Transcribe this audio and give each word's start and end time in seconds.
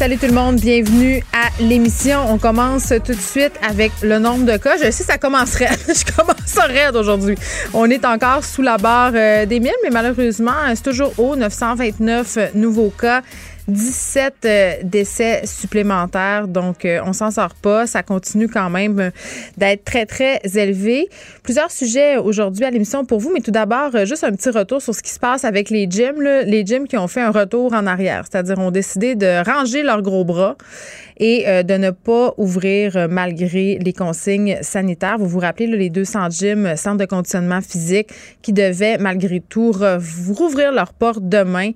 Salut 0.00 0.16
tout 0.16 0.28
le 0.28 0.32
monde, 0.32 0.56
bienvenue 0.56 1.22
à 1.30 1.62
l'émission. 1.62 2.20
On 2.26 2.38
commence 2.38 2.88
tout 3.04 3.12
de 3.12 3.20
suite 3.20 3.52
avec 3.60 3.92
le 4.02 4.18
nombre 4.18 4.46
de 4.50 4.56
cas. 4.56 4.78
Je 4.78 4.90
sais, 4.90 5.04
ça 5.04 5.18
commencerait. 5.18 5.68
Je 5.88 6.16
commence 6.16 6.56
raide 6.56 6.96
aujourd'hui. 6.96 7.34
On 7.74 7.84
est 7.90 8.02
encore 8.06 8.42
sous 8.42 8.62
la 8.62 8.78
barre 8.78 9.12
euh, 9.14 9.44
des 9.44 9.60
1000, 9.60 9.70
mais 9.82 9.90
malheureusement, 9.90 10.54
c'est 10.74 10.84
toujours 10.84 11.12
haut, 11.18 11.36
929 11.36 12.54
nouveaux 12.54 12.88
cas. 12.88 13.20
17 13.70 14.34
euh, 14.44 14.72
décès 14.82 15.42
supplémentaires, 15.46 16.48
donc 16.48 16.84
euh, 16.84 17.00
on 17.04 17.12
s'en 17.12 17.30
sort 17.30 17.54
pas. 17.54 17.86
Ça 17.86 18.02
continue 18.02 18.48
quand 18.48 18.68
même 18.68 19.00
euh, 19.00 19.10
d'être 19.56 19.84
très, 19.84 20.06
très 20.06 20.40
élevé. 20.54 21.08
Plusieurs 21.42 21.70
sujets 21.70 22.16
aujourd'hui 22.16 22.64
à 22.64 22.70
l'émission 22.70 23.04
pour 23.04 23.20
vous, 23.20 23.30
mais 23.32 23.40
tout 23.40 23.50
d'abord, 23.50 24.04
juste 24.04 24.24
un 24.24 24.32
petit 24.32 24.50
retour 24.50 24.82
sur 24.82 24.94
ce 24.94 25.02
qui 25.02 25.10
se 25.10 25.18
passe 25.18 25.44
avec 25.44 25.70
les 25.70 25.86
gyms. 25.88 26.22
Les 26.22 26.64
gyms 26.64 26.86
qui 26.86 26.96
ont 26.96 27.08
fait 27.08 27.20
un 27.20 27.30
retour 27.30 27.72
en 27.72 27.86
arrière, 27.86 28.24
c'est-à-dire 28.30 28.58
ont 28.58 28.70
décidé 28.70 29.14
de 29.14 29.44
ranger 29.44 29.82
leurs 29.82 30.02
gros 30.02 30.24
bras 30.24 30.56
et 31.22 31.44
de 31.64 31.74
ne 31.74 31.90
pas 31.90 32.32
ouvrir 32.38 33.06
malgré 33.10 33.78
les 33.78 33.92
consignes 33.92 34.58
sanitaires. 34.62 35.18
Vous 35.18 35.28
vous 35.28 35.38
rappelez 35.38 35.66
les 35.66 35.90
200 35.90 36.30
gyms, 36.30 36.76
centres 36.76 36.96
de 36.96 37.04
conditionnement 37.04 37.60
physique, 37.60 38.08
qui 38.40 38.54
devaient 38.54 38.96
malgré 38.96 39.40
tout 39.40 39.72
rouvrir 39.72 40.72
leurs 40.72 40.94
portes 40.94 41.28
demain, 41.28 41.72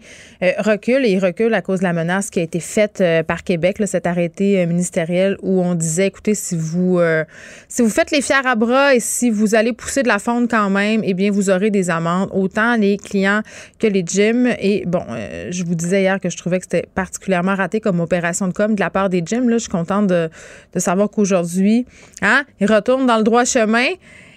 recul 0.59 1.05
et 1.05 1.19
reculent 1.19 1.55
à 1.55 1.63
cause 1.63 1.83
la 1.83 1.93
menace 1.93 2.31
qui 2.31 2.41
a 2.41 2.43
été 2.43 2.61
faite 2.61 3.01
euh, 3.01 3.23
par 3.23 3.45
Québec, 3.45 3.77
cet 3.87 4.07
arrêté 4.07 4.61
euh, 4.61 4.67
ministériel 4.67 5.37
où 5.43 5.63
on 5.63 5.75
disait, 5.75 6.07
écoutez, 6.07 6.35
si 6.35 6.57
vous, 6.57 6.99
euh, 6.99 7.25
si 7.69 7.83
vous 7.83 7.89
faites 7.89 8.11
les 8.11 8.23
fiers 8.23 8.45
à 8.45 8.55
bras 8.55 8.95
et 8.95 9.01
si 9.01 9.31
vous 9.31 9.55
allez 9.55 9.64
pousser 9.73 10.03
de 10.03 10.09
la 10.09 10.19
fonte 10.19 10.51
quand 10.51 10.71
même, 10.71 11.03
eh 11.05 11.15
bien, 11.15 11.31
vous 11.31 11.51
aurez 11.51 11.71
des 11.71 11.91
amendes, 11.91 12.29
autant 12.33 12.77
les 12.77 12.97
clients 12.97 13.43
que 13.79 13.87
les 13.87 14.05
gyms. 14.05 14.55
Et 14.59 14.85
bon, 14.87 15.05
je 15.51 15.65
vous 15.65 15.75
disais 15.75 16.03
hier 16.03 16.21
que 16.21 16.31
je 16.31 16.37
trouvais 16.37 16.59
que 16.59 16.65
c'était 16.65 16.89
particulièrement 16.95 17.55
raté 17.55 17.81
comme 17.81 18.01
opération 18.01 18.49
de 18.49 18.53
com 18.53 18.75
de 18.75 18.81
la 18.81 18.91
part 18.91 19.09
des 19.09 19.23
gyms. 19.25 19.49
Là, 19.49 19.57
je 19.57 19.63
suis 19.63 19.71
contente 19.71 20.07
de, 20.07 20.31
savoir 20.77 21.11
qu'aujourd'hui, 21.11 21.87
hein, 22.23 22.45
ils 22.61 22.71
retournent 22.71 23.07
dans 23.07 23.17
le 23.17 23.25
droit 23.25 23.45
chemin 23.45 23.87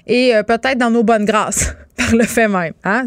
et 0.06 0.34
peut-être 0.48 0.78
dans 0.78 0.92
nos 0.92 1.04
bonnes 1.04 1.26
grâces 1.26 1.76
par 1.98 2.16
le 2.16 2.24
fait 2.24 2.48
même. 2.48 2.74
Hein? 2.84 3.06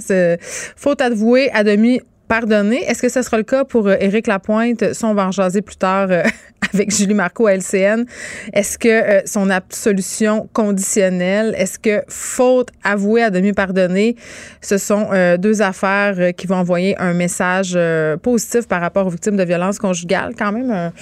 Faut 0.77 1.01
avouer 1.01 1.51
à 1.53 1.65
demi 1.65 2.01
pardonner. 2.31 2.85
Est-ce 2.85 3.03
que 3.03 3.09
ce 3.09 3.23
sera 3.23 3.39
le 3.39 3.43
cas 3.43 3.65
pour 3.65 3.89
euh, 3.89 3.97
Éric 3.99 4.29
Lapointe? 4.29 4.95
Ça, 4.95 5.09
on 5.09 5.15
va 5.15 5.27
en 5.27 5.33
jaser 5.33 5.63
plus 5.63 5.75
tard 5.75 6.07
euh, 6.13 6.23
avec 6.73 6.95
Julie 6.95 7.13
Marco 7.13 7.49
à 7.49 7.55
LCN. 7.55 8.05
Est-ce 8.53 8.79
que 8.79 8.89
euh, 8.89 9.23
son 9.25 9.51
absolution 9.51 10.49
conditionnelle, 10.53 11.57
est-ce 11.59 11.77
que 11.81 12.05
faute 12.07 12.69
avouée 12.85 13.25
à 13.25 13.31
demi 13.31 13.53
pardonnée, 13.53 14.15
ce 14.61 14.79
sont 14.79 15.09
deux 15.39 15.61
affaires 15.61 16.33
qui 16.37 16.47
vont 16.47 16.57
envoyer 16.57 16.97
un 16.99 17.15
message 17.15 17.77
positif 18.23 18.69
par 18.69 18.81
rapport 18.81 19.07
aux 19.07 19.11
victimes 19.11 19.37
de 19.37 19.43
violences 19.43 19.81
conjugales? 19.81 20.35
Quand 20.39 20.53
même 20.53 20.93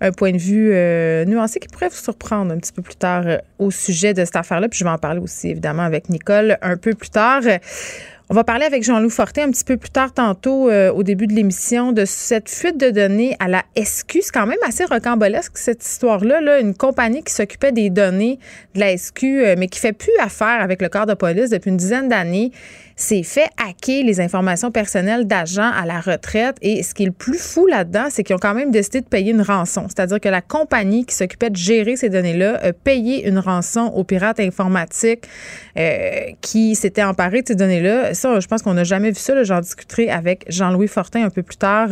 un, 0.00 0.12
point 0.12 0.30
de 0.30 0.38
vue 0.38 0.70
nuancé 1.26 1.58
qui 1.58 1.66
pourrait 1.66 1.88
vous 1.88 1.96
surprendre 1.96 2.52
un 2.52 2.58
petit 2.58 2.72
peu 2.72 2.82
plus 2.82 2.96
tard 2.96 3.24
au 3.58 3.72
sujet 3.72 4.14
de 4.14 4.24
cette 4.24 4.36
affaire-là. 4.36 4.68
Puis 4.68 4.78
je 4.78 4.84
vais 4.84 4.90
en 4.90 4.98
parler 4.98 5.20
aussi 5.20 5.48
évidemment 5.48 5.82
avec 5.82 6.08
Nicole 6.08 6.58
un 6.62 6.76
peu 6.76 6.94
plus 6.94 7.10
tard. 7.10 7.42
On 8.30 8.34
va 8.34 8.44
parler 8.44 8.66
avec 8.66 8.82
Jean-Loup 8.82 9.08
Fortin 9.08 9.44
un 9.44 9.50
petit 9.50 9.64
peu 9.64 9.78
plus 9.78 9.88
tard 9.88 10.12
tantôt 10.12 10.68
euh, 10.68 10.92
au 10.92 11.02
début 11.02 11.26
de 11.26 11.32
l'émission 11.32 11.92
de 11.92 12.04
cette 12.04 12.50
fuite 12.50 12.76
de 12.76 12.90
données 12.90 13.34
à 13.38 13.48
la 13.48 13.64
SQ. 13.74 14.18
C'est 14.20 14.32
quand 14.34 14.46
même 14.46 14.58
assez 14.66 14.84
rocambolesque 14.84 15.56
cette 15.56 15.82
histoire-là. 15.82 16.42
Là. 16.42 16.60
Une 16.60 16.74
compagnie 16.74 17.22
qui 17.22 17.32
s'occupait 17.32 17.72
des 17.72 17.88
données 17.88 18.38
de 18.74 18.80
la 18.80 18.94
SQ, 18.94 19.24
euh, 19.24 19.54
mais 19.56 19.66
qui 19.66 19.80
fait 19.80 19.94
plus 19.94 20.12
affaire 20.20 20.60
avec 20.60 20.82
le 20.82 20.90
corps 20.90 21.06
de 21.06 21.14
police 21.14 21.48
depuis 21.48 21.70
une 21.70 21.78
dizaine 21.78 22.10
d'années 22.10 22.52
s'est 22.98 23.22
fait 23.22 23.48
hacker 23.56 24.02
les 24.02 24.20
informations 24.20 24.72
personnelles 24.72 25.24
d'agents 25.26 25.70
à 25.70 25.86
la 25.86 26.00
retraite. 26.00 26.56
Et 26.62 26.82
ce 26.82 26.94
qui 26.94 27.04
est 27.04 27.06
le 27.06 27.12
plus 27.12 27.38
fou 27.38 27.66
là-dedans, 27.66 28.08
c'est 28.10 28.24
qu'ils 28.24 28.34
ont 28.34 28.40
quand 28.40 28.54
même 28.54 28.72
décidé 28.72 29.00
de 29.00 29.06
payer 29.06 29.30
une 29.30 29.40
rançon. 29.40 29.86
C'est-à-dire 29.86 30.20
que 30.20 30.28
la 30.28 30.42
compagnie 30.42 31.06
qui 31.06 31.14
s'occupait 31.14 31.48
de 31.48 31.56
gérer 31.56 31.96
ces 31.96 32.08
données-là 32.08 32.58
a 32.60 32.72
payé 32.72 33.26
une 33.28 33.38
rançon 33.38 33.92
aux 33.94 34.02
pirates 34.02 34.40
informatiques 34.40 35.28
euh, 35.78 36.32
qui 36.40 36.74
s'étaient 36.74 37.04
emparés 37.04 37.42
de 37.42 37.48
ces 37.48 37.54
données-là. 37.54 38.14
Ça, 38.14 38.40
je 38.40 38.46
pense 38.48 38.62
qu'on 38.62 38.74
n'a 38.74 38.84
jamais 38.84 39.10
vu 39.10 39.20
ça. 39.20 39.42
J'en 39.44 39.60
discuterai 39.60 40.10
avec 40.10 40.44
Jean-Louis 40.48 40.88
Fortin 40.88 41.24
un 41.24 41.30
peu 41.30 41.42
plus 41.42 41.56
tard. 41.56 41.90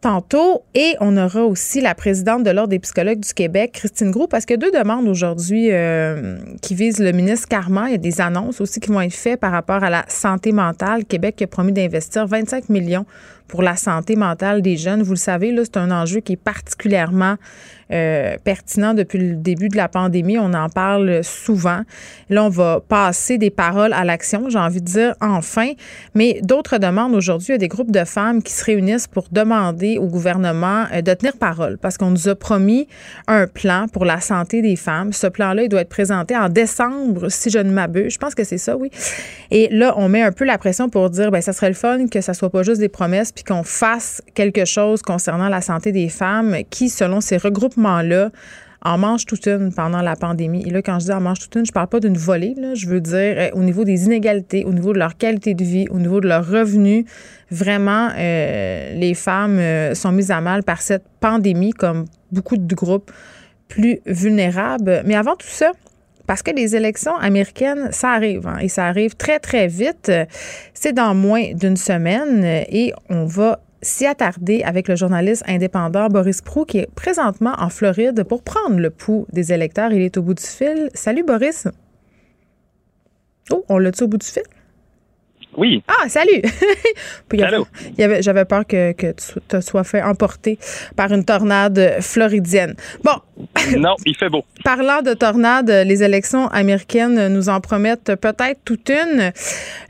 Tantôt. 0.00 0.62
Et 0.76 0.94
on 1.00 1.16
aura 1.16 1.42
aussi 1.44 1.80
la 1.80 1.92
présidente 1.92 2.44
de 2.44 2.50
l'Ordre 2.50 2.68
des 2.68 2.78
psychologues 2.78 3.18
du 3.18 3.34
Québec, 3.34 3.72
Christine 3.72 4.12
Gros, 4.12 4.28
parce 4.28 4.44
a 4.48 4.56
deux 4.56 4.70
demandes 4.70 5.08
aujourd'hui 5.08 5.72
euh, 5.72 6.38
qui 6.62 6.76
visent 6.76 7.00
le 7.00 7.10
ministre 7.10 7.48
Carman. 7.48 7.86
Il 7.88 7.92
y 7.92 7.94
a 7.94 7.98
des 7.98 8.20
annonces 8.20 8.60
aussi 8.60 8.78
qui 8.78 8.92
vont 8.92 9.00
être 9.00 9.12
faites 9.12 9.40
par 9.40 9.50
rapport 9.50 9.82
à 9.82 9.90
la 9.90 10.04
santé 10.06 10.52
mentale. 10.52 11.04
Québec 11.04 11.42
a 11.42 11.48
promis 11.48 11.72
d'investir 11.72 12.28
25 12.28 12.68
millions 12.68 13.06
pour 13.48 13.62
la 13.62 13.76
santé 13.76 14.14
mentale 14.14 14.62
des 14.62 14.76
jeunes. 14.76 15.02
Vous 15.02 15.12
le 15.12 15.16
savez, 15.16 15.50
là, 15.50 15.62
c'est 15.64 15.78
un 15.78 15.90
enjeu 15.90 16.20
qui 16.20 16.34
est 16.34 16.36
particulièrement 16.36 17.36
euh, 17.90 18.36
pertinent 18.44 18.92
depuis 18.92 19.18
le 19.18 19.34
début 19.34 19.68
de 19.68 19.76
la 19.76 19.88
pandémie. 19.88 20.38
On 20.38 20.52
en 20.52 20.68
parle 20.68 21.24
souvent. 21.24 21.80
Là, 22.28 22.44
on 22.44 22.50
va 22.50 22.80
passer 22.86 23.38
des 23.38 23.48
paroles 23.48 23.94
à 23.94 24.04
l'action, 24.04 24.50
j'ai 24.50 24.58
envie 24.58 24.82
de 24.82 24.86
dire 24.86 25.14
enfin. 25.22 25.70
Mais 26.14 26.40
d'autres 26.42 26.76
demandes 26.76 27.14
aujourd'hui, 27.14 27.48
il 27.48 27.52
y 27.52 27.54
a 27.54 27.58
des 27.58 27.68
groupes 27.68 27.90
de 27.90 28.04
femmes 28.04 28.42
qui 28.42 28.52
se 28.52 28.62
réunissent 28.62 29.06
pour 29.06 29.24
demander 29.32 29.96
au 29.96 30.06
gouvernement 30.06 30.84
euh, 30.92 31.00
de 31.00 31.14
tenir 31.14 31.36
parole 31.38 31.78
parce 31.78 31.96
qu'on 31.96 32.10
nous 32.10 32.28
a 32.28 32.34
promis 32.34 32.86
un 33.26 33.46
plan 33.46 33.86
pour 33.90 34.04
la 34.04 34.20
santé 34.20 34.60
des 34.60 34.76
femmes. 34.76 35.14
Ce 35.14 35.26
plan-là, 35.26 35.62
il 35.62 35.70
doit 35.70 35.80
être 35.80 35.88
présenté 35.88 36.36
en 36.36 36.50
décembre, 36.50 37.30
si 37.30 37.48
je 37.48 37.58
ne 37.58 37.70
m'abuse. 37.70 38.12
Je 38.12 38.18
pense 38.18 38.34
que 38.34 38.44
c'est 38.44 38.58
ça, 38.58 38.76
oui. 38.76 38.90
Et 39.50 39.68
là, 39.70 39.94
on 39.96 40.10
met 40.10 40.22
un 40.22 40.32
peu 40.32 40.44
la 40.44 40.58
pression 40.58 40.90
pour 40.90 41.08
dire, 41.08 41.30
ben 41.30 41.40
ça 41.40 41.54
serait 41.54 41.68
le 41.68 41.74
fun 41.74 42.06
que 42.08 42.20
ça 42.20 42.34
soit 42.34 42.50
pas 42.50 42.62
juste 42.62 42.80
des 42.80 42.90
promesses 42.90 43.32
puis 43.38 43.54
qu'on 43.54 43.62
fasse 43.62 44.20
quelque 44.34 44.64
chose 44.64 45.00
concernant 45.00 45.48
la 45.48 45.60
santé 45.60 45.92
des 45.92 46.08
femmes 46.08 46.56
qui, 46.70 46.88
selon 46.88 47.20
ces 47.20 47.36
regroupements-là, 47.36 48.30
en 48.82 48.98
mange 48.98 49.26
toute 49.26 49.46
une 49.46 49.72
pendant 49.72 50.02
la 50.02 50.16
pandémie. 50.16 50.64
Et 50.66 50.70
là, 50.70 50.82
quand 50.82 50.98
je 50.98 51.04
dis 51.04 51.12
en 51.12 51.20
mange 51.20 51.38
toute 51.38 51.54
une, 51.54 51.64
je 51.64 51.70
parle 51.70 51.86
pas 51.86 52.00
d'une 52.00 52.16
volée. 52.16 52.56
Je 52.74 52.88
veux 52.88 53.00
dire 53.00 53.14
euh, 53.14 53.50
au 53.52 53.62
niveau 53.62 53.84
des 53.84 54.06
inégalités, 54.06 54.64
au 54.64 54.72
niveau 54.72 54.92
de 54.92 54.98
leur 54.98 55.16
qualité 55.16 55.54
de 55.54 55.62
vie, 55.62 55.86
au 55.90 56.00
niveau 56.00 56.20
de 56.20 56.26
leurs 56.26 56.48
revenus. 56.48 57.04
Vraiment, 57.52 58.08
euh, 58.16 58.94
les 58.94 59.14
femmes 59.14 59.60
euh, 59.60 59.94
sont 59.94 60.10
mises 60.10 60.32
à 60.32 60.40
mal 60.40 60.64
par 60.64 60.82
cette 60.82 61.04
pandémie, 61.20 61.70
comme 61.70 62.06
beaucoup 62.32 62.56
de 62.56 62.74
groupes 62.74 63.12
plus 63.68 64.00
vulnérables. 64.04 65.02
Mais 65.04 65.14
avant 65.14 65.36
tout 65.36 65.46
ça, 65.48 65.70
parce 66.28 66.42
que 66.42 66.50
les 66.50 66.76
élections 66.76 67.16
américaines, 67.16 67.88
ça 67.90 68.10
arrive, 68.10 68.46
hein, 68.46 68.58
et 68.60 68.68
ça 68.68 68.84
arrive 68.84 69.16
très, 69.16 69.40
très 69.40 69.66
vite. 69.66 70.12
C'est 70.74 70.92
dans 70.92 71.14
moins 71.14 71.54
d'une 71.54 71.78
semaine 71.78 72.44
et 72.44 72.92
on 73.08 73.24
va 73.24 73.60
s'y 73.80 74.04
attarder 74.04 74.62
avec 74.62 74.88
le 74.88 74.94
journaliste 74.94 75.42
indépendant 75.48 76.08
Boris 76.08 76.42
Prou, 76.42 76.66
qui 76.66 76.80
est 76.80 76.90
présentement 76.94 77.54
en 77.58 77.70
Floride 77.70 78.24
pour 78.24 78.42
prendre 78.42 78.78
le 78.78 78.90
pouls 78.90 79.26
des 79.32 79.54
électeurs. 79.54 79.90
Il 79.90 80.02
est 80.02 80.18
au 80.18 80.22
bout 80.22 80.34
du 80.34 80.44
fil. 80.44 80.90
Salut, 80.92 81.24
Boris. 81.24 81.66
Oh, 83.50 83.64
on 83.70 83.78
l'a-tu 83.78 84.04
au 84.04 84.08
bout 84.08 84.18
du 84.18 84.26
fil? 84.26 84.42
Oui. 85.58 85.82
Ah, 85.88 86.08
salut! 86.08 86.40
J'avais 88.20 88.44
peur 88.44 88.64
que, 88.64 88.92
tu 88.92 89.40
te 89.48 89.60
sois 89.60 89.82
fait 89.82 90.00
emporter 90.00 90.56
par 90.94 91.12
une 91.12 91.24
tornade 91.24 91.96
floridienne. 92.00 92.74
Bon. 93.02 93.16
Non, 93.76 93.96
il 94.06 94.16
fait 94.16 94.28
beau. 94.28 94.44
Parlant 94.64 95.02
de 95.02 95.14
tornades, 95.14 95.70
les 95.70 96.02
élections 96.02 96.48
américaines 96.48 97.28
nous 97.28 97.48
en 97.48 97.60
promettent 97.60 98.14
peut-être 98.16 98.60
toute 98.64 98.88
une. 98.88 99.32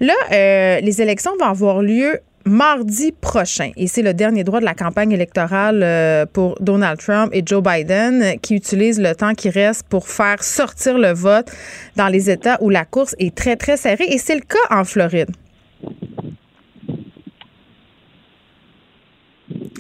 Là, 0.01 0.15
euh, 0.33 0.81
les 0.81 1.01
élections 1.01 1.33
vont 1.39 1.47
avoir 1.47 1.83
lieu 1.83 2.19
mardi 2.45 3.13
prochain. 3.13 3.71
Et 3.77 3.87
c'est 3.87 4.03
le 4.03 4.15
dernier 4.15 4.45
droit 4.45 4.61
de 4.61 4.65
la 4.65 4.75
campagne 4.75 5.13
électorale 5.13 5.83
euh, 5.83 6.27
pour 6.27 6.57
Donald 6.61 6.99
Trump 6.99 7.31
et 7.33 7.43
Joe 7.45 7.63
Biden 7.63 8.39
qui 8.41 8.55
utilisent 8.55 9.01
le 9.01 9.15
temps 9.15 9.35
qui 9.35 9.51
reste 9.51 9.87
pour 9.89 10.09
faire 10.09 10.43
sortir 10.43 10.99
le 10.99 11.13
vote 11.13 11.51
dans 11.97 12.09
les 12.09 12.31
États 12.31 12.59
où 12.63 12.71
la 12.71 12.85
course 12.85 13.15
est 13.19 13.35
très, 13.35 13.57
très 13.57 13.77
serrée. 13.77 14.07
Et 14.09 14.19
c'est 14.19 14.35
le 14.35 14.41
cas 14.41 14.75
en 14.77 14.85
Floride. 14.85 15.31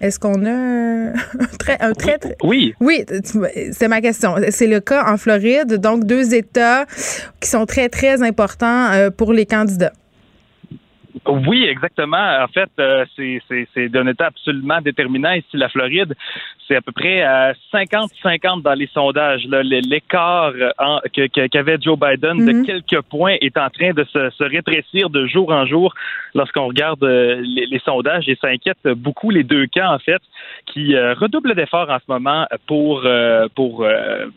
Est-ce 0.01 0.19
qu'on 0.19 0.47
a 0.47 0.51
un, 0.51 1.13
très, 1.59 1.77
un. 1.81 1.93
Oui. 2.45 2.75
Oui, 2.81 3.05
c'est 3.73 3.89
ma 3.89 4.01
question. 4.01 4.37
C'est 4.51 4.67
le 4.67 4.81
cas 4.81 5.11
en 5.11 5.17
Floride, 5.17 5.75
donc 5.75 6.05
deux 6.05 6.35
États 6.35 6.87
qui 7.41 7.49
sont 7.49 7.67
très, 7.67 7.89
très 7.89 8.23
importants 8.23 8.93
euh, 8.93 9.11
pour 9.11 9.33
les 9.33 9.47
candidats. 9.47 9.93
Oui, 11.29 11.65
exactement. 11.69 12.43
En 12.43 12.49
fait, 12.49 12.71
euh, 12.81 13.05
c'est- 13.17 13.89
d'un 13.89 14.07
état 14.07 14.27
absolument 14.27 14.81
déterminant. 14.81 15.33
Ici, 15.33 15.47
la 15.55 15.69
Floride, 15.69 16.15
c'est 16.67 16.77
à 16.77 16.81
peu 16.81 16.93
près 16.93 17.23
euh, 17.23 17.53
50-50 17.73 18.63
dans 18.63 18.75
les 18.75 18.87
sondages. 18.89 19.45
L'écart 19.47 20.53
euh, 20.55 21.29
qu'avait 21.51 21.77
Joe 21.81 21.99
Biden 21.99 22.39
de 22.47 22.53
quelques 22.65 23.01
points 23.03 23.37
est 23.41 23.57
en 23.59 23.69
train 23.71 23.93
de 23.93 24.05
se, 24.05 24.31
se 24.31 24.45
rétrécir 24.45 25.11
de 25.11 25.27
jour 25.27 25.51
en 25.53 25.67
jour 25.67 25.95
lorsqu'on 26.35 26.67
regarde 26.67 27.03
euh, 27.05 27.41
les, 27.43 27.67
les 27.67 27.79
sondages. 27.81 28.29
Et 28.29 28.37
ça 28.41 28.49
inquiète 28.49 28.87
beaucoup 28.97 29.31
les 29.31 29.45
deux 29.45 29.67
camps, 29.67 29.93
en 29.95 29.99
fait, 29.99 30.23
qui 30.67 30.95
euh, 30.95 31.15
redoublent 31.15 31.55
d'efforts 31.55 31.91
en 31.91 31.99
ce 31.99 32.05
moment 32.09 32.47
pour, 32.67 33.03
euh, 33.05 33.49
pour 33.55 33.87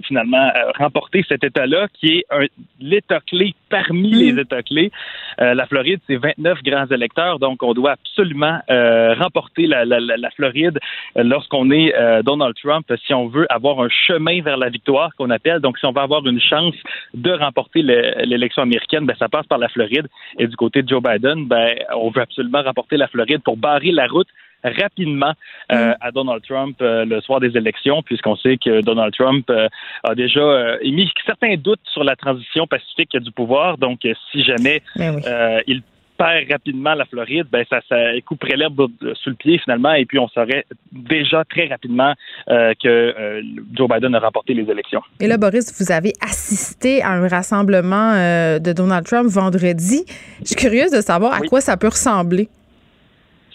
finalement 0.04 0.52
remporter 0.78 1.24
cet 1.28 1.44
État-là, 1.44 1.88
qui 1.94 2.18
est 2.20 2.26
un- 2.32 2.46
l'État 2.80 3.20
clé 3.26 3.54
parmi 3.70 4.12
les 4.12 4.42
États 4.42 4.62
clés. 4.64 4.92
La 5.38 5.66
Floride, 5.66 6.00
c'est 6.08 6.18
29 6.18 6.62
grands 6.64 6.81
électeurs, 6.90 7.40
donc 7.40 7.62
on 7.64 7.74
doit 7.74 7.92
absolument 7.92 8.60
euh, 8.70 9.14
remporter 9.16 9.68
la, 9.68 9.86
la, 9.86 10.00
la, 10.00 10.18
la 10.18 10.30
Floride 10.32 10.80
euh, 11.18 11.24
lorsqu'on 11.24 11.70
est 11.72 11.94
euh, 11.96 12.22
Donald 12.24 12.56
Trump, 12.62 12.86
si 13.06 13.14
on 13.14 13.28
veut 13.28 13.46
avoir 13.50 13.80
un 13.82 13.90
chemin 13.90 14.42
vers 14.42 14.58
la 14.58 14.70
victoire 14.70 15.14
qu'on 15.18 15.30
appelle. 15.30 15.60
Donc, 15.60 15.78
si 15.78 15.86
on 15.86 15.92
veut 15.92 16.02
avoir 16.02 16.26
une 16.26 16.42
chance 16.42 16.76
de 17.14 17.32
remporter 17.32 17.82
le- 17.82 18.24
l'élection 18.26 18.64
américaine, 18.64 19.06
ben, 19.06 19.16
ça 19.18 19.30
passe 19.30 19.48
par 19.48 19.58
la 19.58 19.70
Floride. 19.70 20.08
Et 20.40 20.48
du 20.48 20.56
côté 20.56 20.82
de 20.82 20.90
Joe 20.90 21.02
Biden, 21.02 21.48
ben, 21.48 21.76
on 21.96 22.10
veut 22.10 22.22
absolument 22.22 22.62
remporter 22.64 22.98
la 22.98 23.08
Floride 23.08 23.42
pour 23.44 23.58
barrer 23.58 23.92
la 23.92 24.08
route 24.08 24.28
rapidement 24.64 25.34
euh, 25.72 25.94
à 26.00 26.12
Donald 26.12 26.44
Trump 26.48 26.78
euh, 26.82 27.04
le 27.04 27.20
soir 27.22 27.40
des 27.40 27.58
élections, 27.58 28.04
puisqu'on 28.04 28.36
sait 28.36 28.58
que 28.58 28.82
Donald 28.82 29.12
Trump 29.12 29.50
euh, 29.50 29.68
a 30.04 30.14
déjà 30.14 30.78
émis 30.82 31.12
certains 31.26 31.56
doutes 31.56 31.80
sur 31.92 32.04
la 32.04 32.16
transition 32.16 32.68
pacifique 32.68 33.18
du 33.18 33.32
pouvoir. 33.32 33.80
Donc, 33.80 34.02
si 34.32 34.44
jamais 34.44 34.84
Ben 34.96 35.16
oui. 35.16 35.22
il 35.66 35.82
perd 36.22 36.52
rapidement 36.52 36.94
la 36.94 37.06
Floride, 37.06 37.48
ben 37.52 37.66
ça, 37.70 37.80
ça 37.90 37.96
couperait 38.26 38.56
l'herbe 38.56 38.88
sous 39.22 39.30
le 39.30 39.36
pied 39.36 39.58
finalement, 39.58 39.94
et 39.94 40.06
puis 40.06 40.20
on 40.20 40.28
saurait 40.28 40.66
déjà 40.92 41.44
très 41.46 41.68
rapidement 41.68 42.14
euh, 42.50 42.74
que 42.82 42.88
euh, 42.88 43.42
Joe 43.74 43.90
Biden 43.90 44.14
a 44.16 44.20
remporté 44.20 44.54
les 44.54 44.70
élections. 44.70 45.02
Et 45.20 45.28
là, 45.28 45.38
Boris, 45.38 45.74
vous 45.80 45.92
avez 45.92 46.14
assisté 46.22 47.02
à 47.02 47.12
un 47.12 47.28
rassemblement 47.28 48.14
euh, 48.14 48.60
de 48.60 48.72
Donald 48.72 49.06
Trump 49.06 49.28
vendredi. 49.30 50.06
Je 50.42 50.48
suis 50.48 50.56
curieuse 50.56 50.92
de 50.92 51.02
savoir 51.02 51.34
à 51.34 51.40
Oui. 51.42 51.48
quoi 51.48 51.62
ça 51.62 51.76
peut 51.78 51.88
ressembler. 51.88 52.50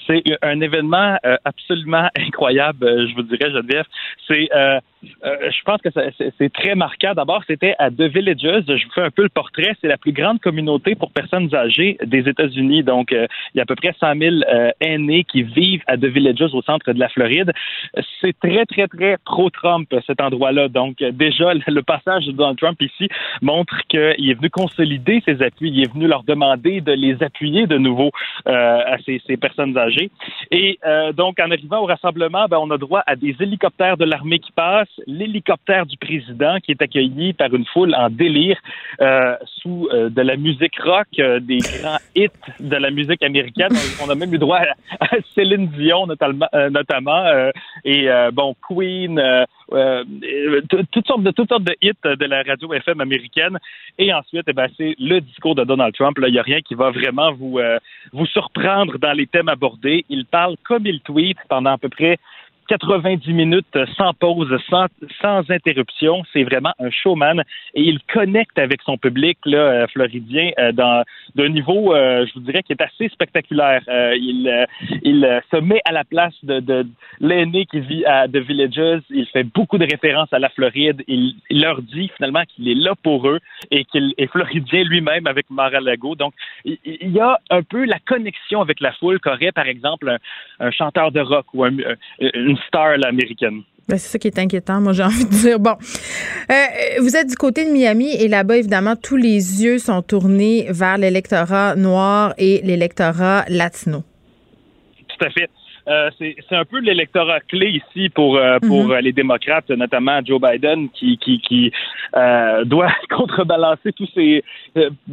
C'est 0.06 0.22
un 0.42 0.60
événement 0.60 1.16
absolument 1.44 2.08
incroyable, 2.16 2.86
je 3.08 3.14
vous 3.16 3.22
dirais, 3.22 3.50
Geneviève. 3.50 3.86
C'est, 4.28 4.48
euh, 5.24 5.50
je 5.50 5.62
pense 5.64 5.80
que 5.80 5.88
c'est 6.38 6.52
très 6.52 6.74
marquant. 6.74 7.12
D'abord, 7.14 7.42
c'était 7.46 7.74
à 7.78 7.90
The 7.90 8.02
Villages. 8.02 8.40
Je 8.42 8.84
vous 8.84 8.92
fais 8.94 9.02
un 9.02 9.10
peu 9.10 9.22
le 9.22 9.28
portrait. 9.28 9.72
C'est 9.80 9.88
la 9.88 9.96
plus 9.96 10.12
grande 10.12 10.40
communauté 10.40 10.94
pour 10.94 11.10
personnes 11.12 11.54
âgées 11.54 11.96
des 12.04 12.28
États-Unis. 12.28 12.82
Donc, 12.82 13.12
euh, 13.12 13.26
il 13.54 13.58
y 13.58 13.60
a 13.60 13.62
à 13.62 13.66
peu 13.66 13.74
près 13.74 13.94
100 13.98 14.14
000 14.18 14.36
euh, 14.48 14.70
aînés 14.80 15.24
qui 15.24 15.42
vivent 15.42 15.82
à 15.86 15.96
The 15.96 16.06
Villages 16.06 16.54
au 16.54 16.62
centre 16.62 16.92
de 16.92 16.98
la 16.98 17.08
Floride. 17.08 17.52
C'est 18.20 18.38
très, 18.38 18.64
très, 18.66 18.88
très 18.88 19.16
pro-Trump, 19.24 19.88
cet 20.06 20.20
endroit-là. 20.20 20.68
Donc, 20.68 20.98
déjà, 20.98 21.54
le, 21.54 21.82
passage 21.82 22.26
de 22.26 22.32
Donald 22.32 22.58
Trump 22.58 22.80
ici 22.82 23.08
montre 23.42 23.76
qu'il 23.88 24.30
est 24.30 24.34
venu 24.34 24.50
consolider 24.50 25.22
ses 25.24 25.42
appuis. 25.42 25.70
Il 25.70 25.82
est 25.82 25.92
venu 25.92 26.06
leur 26.06 26.24
demander 26.24 26.80
de 26.80 26.92
les 26.92 27.22
appuyer 27.22 27.66
de 27.66 27.78
nouveau 27.78 28.10
à 28.44 28.96
ces, 29.04 29.20
ces 29.26 29.36
personnes 29.36 29.76
âgées. 29.78 30.10
Et 30.50 30.78
donc, 31.14 31.38
en 31.40 31.50
arrivant 31.50 31.80
au 31.80 31.86
rassemblement, 31.86 32.46
ben, 32.48 32.58
on 32.58 32.70
a 32.70 32.78
droit 32.78 33.02
à 33.06 33.14
des 33.16 33.36
hélicoptères 33.40 33.96
de 33.96 34.04
l'armée 34.04 34.38
qui 34.38 34.52
passent, 34.52 34.95
l'hélicoptère 35.06 35.86
du 35.86 35.96
président 35.96 36.58
qui 36.60 36.72
est 36.72 36.82
accueilli 36.82 37.32
par 37.32 37.52
une 37.54 37.64
foule 37.66 37.94
en 37.94 38.10
délire 38.10 38.58
euh, 39.00 39.36
sous 39.46 39.88
euh, 39.92 40.08
de 40.08 40.22
la 40.22 40.36
musique 40.36 40.78
rock, 40.82 41.06
euh, 41.18 41.40
des 41.40 41.58
grands 41.58 41.98
hits 42.14 42.28
de 42.60 42.76
la 42.76 42.90
musique 42.90 43.22
américaine. 43.22 43.72
On, 44.04 44.10
a 44.10 44.14
même 44.14 44.32
eu 44.32 44.38
droit 44.38 44.58
à, 44.58 45.04
à 45.04 45.08
Céline 45.34 45.68
Dion 45.68 46.06
notamment, 46.06 46.48
notamment 46.70 47.24
et 47.84 48.08
bon 48.32 48.54
Queen, 48.68 49.20
toutes 50.68 51.06
sortes 51.06 51.22
de 51.22 51.30
toutes 51.30 51.48
sortes 51.48 51.64
de 51.64 51.74
hits 51.82 51.92
de 52.04 52.24
la 52.24 52.42
radio 52.42 52.72
FM 52.72 53.00
américaine. 53.00 53.58
Et 53.98 54.12
ensuite, 54.12 54.44
eh 54.46 54.52
ben, 54.52 54.68
c'est 54.76 54.94
le 54.98 55.20
discours 55.20 55.54
de 55.54 55.64
Donald 55.64 55.94
Trump. 55.94 56.16
Il 56.22 56.32
n'y 56.32 56.38
a 56.38 56.42
rien 56.42 56.60
qui 56.60 56.74
va 56.74 56.90
vraiment 56.90 57.32
vous 57.32 57.58
vous 58.12 58.26
surprendre 58.26 58.98
dans 58.98 59.12
les 59.12 59.26
thèmes 59.26 59.48
abordés. 59.48 60.04
Il 60.08 60.26
parle 60.26 60.56
comme 60.64 60.86
il 60.86 61.00
tweet 61.00 61.38
pendant 61.48 61.72
à 61.72 61.78
peu 61.78 61.88
près 61.88 62.18
90 62.68 63.32
minutes 63.32 63.78
sans 63.96 64.12
pause, 64.14 64.54
sans, 64.68 64.86
sans 65.20 65.50
interruption. 65.50 66.22
C'est 66.32 66.44
vraiment 66.44 66.72
un 66.78 66.90
showman 66.90 67.40
et 67.74 67.82
il 67.82 67.98
connecte 68.12 68.58
avec 68.58 68.82
son 68.82 68.96
public 68.98 69.38
là, 69.44 69.58
euh, 69.58 69.86
floridien 69.88 70.50
euh, 70.58 70.72
d'un 70.72 71.48
niveau, 71.48 71.94
euh, 71.94 72.26
je 72.26 72.34
vous 72.34 72.40
dirais, 72.40 72.62
qui 72.62 72.72
est 72.72 72.80
assez 72.82 73.08
spectaculaire. 73.08 73.82
Il 74.14 74.66
il 75.02 75.40
se 75.50 75.56
met 75.56 75.80
à 75.84 75.92
la 75.92 76.04
place 76.04 76.34
de, 76.42 76.60
de 76.60 76.86
l'aîné 77.20 77.66
qui 77.66 77.80
vit 77.80 78.04
à 78.04 78.28
The 78.28 78.36
Villages. 78.38 79.02
Il 79.10 79.26
fait 79.26 79.44
beaucoup 79.44 79.78
de 79.78 79.84
références 79.84 80.32
à 80.32 80.38
la 80.38 80.48
Floride. 80.48 81.02
Il, 81.08 81.34
leur 81.50 81.80
dit 81.82 82.10
finalement 82.16 82.42
qu'il 82.48 82.68
est 82.68 82.74
là 82.74 82.94
pour 83.02 83.28
eux 83.28 83.40
et 83.70 83.84
qu'il 83.84 84.14
est 84.18 84.26
floridien 84.26 84.84
lui-même 84.84 85.26
avec 85.26 85.48
Mar-a-Lago. 85.50 86.14
Donc, 86.16 86.34
il, 86.64 86.78
il 86.84 87.10
y 87.12 87.20
a 87.20 87.38
un 87.50 87.62
peu 87.62 87.84
la 87.84 87.98
connexion 87.98 88.60
avec 88.60 88.80
la 88.80 88.92
foule 88.92 89.20
qu'aurait, 89.20 89.52
par 89.52 89.66
exemple, 89.66 90.08
un, 90.08 90.18
un 90.66 90.70
chanteur 90.70 91.12
de 91.12 91.20
rock 91.20 91.46
ou 91.54 91.64
un- 91.64 91.76
une 92.20 92.55
star 92.66 92.96
là, 92.98 93.08
américaine. 93.08 93.62
Ben, 93.88 93.98
c'est 93.98 94.08
ça 94.08 94.18
qui 94.18 94.26
est 94.26 94.38
inquiétant, 94.38 94.80
moi, 94.80 94.92
j'ai 94.92 95.04
envie 95.04 95.24
de 95.24 95.30
dire. 95.30 95.60
Bon, 95.60 95.76
Euh, 96.50 96.54
vous 97.00 97.16
êtes 97.16 97.28
du 97.28 97.36
côté 97.36 97.64
de 97.64 97.70
Miami 97.70 98.14
et 98.16 98.26
là-bas, 98.28 98.56
évidemment, 98.56 98.94
tous 98.96 99.16
les 99.16 99.62
yeux 99.62 99.78
sont 99.78 100.02
tournés 100.02 100.66
vers 100.70 100.98
l'électorat 100.98 101.76
noir 101.76 102.34
et 102.38 102.60
l'électorat 102.64 103.44
latino. 103.48 104.02
Tout 105.08 105.24
à 105.24 105.30
fait. 105.30 105.48
Euh, 105.88 106.10
c'est 106.18 106.56
un 106.56 106.64
peu 106.64 106.80
l'électorat 106.80 107.40
clé 107.40 107.80
ici 107.80 108.08
pour 108.08 108.36
euh, 108.36 108.58
pour 108.66 108.84
Mhm. 108.86 108.90
euh, 108.92 109.00
les 109.00 109.12
démocrates, 109.12 109.68
notamment 109.70 110.20
Joe 110.24 110.40
Biden, 110.40 110.88
qui 110.90 111.16
qui, 111.18 111.38
qui 111.40 111.70
euh, 112.16 112.64
doit 112.72 112.92
contrebalancer 113.10 113.92
tous 113.92 114.08
ces 114.14 114.42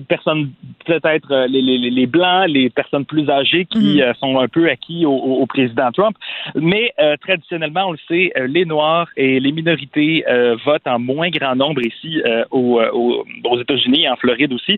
personnes, 0.08 0.52
peut-être 0.86 1.46
les, 1.48 1.62
les, 1.62 1.78
les 1.90 2.08
blancs, 2.08 2.48
les 2.50 2.70
personnes 2.70 3.06
plus 3.06 3.30
âgées 3.30 3.66
qui 3.66 4.02
Mhm. 4.02 4.14
sont 4.20 4.40
un 4.40 4.48
peu 4.48 4.70
acquis 4.70 5.06
au, 5.06 5.46
président 5.46 5.92
Trump. 5.92 6.16
Mais 6.56 6.94
traditionnellement, 7.22 7.90
on 7.90 7.92
le 7.92 8.00
sait, 8.08 8.32
les 8.48 8.66
Noirs 8.66 9.08
et 9.18 9.40
les 9.40 9.52
minorités 9.52 10.24
votent 10.66 10.88
en 10.88 11.00
moins 11.00 11.30
grand 11.30 11.56
nombre 11.56 11.82
ici 11.86 12.22
aux, 12.52 12.80
aux, 12.82 13.26
aux 13.44 13.60
États-Unis 13.62 14.04
et 14.04 14.10
en 14.10 14.16
Floride 14.16 14.54
aussi. 14.54 14.78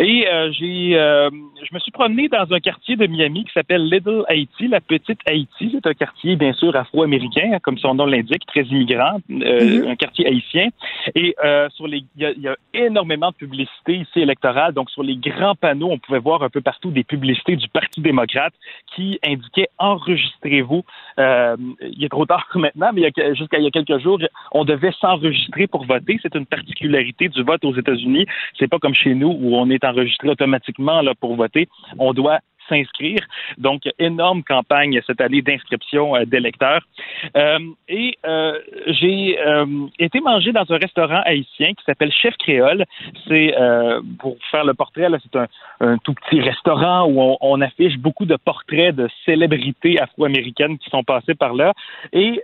Et 0.00 0.26
euh, 0.26 0.50
j'ai, 0.50 0.98
euh, 0.98 1.30
je 1.62 1.72
me 1.72 1.78
suis 1.78 1.92
promené 1.92 2.28
dans 2.28 2.46
un 2.52 2.58
quartier 2.58 2.96
de 2.96 3.06
Miami 3.06 3.44
qui 3.44 3.52
s'appelle 3.52 3.84
Little 3.88 4.24
Haiti, 4.28 4.66
la 4.66 4.80
petite 4.80 5.20
Haïti. 5.24 5.70
C'est 5.72 5.86
un 5.86 5.94
quartier 5.94 6.34
bien 6.34 6.52
sûr 6.52 6.74
afro-américain, 6.74 7.58
comme 7.62 7.78
son 7.78 7.94
nom 7.94 8.04
l'indique, 8.04 8.44
très 8.46 8.62
immigrant, 8.62 9.18
euh, 9.30 9.82
Mhm. 9.84 9.88
un 9.90 9.94
quartier 9.96 10.26
haïtien. 10.26 10.68
Et 11.14 11.36
euh, 11.44 11.68
sur 11.70 11.86
les, 11.86 11.98
il 12.16 12.22
y, 12.22 12.26
a- 12.26 12.32
il 12.32 12.42
y 12.42 12.48
a 12.48 12.56
énormément 12.74 13.30
de 13.30 13.36
publicité 13.36 13.94
ici 13.98 14.20
électorale. 14.20 14.74
Donc 14.74 14.90
sur 14.90 15.04
les 15.04 15.14
grands 15.16 15.54
panneaux, 15.54 15.90
on 15.92 15.98
pouvait 15.98 16.18
voir 16.18 16.42
un 16.42 16.48
peu 16.50 16.60
partout 16.60 16.90
des 16.90 17.04
publicités 17.04 17.54
du 17.54 17.68
Parti 17.68 18.00
démocrate 18.00 18.52
qui 18.96 19.20
indiquaient 19.24 19.68
enregistrez-vous. 19.78 20.82
Euh, 21.20 21.56
il 21.82 22.04
est 22.04 22.08
trop 22.08 22.26
tard 22.26 22.48
maintenant, 22.56 22.90
mais 22.92 23.10
jusqu'à 23.34 23.58
il 23.58 23.64
y 23.64 23.68
a 23.68 23.70
quelques 23.70 23.98
jours, 24.02 24.18
on 24.50 24.64
devait 24.64 24.92
s'enregistrer 25.00 25.68
pour 25.68 25.84
voter. 25.86 26.18
C'est 26.20 26.34
une 26.34 26.46
particularité 26.46 27.28
du 27.28 27.42
vote 27.44 27.64
aux 27.64 27.76
États-Unis. 27.76 28.26
C'est 28.58 28.68
pas 28.68 28.80
comme 28.80 28.94
chez 28.94 29.14
nous 29.14 29.28
où 29.40 29.54
on 29.56 29.70
est 29.70 29.83
enregistré 29.84 30.28
automatiquement 30.28 31.00
là 31.02 31.14
pour 31.14 31.36
voter. 31.36 31.68
On 31.98 32.12
doit 32.12 32.40
s'inscrire. 32.68 33.20
Donc, 33.58 33.82
énorme 33.98 34.42
campagne 34.42 35.00
cette 35.06 35.20
année 35.20 35.42
d'inscription 35.42 36.16
euh, 36.16 36.24
d'électeurs. 36.24 36.82
Euh, 37.36 37.58
et 37.88 38.18
euh, 38.26 38.58
j'ai 38.86 39.38
euh, 39.40 39.66
été 39.98 40.20
manger 40.20 40.52
dans 40.52 40.70
un 40.70 40.76
restaurant 40.76 41.20
haïtien 41.24 41.74
qui 41.74 41.84
s'appelle 41.84 42.12
Chef 42.12 42.36
Créole. 42.38 42.84
C'est, 43.28 43.54
pour 44.18 44.36
faire 44.50 44.64
le 44.64 44.74
portrait, 44.74 45.08
c'est 45.22 45.38
un, 45.80 45.98
tout 45.98 46.14
petit 46.14 46.40
restaurant 46.40 47.06
où 47.06 47.20
on, 47.20 47.36
on 47.40 47.60
affiche 47.60 47.96
beaucoup 47.98 48.26
de 48.26 48.36
portraits 48.36 48.94
de 48.94 49.08
célébrités 49.24 50.00
afro-américaines 50.00 50.78
qui 50.78 50.90
sont 50.90 51.02
passées 51.02 51.34
par 51.34 51.54
là. 51.54 51.72
Et 52.12 52.42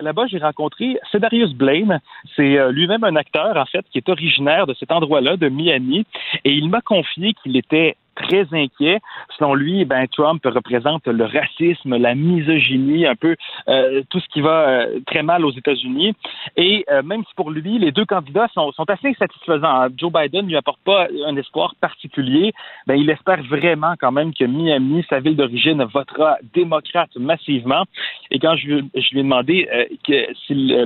là-bas, 0.00 0.26
j'ai 0.26 0.38
rencontré 0.38 0.98
Cedarius 1.10 1.52
Blaine. 1.54 2.00
C'est 2.36 2.70
lui-même 2.70 3.04
un 3.04 3.16
acteur, 3.16 3.56
en 3.56 3.66
fait, 3.66 3.84
qui 3.90 3.98
est 3.98 4.08
originaire 4.08 4.66
de 4.66 4.74
cet 4.74 4.92
endroit-là, 4.92 5.36
de 5.36 5.48
Miami. 5.48 6.04
Et 6.44 6.52
il 6.52 6.68
m'a 6.68 6.80
confié 6.80 7.34
qu'il 7.42 7.56
était 7.56 7.96
très 8.14 8.46
inquiet. 8.52 9.00
Selon 9.38 9.54
lui, 9.54 9.84
ben, 9.84 10.06
Trump 10.08 10.42
représente 10.44 11.06
le 11.06 11.24
racisme, 11.24 11.96
la 11.96 12.14
misogynie, 12.14 13.06
un 13.06 13.14
peu 13.14 13.36
euh, 13.68 14.02
tout 14.10 14.20
ce 14.20 14.28
qui 14.28 14.40
va 14.40 14.68
euh, 14.68 15.00
très 15.06 15.22
mal 15.22 15.44
aux 15.44 15.52
États-Unis. 15.52 16.14
Et 16.56 16.84
euh, 16.90 17.02
même 17.02 17.22
si 17.28 17.34
pour 17.34 17.50
lui, 17.50 17.78
les 17.78 17.92
deux 17.92 18.04
candidats 18.04 18.48
sont, 18.54 18.72
assez 18.88 19.14
satisfaisants. 19.14 19.88
Joe 19.96 20.12
Biden 20.12 20.44
ne 20.44 20.50
lui 20.50 20.56
apporte 20.56 20.80
pas 20.84 21.06
un 21.26 21.36
espoir 21.36 21.74
particulier. 21.80 22.52
Ben, 22.86 22.94
il 22.94 23.08
espère 23.10 23.42
vraiment 23.44 23.94
quand 23.98 24.12
même 24.12 24.34
que 24.34 24.44
Miami, 24.44 25.04
sa 25.08 25.20
ville 25.20 25.36
d'origine, 25.36 25.82
votera 25.84 26.36
démocrate 26.54 27.14
massivement. 27.16 27.84
Et 28.30 28.38
quand 28.38 28.56
je, 28.56 28.66
lui 28.66 28.90
ai 28.94 29.22
demandé 29.22 29.68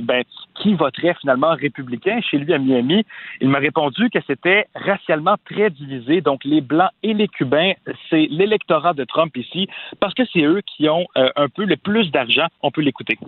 ben, 0.02 0.22
qui 0.60 0.74
voterait 0.74 1.14
finalement 1.20 1.54
républicain 1.54 2.20
chez 2.20 2.38
lui 2.38 2.52
à 2.52 2.58
Miami, 2.58 3.04
il 3.40 3.48
m'a 3.48 3.58
répondu 3.58 4.08
que 4.10 4.18
c'était 4.26 4.66
racialement 4.74 5.36
très 5.44 5.70
divisé. 5.70 6.20
Donc, 6.20 6.44
les 6.44 6.60
Blancs 6.60 6.90
et 7.02 7.14
les 7.16 7.28
Cubains, 7.28 7.72
c'est 8.10 8.26
l'électorat 8.30 8.94
de 8.94 9.04
Trump 9.04 9.36
ici, 9.36 9.68
parce 10.00 10.14
que 10.14 10.22
c'est 10.32 10.42
eux 10.42 10.62
qui 10.66 10.88
ont 10.88 11.06
euh, 11.16 11.28
un 11.36 11.48
peu 11.48 11.64
le 11.64 11.76
plus 11.76 12.10
d'argent. 12.10 12.46
On 12.62 12.70
peut 12.70 12.82
l'écouter. 12.82 13.18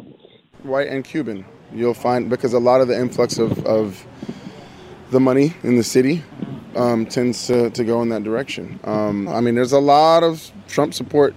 White 0.64 0.88
and 0.90 1.02
Cuban, 1.02 1.44
you'll 1.72 1.94
find 1.94 2.28
because 2.28 2.54
a 2.54 2.58
lot 2.58 2.80
of 2.80 2.88
the 2.88 2.98
influx 2.98 3.38
of, 3.38 4.06
the 5.10 5.20
money 5.20 5.54
in 5.62 5.76
the 5.76 5.82
city 5.82 6.22
um, 6.76 7.06
tends 7.06 7.46
to, 7.46 7.70
to 7.70 7.82
go 7.82 8.02
in 8.02 8.10
that 8.10 8.24
direction. 8.24 8.78
Um, 8.84 9.26
I 9.26 9.40
mean, 9.40 9.54
there's 9.54 9.72
a 9.72 9.78
lot 9.78 10.22
of 10.22 10.50
Trump 10.66 10.92
support 10.92 11.34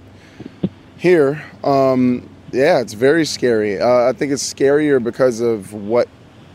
here. 0.98 1.42
Um, 1.64 2.30
yeah, 2.52 2.82
it's 2.82 2.94
very 2.94 3.26
scary. 3.26 3.80
Uh, 3.80 4.10
I 4.10 4.14
think 4.14 4.34
it's 4.34 4.54
scarier 4.54 5.02
because 5.02 5.40
of 5.40 5.72
what 5.72 6.10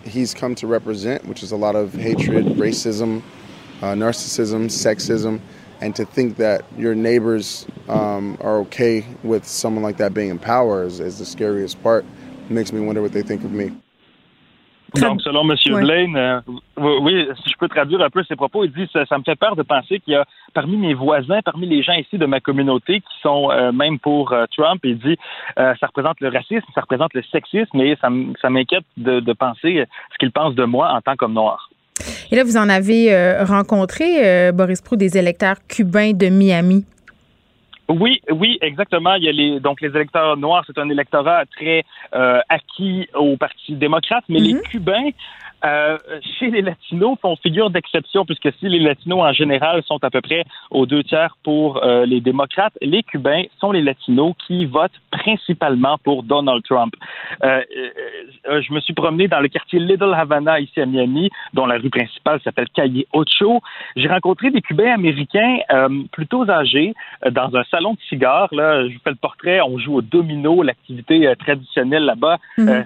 he's 0.05 0.35
come 0.35 0.55
to 0.57 0.67
represent, 0.67 1.25
which 1.27 1.43
is 1.43 1.53
a 1.53 1.57
lot 1.57 1.75
of 1.75 1.95
hatred, 1.95 2.45
racism, 2.45 3.23
uh, 3.81 3.95
narcissism, 3.95 4.67
sexism, 4.67 5.41
and 5.81 5.95
to 5.97 6.05
think 6.05 6.37
that 6.37 6.65
your 6.77 6.95
neighbors 6.95 7.67
um, 7.89 8.37
are 8.41 8.59
okay 8.61 9.05
with 9.23 9.45
someone 9.45 9.83
like 9.83 9.99
that 9.99 10.15
being 10.15 10.31
in 10.31 10.39
power 10.39 10.85
is, 10.85 11.01
is 11.01 11.19
the 11.19 11.27
scariest 11.27 11.83
part. 11.83 12.05
It 12.45 12.51
makes 12.51 12.73
me 12.73 12.81
wonder 12.81 13.03
what 13.03 13.13
they 13.13 13.23
think 13.23 13.45
of 13.45 13.53
me. 13.53 13.73
Donc, 14.95 15.21
selon 15.21 15.43
M. 15.51 15.57
Ouais. 15.75 15.81
Blaine, 15.83 16.17
euh, 16.17 16.41
oui, 16.79 17.29
si 17.43 17.51
je 17.51 17.57
peux 17.59 17.69
traduire 17.69 18.01
un 18.01 18.09
peu 18.09 18.23
ses 18.23 18.37
propos, 18.37 18.65
il 18.65 18.73
dit 18.73 18.89
ça, 18.93 19.05
ça 19.07 19.19
me 19.19 19.25
fait 19.25 19.37
peur 19.37 19.57
de 19.57 19.63
penser 19.63 20.01
qu'il 20.01 20.15
y 20.15 20.17
a 20.17 20.25
parmi 20.55 20.77
mes 20.77 20.95
voisins, 20.95 21.41
parmi 21.45 21.67
les 21.67 21.83
gens 21.83 21.95
ici 21.95 22.17
de 22.17 22.25
ma 22.25 22.41
communauté 22.41 23.01
qui 23.01 23.21
sont 23.21 23.51
euh, 23.51 23.73
même 23.73 23.99
pour 23.99 24.33
euh, 24.33 24.47
Trump. 24.57 24.81
Il 24.85 24.99
dit 24.99 25.17
euh, 25.59 25.75
ça 25.81 25.89
représente 25.89 26.21
le 26.21 26.29
racisme, 26.29 26.67
ça 26.75 26.81
représente 26.81 27.13
le 27.15 27.23
sexisme, 27.25 27.81
et 27.81 27.97
ça, 28.01 28.09
ça 28.41 28.49
m'inquiète 28.49 28.85
de, 28.97 29.21
de 29.21 29.33
penser 29.33 29.85
ce 30.13 30.19
qu'il 30.19 30.31
pense 30.31 30.55
de 30.55 30.65
moi 30.65 30.91
en 30.93 31.01
tant 31.01 31.17
qu'homme 31.17 31.35
noir. 31.35 31.69
Et 32.31 32.37
là, 32.37 32.45
vous 32.45 32.57
en 32.57 32.69
avez 32.69 33.13
euh, 33.13 33.45
rencontré, 33.45 34.05
euh, 34.25 34.53
Boris 34.53 34.81
Proux, 34.83 34.97
des 34.97 35.17
électeurs 35.17 35.57
cubains 35.69 36.13
de 36.13 36.29
Miami. 36.29 36.85
Oui, 37.89 38.21
oui, 38.31 38.59
exactement. 38.63 39.15
Il 39.15 39.25
y 39.25 39.29
a 39.29 39.33
les 39.33 39.61
donc 39.61 39.81
les 39.81 39.91
électeurs 39.91 40.37
noirs, 40.37 40.65
c'est 40.67 40.79
un 40.79 40.91
électorat 40.91 41.45
très 41.47 41.85
euh, 42.15 42.41
acquis 42.49 43.07
au 43.15 43.37
Parti 43.37 43.75
démocrate, 43.77 44.25
mais 44.29 44.41
mm 44.41 44.43
-hmm. 44.43 44.57
les 44.57 44.63
Cubains 44.71 45.11
euh, 45.67 45.99
chez 46.39 46.51
les 46.51 46.63
Latinos 46.63 47.19
font 47.21 47.37
figure 47.37 47.71
d'exception, 47.71 48.25
puisque 48.25 48.53
si 48.59 48.69
les 48.69 48.79
Latinos 48.79 49.21
en 49.21 49.33
général 49.33 49.83
sont 49.85 50.03
à 50.03 50.11
peu 50.11 50.21
près 50.21 50.45
aux 50.71 50.87
deux 50.87 51.03
tiers 51.03 51.37
pour 51.43 51.83
euh, 51.83 52.07
les 52.07 52.21
démocrates, 52.21 52.75
les 52.81 53.03
Cubains 53.03 53.45
sont 53.59 53.73
les 53.73 53.83
Latinos 53.83 54.35
qui 54.47 54.67
votent 54.67 55.01
principalement 55.11 55.99
pour 55.99 56.23
Donald 56.23 56.63
Trump. 56.65 56.95
Euh, 57.43 57.63
je 58.45 58.73
me 58.73 58.81
suis 58.81 58.95
promené 58.95 59.29
dans 59.29 59.41
le 59.41 59.49
quartier 59.49 59.79
Little 59.79 60.15
Havana 60.15 60.61
ici 60.61 60.81
à 60.81 60.87
Miami, 60.87 61.31
dont 61.55 61.67
la 61.67 61.79
rue 61.79 61.91
principale 61.91 62.41
s'appelle 62.43 62.69
Calle 62.75 62.93
Ocho. 63.13 63.61
J'ai 63.97 64.09
rencontré 64.09 64.51
des 64.51 64.63
Cubains 64.63 64.95
américains 64.95 65.59
plutôt 66.13 66.49
âgés 66.49 66.95
dans 67.31 67.55
un 67.57 67.65
salon 67.65 67.95
de 67.95 67.99
cigares. 68.09 68.49
Là, 68.53 68.87
je 68.89 68.95
vous 68.95 69.01
fais 69.03 69.11
le 69.11 69.17
portrait. 69.17 69.61
On 69.61 69.79
joue 69.79 69.97
au 69.97 70.03
domino, 70.03 70.63
l'activité 70.63 71.33
traditionnelle 71.39 72.05
là-bas. 72.05 72.39
Mm 72.59 72.69
-hmm 72.69 72.85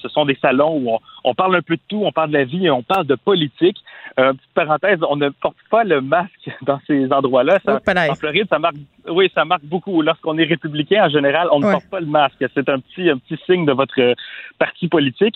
ce 0.00 0.08
sont 0.08 0.24
des 0.24 0.38
salons 0.40 0.76
où 0.76 0.90
on, 0.90 0.98
on, 1.24 1.34
parle 1.34 1.56
un 1.56 1.62
peu 1.62 1.76
de 1.76 1.82
tout, 1.88 2.02
on 2.04 2.12
parle 2.12 2.30
de 2.30 2.38
la 2.38 2.44
vie 2.44 2.66
et 2.66 2.70
on 2.70 2.82
parle 2.82 3.06
de 3.06 3.14
politique. 3.14 3.78
Euh, 4.18 4.32
petite 4.32 4.54
parenthèse, 4.54 4.98
on 5.08 5.16
ne 5.16 5.30
porte 5.30 5.56
pas 5.70 5.84
le 5.84 6.00
masque 6.00 6.50
dans 6.62 6.80
ces 6.86 7.10
endroits-là. 7.12 7.58
Ça, 7.64 7.80
en 8.10 8.14
Floride, 8.14 8.46
ça 8.50 8.58
marque, 8.58 8.76
oui, 9.08 9.30
ça 9.34 9.44
marque 9.44 9.64
beaucoup. 9.64 10.02
Lorsqu'on 10.02 10.38
est 10.38 10.44
républicain, 10.44 11.06
en 11.06 11.08
général, 11.08 11.48
on 11.50 11.60
ne 11.60 11.66
ouais. 11.66 11.72
porte 11.72 11.88
pas 11.90 12.00
le 12.00 12.06
masque. 12.06 12.44
C'est 12.54 12.68
un 12.68 12.78
petit, 12.78 13.08
un 13.08 13.18
petit 13.18 13.40
signe 13.46 13.64
de 13.64 13.72
votre 13.72 14.14
parti 14.58 14.88
politique. 14.88 15.34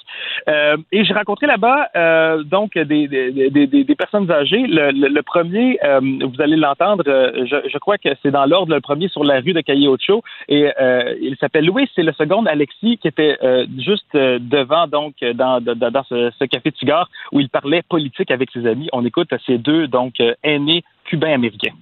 Euh, 0.48 0.76
et 0.92 1.04
j'ai 1.04 1.14
rencontré 1.14 1.46
là-bas 1.46 1.88
euh, 1.96 2.42
donc 2.44 2.78
des, 2.78 3.08
des, 3.08 3.50
des, 3.50 3.66
des, 3.66 3.94
personnes 3.96 4.30
âgées. 4.30 4.66
Le, 4.66 4.92
le, 4.92 5.08
le 5.08 5.22
premier, 5.22 5.78
euh, 5.82 6.00
vous 6.00 6.40
allez 6.40 6.56
l'entendre, 6.56 7.02
je, 7.06 7.56
je, 7.68 7.78
crois 7.78 7.98
que 7.98 8.10
c'est 8.22 8.30
dans 8.30 8.46
l'ordre 8.46 8.74
le 8.74 8.80
premier 8.80 9.08
sur 9.08 9.24
la 9.24 9.40
rue 9.40 9.52
de 9.52 9.60
Calle 9.60 9.86
Ocho. 9.88 10.22
Et 10.48 10.70
euh, 10.80 11.14
il 11.20 11.36
s'appelle 11.38 11.66
Louis. 11.66 11.88
C'est 11.94 12.04
le 12.04 12.12
second, 12.12 12.46
Alexis, 12.46 12.98
qui 12.98 13.08
était 13.08 13.36
juste 13.78 14.14
devant 14.14 14.86
donc 14.86 15.14
dans, 15.34 15.60
dans, 15.60 15.75
dans 15.78 16.04
ce, 16.04 16.30
ce, 16.38 16.45
café 16.45 16.71
de 16.71 16.76
cigare 16.76 17.09
où 17.33 17.40
il 17.40 17.49
parlait 17.49 17.83
politique 17.88 18.30
avec 18.30 18.50
ses 18.52 18.66
amis. 18.66 18.88
On 18.92 19.04
écoute 19.04 19.33
ces 19.47 19.59
deux 19.59 19.88
donc 19.88 20.14
aînés 20.42 20.85
cubains 21.04 21.35
américains. 21.35 21.75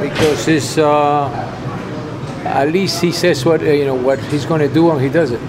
Because 0.00 0.48
it's 0.48 0.76
uh, 0.78 1.28
at 2.44 2.66
least 2.72 3.02
he 3.02 3.12
says 3.12 3.44
what 3.44 3.60
you 3.62 3.84
know 3.84 3.94
what 3.94 4.18
he's 4.30 4.44
going 4.44 4.60
to 4.60 4.72
do 4.72 4.90
and 4.90 5.00
he 5.00 5.08
does 5.08 5.30
it. 5.30 5.40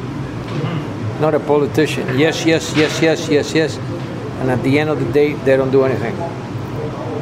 Not 1.20 1.34
a 1.34 1.40
politician. 1.40 2.18
Yes, 2.18 2.46
yes, 2.46 2.74
yes, 2.78 3.02
yes, 3.02 3.28
yes, 3.30 3.54
yes, 3.54 3.80
and 4.40 4.50
at 4.50 4.64
the 4.64 4.80
end 4.80 4.90
of 4.90 5.00
the 5.00 5.12
day, 5.12 5.34
they 5.34 5.58
don't 5.58 5.72
do 5.72 5.84
anything. 5.84 6.16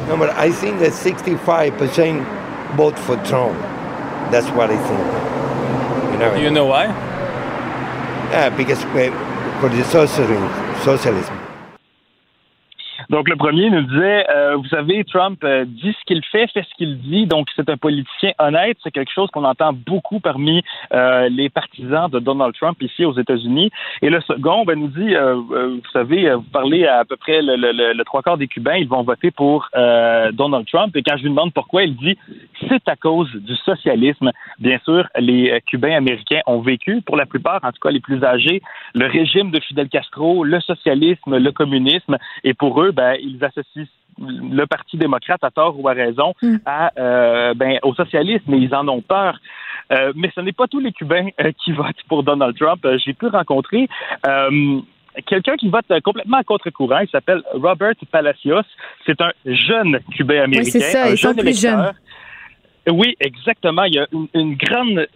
No, 0.08 0.16
but 0.16 0.30
I 0.36 0.52
think 0.52 0.78
that 0.78 0.92
65% 0.92 2.76
vote 2.76 2.98
for 2.98 3.16
Trump. 3.24 3.58
That's 4.30 4.48
what 4.50 4.70
I 4.70 4.76
think. 4.76 6.12
You 6.12 6.18
know. 6.18 6.34
Do 6.36 6.42
you 6.42 6.50
know 6.50 6.66
why? 6.66 6.84
Yeah, 8.30 8.50
because 8.50 8.84
for 9.60 9.68
the 9.68 9.82
socialism. 9.84 10.48
socialism. 10.84 11.37
Donc, 13.10 13.28
le 13.28 13.36
premier 13.36 13.70
nous 13.70 13.82
disait, 13.82 14.26
euh, 14.28 14.56
vous 14.56 14.68
savez, 14.68 15.02
Trump 15.04 15.42
euh, 15.42 15.64
dit 15.64 15.96
ce 15.98 16.04
qu'il 16.04 16.22
fait, 16.26 16.46
fait 16.52 16.62
ce 16.62 16.74
qu'il 16.76 17.00
dit. 17.00 17.26
Donc, 17.26 17.48
c'est 17.56 17.70
un 17.70 17.78
politicien 17.78 18.32
honnête. 18.38 18.76
C'est 18.82 18.90
quelque 18.90 19.12
chose 19.12 19.30
qu'on 19.30 19.44
entend 19.44 19.72
beaucoup 19.72 20.20
parmi 20.20 20.62
euh, 20.92 21.28
les 21.30 21.48
partisans 21.48 22.10
de 22.10 22.18
Donald 22.18 22.54
Trump 22.54 22.76
ici 22.82 23.06
aux 23.06 23.14
États-Unis. 23.14 23.70
Et 24.02 24.10
le 24.10 24.20
second 24.20 24.64
ben, 24.66 24.78
nous 24.78 24.88
dit, 24.88 25.14
euh, 25.14 25.36
euh, 25.52 25.78
vous 25.82 25.90
savez, 25.90 26.34
vous 26.34 26.42
parlez 26.52 26.86
à, 26.86 26.98
à 26.98 27.04
peu 27.06 27.16
près 27.16 27.40
le, 27.40 27.56
le, 27.56 27.94
le, 27.94 28.04
trois 28.04 28.20
quarts 28.22 28.36
des 28.36 28.46
Cubains, 28.46 28.76
ils 28.76 28.88
vont 28.88 29.02
voter 29.02 29.30
pour 29.30 29.68
Donald 30.32 30.66
Trump. 30.66 30.94
Et 30.94 31.02
quand 31.02 31.16
je 31.16 31.22
lui 31.22 31.30
demande 31.30 31.52
pourquoi, 31.54 31.84
il 31.84 31.96
dit, 31.96 32.18
c'est 32.68 32.86
à 32.88 32.96
cause 32.96 33.30
du 33.34 33.54
socialisme. 33.56 34.30
Bien 34.58 34.78
sûr, 34.84 35.06
les 35.18 35.60
Cubains 35.66 35.96
américains 35.96 36.40
ont 36.46 36.60
vécu, 36.60 37.00
pour 37.02 37.16
la 37.16 37.26
plupart, 37.26 37.60
en 37.62 37.72
tout 37.72 37.80
cas 37.80 37.90
les 37.90 38.00
plus 38.00 38.22
âgés, 38.22 38.60
le 38.94 39.06
régime 39.06 39.50
de 39.50 39.60
Fidel 39.60 39.88
Castro, 39.88 40.44
le 40.44 40.60
socialisme, 40.60 41.38
le 41.38 41.52
communisme. 41.52 42.18
Et 42.44 42.54
pour 42.54 42.82
eux, 42.82 42.92
ben, 42.98 43.16
ils 43.20 43.42
associent 43.44 43.86
le 44.20 44.64
Parti 44.66 44.96
démocrate, 44.96 45.44
à 45.44 45.50
tort 45.50 45.78
ou 45.78 45.88
à 45.88 45.92
raison, 45.92 46.34
mm. 46.42 46.56
à, 46.66 46.90
euh, 46.98 47.54
ben, 47.54 47.78
au 47.82 47.94
socialisme, 47.94 48.52
et 48.54 48.58
ils 48.58 48.74
en 48.74 48.86
ont 48.88 49.00
peur. 49.00 49.38
Euh, 49.92 50.12
mais 50.16 50.30
ce 50.34 50.40
n'est 50.40 50.52
pas 50.52 50.66
tous 50.66 50.80
les 50.80 50.92
Cubains 50.92 51.28
euh, 51.40 51.52
qui 51.62 51.72
votent 51.72 52.02
pour 52.08 52.24
Donald 52.24 52.56
Trump. 52.58 52.84
J'ai 53.04 53.14
pu 53.14 53.26
rencontrer 53.26 53.88
euh, 54.26 54.80
quelqu'un 55.26 55.56
qui 55.56 55.68
vote 55.68 55.86
complètement 56.04 56.38
à 56.38 56.44
contre-courant. 56.44 56.98
Il 56.98 57.08
s'appelle 57.08 57.42
Robert 57.54 57.94
Palacios. 58.10 58.68
C'est 59.06 59.20
un 59.20 59.30
jeune 59.46 60.00
Cubain 60.16 60.42
américain. 60.42 60.62
Oui, 60.64 60.70
c'est 60.70 60.80
ça, 60.80 61.04
un 61.06 61.14
jeune 61.14 61.36
plus 61.36 61.60
jeunes. 61.60 61.92
Oui, 62.90 63.16
exactement. 63.20 63.84
Il 63.84 63.94
y 63.94 63.98
a 63.98 64.06
une, 64.12 64.28
une 64.34 64.56
grande 64.56 65.06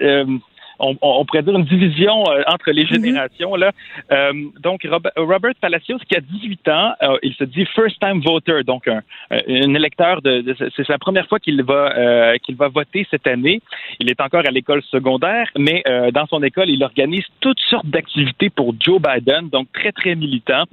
on, 0.78 0.96
on, 1.00 1.24
pourrait 1.24 1.42
dire 1.42 1.56
une 1.56 1.64
division 1.64 2.24
euh, 2.28 2.42
entre 2.46 2.70
les 2.70 2.86
générations. 2.86 3.54
là. 3.54 3.72
Euh, 4.10 4.32
donc, 4.60 4.86
Robert, 4.88 5.12
Robert, 5.16 5.52
Palacios, 5.60 5.98
qui 6.08 6.16
a 6.16 6.20
18 6.20 6.68
ans, 6.68 6.92
euh, 7.02 7.18
il 7.22 7.34
se 7.34 7.44
dit 7.44 7.64
first-time 7.66 8.20
voter, 8.20 8.62
donc 8.64 8.88
un, 8.88 9.02
un 9.30 9.74
électeur 9.74 10.22
de, 10.22 10.40
de 10.40 10.54
c'est 10.76 10.88
la 10.88 10.98
première 10.98 11.26
fois 11.28 11.38
qu'il 11.38 11.62
va 11.62 11.96
euh, 11.96 12.36
qu'il 12.38 12.56
va 12.56 12.68
voter 12.68 13.06
cette 13.10 13.26
année. 13.26 13.60
Il 14.00 14.10
est 14.10 14.20
encore 14.20 14.42
à 14.46 14.50
l'école 14.50 14.82
secondaire, 14.90 15.48
mais 15.56 15.82
euh, 15.86 16.10
dans 16.10 16.26
son 16.26 16.42
école, 16.42 16.70
il 16.70 16.82
organise 16.82 17.24
toutes 17.40 17.60
sortes 17.70 17.86
d'activités 17.86 18.50
pour 18.50 18.74
Joe 18.80 19.00
Biden, 19.00 19.48
donc 19.48 19.68
très 19.72 19.92
très 19.92 20.14
militant. 20.14 20.64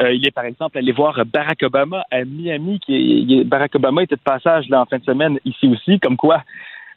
Euh, 0.00 0.12
il 0.12 0.26
est 0.26 0.30
par 0.30 0.44
exemple 0.44 0.78
allé 0.78 0.92
voir 0.92 1.20
Barack 1.26 1.62
Obama 1.62 2.04
à 2.10 2.24
Miami, 2.24 2.80
qui 2.80 3.42
Barack 3.44 3.74
Obama 3.74 4.02
était 4.02 4.16
de 4.16 4.20
passage 4.20 4.68
là 4.68 4.82
en 4.82 4.86
fin 4.86 4.98
de 4.98 5.04
semaine 5.04 5.38
ici 5.44 5.66
aussi, 5.68 5.98
comme 6.00 6.16
quoi 6.16 6.42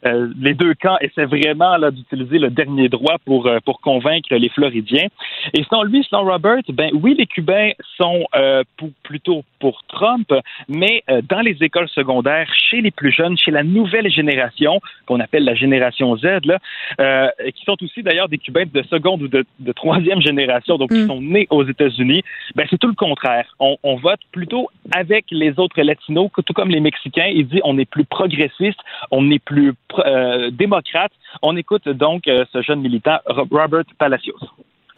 euh, 0.06 0.28
les 0.40 0.54
deux 0.54 0.74
camps 0.74 0.96
essaient 1.00 1.24
vraiment 1.24 1.76
là 1.76 1.90
d'utiliser 1.90 2.38
le 2.38 2.50
dernier 2.50 2.88
droit 2.88 3.16
pour 3.24 3.46
euh, 3.46 3.58
pour 3.64 3.80
convaincre 3.80 4.34
les 4.34 4.48
Floridiens. 4.48 5.08
Et 5.54 5.64
selon 5.64 5.82
lui, 5.82 6.06
selon 6.08 6.24
Robert, 6.24 6.62
ben 6.68 6.90
oui, 6.94 7.14
les 7.18 7.26
Cubains 7.26 7.72
sont 7.96 8.24
euh, 8.36 8.62
pour, 8.76 8.90
plutôt 9.02 9.42
pour 9.60 9.82
Trump, 9.88 10.32
mais 10.68 11.04
dans 11.28 11.40
les 11.40 11.56
écoles 11.60 11.88
secondaires, 11.88 12.48
chez 12.52 12.80
les 12.80 12.90
plus 12.90 13.12
jeunes, 13.12 13.36
chez 13.38 13.52
la 13.52 13.62
nouvelle 13.62 14.10
génération 14.10 14.80
qu'on 15.06 15.20
appelle 15.20 15.44
la 15.44 15.54
génération 15.54 16.16
Z, 16.16 16.40
là, 16.44 17.32
qui 17.54 17.64
sont 17.64 17.76
aussi 17.82 18.02
d'ailleurs 18.02 18.28
des 18.28 18.38
Cubains 18.38 18.64
de 18.72 18.82
seconde 18.82 19.22
ou 19.22 19.28
de, 19.28 19.44
de 19.60 19.72
troisième 19.72 20.20
génération, 20.20 20.78
donc 20.78 20.90
qui 20.90 21.06
sont 21.06 21.20
nés 21.20 21.46
aux 21.50 21.64
États-Unis, 21.64 22.22
ben 22.56 22.66
c'est 22.68 22.78
tout 22.78 22.88
le 22.88 22.94
contraire. 22.94 23.46
On, 23.60 23.76
on 23.84 23.96
vote 23.96 24.20
plutôt 24.32 24.68
avec 24.92 25.26
les 25.30 25.58
autres 25.58 25.80
latinos, 25.80 26.28
tout 26.44 26.52
comme 26.52 26.70
les 26.70 26.80
Mexicains. 26.80 27.30
Il 27.32 27.46
dit 27.46 27.60
on 27.62 27.78
est 27.78 27.88
plus 27.88 28.04
progressiste, 28.04 28.80
on 29.10 29.30
est 29.30 29.38
plus 29.38 29.72
euh, 29.72 29.74
Euh, 29.98 30.50
démocrate. 30.50 31.12
On 31.42 31.56
écoute 31.56 31.88
donc 31.88 32.26
euh, 32.26 32.44
ce 32.52 32.62
jeune 32.62 32.80
militant, 32.80 33.18
Robert 33.26 33.84
Palacios. 33.98 34.38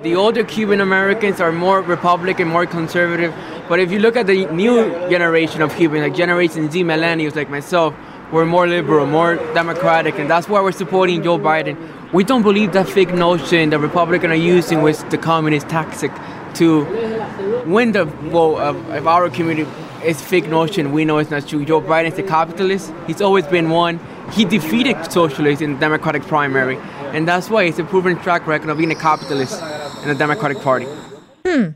The 0.02 0.16
older 0.16 0.44
Cuban 0.44 0.80
Americans 0.80 1.40
are 1.40 1.52
more 1.52 1.80
Republican, 1.80 2.46
more 2.48 2.66
conservative. 2.66 3.32
But 3.68 3.78
if 3.78 3.92
you 3.92 4.00
look 4.00 4.16
at 4.16 4.26
the 4.26 4.46
new 4.46 4.90
generation 5.08 5.62
of 5.62 5.74
Cubans, 5.76 6.02
like 6.02 6.14
Generation 6.14 6.70
Z 6.70 6.82
millennials 6.82 7.36
like 7.36 7.48
myself, 7.48 7.94
we're 8.32 8.44
more 8.44 8.66
liberal, 8.66 9.06
more 9.06 9.36
democratic, 9.54 10.18
and 10.18 10.28
that's 10.28 10.48
why 10.48 10.60
we're 10.60 10.72
supporting 10.72 11.22
Joe 11.22 11.38
Biden. 11.38 11.76
We 12.12 12.24
don't 12.24 12.42
believe 12.42 12.72
that 12.72 12.88
fake 12.88 13.14
notion 13.14 13.70
the 13.70 13.78
Republicans 13.78 14.32
are 14.32 14.34
using 14.34 14.82
with 14.82 15.08
the 15.10 15.18
communist 15.18 15.68
tactic 15.68 16.10
to 16.54 16.84
win 17.66 17.92
the 17.92 18.04
vote 18.04 18.58
of, 18.58 18.90
of 18.90 19.06
our 19.06 19.30
community. 19.30 19.70
It's 20.02 20.20
fake 20.20 20.48
notion. 20.48 20.92
We 20.92 21.04
know 21.04 21.18
it's 21.18 21.30
not 21.30 21.46
true. 21.46 21.64
Joe 21.64 21.80
Biden's 21.80 22.18
a 22.18 22.22
capitalist. 22.22 22.92
He's 23.06 23.22
always 23.22 23.46
been 23.46 23.70
one. 23.70 24.00
He 24.32 24.44
defeated 24.44 24.96
socialists 25.12 25.62
in 25.62 25.74
the 25.74 25.80
Democratic 25.80 26.22
primary, 26.22 26.78
and 27.12 27.28
that's 27.28 27.50
why 27.50 27.64
it's 27.64 27.78
a 27.78 27.84
proven 27.84 28.16
track 28.18 28.46
record 28.46 28.70
of 28.70 28.78
being 28.78 28.90
a 28.90 28.94
capitalist 28.94 29.62
in 30.02 30.08
the 30.08 30.14
Democratic 30.14 30.60
Party. 30.60 30.86
Hmm. 31.46 31.74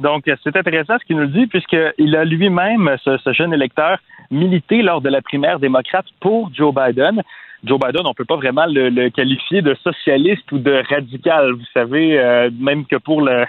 Donc, 0.00 0.24
c'est 0.42 0.56
intéressant 0.56 0.98
ce 0.98 1.04
qu'il 1.06 1.16
nous 1.16 1.26
dit, 1.26 1.46
puisqu'il 1.46 2.16
a 2.16 2.24
lui-même, 2.24 2.96
ce, 3.04 3.16
ce, 3.18 3.32
jeune 3.32 3.54
électeur, 3.54 3.98
milité 4.30 4.82
lors 4.82 5.00
de 5.00 5.08
la 5.08 5.22
primaire 5.22 5.60
démocrate 5.60 6.06
pour 6.20 6.50
Joe 6.52 6.74
Biden. 6.74 7.22
Joe 7.62 7.78
Biden, 7.78 8.02
on 8.06 8.14
peut 8.14 8.24
pas 8.24 8.36
vraiment 8.36 8.66
le, 8.66 8.88
le, 8.88 9.10
qualifier 9.10 9.62
de 9.62 9.74
socialiste 9.84 10.50
ou 10.50 10.58
de 10.58 10.82
radical. 10.90 11.52
Vous 11.52 11.64
savez, 11.72 12.18
euh, 12.18 12.50
même 12.58 12.84
que 12.86 12.96
pour 12.96 13.22
le 13.22 13.44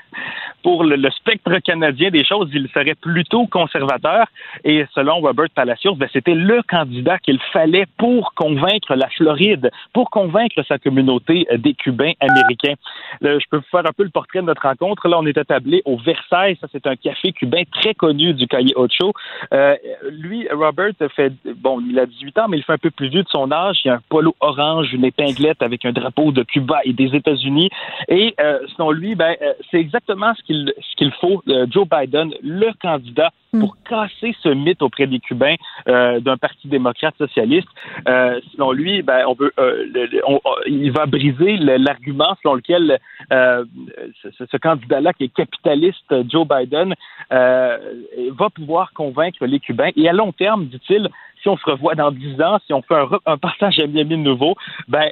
pour 0.63 0.83
le, 0.83 0.97
spectre 1.11 1.57
canadien 1.59 2.09
des 2.09 2.23
choses, 2.23 2.49
il 2.53 2.67
serait 2.69 2.95
plutôt 2.95 3.45
conservateur. 3.47 4.25
Et 4.63 4.85
selon 4.95 5.19
Robert 5.19 5.49
Palacios, 5.53 5.95
ben, 5.95 6.09
c'était 6.11 6.33
le 6.33 6.61
candidat 6.63 7.19
qu'il 7.19 7.39
fallait 7.51 7.85
pour 7.97 8.33
convaincre 8.33 8.95
la 8.95 9.09
Floride, 9.09 9.69
pour 9.93 10.09
convaincre 10.09 10.63
sa 10.67 10.79
communauté 10.79 11.45
euh, 11.51 11.57
des 11.57 11.73
Cubains 11.73 12.13
américains. 12.19 12.75
je 13.21 13.45
peux 13.49 13.57
vous 13.57 13.63
faire 13.71 13.85
un 13.85 13.93
peu 13.95 14.03
le 14.03 14.09
portrait 14.09 14.39
de 14.39 14.45
notre 14.45 14.63
rencontre. 14.63 15.07
Là, 15.07 15.19
on 15.19 15.25
est 15.25 15.37
attablé 15.37 15.81
au 15.85 15.97
Versailles. 15.97 16.57
Ça, 16.61 16.67
c'est 16.71 16.87
un 16.87 16.95
café 16.95 17.31
cubain 17.31 17.63
très 17.71 17.93
connu 17.93 18.33
du 18.33 18.47
Cahier 18.47 18.73
Ocho. 18.75 19.13
Euh, 19.53 19.75
lui, 20.11 20.47
Robert, 20.51 20.93
fait 21.15 21.33
bon, 21.57 21.81
il 21.87 21.99
a 21.99 22.05
18 22.05 22.37
ans, 22.39 22.47
mais 22.47 22.57
il 22.57 22.63
fait 22.63 22.73
un 22.73 22.77
peu 22.77 22.91
plus 22.91 23.09
vieux 23.09 23.23
de 23.23 23.29
son 23.29 23.51
âge. 23.51 23.81
Il 23.83 23.91
a 23.91 23.95
un 23.95 24.01
polo 24.09 24.35
orange, 24.39 24.93
une 24.93 25.05
épinglette 25.05 25.61
avec 25.61 25.85
un 25.85 25.91
drapeau 25.91 26.31
de 26.31 26.43
Cuba 26.43 26.79
et 26.85 26.93
des 26.93 27.15
États-Unis. 27.15 27.69
Et 28.07 28.33
euh, 28.39 28.59
selon 28.75 28.91
lui, 28.91 29.15
ben, 29.15 29.35
euh, 29.41 29.53
c'est 29.69 29.79
exactement 29.79 30.33
ce 30.35 30.43
qu'il 30.43 30.52
ce 30.53 30.95
qu'il 30.95 31.11
faut. 31.13 31.41
Euh, 31.47 31.65
Joe 31.69 31.87
Biden, 31.87 32.33
le 32.41 32.71
candidat 32.81 33.29
hmm. 33.51 33.59
pour 33.59 33.75
casser 33.87 34.35
ce 34.41 34.49
mythe 34.49 34.81
auprès 34.81 35.07
des 35.07 35.19
Cubains 35.19 35.55
euh, 35.87 36.19
d'un 36.19 36.37
parti 36.37 36.67
démocrate 36.67 37.15
socialiste. 37.17 37.67
Euh, 38.07 38.39
selon 38.53 38.71
lui, 38.71 39.01
ben, 39.01 39.25
on 39.27 39.33
veut, 39.33 39.53
euh, 39.59 39.85
on, 40.27 40.39
il 40.67 40.91
va 40.91 41.05
briser 41.05 41.57
l'argument 41.57 42.35
selon 42.41 42.55
lequel 42.55 42.99
ce, 43.29 44.45
ce 44.51 44.57
candidat-là, 44.57 45.13
qui 45.13 45.25
est 45.25 45.33
capitaliste, 45.33 46.13
Joe 46.29 46.47
Biden, 46.47 46.93
va 47.29 48.49
pouvoir 48.53 48.93
convaincre 48.93 49.45
les 49.45 49.59
Cubains. 49.59 49.91
Et 49.95 50.07
à 50.07 50.13
long 50.13 50.31
terme, 50.31 50.65
dit-il, 50.65 51.09
si 51.41 51.49
on 51.49 51.57
se 51.57 51.69
revoit 51.69 51.95
dans 51.95 52.11
dix 52.11 52.41
ans, 52.41 52.59
si 52.65 52.73
on 52.73 52.81
fait 52.81 52.95
un, 52.95 53.07
un 53.25 53.37
passage 53.37 53.79
à 53.79 53.87
Miami 53.87 54.17
nouveau, 54.17 54.55
ben 54.87 55.09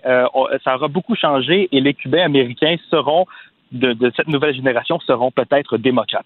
ça 0.63 0.75
aura 0.75 0.87
beaucoup 0.87 1.15
changé 1.15 1.67
et 1.71 1.81
les 1.81 1.93
Cubains 1.93 2.25
américains 2.25 2.75
seront 2.89 3.25
de, 3.71 3.93
de, 3.93 4.11
cette 4.15 4.27
nouvelle 4.27 4.53
génération 4.53 4.99
seront 4.99 5.31
peut-être 5.31 5.77
démocrates. 5.77 6.25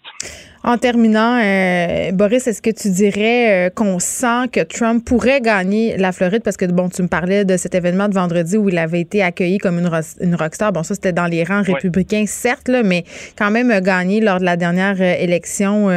En 0.64 0.78
terminant, 0.78 1.40
euh, 1.40 2.12
Boris, 2.12 2.48
est-ce 2.48 2.62
que 2.62 2.72
tu 2.72 2.90
dirais 2.90 3.68
euh, 3.68 3.70
qu'on 3.70 4.00
sent 4.00 4.48
que 4.52 4.62
Trump 4.62 5.06
pourrait 5.06 5.42
gagner 5.42 5.96
la 5.98 6.12
Floride? 6.12 6.42
Parce 6.44 6.58
que, 6.58 6.66
bon, 6.66 6.90
tu 6.90 7.04
me 7.04 7.08
parlais 7.08 7.46
de 7.46 7.56
cet 7.56 7.76
événement 7.76 8.10
de 8.10 8.16
vendredi 8.16 8.58
où 8.58 8.70
il 8.70 8.78
avait 8.80 9.02
été 9.02 9.22
accueilli 9.22 9.60
comme 9.60 9.78
une, 9.78 9.90
une 10.22 10.36
rockstar. 10.36 10.74
Bon, 10.74 10.82
ça, 10.82 10.96
c'était 10.96 11.14
dans 11.14 11.28
les 11.28 11.44
rangs 11.44 11.62
républicains, 11.62 12.26
certes, 12.26 12.68
là, 12.68 12.82
mais 12.82 13.04
quand 13.38 13.52
même 13.52 13.80
gagné 13.82 14.22
lors 14.22 14.40
de 14.40 14.46
la 14.46 14.58
dernière 14.58 14.96
euh, 15.00 15.14
élection 15.20 15.90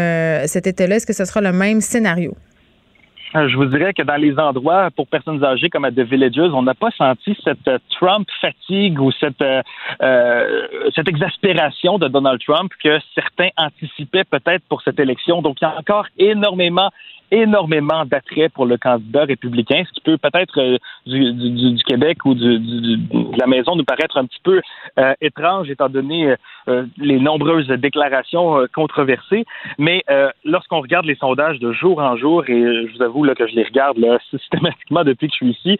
cet 0.46 0.66
été-là. 0.66 0.96
Est-ce 0.96 1.06
que 1.06 1.12
ce 1.12 1.24
sera 1.24 1.40
le 1.40 1.52
même 1.52 1.80
scénario? 1.80 2.36
Euh, 3.36 3.48
je 3.48 3.56
vous 3.56 3.66
dirais 3.66 3.92
que 3.92 4.02
dans 4.02 4.16
les 4.16 4.38
endroits 4.38 4.90
pour 4.90 5.06
personnes 5.06 5.44
âgées 5.44 5.68
comme 5.68 5.84
à 5.84 5.90
The 5.90 6.00
Villages, 6.00 6.52
on 6.54 6.62
n'a 6.62 6.74
pas 6.74 6.90
senti 6.92 7.36
cette 7.44 7.68
euh, 7.68 7.78
Trump 7.90 8.26
fatigue 8.40 8.98
ou 9.00 9.12
cette 9.12 9.42
euh, 9.42 10.66
cette 10.94 11.08
exaspération 11.08 11.98
de 11.98 12.08
Donald 12.08 12.40
Trump 12.40 12.72
que 12.82 12.98
certains 13.14 13.50
anticipaient 13.56 14.24
peut-être 14.24 14.64
pour 14.68 14.80
cette 14.82 14.98
élection. 14.98 15.42
Donc 15.42 15.58
il 15.60 15.64
y 15.64 15.66
a 15.66 15.76
encore 15.78 16.06
énormément 16.16 16.90
énormément 17.30 18.04
d'attrait 18.04 18.48
pour 18.48 18.66
le 18.66 18.76
candidat 18.76 19.24
républicain, 19.24 19.82
ce 19.86 19.92
qui 19.92 20.00
peut 20.00 20.18
peut-être 20.18 20.58
euh, 20.60 20.78
du, 21.06 21.82
Québec 21.86 22.24
ou 22.24 22.34
du, 22.34 22.58
de 22.58 23.38
la 23.38 23.46
maison 23.46 23.76
nous 23.76 23.84
paraître 23.84 24.16
un 24.16 24.26
petit 24.26 24.40
peu 24.42 24.60
euh, 24.98 25.14
étrange 25.20 25.70
étant 25.70 25.88
donné 25.88 26.34
euh, 26.68 26.84
les 26.96 27.18
nombreuses 27.18 27.68
déclarations 27.68 28.66
controversées. 28.74 29.44
Mais 29.78 30.04
lorsqu'on 30.44 30.80
regarde 30.80 31.06
les 31.06 31.14
sondages 31.16 31.58
de 31.58 31.72
jour 31.72 32.00
en 32.00 32.16
jour, 32.16 32.44
et 32.48 32.86
je 32.86 32.96
vous 32.96 33.02
avoue 33.02 33.24
là, 33.24 33.34
que 33.34 33.46
je 33.46 33.54
les 33.54 33.64
regarde 33.64 33.98
là, 33.98 34.18
systématiquement 34.30 35.04
depuis 35.04 35.28
que 35.28 35.34
je 35.34 35.36
suis 35.36 35.50
ici, 35.50 35.78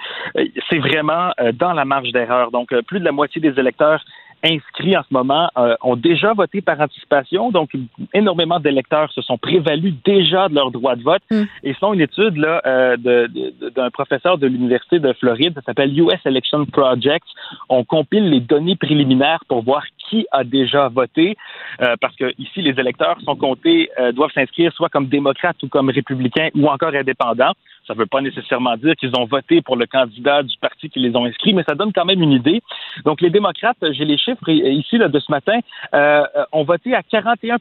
c'est 0.69 0.79
vraiment 0.79 1.33
dans 1.55 1.73
la 1.73 1.85
marge 1.85 2.13
d'erreur. 2.13 2.51
Donc, 2.51 2.75
plus 2.83 3.01
de 3.01 3.05
la 3.05 3.13
moitié 3.13 3.41
des 3.41 3.59
électeurs 3.59 4.03
inscrits 4.45 4.97
en 4.97 5.03
ce 5.03 5.13
moment 5.13 5.49
euh, 5.57 5.75
ont 5.83 5.97
déjà 5.97 6.33
voté 6.33 6.61
par 6.61 6.81
anticipation. 6.81 7.51
Donc, 7.51 7.71
énormément 8.15 8.61
d'électeurs 8.61 9.13
se 9.13 9.23
sont 9.23 9.39
prévalus 9.39 9.95
déjà 10.05 10.49
de 10.49 10.55
leur 10.55 10.71
droit 10.71 10.97
de 10.97 11.03
vote. 11.03 11.23
Mm. 11.31 11.43
Et 11.65 11.75
selon 11.75 11.95
une 11.95 12.01
étude 12.01 12.37
là, 12.37 12.63
euh, 12.67 12.97
d'un 12.97 13.91
professeur 13.91 14.39
de 14.39 14.47
l'Université 14.47 14.99
de 14.99 15.13
Floride, 15.15 15.55
ça 15.55 15.63
s'appelle 15.63 15.99
US 15.99 16.21
Election 16.25 16.65
Project, 16.67 17.27
on 17.69 17.85
compile 17.85 18.31
les 18.31 18.41
données 18.41 18.77
préliminaires 18.77 19.43
pour 19.49 19.63
voir 19.63 19.83
qui 20.09 20.27
a 20.33 20.45
déjà 20.45 20.89
voté, 20.89 21.37
euh, 21.81 21.95
parce 22.01 22.17
que 22.17 22.33
ici, 22.39 22.63
les 22.63 22.79
électeurs 22.79 23.19
sont 23.25 23.37
comptés, 23.37 23.91
doivent 24.15 24.33
s'inscrire 24.33 24.73
soit 24.73 24.89
comme 24.89 25.07
démocrates 25.07 25.63
ou 25.63 25.69
comme 25.69 25.91
républicains 25.91 26.49
ou 26.55 26.67
encore 26.69 26.95
indépendants. 26.95 27.53
Ça 27.87 27.95
ne 27.95 27.99
veut 27.99 28.07
pas 28.07 28.21
nécessairement 28.21 28.77
dire 28.77 28.95
qu'ils 28.97 29.13
ont 29.17 29.25
voté 29.25 29.63
pour 29.63 29.77
le 29.77 29.87
candidat 29.87 30.43
du 30.43 30.57
parti 30.59 30.91
qui 30.91 31.01
les 31.01 31.17
ont 31.17 31.25
inscrits, 31.25 31.55
mais 31.55 31.65
ça 31.67 31.75
donne 31.75 31.93
quand 31.93 32.05
même 32.05 32.23
une 32.23 32.33
idée. 32.33 32.61
Donc, 33.05 33.21
les 33.21 33.31
démocrates, 33.31 33.79
j'ai 33.93 34.05
les 34.05 34.19
chiffres 34.19 34.49
ici 34.49 34.99
là, 34.99 35.09
de 35.09 35.19
ce 35.19 35.31
matin, 35.31 35.59
euh, 35.95 36.23
ont 36.53 36.65
voté 36.65 36.95
à 36.95 37.03
41 37.03 37.57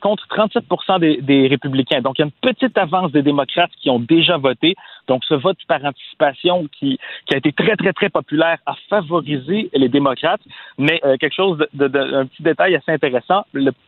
contre 0.00 0.26
37 0.28 0.64
des, 1.00 1.20
des, 1.22 1.48
républicains. 1.48 2.00
Donc, 2.00 2.18
il 2.18 2.22
y 2.22 2.24
a 2.24 2.26
une 2.26 2.52
petite 2.52 2.76
avance 2.78 3.12
des 3.12 3.22
démocrates 3.22 3.70
qui 3.80 3.90
ont 3.90 4.00
déjà 4.00 4.36
voté. 4.36 4.74
Donc, 5.08 5.24
ce 5.24 5.34
vote 5.34 5.58
par 5.68 5.84
anticipation 5.84 6.66
qui, 6.78 6.98
a 7.32 7.36
été 7.36 7.52
très, 7.52 7.76
très, 7.76 7.92
très 7.92 8.08
populaire 8.08 8.58
a 8.66 8.74
favorisé 8.88 9.70
les 9.74 9.88
démocrates. 9.88 10.40
Mais 10.78 11.00
euh, 11.04 11.16
quelque 11.18 11.34
chose, 11.34 11.64
un 11.80 12.26
petit 12.26 12.42
détail 12.42 12.76
assez 12.76 12.92
intéressant, 12.92 13.44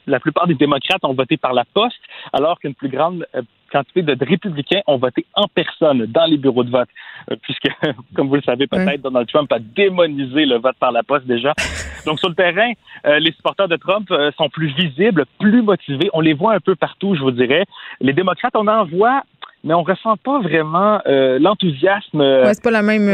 la 0.06 0.20
plupart 0.20 0.46
des 0.46 0.54
démocrates 0.54 1.04
ont 1.04 1.14
voté 1.14 1.36
par 1.36 1.52
la 1.52 1.64
poste, 1.64 2.00
alors 2.32 2.58
qu'une 2.58 2.74
plus 2.74 2.88
grande 2.88 3.26
euh, 3.34 3.42
quantité 3.70 4.02
de 4.02 4.16
républicains 4.24 4.80
ont 4.86 4.96
voté 4.96 5.26
en 5.34 5.46
personne 5.48 6.06
dans 6.06 6.24
les 6.26 6.36
bureaux 6.36 6.64
de 6.64 6.70
vote, 6.70 6.88
euh, 7.30 7.36
puisque, 7.42 7.68
comme 8.16 8.28
vous 8.28 8.36
le 8.36 8.42
savez 8.42 8.66
peut-être, 8.66 9.02
Donald 9.02 9.28
Trump 9.28 9.52
a 9.52 9.58
démonisé 9.58 10.46
le 10.46 10.58
vote 10.58 10.76
par 10.78 10.92
la 10.92 11.02
poste 11.02 11.26
déjà. 11.26 11.54
Donc, 12.06 12.18
sur 12.18 12.28
le 12.28 12.34
terrain, 12.34 12.72
euh, 13.06 13.18
les 13.18 13.32
supporters 13.32 13.68
de 13.68 13.76
Trump 13.76 14.08
euh, 14.10 14.30
sont 14.36 14.48
plus 14.48 14.68
visibles, 14.74 15.24
plus 15.38 15.62
motivés. 15.62 16.10
On 16.12 16.20
les 16.20 16.34
voit 16.34 16.54
un 16.54 16.60
peu 16.60 16.74
partout, 16.74 17.14
je 17.14 17.20
vous 17.20 17.30
dirais. 17.30 17.64
Les 18.00 18.12
démocrates, 18.12 18.54
on 18.56 18.66
en 18.66 18.84
voit 18.84 19.22
mais 19.64 19.74
on 19.74 19.82
ressent 19.82 20.16
pas 20.18 20.38
vraiment 20.38 21.00
l'enthousiasme. 21.04 22.20
Ouais, 22.20 22.54
c'est 22.54 22.62
pas 22.62 22.70
la 22.70 22.80
même 22.80 23.08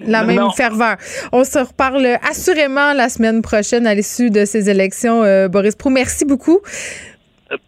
la 0.00 0.24
même 0.24 0.50
ferveur. 0.56 0.96
On 1.30 1.44
se 1.44 1.58
reparle 1.58 2.06
assurément 2.22 2.94
la 2.94 3.10
semaine 3.10 3.42
prochaine 3.42 3.86
à 3.86 3.94
l'issue 3.94 4.30
de 4.30 4.46
ces 4.46 4.70
élections. 4.70 5.20
Boris 5.50 5.76
Prou, 5.76 5.90
merci 5.90 6.24
beaucoup. 6.24 6.60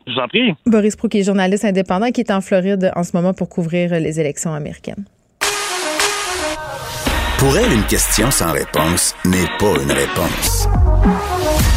Je 0.06 0.12
vous 0.12 0.18
en 0.18 0.28
prie. 0.28 0.54
Boris 0.66 0.96
Prou, 0.96 1.08
qui 1.08 1.18
est 1.20 1.22
journaliste 1.24 1.64
indépendant, 1.64 2.10
qui 2.10 2.20
est 2.20 2.30
en 2.30 2.40
Floride 2.40 2.90
en 2.94 3.04
ce 3.04 3.12
moment 3.14 3.34
pour 3.34 3.48
couvrir 3.48 3.98
les 4.00 4.20
élections 4.20 4.52
américaines. 4.54 5.04
Pour 7.38 7.56
elle, 7.58 7.72
une 7.72 7.84
question 7.84 8.30
sans 8.30 8.52
réponse 8.52 9.14
n'est 9.24 9.46
pas 9.58 9.74
une 9.82 9.92
réponse. 9.92 10.68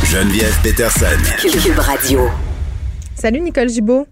Geneviève 0.06 0.58
Peterson. 0.64 1.06
Cube 1.42 1.78
Radio. 1.78 2.22
Salut, 3.14 3.42
Nicole 3.42 3.70
Gibault. 3.70 4.08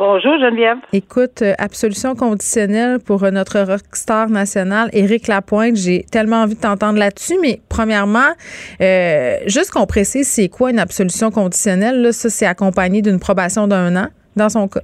Bonjour 0.00 0.38
Geneviève. 0.38 0.78
Écoute, 0.94 1.42
euh, 1.42 1.52
absolution 1.58 2.14
conditionnelle 2.14 3.00
pour 3.06 3.22
euh, 3.22 3.30
notre 3.30 3.58
rockstar 3.60 4.30
national, 4.30 4.88
Éric 4.94 5.28
Lapointe. 5.28 5.76
J'ai 5.76 6.04
tellement 6.10 6.36
envie 6.36 6.54
de 6.54 6.60
t'entendre 6.62 6.98
là-dessus, 6.98 7.34
mais 7.42 7.60
premièrement, 7.68 8.32
euh, 8.80 9.34
juste 9.44 9.72
qu'on 9.74 9.84
précise, 9.84 10.26
c'est 10.26 10.48
quoi 10.48 10.70
une 10.70 10.78
absolution 10.78 11.30
conditionnelle? 11.30 12.00
Là, 12.00 12.12
ça, 12.12 12.30
c'est 12.30 12.46
accompagné 12.46 13.02
d'une 13.02 13.20
probation 13.20 13.66
d'un 13.66 13.94
an, 13.94 14.06
dans 14.36 14.48
son 14.48 14.68
cas. 14.68 14.80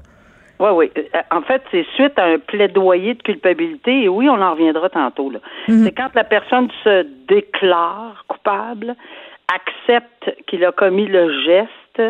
Oui, 0.60 0.68
oui. 0.74 0.90
En 1.30 1.40
fait, 1.40 1.62
c'est 1.70 1.86
suite 1.94 2.18
à 2.18 2.24
un 2.24 2.38
plaidoyer 2.38 3.14
de 3.14 3.22
culpabilité, 3.22 4.02
et 4.02 4.08
oui, 4.10 4.28
on 4.28 4.42
en 4.42 4.52
reviendra 4.52 4.90
tantôt. 4.90 5.30
là. 5.30 5.38
C'est 5.66 5.92
quand 5.92 6.10
la 6.14 6.24
personne 6.24 6.68
se 6.84 7.06
déclare 7.26 8.22
coupable, 8.28 8.94
accepte 9.48 10.44
qu'il 10.46 10.62
a 10.62 10.72
commis 10.72 11.06
le 11.06 11.32
geste 11.42 12.02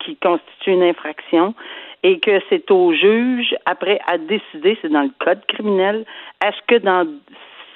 qui 0.00 0.16
constitue 0.16 0.72
une 0.72 0.82
infraction, 0.82 1.54
et 2.02 2.20
que 2.20 2.40
c'est 2.48 2.70
au 2.70 2.92
juge, 2.92 3.54
après, 3.66 4.00
à 4.06 4.18
décider, 4.18 4.78
c'est 4.80 4.90
dans 4.90 5.02
le 5.02 5.10
code 5.18 5.44
criminel, 5.46 6.04
est-ce 6.44 6.60
que 6.66 6.76
dans 6.82 7.06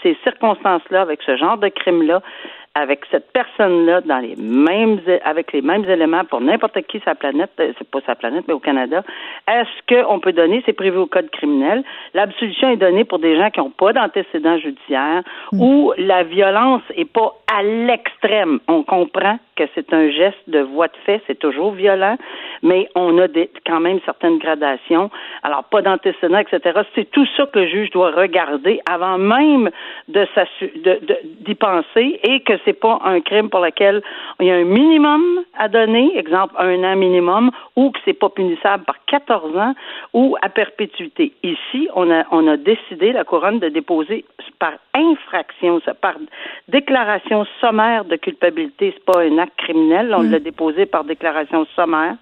ces 0.02 0.16
circonstances-là, 0.22 1.02
avec 1.02 1.22
ce 1.22 1.36
genre 1.36 1.58
de 1.58 1.68
crime-là, 1.68 2.22
avec 2.74 3.00
cette 3.10 3.30
personne-là, 3.32 4.00
dans 4.00 4.18
les 4.18 4.34
mêmes, 4.36 4.98
avec 5.24 5.52
les 5.52 5.60
mêmes 5.60 5.84
éléments 5.84 6.24
pour 6.24 6.40
n'importe 6.40 6.80
qui 6.86 7.00
sa 7.04 7.14
planète, 7.14 7.50
euh, 7.60 7.72
c'est 7.78 7.90
pas 7.90 8.00
sa 8.06 8.14
planète, 8.14 8.44
mais 8.48 8.54
au 8.54 8.60
Canada, 8.60 9.02
est-ce 9.46 9.94
qu'on 10.04 10.20
peut 10.20 10.32
donner, 10.32 10.62
c'est 10.64 10.72
prévu 10.72 10.96
au 10.96 11.06
code 11.06 11.28
criminel, 11.30 11.84
l'absolution 12.14 12.70
est 12.70 12.76
donnée 12.76 13.04
pour 13.04 13.18
des 13.18 13.36
gens 13.36 13.50
qui 13.50 13.60
n'ont 13.60 13.70
pas 13.70 13.92
d'antécédents 13.92 14.56
judiciaires, 14.58 15.22
où 15.52 15.92
la 15.98 16.22
violence 16.22 16.82
est 16.96 17.10
pas 17.12 17.34
à 17.54 17.62
l'extrême. 17.62 18.60
On 18.68 18.82
comprend 18.82 19.38
que 19.56 19.64
c'est 19.74 19.92
un 19.92 20.08
geste 20.10 20.48
de 20.48 20.60
voie 20.60 20.88
de 20.88 20.96
fait, 21.04 21.20
c'est 21.26 21.38
toujours 21.38 21.72
violent, 21.72 22.16
mais 22.62 22.88
on 22.94 23.18
a 23.18 23.28
des, 23.28 23.50
quand 23.66 23.80
même 23.80 24.00
certaines 24.06 24.38
gradations. 24.38 25.10
Alors, 25.42 25.64
pas 25.64 25.82
d'antécédents, 25.82 26.38
etc. 26.38 26.80
C'est 26.94 27.10
tout 27.10 27.26
ça 27.36 27.44
que 27.46 27.58
le 27.58 27.66
juge 27.66 27.90
doit 27.90 28.12
regarder 28.12 28.80
avant 28.90 29.18
même 29.18 29.68
de 30.08 30.26
s'assu- 30.34 30.72
de- 30.82 31.04
de- 31.04 31.18
d'y 31.40 31.54
penser 31.54 32.18
et 32.24 32.40
que 32.40 32.54
c'est 32.64 32.78
pas 32.78 33.00
un 33.04 33.20
crime 33.20 33.50
pour 33.50 33.60
lequel 33.60 34.02
il 34.40 34.46
y 34.46 34.50
a 34.50 34.54
un 34.54 34.64
minimum 34.64 35.22
à 35.58 35.68
donner, 35.68 36.16
exemple 36.16 36.54
un 36.58 36.82
an 36.84 36.96
minimum, 36.96 37.50
ou 37.76 37.90
que 37.90 37.98
c'est 38.04 38.12
pas 38.12 38.28
punissable 38.28 38.84
par 38.84 38.96
14 39.06 39.56
ans 39.56 39.74
ou 40.12 40.36
à 40.42 40.48
perpétuité. 40.48 41.32
Ici, 41.42 41.88
on 41.94 42.10
a, 42.10 42.24
on 42.30 42.46
a 42.48 42.56
décidé, 42.56 43.12
la 43.12 43.24
couronne, 43.24 43.58
de 43.58 43.68
déposer 43.68 44.24
par 44.58 44.74
infraction, 44.94 45.80
par 46.00 46.14
déclaration 46.68 47.46
sommaire 47.60 48.04
de 48.04 48.16
culpabilité. 48.16 48.94
C'est 48.96 49.04
pas 49.04 49.20
un 49.20 49.38
acte 49.38 49.56
criminel, 49.56 50.14
on 50.16 50.22
l'a 50.22 50.38
déposé 50.38 50.86
par 50.86 51.04
déclaration 51.04 51.66
sommaire. 51.76 52.16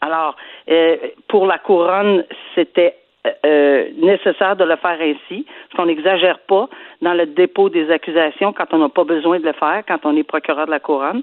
Alors, 0.00 0.36
euh, 0.70 0.96
pour 1.28 1.46
la 1.46 1.58
couronne, 1.58 2.24
c'était 2.54 2.96
euh, 3.44 3.88
nécessaire 3.96 4.56
de 4.56 4.64
le 4.64 4.76
faire 4.76 4.98
ainsi, 5.00 5.44
parce 5.44 5.76
qu'on 5.76 5.86
n'exagère 5.86 6.38
pas 6.40 6.68
dans 7.02 7.14
le 7.14 7.26
dépôt 7.26 7.68
des 7.68 7.90
accusations 7.90 8.52
quand 8.52 8.72
on 8.72 8.78
n'a 8.78 8.88
pas 8.88 9.04
besoin 9.04 9.38
de 9.38 9.44
le 9.44 9.52
faire, 9.52 9.82
quand 9.86 10.00
on 10.04 10.16
est 10.16 10.22
procureur 10.22 10.66
de 10.66 10.70
la 10.70 10.80
couronne, 10.80 11.22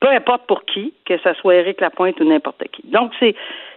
peu 0.00 0.08
importe 0.08 0.46
pour 0.46 0.64
qui, 0.64 0.92
que 1.04 1.16
ce 1.18 1.34
soit 1.34 1.56
Éric 1.56 1.80
Lapointe 1.80 2.20
ou 2.20 2.24
n'importe 2.24 2.64
qui. 2.72 2.82
Donc, 2.86 3.12
c'est 3.20 3.34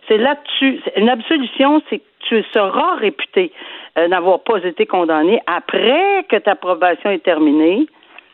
c'est 0.08 0.18
là-dessus. 0.18 0.80
Une 0.96 1.10
absolution, 1.10 1.82
c'est 1.90 2.00
que 2.00 2.04
tu 2.22 2.44
seras 2.54 2.96
réputé 2.96 3.52
euh, 3.98 4.08
n'avoir 4.08 4.42
pas 4.42 4.60
été 4.64 4.86
condamné 4.86 5.42
après 5.48 6.26
que 6.30 6.36
ta 6.38 6.56
probation 6.56 7.10
est 7.10 7.24
terminée, 7.24 7.88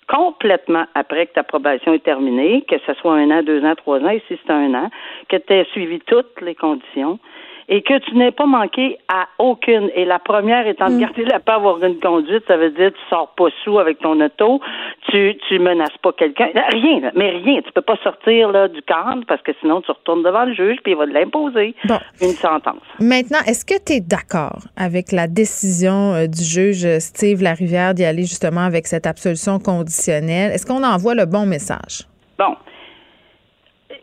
complètement 0.07 0.85
après 0.93 1.27
que 1.27 1.33
ta 1.33 1.43
probation 1.43 1.93
est 1.93 2.03
terminée, 2.03 2.63
que 2.67 2.75
ce 2.85 2.93
soit 2.95 3.13
un 3.13 3.31
an, 3.31 3.43
deux 3.43 3.63
ans, 3.63 3.75
trois 3.75 3.99
ans, 3.99 4.09
ici 4.09 4.37
c'est 4.45 4.51
un 4.51 4.73
an, 4.73 4.89
que 5.29 5.37
tu 5.37 5.53
aies 5.53 5.65
suivi 5.71 5.99
toutes 6.01 6.41
les 6.41 6.55
conditions 6.55 7.17
et 7.69 7.81
que 7.81 7.97
tu 7.99 8.15
n'aies 8.15 8.31
pas 8.31 8.45
manqué 8.45 8.97
à 9.07 9.27
aucune. 9.39 9.89
Et 9.95 10.05
la 10.05 10.19
première 10.19 10.67
étant 10.67 10.89
de 10.89 10.99
garder 10.99 11.25
la 11.25 11.39
paix 11.39 11.53
avoir 11.53 11.83
une 11.83 11.99
conduite, 11.99 12.43
ça 12.47 12.57
veut 12.57 12.71
dire 12.71 12.91
tu 12.91 13.09
sors 13.09 13.33
pas 13.35 13.47
sous 13.63 13.79
avec 13.79 13.99
ton 13.99 14.19
auto, 14.19 14.59
tu 15.09 15.37
tu 15.47 15.59
menaces 15.59 15.97
pas 16.01 16.11
quelqu'un, 16.13 16.49
rien, 16.71 17.11
mais 17.15 17.31
rien. 17.31 17.61
Tu 17.61 17.71
peux 17.71 17.81
pas 17.81 17.97
sortir 18.03 18.51
là 18.51 18.67
du 18.67 18.81
cadre 18.81 19.23
parce 19.27 19.41
que 19.41 19.51
sinon 19.61 19.81
tu 19.81 19.91
retournes 19.91 20.23
devant 20.23 20.45
le 20.45 20.53
juge 20.53 20.77
puis 20.83 20.93
il 20.93 20.97
va 20.97 21.05
te 21.05 21.11
l'imposer 21.11 21.75
une 22.21 22.29
sentence. 22.29 22.81
Maintenant, 22.99 23.39
est-ce 23.47 23.65
que 23.65 23.75
tu 23.83 23.93
es 23.93 23.99
d'accord 23.99 24.59
avec 24.75 25.11
la 25.11 25.27
décision 25.27 26.13
euh, 26.13 26.27
du 26.27 26.43
juge 26.43 26.85
euh, 26.85 26.99
Steve 26.99 27.41
Larivière 27.41 27.93
d'y 27.93 28.05
aller 28.05 28.23
justement 28.23 28.61
avec 28.61 28.87
cette 28.87 29.07
absolution 29.07 29.59
conditionnelle? 29.59 30.51
Est-ce 30.51 30.65
qu'on 30.65 30.83
envoie 30.83 31.15
le 31.15 31.25
bon 31.25 31.45
message? 31.45 32.07
Bon. 32.37 32.55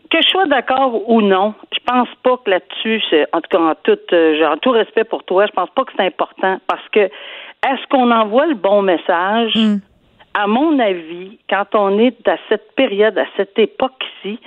Que 0.09 0.21
je 0.21 0.27
sois 0.29 0.45
d'accord 0.45 1.09
ou 1.09 1.21
non, 1.21 1.53
je 1.73 1.79
pense 1.85 2.07
pas 2.23 2.37
que 2.43 2.49
là-dessus, 2.49 3.01
en 3.33 3.41
tout 3.41 3.49
cas, 3.49 3.59
en 3.59 3.75
tout, 3.83 3.97
euh, 4.13 4.37
genre, 4.39 4.59
tout 4.61 4.71
respect 4.71 5.03
pour 5.05 5.23
toi, 5.23 5.45
je 5.45 5.51
pense 5.51 5.69
pas 5.71 5.83
que 5.85 5.91
c'est 5.97 6.05
important 6.05 6.59
parce 6.67 6.87
que 6.89 6.99
est-ce 6.99 7.87
qu'on 7.89 8.11
envoie 8.11 8.45
le 8.47 8.55
bon 8.55 8.81
message? 8.81 9.53
À 10.33 10.47
mon 10.47 10.79
avis, 10.79 11.37
quand 11.49 11.65
on 11.75 11.99
est 11.99 12.27
à 12.27 12.37
cette 12.49 12.73
période, 12.75 13.17
à 13.17 13.25
cette 13.37 13.57
époque-ci, 13.59 14.39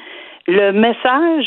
le 0.46 0.72
message, 0.72 1.46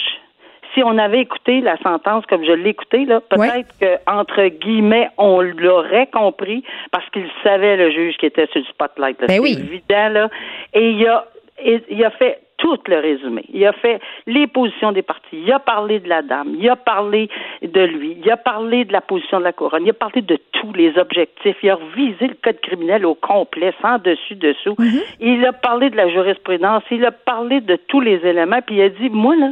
si 0.73 0.83
on 0.83 0.97
avait 0.97 1.21
écouté 1.21 1.61
la 1.61 1.77
sentence 1.77 2.23
comme 2.27 2.43
je 2.45 2.51
l'ai 2.51 2.69
écouté, 2.69 3.05
là, 3.05 3.19
peut-être 3.21 3.77
que 3.79 3.97
entre 4.11 4.45
guillemets, 4.47 5.09
on 5.17 5.41
l'aurait 5.41 6.07
compris 6.07 6.63
parce 6.91 7.07
qu'il 7.09 7.27
savait 7.43 7.77
le 7.77 7.89
juge 7.91 8.15
qui 8.17 8.27
était 8.27 8.45
sur 8.47 8.59
le 8.61 8.65
spotlight. 8.65 9.19
Ben 9.19 9.27
C'est 9.29 9.39
oui. 9.39 9.53
évident, 9.57 10.09
là. 10.09 10.29
Et 10.73 10.91
il 10.91 11.07
a, 11.07 11.25
et- 11.63 11.83
il 11.89 12.03
a 12.05 12.11
fait 12.11 12.39
tout 12.57 12.77
le 12.87 12.99
résumé. 12.99 13.43
Il 13.53 13.65
a 13.65 13.73
fait 13.73 13.99
les 14.25 14.47
positions 14.47 14.91
des 14.91 15.01
partis. 15.01 15.37
Il 15.45 15.51
a 15.51 15.59
parlé 15.59 15.99
de 15.99 16.09
la 16.09 16.21
dame. 16.21 16.55
Il 16.59 16.69
a 16.69 16.75
parlé 16.75 17.29
de 17.61 17.81
lui. 17.81 18.17
Il 18.23 18.31
a 18.31 18.37
parlé 18.37 18.85
de 18.85 18.91
la 18.91 19.01
position 19.01 19.39
de 19.39 19.43
la 19.43 19.53
couronne. 19.53 19.83
Il 19.85 19.89
a 19.91 19.93
parlé 19.93 20.21
de 20.21 20.37
tous 20.53 20.73
les 20.73 20.97
objectifs. 20.97 21.57
Il 21.61 21.69
a 21.69 21.75
revisé 21.75 22.27
le 22.27 22.35
code 22.43 22.59
criminel 22.61 23.05
au 23.05 23.15
complet, 23.15 23.73
sans 23.81 23.99
dessus-dessous. 23.99 24.75
Il 25.19 25.45
a 25.45 25.53
parlé 25.53 25.89
de 25.89 25.95
la 25.95 26.09
jurisprudence. 26.09 26.83
Il 26.91 27.05
a 27.05 27.11
parlé 27.11 27.61
de 27.61 27.75
tous 27.87 28.01
les 28.01 28.25
éléments. 28.25 28.61
Puis 28.65 28.77
il 28.77 28.81
a 28.81 28.89
dit, 28.89 29.09
moi, 29.09 29.35
là, 29.35 29.51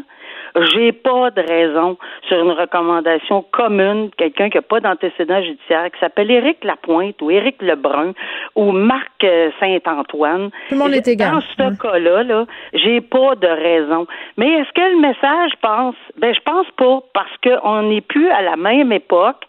j'ai 0.56 0.92
pas 0.92 1.32
de 1.32 1.42
raison 1.42 1.98
sur 2.28 2.40
une 2.40 2.52
recommandation 2.52 3.46
commune, 3.52 4.10
quelqu'un 4.18 4.50
qui 4.50 4.58
n'a 4.58 4.62
pas 4.62 4.80
d'antécédent 4.80 5.42
judiciaire, 5.42 5.92
qui 5.92 6.00
s'appelle 6.00 6.32
Éric 6.32 6.64
Lapointe 6.64 7.22
ou 7.22 7.32
Éric 7.32 7.62
Lebrun 7.62 8.14
ou 8.56 8.72
Marc 8.72 9.24
euh, 9.24 9.52
Saint-Antoine. 9.60 10.50
Tout 10.70 10.76
le 10.76 10.80
monde 10.80 10.94
est 10.94 11.08
égal. 11.08 11.32
Dans 11.32 11.42
ce 11.42 11.82
cas-là, 11.82 12.24
là, 12.24 12.46
j'ai 12.74 13.02
pas 13.02 13.36
de 13.36 13.48
raison. 13.48 14.08
Mais 14.38 14.48
est-ce 14.48 14.72
que 14.74 14.96
le 14.96 15.02
message 15.02 15.52
pense? 15.62 15.96
Ben, 16.18 16.34
je 16.34 16.42
pense 16.42 16.68
pas, 16.78 17.00
parce 17.14 17.36
qu'on 17.44 17.84
n'est 17.84 18.02
plus 18.02 18.30
à 18.30 18.42
la 18.42 18.56
même 18.56 18.92
époque. 18.92 19.46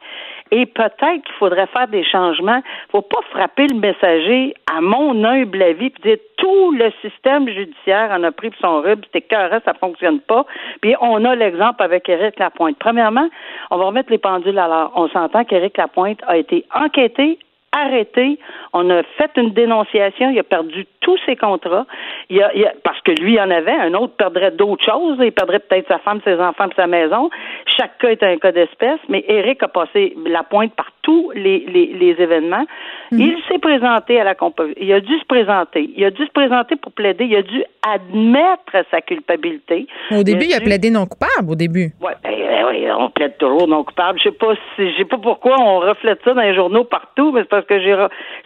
Et 0.50 0.66
peut-être 0.66 1.22
qu'il 1.24 1.34
faudrait 1.38 1.66
faire 1.66 1.88
des 1.88 2.04
changements. 2.04 2.62
faut 2.92 3.02
pas 3.02 3.20
frapper 3.30 3.66
le 3.66 3.78
messager 3.78 4.54
à 4.72 4.80
mon 4.80 5.24
humble 5.24 5.62
avis 5.62 5.90
puis 5.90 6.02
dire 6.02 6.18
tout 6.36 6.72
le 6.72 6.92
système 7.02 7.48
judiciaire 7.48 8.10
en 8.12 8.22
a 8.22 8.30
pris 8.30 8.50
pour 8.50 8.60
son 8.60 8.80
rub, 8.80 9.04
c'était 9.06 9.22
carré, 9.22 9.58
ça 9.64 9.74
fonctionne 9.74 10.20
pas. 10.20 10.46
Puis 10.80 10.94
on 11.00 11.24
a 11.24 11.34
l'exemple 11.34 11.82
avec 11.82 12.08
Éric 12.08 12.38
Lapointe. 12.38 12.76
Premièrement, 12.78 13.28
on 13.70 13.78
va 13.78 13.84
remettre 13.86 14.10
les 14.10 14.18
pendules 14.18 14.58
à 14.58 14.68
l'heure. 14.68 14.92
On 14.94 15.08
s'entend 15.08 15.44
qu'Éric 15.44 15.76
Lapointe 15.76 16.20
a 16.26 16.36
été 16.36 16.64
enquêté, 16.74 17.38
arrêté. 17.72 18.38
On 18.72 18.88
a 18.90 19.02
fait 19.18 19.30
une 19.36 19.50
dénonciation. 19.50 20.30
Il 20.30 20.38
a 20.38 20.42
perdu 20.42 20.86
tous 21.00 21.18
ses 21.26 21.36
contrats. 21.36 21.86
Il 22.30 22.42
a, 22.42 22.50
il 22.54 22.64
a- 22.64 22.72
parce 22.82 23.00
que 23.02 23.12
lui 23.12 23.34
il 23.34 23.40
en 23.40 23.50
avait. 23.50 23.72
Un 23.72 23.94
autre 23.94 24.14
perdrait 24.16 24.50
d'autres 24.50 24.84
choses. 24.84 25.18
Il 25.20 25.32
perdrait 25.32 25.58
peut-être 25.60 25.88
sa 25.88 25.98
femme, 25.98 26.20
ses 26.24 26.38
enfants, 26.40 26.68
sa 26.74 26.86
maison. 26.86 27.30
Chaque 27.76 27.98
cas 27.98 28.08
est 28.08 28.22
un 28.22 28.36
cas 28.38 28.52
d'espèce. 28.52 28.98
Mais 29.08 29.24
Eric 29.28 29.62
a 29.62 29.68
passé 29.68 30.14
la 30.26 30.42
pointe 30.42 30.74
par 30.74 30.88
tous 31.02 31.30
les, 31.34 31.60
les, 31.68 31.86
les 31.94 32.20
événements. 32.22 32.64
Il 33.12 33.36
s'est 33.48 33.58
présenté 33.58 34.20
à 34.20 34.24
la 34.24 34.34
compa- 34.34 34.72
Il 34.76 34.92
a 34.92 35.00
dû 35.00 35.16
se 35.18 35.24
présenter. 35.26 35.90
Il 35.96 36.04
a 36.04 36.10
dû 36.10 36.24
se 36.26 36.32
présenter 36.32 36.74
pour 36.76 36.92
plaider. 36.92 37.24
Il 37.26 37.36
a 37.36 37.42
dû 37.42 37.62
admettre 37.88 38.84
sa 38.90 39.00
culpabilité. 39.00 39.86
Au 40.10 40.22
début, 40.22 40.46
il 40.46 40.54
a 40.54 40.58
dû- 40.58 40.64
plaidé 40.64 40.90
non 40.90 41.06
coupable, 41.06 41.50
au 41.50 41.54
début. 41.54 41.92
Ben, 42.00 42.08
ben, 42.22 42.64
oui, 42.68 42.86
on 42.98 43.08
plaide 43.10 43.36
toujours 43.38 43.68
non 43.68 43.84
coupable. 43.84 44.18
Je 44.18 44.24
sais 44.30 44.34
pas 44.34 44.54
si, 44.74 44.90
je 44.92 44.96
sais 44.98 45.04
pas 45.04 45.18
pourquoi 45.18 45.56
on 45.60 45.78
reflète 45.80 46.18
ça 46.24 46.34
dans 46.34 46.42
les 46.42 46.54
journaux 46.54 46.84
partout, 46.84 47.30
mais 47.32 47.42
c'est 47.42 47.48
parce 47.56 47.66
que 47.66 47.80
j'ai, 47.80 47.94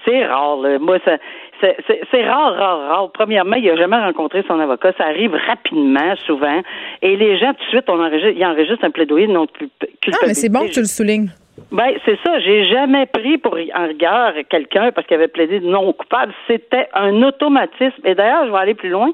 c'est 0.05 0.25
rare. 0.27 0.57
là. 0.59 0.79
Moi, 0.79 0.99
ça, 1.05 1.17
c'est, 1.61 2.25
rare, 2.25 2.55
rare, 2.55 2.79
rare. 2.89 3.11
Premièrement, 3.13 3.57
il 3.57 3.69
a 3.71 3.77
jamais 3.77 3.97
rencontré 3.97 4.43
son 4.49 4.59
avocat. 4.59 4.93
Ça 4.99 5.05
arrive 5.05 5.35
rapidement, 5.35 6.15
souvent, 6.27 6.63
et 7.03 7.17
les 7.17 7.39
gens 7.39 7.53
tout 7.55 7.65
de 7.65 7.71
suite, 7.71 7.85
on 7.89 8.01
enregistre, 8.03 8.35
ils 8.37 8.45
enregistrent 8.45 8.85
un 8.85 8.91
plaidoyer 8.91 9.27
de 9.27 9.33
non 9.33 9.47
culpabilité. 9.47 10.13
Ah, 10.13 10.27
mais 10.27 10.35
c'est 10.35 10.49
bon 10.49 10.61
que 10.67 10.73
tu 10.73 10.81
le 10.81 10.87
soulignes. 10.87 11.29
Ben, 11.73 11.93
c'est 12.05 12.19
ça. 12.25 12.39
J'ai 12.41 12.65
jamais 12.65 13.07
pris 13.07 13.39
pour 13.39 13.55
en 13.55 13.87
regard 13.87 14.33
quelqu'un 14.49 14.91
parce 14.93 15.07
qu'il 15.07 15.17
avait 15.17 15.29
plaidé 15.29 15.61
non 15.61 15.93
coupable. 15.93 16.33
C'était 16.47 16.89
un 16.95 17.23
automatisme. 17.23 18.01
Et 18.05 18.15
d'ailleurs, 18.15 18.47
je 18.47 18.51
vais 18.51 18.59
aller 18.59 18.75
plus 18.75 18.89
loin. 18.89 19.11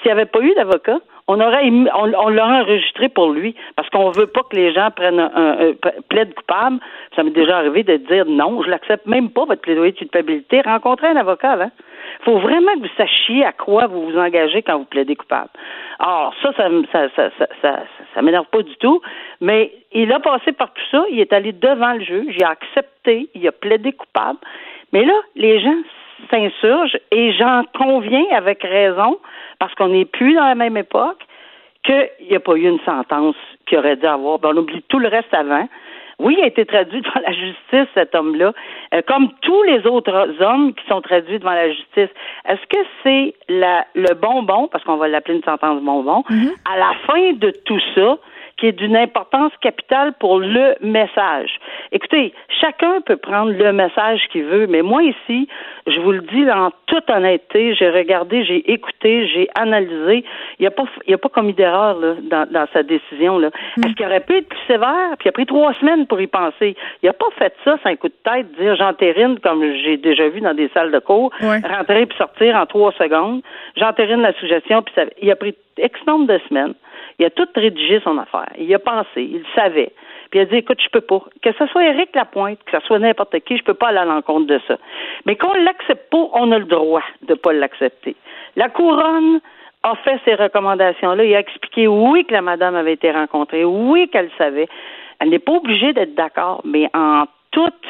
S'il 0.00 0.06
n'y 0.06 0.12
avait 0.12 0.26
pas 0.26 0.40
eu 0.40 0.54
d'avocat, 0.54 0.98
on 1.36 2.06
l'aurait 2.06 2.60
enregistré 2.60 3.08
pour 3.08 3.30
lui 3.30 3.54
parce 3.76 3.88
qu'on 3.90 4.10
veut 4.10 4.26
pas 4.26 4.42
que 4.42 4.56
les 4.56 4.72
gens 4.72 4.90
prennent 4.90 5.20
un, 5.20 5.72
coupable. 6.36 6.78
Ça 7.14 7.22
m'est 7.22 7.30
déjà 7.30 7.58
arrivé 7.58 7.82
de 7.82 7.96
dire 7.96 8.24
non, 8.26 8.62
je 8.62 8.70
l'accepte 8.70 9.06
même 9.06 9.30
pas 9.30 9.44
votre 9.44 9.60
plaidoyer 9.60 9.92
de 9.92 9.98
culpabilité. 9.98 10.60
Rencontrez 10.62 11.08
un 11.08 11.16
avocat, 11.16 11.56
là. 11.56 11.70
faut 12.24 12.38
vraiment 12.38 12.72
que 12.74 12.80
vous 12.80 12.94
sachiez 12.96 13.44
à 13.44 13.52
quoi 13.52 13.86
vous 13.86 14.10
vous 14.10 14.18
engagez 14.18 14.62
quand 14.62 14.78
vous 14.78 14.84
plaidez 14.84 15.16
coupable. 15.16 15.50
Alors, 15.98 16.34
ça, 16.42 16.52
ça, 16.56 16.68
ça, 16.92 17.08
ça, 17.14 17.30
ça, 17.38 17.46
ça, 17.62 17.80
ça 18.14 18.22
m'énerve 18.22 18.46
pas 18.46 18.62
du 18.62 18.74
tout, 18.76 19.00
mais 19.40 19.72
il 19.92 20.12
a 20.12 20.20
passé 20.20 20.52
par 20.52 20.72
tout 20.72 20.82
ça, 20.90 21.04
il 21.10 21.20
est 21.20 21.32
allé 21.32 21.52
devant 21.52 21.92
le 21.92 22.00
juge, 22.00 22.34
il 22.36 22.44
a 22.44 22.50
accepté, 22.50 23.28
il 23.34 23.46
a 23.46 23.52
plaidé 23.52 23.92
coupable, 23.92 24.38
mais 24.92 25.04
là, 25.04 25.14
les 25.36 25.60
gens 25.60 25.76
s'insurgent 26.30 26.98
et 27.10 27.32
j'en 27.32 27.62
conviens 27.76 28.24
avec 28.32 28.62
raison, 28.62 29.18
parce 29.58 29.74
qu'on 29.74 29.88
n'est 29.88 30.04
plus 30.04 30.34
dans 30.34 30.46
la 30.46 30.54
même 30.54 30.76
époque, 30.76 31.22
qu'il 31.84 32.08
n'y 32.28 32.36
a 32.36 32.40
pas 32.40 32.54
eu 32.54 32.68
une 32.68 32.80
sentence 32.80 33.36
qui 33.66 33.76
aurait 33.76 33.96
dû 33.96 34.06
avoir. 34.06 34.38
Ben, 34.38 34.50
on 34.52 34.58
oublie 34.58 34.82
tout 34.88 34.98
le 34.98 35.08
reste 35.08 35.32
avant. 35.32 35.68
Oui, 36.18 36.36
il 36.38 36.44
a 36.44 36.48
été 36.48 36.66
traduit 36.66 37.00
devant 37.00 37.20
la 37.26 37.32
justice, 37.32 37.88
cet 37.94 38.14
homme-là, 38.14 38.52
euh, 38.94 39.00
comme 39.08 39.30
tous 39.40 39.62
les 39.62 39.86
autres 39.86 40.30
hommes 40.40 40.74
qui 40.74 40.86
sont 40.86 41.00
traduits 41.00 41.38
devant 41.38 41.54
la 41.54 41.70
justice. 41.70 42.10
Est-ce 42.46 42.66
que 42.68 42.84
c'est 43.02 43.34
le 43.48 44.14
bonbon, 44.14 44.68
parce 44.68 44.84
qu'on 44.84 44.96
va 44.96 45.08
l'appeler 45.08 45.38
une 45.38 45.44
sentence 45.44 45.80
bonbon, 45.80 46.22
à 46.70 46.76
la 46.76 46.92
fin 47.06 47.32
de 47.32 47.50
tout 47.64 47.80
ça, 47.94 48.18
qui 48.60 48.66
est 48.66 48.72
d'une 48.72 48.96
importance 48.96 49.52
capitale 49.62 50.12
pour 50.20 50.38
le 50.38 50.76
message. 50.82 51.58
Écoutez, 51.92 52.34
chacun 52.60 53.00
peut 53.00 53.16
prendre 53.16 53.52
le 53.52 53.72
message 53.72 54.20
qu'il 54.30 54.44
veut, 54.44 54.66
mais 54.66 54.82
moi 54.82 55.02
ici, 55.02 55.48
je 55.86 55.98
vous 56.00 56.12
le 56.12 56.20
dis 56.20 56.48
en 56.50 56.70
toute 56.86 57.08
honnêteté, 57.08 57.74
j'ai 57.74 57.88
regardé, 57.88 58.44
j'ai 58.44 58.70
écouté, 58.70 59.26
j'ai 59.28 59.48
analysé. 59.54 60.24
Il 60.58 60.62
n'y 60.62 60.66
a 60.66 60.70
pas, 60.70 60.84
il 61.06 61.14
a 61.14 61.18
pas 61.18 61.30
commis 61.30 61.54
d'erreur 61.54 61.96
dans, 61.98 62.46
dans 62.50 62.66
sa 62.72 62.82
décision. 62.82 63.38
Là. 63.38 63.48
Est-ce 63.78 63.94
qu'il 63.94 64.06
aurait 64.06 64.20
pu 64.20 64.36
être 64.36 64.48
plus 64.48 64.58
sévère? 64.66 65.16
Puis 65.18 65.26
il 65.26 65.28
a 65.30 65.32
pris 65.32 65.46
trois 65.46 65.72
semaines 65.74 66.06
pour 66.06 66.20
y 66.20 66.26
penser? 66.26 66.76
Il 67.02 67.06
n'a 67.06 67.14
pas 67.14 67.30
fait 67.38 67.54
ça, 67.64 67.78
c'est 67.82 67.88
un 67.88 67.96
coup 67.96 68.08
de 68.08 68.14
tête, 68.24 68.46
dire 68.58 68.76
j'entérine 68.76 69.38
comme 69.40 69.64
j'ai 69.76 69.96
déjà 69.96 70.28
vu 70.28 70.40
dans 70.42 70.54
des 70.54 70.68
salles 70.74 70.92
de 70.92 70.98
cours, 70.98 71.32
rentrer 71.40 72.04
puis 72.06 72.18
sortir 72.18 72.56
en 72.56 72.66
trois 72.66 72.92
secondes. 72.92 73.40
J'entérine 73.76 74.20
la 74.20 74.34
suggestion, 74.34 74.82
puis 74.82 74.92
ça, 74.94 75.04
il 75.22 75.30
a 75.30 75.36
pris 75.36 75.54
X 75.78 75.98
nombre 76.06 76.26
de 76.26 76.38
semaines. 76.48 76.74
Il 77.20 77.26
a 77.26 77.30
tout 77.30 77.46
rédigé 77.54 78.00
son 78.00 78.16
affaire. 78.16 78.48
Il 78.58 78.74
a 78.74 78.78
pensé, 78.78 79.22
il 79.22 79.44
savait. 79.54 79.92
Puis 80.30 80.40
il 80.40 80.42
a 80.42 80.44
dit, 80.46 80.56
écoute, 80.56 80.80
je 80.82 80.88
peux 80.88 81.02
pas. 81.02 81.20
Que 81.42 81.52
ce 81.52 81.66
soit 81.66 81.84
Éric 81.84 82.14
Lapointe, 82.14 82.58
que 82.64 82.80
ce 82.80 82.86
soit 82.86 82.98
n'importe 82.98 83.38
qui, 83.40 83.58
je 83.58 83.62
peux 83.62 83.74
pas 83.74 83.88
aller 83.88 83.98
à 83.98 84.06
l'encontre 84.06 84.46
de 84.46 84.58
ça. 84.66 84.78
Mais 85.26 85.36
qu'on 85.36 85.52
l'accepte 85.52 86.10
pas, 86.10 86.30
on 86.32 86.50
a 86.50 86.58
le 86.58 86.64
droit 86.64 87.02
de 87.28 87.34
pas 87.34 87.52
l'accepter. 87.52 88.16
La 88.56 88.70
couronne 88.70 89.40
a 89.82 89.94
fait 89.96 90.18
ces 90.24 90.34
recommandations-là. 90.34 91.22
Il 91.24 91.34
a 91.34 91.40
expliqué, 91.40 91.86
oui, 91.86 92.24
que 92.24 92.32
la 92.32 92.40
madame 92.40 92.74
avait 92.74 92.94
été 92.94 93.12
rencontrée, 93.12 93.66
oui, 93.66 94.08
qu'elle 94.08 94.30
savait. 94.38 94.68
Elle 95.18 95.28
n'est 95.28 95.38
pas 95.38 95.52
obligée 95.52 95.92
d'être 95.92 96.14
d'accord, 96.14 96.62
mais 96.64 96.88
en 96.94 97.24
toute 97.50 97.86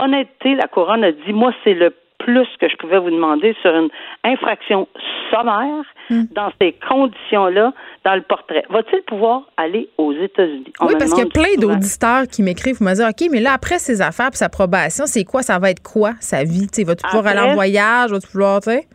honnêteté, 0.00 0.54
la 0.54 0.68
couronne 0.68 1.02
a 1.02 1.10
dit, 1.10 1.32
moi, 1.32 1.52
c'est 1.64 1.74
le 1.74 1.92
plus 2.20 2.46
que 2.60 2.68
je 2.68 2.76
pouvais 2.76 2.98
vous 2.98 3.10
demander 3.10 3.54
sur 3.62 3.74
une 3.74 3.88
infraction 4.24 4.86
sommaire 5.30 5.84
dans 6.32 6.50
ces 6.60 6.74
conditions-là 6.88 7.72
dans 8.04 8.14
le 8.14 8.22
portrait. 8.22 8.64
Va-t-il 8.68 9.02
pouvoir 9.02 9.42
aller 9.56 9.88
aux 9.98 10.12
États-Unis? 10.12 10.72
Oui, 10.82 10.94
parce 10.98 11.12
qu'il 11.12 11.24
y 11.24 11.26
a 11.26 11.30
plein 11.30 11.56
d'auditeurs 11.58 12.22
qui 12.30 12.42
m'écrivent 12.42 12.76
pour 12.78 12.86
me 12.86 12.94
dire 12.94 13.08
OK, 13.08 13.28
mais 13.30 13.40
là, 13.40 13.52
après 13.54 13.78
ses 13.78 14.00
affaires 14.02 14.30
puis 14.30 14.38
sa 14.38 14.48
probation, 14.48 15.06
c'est 15.06 15.24
quoi? 15.24 15.42
Ça 15.42 15.58
va 15.58 15.70
être 15.70 15.82
quoi, 15.82 16.12
sa 16.20 16.42
vie? 16.44 16.66
Vas-tu 16.84 17.02
pouvoir 17.06 17.26
aller 17.26 17.40
en 17.40 17.42
Après- 17.42 17.54
voyage? 17.54 18.10
Vas-tu 18.10 18.28
pouvoir, 18.28 18.60
tu 18.60 18.70
sais? 18.70 18.86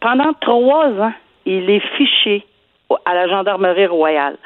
Pendant 0.00 0.32
trois 0.34 0.88
ans, 1.00 1.12
il 1.46 1.68
est 1.70 1.82
fiché 1.96 2.44
à 3.04 3.14
la 3.14 3.28
gendarmerie 3.28 3.86
royale. 3.86 4.36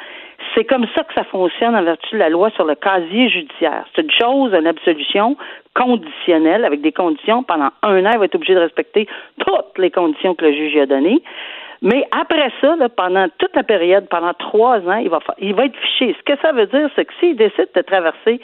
C'est 0.55 0.65
comme 0.65 0.87
ça 0.95 1.05
que 1.05 1.15
ça 1.15 1.25
fonctionne 1.25 1.77
en 1.77 1.83
vertu 1.83 2.09
de 2.13 2.19
la 2.19 2.29
loi 2.29 2.51
sur 2.51 2.65
le 2.65 2.75
casier 2.75 3.29
judiciaire. 3.29 3.85
C'est 3.95 4.03
une 4.03 4.11
chose, 4.11 4.53
une 4.53 4.67
absolution 4.67 5.37
conditionnelle, 5.75 6.65
avec 6.65 6.81
des 6.81 6.93
conditions. 6.93 7.43
Pendant 7.43 7.71
un 7.83 8.05
an, 8.05 8.11
il 8.13 8.19
va 8.19 8.25
être 8.25 8.35
obligé 8.35 8.55
de 8.55 8.61
respecter 8.61 9.07
toutes 9.39 9.79
les 9.79 9.91
conditions 9.91 10.35
que 10.35 10.45
le 10.45 10.53
juge 10.53 10.77
a 10.77 10.87
données. 10.87 11.23
Mais 11.83 12.05
après 12.11 12.51
ça, 12.61 12.77
là, 12.77 12.89
pendant 12.89 13.27
toute 13.39 13.55
la 13.55 13.63
période, 13.63 14.07
pendant 14.09 14.35
trois 14.35 14.79
ans, 14.81 14.97
il 14.97 15.09
va, 15.09 15.21
il 15.39 15.55
va 15.55 15.67
être 15.67 15.79
fiché. 15.79 16.15
Ce 16.19 16.33
que 16.33 16.39
ça 16.43 16.53
veut 16.53 16.67
dire, 16.67 16.91
c'est 16.95 17.05
que 17.07 17.13
s'il 17.21 17.37
décide 17.37 17.69
de 17.75 17.81
traverser 17.81 18.41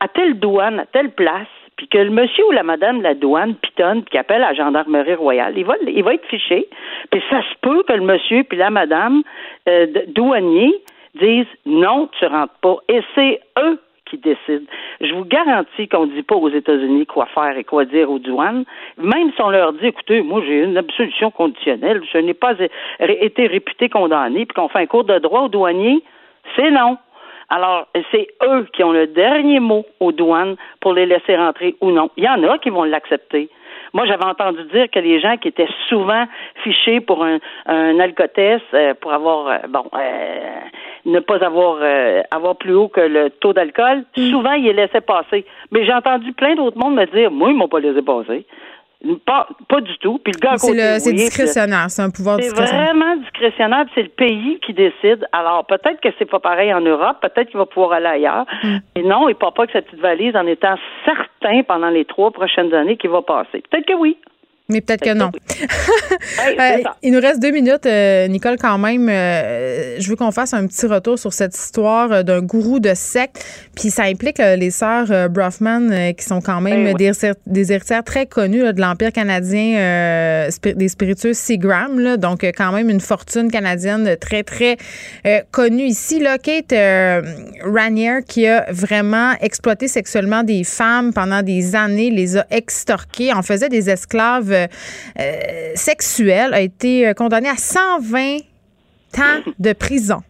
à 0.00 0.08
telle 0.08 0.38
douane, 0.38 0.78
à 0.78 0.86
telle 0.86 1.10
place, 1.10 1.48
puis 1.76 1.88
que 1.88 1.98
le 1.98 2.10
monsieur 2.10 2.46
ou 2.46 2.52
la 2.52 2.62
madame 2.62 2.98
de 2.98 3.02
la 3.02 3.14
douane 3.14 3.54
pitonne, 3.56 4.02
puis 4.04 4.18
appelle 4.18 4.40
la 4.40 4.54
gendarmerie 4.54 5.14
royale, 5.14 5.54
il 5.56 5.64
va, 5.64 5.74
il 5.86 6.02
va 6.02 6.14
être 6.14 6.26
fiché. 6.26 6.68
Puis 7.10 7.22
ça 7.28 7.42
se 7.42 7.54
peut 7.60 7.82
que 7.82 7.92
le 7.92 8.02
monsieur 8.02 8.44
puis 8.44 8.56
la 8.56 8.70
madame 8.70 9.22
euh, 9.68 9.86
douanier 10.08 10.72
disent 11.18 11.46
non, 11.64 12.08
tu 12.18 12.26
rentres 12.26 12.54
pas. 12.60 12.76
Et 12.88 13.00
c'est 13.14 13.40
eux 13.58 13.80
qui 14.06 14.18
décident. 14.18 14.66
Je 15.00 15.12
vous 15.14 15.24
garantis 15.24 15.88
qu'on 15.88 16.06
ne 16.06 16.12
dit 16.12 16.22
pas 16.22 16.36
aux 16.36 16.48
États-Unis 16.48 17.06
quoi 17.06 17.26
faire 17.26 17.56
et 17.56 17.64
quoi 17.64 17.84
dire 17.84 18.10
aux 18.10 18.18
douanes. 18.18 18.64
Même 18.96 19.32
si 19.34 19.42
on 19.42 19.50
leur 19.50 19.72
dit, 19.72 19.86
écoutez, 19.86 20.22
moi 20.22 20.42
j'ai 20.46 20.62
une 20.62 20.76
absolution 20.76 21.30
conditionnelle, 21.30 22.02
je 22.12 22.18
n'ai 22.18 22.34
pas 22.34 22.54
été 23.00 23.46
réputé 23.46 23.88
condamné, 23.88 24.46
puis 24.46 24.54
qu'on 24.54 24.68
fait 24.68 24.80
un 24.80 24.86
cours 24.86 25.04
de 25.04 25.18
droit 25.18 25.42
aux 25.42 25.48
douaniers, 25.48 26.02
c'est 26.54 26.70
non. 26.70 26.98
Alors, 27.48 27.86
c'est 28.10 28.26
eux 28.42 28.66
qui 28.72 28.82
ont 28.82 28.92
le 28.92 29.06
dernier 29.06 29.60
mot 29.60 29.84
aux 30.00 30.10
douanes 30.10 30.56
pour 30.80 30.94
les 30.94 31.06
laisser 31.06 31.36
rentrer 31.36 31.76
ou 31.80 31.92
non. 31.92 32.10
Il 32.16 32.24
y 32.24 32.28
en 32.28 32.42
a 32.42 32.58
qui 32.58 32.70
vont 32.70 32.82
l'accepter. 32.82 33.48
Moi, 33.96 34.04
j'avais 34.04 34.26
entendu 34.26 34.62
dire 34.74 34.90
que 34.92 34.98
les 34.98 35.20
gens 35.20 35.38
qui 35.38 35.48
étaient 35.48 35.70
souvent 35.88 36.26
fichés 36.62 37.00
pour 37.00 37.24
un, 37.24 37.38
un 37.64 37.98
alcotest, 37.98 38.62
euh, 38.74 38.92
pour 38.92 39.10
avoir, 39.10 39.48
euh, 39.48 39.56
bon, 39.70 39.84
euh, 39.94 40.60
ne 41.06 41.18
pas 41.20 41.42
avoir, 41.42 41.78
euh, 41.80 42.20
avoir 42.30 42.56
plus 42.56 42.74
haut 42.74 42.88
que 42.88 43.00
le 43.00 43.30
taux 43.30 43.54
d'alcool, 43.54 44.04
souvent, 44.14 44.52
ils 44.52 44.64
les 44.64 44.74
laissaient 44.74 45.00
passer. 45.00 45.46
Mais 45.70 45.86
j'ai 45.86 45.94
entendu 45.94 46.34
plein 46.34 46.54
d'autres 46.56 46.76
mondes 46.76 46.94
me 46.94 47.06
dire, 47.06 47.30
moi, 47.30 47.48
ils 47.48 47.56
m'ont 47.56 47.68
pas 47.68 47.80
laissé 47.80 48.02
passer. 48.02 48.44
Pas, 49.24 49.46
pas 49.68 49.80
du 49.80 49.96
tout. 49.98 50.18
Puis 50.18 50.32
le 50.32 50.40
gars 50.40 50.56
C'est 50.56 51.00
c'est 51.00 51.12
discrétionnaire. 51.12 51.90
C'est 51.90 52.02
un 52.02 52.10
pouvoir 52.10 52.36
c'est 52.36 52.48
discrétionnaire. 52.48 52.94
vraiment 52.94 53.16
discrétionnaire, 53.16 53.84
c'est 53.94 54.02
le 54.02 54.08
pays 54.08 54.58
qui 54.64 54.72
décide. 54.72 55.26
Alors, 55.32 55.64
peut-être 55.66 56.00
que 56.00 56.08
c'est 56.18 56.28
pas 56.28 56.40
pareil 56.40 56.72
en 56.72 56.80
Europe, 56.80 57.18
peut-être 57.20 57.48
qu'il 57.48 57.58
va 57.58 57.66
pouvoir 57.66 57.92
aller 57.92 58.06
ailleurs. 58.06 58.46
Mm. 58.62 58.76
Mais 58.96 59.02
non, 59.02 59.28
il 59.28 59.34
part 59.34 59.52
pas 59.52 59.64
avec 59.64 59.72
sa 59.72 59.82
petite 59.82 60.00
valise 60.00 60.34
en 60.34 60.46
étant 60.46 60.76
certain 61.04 61.62
pendant 61.62 61.90
les 61.90 62.04
trois 62.04 62.30
prochaines 62.30 62.72
années 62.72 62.96
qu'il 62.96 63.10
va 63.10 63.22
passer. 63.22 63.62
Peut-être 63.70 63.86
que 63.86 63.94
oui. 63.94 64.16
Mais 64.68 64.80
peut-être 64.80 65.02
que 65.02 65.14
non. 65.14 65.30
Euh, 66.58 66.82
il 67.02 67.12
nous 67.12 67.20
reste 67.20 67.40
deux 67.40 67.50
minutes, 67.50 67.86
euh, 67.86 68.26
Nicole, 68.28 68.56
quand 68.58 68.78
même. 68.78 69.08
Euh, 69.08 69.96
je 69.98 70.08
veux 70.08 70.16
qu'on 70.16 70.32
fasse 70.32 70.54
un 70.54 70.66
petit 70.66 70.86
retour 70.86 71.18
sur 71.18 71.32
cette 71.32 71.56
histoire 71.56 72.24
d'un 72.24 72.40
gourou 72.40 72.78
de 72.78 72.94
secte. 72.94 73.44
Puis 73.74 73.90
ça 73.90 74.04
implique 74.04 74.38
les 74.38 74.70
sœurs 74.70 75.10
euh, 75.10 76.12
qui 76.12 76.24
sont 76.24 76.40
quand 76.40 76.60
même 76.60 76.94
oui. 76.94 77.10
des, 77.46 77.72
héritières 77.72 78.04
très 78.04 78.26
connues 78.26 78.72
de 78.72 78.80
l'Empire 78.80 79.12
canadien 79.12 79.76
euh, 79.78 80.50
des 80.64 80.88
spiritueux 80.88 81.34
Seagram. 81.34 81.98
Là, 81.98 82.16
donc, 82.16 82.42
quand 82.42 82.72
même 82.72 82.90
une 82.90 83.00
fortune 83.00 83.50
canadienne 83.50 84.16
très, 84.20 84.42
très 84.42 84.76
euh, 85.26 85.40
connue 85.50 85.84
ici. 85.84 86.18
Là, 86.20 86.38
Kate 86.38 86.72
euh, 86.72 87.22
Raniere, 87.62 88.22
qui 88.26 88.46
a 88.46 88.66
vraiment 88.70 89.32
exploité 89.40 89.88
sexuellement 89.88 90.42
des 90.42 90.64
femmes 90.64 91.12
pendant 91.12 91.42
des 91.42 91.74
années, 91.74 92.10
les 92.10 92.36
a 92.36 92.46
extorquées, 92.50 93.32
en 93.32 93.42
faisait 93.42 93.68
des 93.68 93.90
esclaves 93.90 94.55
euh, 94.56 94.66
euh, 95.20 95.72
sexuels, 95.74 96.54
a 96.54 96.60
été 96.60 97.06
euh, 97.08 97.12
condamnée 97.14 97.48
à 97.48 97.56
120 97.56 98.36
ans 99.18 99.40
de 99.58 99.72
prison. 99.72 100.20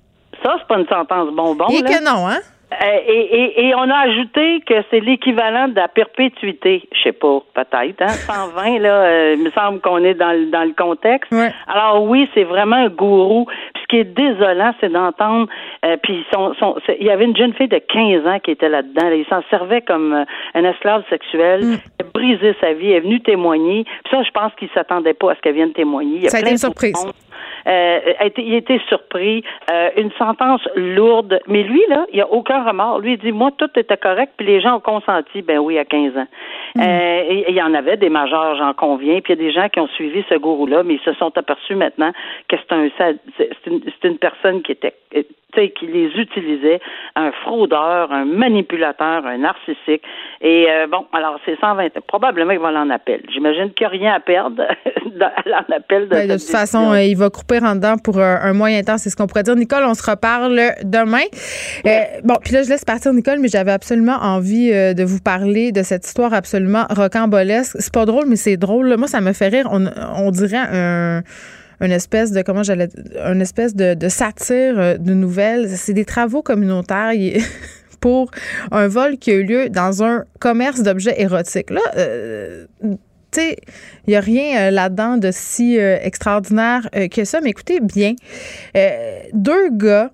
Ça, 0.43 0.57
c'est 0.59 0.67
pas 0.69 0.79
une 0.79 0.87
sentence 0.87 1.31
bonbon. 1.35 1.67
Et 1.71 1.83
là. 1.83 1.89
que 1.91 2.05
non, 2.05 2.29
hein? 2.29 2.39
Euh, 2.73 2.99
et, 3.07 3.21
et, 3.61 3.67
et 3.69 3.75
on 3.77 3.89
a 3.89 3.97
ajouté 4.11 4.61
que 4.67 4.75
c'est 4.91 4.99
l'équivalent 4.99 5.69
de 5.69 5.77
la 5.77 5.87
perpétuité. 5.87 6.83
Je 6.93 7.03
sais 7.05 7.13
pas, 7.13 7.39
peut-être, 7.55 8.03
hein? 8.03 8.09
120, 8.09 8.79
là, 8.81 8.89
euh, 9.03 9.35
il 9.39 9.45
me 9.45 9.51
semble 9.53 9.81
qu'on 9.81 9.99
est 10.05 10.15
dans, 10.15 10.33
le- 10.33 10.51
dans 10.51 10.65
le 10.65 10.73
contexte. 10.77 11.33
Alors 11.69 12.03
oui, 12.03 12.29
c'est 12.35 12.43
vraiment 12.43 12.77
un 12.77 12.89
gourou. 12.89 13.47
Ce 13.87 13.89
qui 13.89 14.01
est 14.01 14.05
désolant, 14.05 14.75
c'est 14.81 14.91
d'entendre. 14.91 15.49
euh, 15.85 15.97
puis 16.03 16.25
son, 16.35 16.55
son, 16.55 16.77
il 16.99 17.07
y 17.07 17.11
avait 17.11 17.25
une 17.25 17.37
jeune 17.37 17.55
fille 17.55 17.69
de 17.69 17.79
15 17.79 18.27
ans 18.27 18.39
qui 18.41 18.51
était 18.51 18.69
là-dedans. 18.69 19.09
là. 19.09 19.15
Il 19.15 19.27
s'en 19.27 19.43
servait 19.49 19.81
comme 19.83 20.13
euh, 20.13 20.25
un 20.55 20.65
esclave 20.65 21.05
sexuel. 21.09 21.65
Mm. 21.65 21.79
Il 22.01 22.05
a 22.05 22.09
brisé 22.13 22.57
sa 22.61 22.73
vie. 22.73 22.91
Elle 22.91 22.97
est 22.97 23.01
venue 23.01 23.21
témoigner. 23.21 23.85
Puis 23.85 24.11
ça, 24.11 24.23
je 24.25 24.31
pense 24.33 24.53
qu'il 24.59 24.69
s'attendait 24.75 25.15
pas 25.15 25.33
à 25.33 25.35
ce 25.37 25.41
qu'elle 25.41 25.55
vienne 25.55 25.73
témoigner. 25.73 26.17
Il 26.17 26.23
y 26.25 26.27
a 26.27 26.31
Ça 26.31 26.39
a 26.39 26.41
été 26.41 26.51
une 26.51 26.59
surprise. 26.59 27.07
Euh, 27.67 27.99
a 28.19 28.27
été- 28.27 28.43
il 28.43 28.55
était 28.55 28.81
surpris. 28.89 29.43
Euh, 29.71 29.91
une 29.97 30.13
sentence 30.13 30.61
lourde. 30.77 31.41
Mais 31.49 31.63
lui, 31.63 31.83
là, 31.89 32.07
il 32.13 32.21
a 32.21 32.31
aucun 32.31 32.63
remords. 32.65 33.01
Lui, 33.01 33.13
il 33.15 33.19
dit, 33.19 33.33
moi, 33.33 33.51
tout 33.57 33.71
était 33.77 33.97
correct, 33.97 34.33
puis 34.37 34.47
les 34.47 34.61
gens 34.61 34.77
ont 34.77 34.81
consenti. 34.81 35.43
Ben 35.43 35.59
oui, 35.59 35.79
à 35.79 35.85
15 35.85 36.17
ans. 36.17 36.27
Euh, 36.79 37.23
et- 37.29 37.39
et 37.41 37.51
il 37.51 37.57
y 37.57 37.63
en 37.63 37.75
avait 37.75 37.97
des 37.97 38.09
majeurs, 38.09 38.57
j'en 38.57 38.73
conviens. 38.75 39.21
Puis 39.21 39.33
il 39.33 39.39
y 39.41 39.43
a 39.43 39.47
des 39.49 39.53
gens 39.53 39.69
qui 39.69 39.81
ont 39.81 39.89
suivi 39.89 40.25
ce 40.29 40.35
gourou-là, 40.35 40.83
mais 40.83 40.95
ils 40.95 41.01
se 41.01 41.13
sont 41.15 41.37
aperçus 41.37 41.75
maintenant 41.75 42.13
que 42.49 42.57
c'est 42.57 42.73
un 42.75 42.89
c'est 43.37 43.51
une, 43.67 43.81
c'est 43.85 44.09
une 44.09 44.19
personne 44.19 44.63
qui 44.63 44.73
était 44.73 44.95
qui 45.57 45.87
les 45.87 46.09
utilisait, 46.17 46.81
un 47.15 47.33
fraudeur, 47.33 48.13
un 48.13 48.25
manipulateur, 48.25 49.27
un 49.27 49.39
narcissique. 49.39 50.03
Et 50.41 50.67
euh, 50.71 50.87
bon, 50.87 51.07
alors 51.13 51.39
c'est 51.45 51.59
120. 51.59 51.89
Probablement 52.07 52.53
qu'ils 52.53 52.61
vont 52.61 52.71
l'en 52.71 52.91
appel. 52.91 53.23
J'imagine 53.33 53.73
qu'il 53.73 53.87
n'y 53.87 53.87
a 53.87 53.99
rien 53.99 54.15
à 54.15 54.21
perdre 54.21 54.63
elle 55.45 55.55
en 55.55 55.77
appelle 55.77 56.05
de 56.05 56.09
Ben, 56.09 56.29
de 56.29 56.33
toute 56.35 56.43
façon, 56.43 56.93
euh, 56.93 57.03
il 57.03 57.17
va 57.17 57.31
couper 57.31 57.59
en 57.63 57.75
dedans 57.75 57.97
pour 57.99 58.19
euh, 58.19 58.37
un 58.41 58.53
moyen 58.53 58.83
temps, 58.83 58.99
c'est 58.99 59.11
ce 59.11 59.17
qu'on 59.17 59.27
pourrait 59.27 59.43
dire. 59.43 59.57
Nicole, 59.57 59.85
on 59.85 59.95
se 59.95 60.09
reparle 60.09 60.61
demain. 60.85 61.25
Euh, 61.87 62.01
bon, 62.25 62.35
puis 62.43 62.53
là, 62.53 62.63
je 62.63 62.69
laisse 62.69 62.85
partir 62.85 63.13
Nicole, 63.13 63.39
mais 63.41 63.49
j'avais 63.49 63.73
absolument 63.73 64.17
envie 64.21 64.71
de 64.71 65.05
vous 65.05 65.21
parler 65.21 65.73
de 65.73 65.83
cette 65.83 66.07
histoire 66.07 66.35
absolument 66.35 66.85
rocambolesque. 66.91 67.77
C'est 67.79 67.93
pas 67.93 68.05
drôle, 68.05 68.25
mais 68.29 68.37
c'est 68.37 68.57
drôle. 68.57 68.95
Moi, 68.97 69.09
ça 69.09 69.21
me 69.21 69.33
fait 69.33 69.49
rire. 69.49 69.69
On, 69.71 69.87
on 70.19 70.31
dirait 70.31 70.57
un 70.73 71.23
une 71.81 71.93
espèce 71.93 72.33
de 72.33 72.43
comment 72.43 72.63
j'allais 72.63 72.89
une 73.17 73.41
espèce 73.41 73.75
de, 73.75 73.95
de 73.95 74.09
satire 74.09 74.79
euh, 74.79 74.97
de 74.97 75.15
nouvelles. 75.15 75.69
C'est 75.77 75.93
des 75.93 76.05
travaux 76.05 76.43
communautaires. 76.43 77.13
Pour 77.99 78.31
un 78.73 78.89
vol 78.89 79.17
qui 79.17 79.31
a 79.31 79.35
eu 79.35 79.43
lieu 79.43 79.69
dans 79.71 80.05
un 80.05 80.25
commerce 80.39 80.83
d'objets 80.83 81.21
érotiques. 81.21 81.71
Là, 81.71 81.81
euh, 81.97 82.67
tu 82.83 82.97
sais, 83.33 83.57
il 84.07 84.11
n'y 84.11 84.17
a 84.17 84.21
rien 84.21 84.59
euh, 84.59 84.71
là-dedans 84.71 85.17
de 85.17 85.31
si 85.33 85.77
extraordinaire 85.77 86.89
que 87.11 87.25
ça, 87.25 87.41
mais 87.41 87.51
écoutez 87.51 87.81
bien. 87.81 88.15
Deux 89.33 89.71
gars 89.71 90.11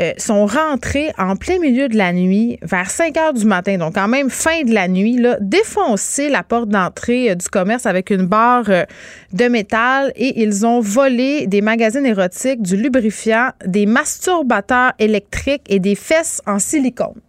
euh, 0.00 0.12
sont 0.16 0.46
rentrés 0.46 1.10
en 1.18 1.34
plein 1.34 1.58
milieu 1.58 1.88
de 1.88 1.96
la 1.96 2.12
nuit, 2.12 2.58
vers 2.62 2.88
5 2.88 3.16
heures 3.16 3.32
du 3.32 3.44
matin, 3.44 3.78
donc 3.78 3.94
quand 3.94 4.06
même 4.06 4.30
fin 4.30 4.62
de 4.62 4.72
la 4.72 4.86
nuit, 4.86 5.16
là, 5.16 5.36
défoncer 5.40 6.28
la 6.28 6.44
porte 6.44 6.68
d'entrée 6.68 7.30
euh, 7.30 7.34
du 7.34 7.48
commerce 7.48 7.84
avec 7.84 8.10
une 8.10 8.26
barre 8.26 8.70
euh, 8.70 8.84
de 9.32 9.46
métal 9.46 10.12
et 10.14 10.40
ils 10.40 10.64
ont 10.64 10.80
volé 10.80 11.48
des 11.48 11.60
magazines 11.62 12.06
érotiques, 12.06 12.62
du 12.62 12.76
lubrifiant, 12.76 13.50
des 13.66 13.86
masturbateurs 13.86 14.92
électriques 15.00 15.64
et 15.68 15.80
des 15.80 15.96
fesses 15.96 16.40
en 16.46 16.60
silicone. 16.60 17.20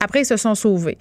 Après, 0.00 0.22
ils 0.22 0.26
se 0.26 0.36
sont 0.36 0.56
sauvés. 0.56 0.98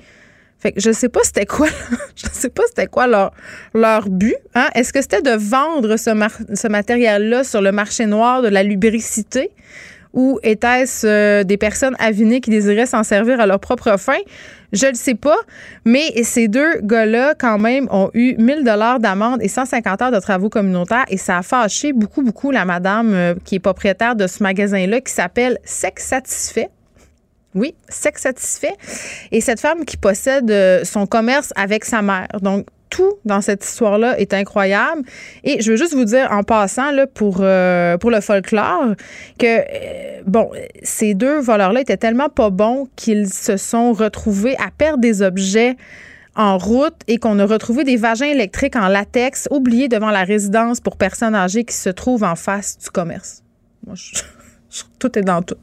Je 0.77 0.91
sais 0.91 1.09
pas 1.09 1.21
c'était 1.23 1.45
quoi, 1.45 1.67
je 2.15 2.27
sais 2.31 2.49
pas 2.49 2.63
c'était 2.67 2.87
quoi 2.87 3.07
leur, 3.07 3.33
leur 3.73 4.09
but. 4.09 4.37
Hein? 4.53 4.67
Est-ce 4.75 4.93
que 4.93 5.01
c'était 5.01 5.21
de 5.21 5.31
vendre 5.31 5.97
ce, 5.97 6.11
ce 6.53 6.67
matériel-là 6.67 7.43
sur 7.43 7.61
le 7.61 7.71
marché 7.71 8.05
noir 8.05 8.41
de 8.41 8.47
la 8.47 8.61
lubricité? 8.61 9.51
Ou 10.13 10.39
était-ce 10.43 11.07
euh, 11.07 11.43
des 11.43 11.57
personnes 11.57 11.95
avinées 11.99 12.39
qui 12.39 12.51
désiraient 12.51 12.85
s'en 12.85 13.03
servir 13.03 13.39
à 13.39 13.47
leur 13.47 13.59
propre 13.59 13.97
fin? 13.97 14.17
Je 14.71 14.87
ne 14.87 14.95
sais 14.95 15.15
pas, 15.15 15.37
mais 15.85 16.23
ces 16.23 16.47
deux 16.47 16.79
gars-là, 16.81 17.35
quand 17.37 17.59
même, 17.59 17.87
ont 17.91 18.09
eu 18.13 18.35
1000 18.37 18.63
dollars 18.63 18.99
d'amende 18.99 19.41
et 19.41 19.47
150 19.47 20.01
heures 20.01 20.11
de 20.11 20.19
travaux 20.19 20.49
communautaires 20.49 21.05
et 21.09 21.17
ça 21.17 21.37
a 21.37 21.41
fâché 21.43 21.93
beaucoup, 21.93 22.23
beaucoup 22.23 22.51
la 22.51 22.65
madame 22.65 23.13
euh, 23.13 23.35
qui 23.43 23.55
est 23.55 23.59
propriétaire 23.59 24.15
de 24.15 24.25
ce 24.27 24.41
magasin-là 24.41 25.01
qui 25.01 25.13
s'appelle 25.13 25.59
Sex 25.63 26.03
Satisfait. 26.03 26.69
Oui, 27.55 27.75
sexe 27.87 28.23
satisfait. 28.23 28.75
Et 29.31 29.41
cette 29.41 29.59
femme 29.59 29.85
qui 29.85 29.97
possède 29.97 30.49
euh, 30.49 30.83
son 30.83 31.05
commerce 31.05 31.53
avec 31.55 31.85
sa 31.85 32.01
mère. 32.01 32.27
Donc, 32.41 32.65
tout 32.93 33.13
dans 33.25 33.41
cette 33.41 33.65
histoire-là 33.65 34.19
est 34.19 34.33
incroyable. 34.35 35.01
Et 35.43 35.61
je 35.63 35.71
veux 35.71 35.77
juste 35.77 35.93
vous 35.95 36.05
dire 36.05 36.27
en 36.31 36.43
passant, 36.43 36.91
là, 36.91 37.07
pour, 37.07 37.37
euh, 37.39 37.97
pour 37.97 38.11
le 38.11 38.21
folklore, 38.21 38.93
que, 39.39 39.45
euh, 39.47 40.21
bon, 40.27 40.51
ces 40.83 41.15
deux 41.15 41.39
voleurs-là 41.39 41.81
étaient 41.81 41.97
tellement 41.97 42.29
pas 42.29 42.51
bons 42.51 42.87
qu'ils 42.95 43.33
se 43.33 43.57
sont 43.57 43.93
retrouvés 43.93 44.55
à 44.57 44.69
perdre 44.77 44.99
des 44.99 45.23
objets 45.23 45.75
en 46.35 46.57
route 46.59 46.95
et 47.07 47.17
qu'on 47.17 47.39
a 47.39 47.45
retrouvé 47.45 47.83
des 47.83 47.97
vagins 47.97 48.27
électriques 48.27 48.75
en 48.75 48.87
latex 48.87 49.47
oubliés 49.49 49.87
devant 49.87 50.11
la 50.11 50.23
résidence 50.23 50.79
pour 50.79 50.97
personnes 50.97 51.35
âgées 51.35 51.63
qui 51.63 51.75
se 51.75 51.89
trouve 51.89 52.23
en 52.23 52.35
face 52.35 52.77
du 52.77 52.89
commerce. 52.91 53.41
Moi, 53.87 53.95
je- 53.97 54.83
tout 54.99 55.17
est 55.17 55.21
dans 55.23 55.41
tout. 55.41 55.55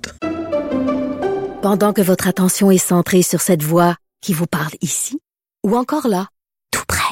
Pendant 1.62 1.93
que 1.93 2.01
votre 2.03 2.27
attention 2.27 2.71
est 2.71 2.79
centrée 2.79 3.23
sur 3.23 3.40
cette 3.40 3.62
voix 3.62 3.95
qui 4.21 4.33
vous 4.33 4.47
parle 4.47 4.73
ici, 4.81 5.19
ou 5.66 5.77
encore 5.77 6.09
là, 6.09 6.27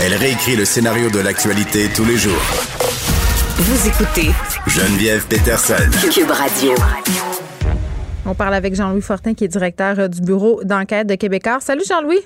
Elle 0.00 0.14
réécrit 0.14 0.56
le 0.56 0.64
scénario 0.64 1.08
de 1.08 1.20
l'actualité 1.20 1.88
tous 1.94 2.04
les 2.04 2.16
jours. 2.16 2.42
Vous 3.56 3.88
écoutez 3.88 4.30
Geneviève 4.66 5.24
Peterson. 5.26 5.74
Cube 6.12 6.30
Radio. 6.30 6.74
On 8.26 8.34
parle 8.34 8.54
avec 8.54 8.74
Jean-Louis 8.74 9.02
Fortin, 9.02 9.34
qui 9.34 9.44
est 9.44 9.48
directeur 9.48 10.08
du 10.08 10.20
bureau 10.20 10.62
d'enquête 10.64 11.06
de 11.06 11.14
Québécois. 11.14 11.58
Salut 11.60 11.84
Jean-Louis. 11.88 12.20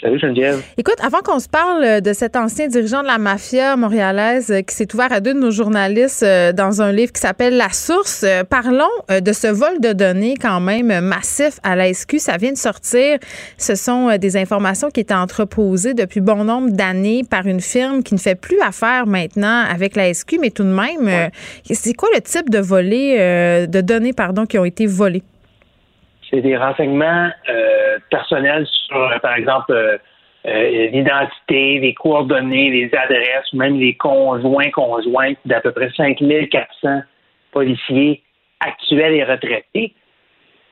Salut 0.00 0.18
Geneviève. 0.18 0.62
Écoute, 0.78 0.96
avant 1.02 1.18
qu'on 1.18 1.40
se 1.40 1.48
parle 1.48 1.84
euh, 1.84 2.00
de 2.00 2.14
cet 2.14 2.34
ancien 2.34 2.68
dirigeant 2.68 3.02
de 3.02 3.06
la 3.06 3.18
mafia 3.18 3.76
montréalaise 3.76 4.50
euh, 4.50 4.62
qui 4.62 4.74
s'est 4.74 4.88
ouvert 4.94 5.12
à 5.12 5.20
deux 5.20 5.34
de 5.34 5.38
nos 5.38 5.50
journalistes 5.50 6.22
euh, 6.22 6.52
dans 6.52 6.80
un 6.80 6.90
livre 6.90 7.12
qui 7.12 7.20
s'appelle 7.20 7.58
La 7.58 7.68
Source, 7.68 8.24
parlons 8.48 8.88
de 9.10 9.32
ce 9.32 9.48
vol 9.48 9.80
de 9.80 9.92
données 9.92 10.36
quand 10.40 10.60
même 10.60 11.00
massif 11.00 11.58
à 11.62 11.76
la 11.76 11.92
SQ. 11.92 12.18
Ça 12.18 12.38
vient 12.38 12.52
de 12.52 12.56
sortir. 12.56 13.18
Ce 13.58 13.74
sont 13.74 14.16
des 14.16 14.36
informations 14.36 14.90
qui 14.90 15.00
étaient 15.00 15.12
entreposées 15.14 15.94
depuis 15.94 16.20
bon 16.20 16.44
nombre 16.44 16.70
d'années 16.70 17.22
par 17.28 17.46
une 17.46 17.60
firme 17.60 18.02
qui 18.02 18.14
ne 18.14 18.18
fait 18.18 18.34
plus 18.34 18.60
affaire 18.60 19.06
maintenant 19.06 19.64
avec 19.70 19.96
la 19.96 20.12
SQ, 20.12 20.38
mais 20.40 20.50
tout 20.50 20.64
de 20.64 20.68
même, 20.68 21.30
c'est 21.64 21.94
quoi 21.94 22.08
le 22.14 22.20
type 22.20 22.48
de 22.48 22.60
euh, 22.70 23.66
de 23.66 23.80
données, 23.80 24.12
pardon, 24.12 24.46
qui 24.46 24.58
ont 24.58 24.64
été 24.64 24.86
volées? 24.86 25.22
C'est 26.30 26.40
des 26.40 26.56
renseignements 26.56 27.30
euh, 27.48 27.98
personnels 28.10 28.66
sur, 28.66 28.96
euh, 28.96 29.18
par 29.18 29.34
exemple, 29.34 29.72
euh, 29.72 29.98
euh, 30.46 30.88
l'identité, 30.88 31.80
les 31.80 31.94
coordonnées, 31.94 32.70
les 32.70 32.90
adresses, 32.96 33.52
même 33.52 33.78
les 33.78 33.94
conjoints, 33.94 34.70
conjointes 34.70 35.38
d'à 35.44 35.60
peu 35.60 35.72
près 35.72 35.90
5400 35.90 37.02
policiers 37.52 38.22
actuels 38.60 39.14
et 39.14 39.24
retraités. 39.24 39.94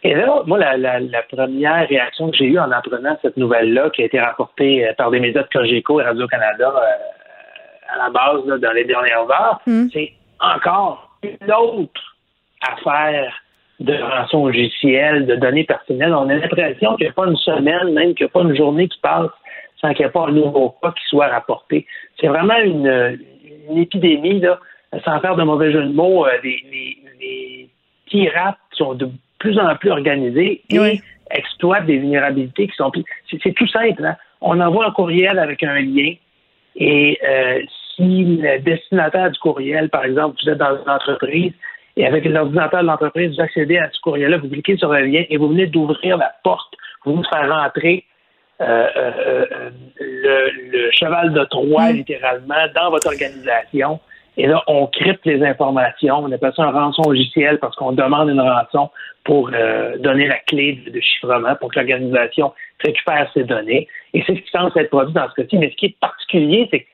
Et 0.05 0.15
là, 0.15 0.43
moi, 0.47 0.59
la, 0.59 0.77
la, 0.77 1.01
la 1.01 1.23
première 1.23 1.89
réaction 1.89 2.31
que 2.31 2.37
j'ai 2.37 2.47
eue 2.47 2.59
en 2.59 2.71
apprenant 2.71 3.19
cette 3.21 3.37
nouvelle-là, 3.37 3.91
qui 3.91 4.03
a 4.03 4.05
été 4.07 4.21
rapportée 4.21 4.89
par 4.97 5.11
des 5.11 5.19
médias 5.19 5.43
de 5.43 5.49
Cogeco 5.49 6.01
et 6.01 6.05
Radio-Canada 6.05 6.73
à 7.89 7.99
la 7.99 8.11
base 8.11 8.45
là, 8.47 8.59
dans 8.59 8.73
les 8.73 8.85
dernières 8.85 9.29
heures, 9.31 9.61
c'est 9.93 10.13
encore 10.41 11.11
une 11.23 11.53
autre 11.53 12.17
affaire 12.61 13.33
de 13.81 13.95
rançon 13.95 14.47
logiciel, 14.47 15.27
de 15.27 15.37
données 15.37 15.65
personnelles. 15.65 16.13
On 16.15 16.29
a 16.29 16.35
l'impression 16.35 16.97
qu'il 16.97 17.07
n'y 17.07 17.11
a 17.11 17.13
pas 17.13 17.27
une 17.27 17.37
semaine, 17.37 17.93
même 17.93 18.15
qu'il 18.15 18.25
n'y 18.27 18.31
a 18.31 18.33
pas 18.33 18.43
une 18.43 18.57
journée 18.57 18.89
qui 18.89 18.99
passe 19.01 19.31
sans 19.81 19.95
qu'il 19.95 20.05
n'y 20.05 20.09
ait 20.09 20.13
pas 20.13 20.27
un 20.27 20.33
nouveau 20.33 20.75
cas 20.83 20.91
qui 20.91 21.05
soit 21.09 21.29
rapporté. 21.29 21.87
C'est 22.21 22.27
vraiment 22.27 22.59
une, 22.59 23.19
une 23.71 23.79
épidémie, 23.79 24.41
là, 24.41 24.59
sans 25.05 25.21
faire 25.21 25.37
de 25.37 25.45
mauvais 25.45 25.71
jeu 25.71 25.85
de 25.85 25.93
mots. 25.93 26.27
euh, 26.27 26.31
Les, 26.43 26.65
les, 26.71 26.99
les 27.21 27.69
pirates 28.07 28.59
sont 28.73 28.95
de 28.95 29.09
plus 29.39 29.57
en 29.59 29.77
plus 29.77 29.91
organisés 29.91 30.63
et 30.69 31.01
exploitent 31.31 31.87
des 31.87 31.99
vulnérabilités 31.99 32.67
qui 32.67 32.75
sont 32.75 32.91
plus. 32.91 33.05
C'est 33.31 33.39
c'est 33.43 33.53
tout 33.53 33.69
simple. 33.69 34.05
Hein? 34.05 34.17
On 34.41 34.59
envoie 34.61 34.87
un 34.89 34.91
courriel 34.91 35.39
avec 35.39 35.63
un 35.63 35.81
lien 35.81 36.15
et 36.75 37.19
euh, 37.23 37.61
si 37.95 38.25
le 38.25 38.59
destinataire 38.61 39.31
du 39.31 39.39
courriel, 39.39 39.91
par 39.91 40.05
exemple, 40.05 40.37
vous 40.43 40.51
êtes 40.51 40.59
dans 40.59 40.77
une 40.83 40.91
entreprise 40.91 41.53
et 41.99 42.07
avec 42.07 42.25
l'ordinateur 42.25 42.83
de 42.83 42.87
l'entreprise, 42.87 43.35
vous 43.35 43.43
accédez 43.43 43.77
à 43.77 43.91
ce 43.91 44.01
courriel-là, 44.01 44.39
vous 44.39 44.49
cliquez 44.49 44.77
sur 44.77 44.93
un 44.93 45.01
lien 45.01 45.25
et 45.29 45.37
vous 45.37 45.49
venez 45.49 45.67
d'ouvrir 45.67 46.17
la 46.17 46.33
porte, 46.45 46.73
vous 47.05 47.13
venez 47.13 47.25
de 47.25 47.29
faire 47.29 47.51
rentrer 47.53 48.05
euh, 48.61 48.87
euh, 48.97 49.13
euh, 49.27 49.71
le, 49.99 50.71
le 50.71 50.91
cheval 50.93 51.33
de 51.33 51.45
Troie, 51.45 51.91
littéralement, 51.91 52.55
dans 52.75 52.91
votre 52.91 53.09
organisation. 53.09 53.99
Et 54.37 54.47
là, 54.47 54.63
on 54.69 54.87
crypte 54.87 55.27
les 55.27 55.43
informations. 55.45 56.19
On 56.19 56.31
appelle 56.31 56.53
ça 56.55 56.63
un 56.63 56.71
rançon 56.71 57.03
logiciel 57.03 57.59
parce 57.59 57.75
qu'on 57.75 57.91
demande 57.91 58.29
une 58.29 58.41
rançon 58.41 58.91
pour 59.25 59.51
euh, 59.53 59.99
donner 59.99 60.29
la 60.29 60.39
clé 60.39 60.81
de, 60.87 60.91
de 60.93 61.01
chiffrement 61.01 61.57
pour 61.57 61.73
que 61.73 61.81
l'organisation 61.81 62.53
récupère 62.79 63.29
ces 63.35 63.43
données. 63.43 63.89
Et 64.15 64.23
c'est 64.25 64.37
ce 64.37 64.41
qui 64.41 64.51
semble 64.51 64.71
être 64.77 64.91
produit 64.91 65.15
dans 65.15 65.29
ce 65.31 65.43
cas-ci. 65.43 65.59
Mais 65.59 65.71
ce 65.71 65.77
qui 65.77 65.87
est 65.87 65.99
particulier, 65.99 66.69
c'est 66.71 66.81
que 66.81 66.87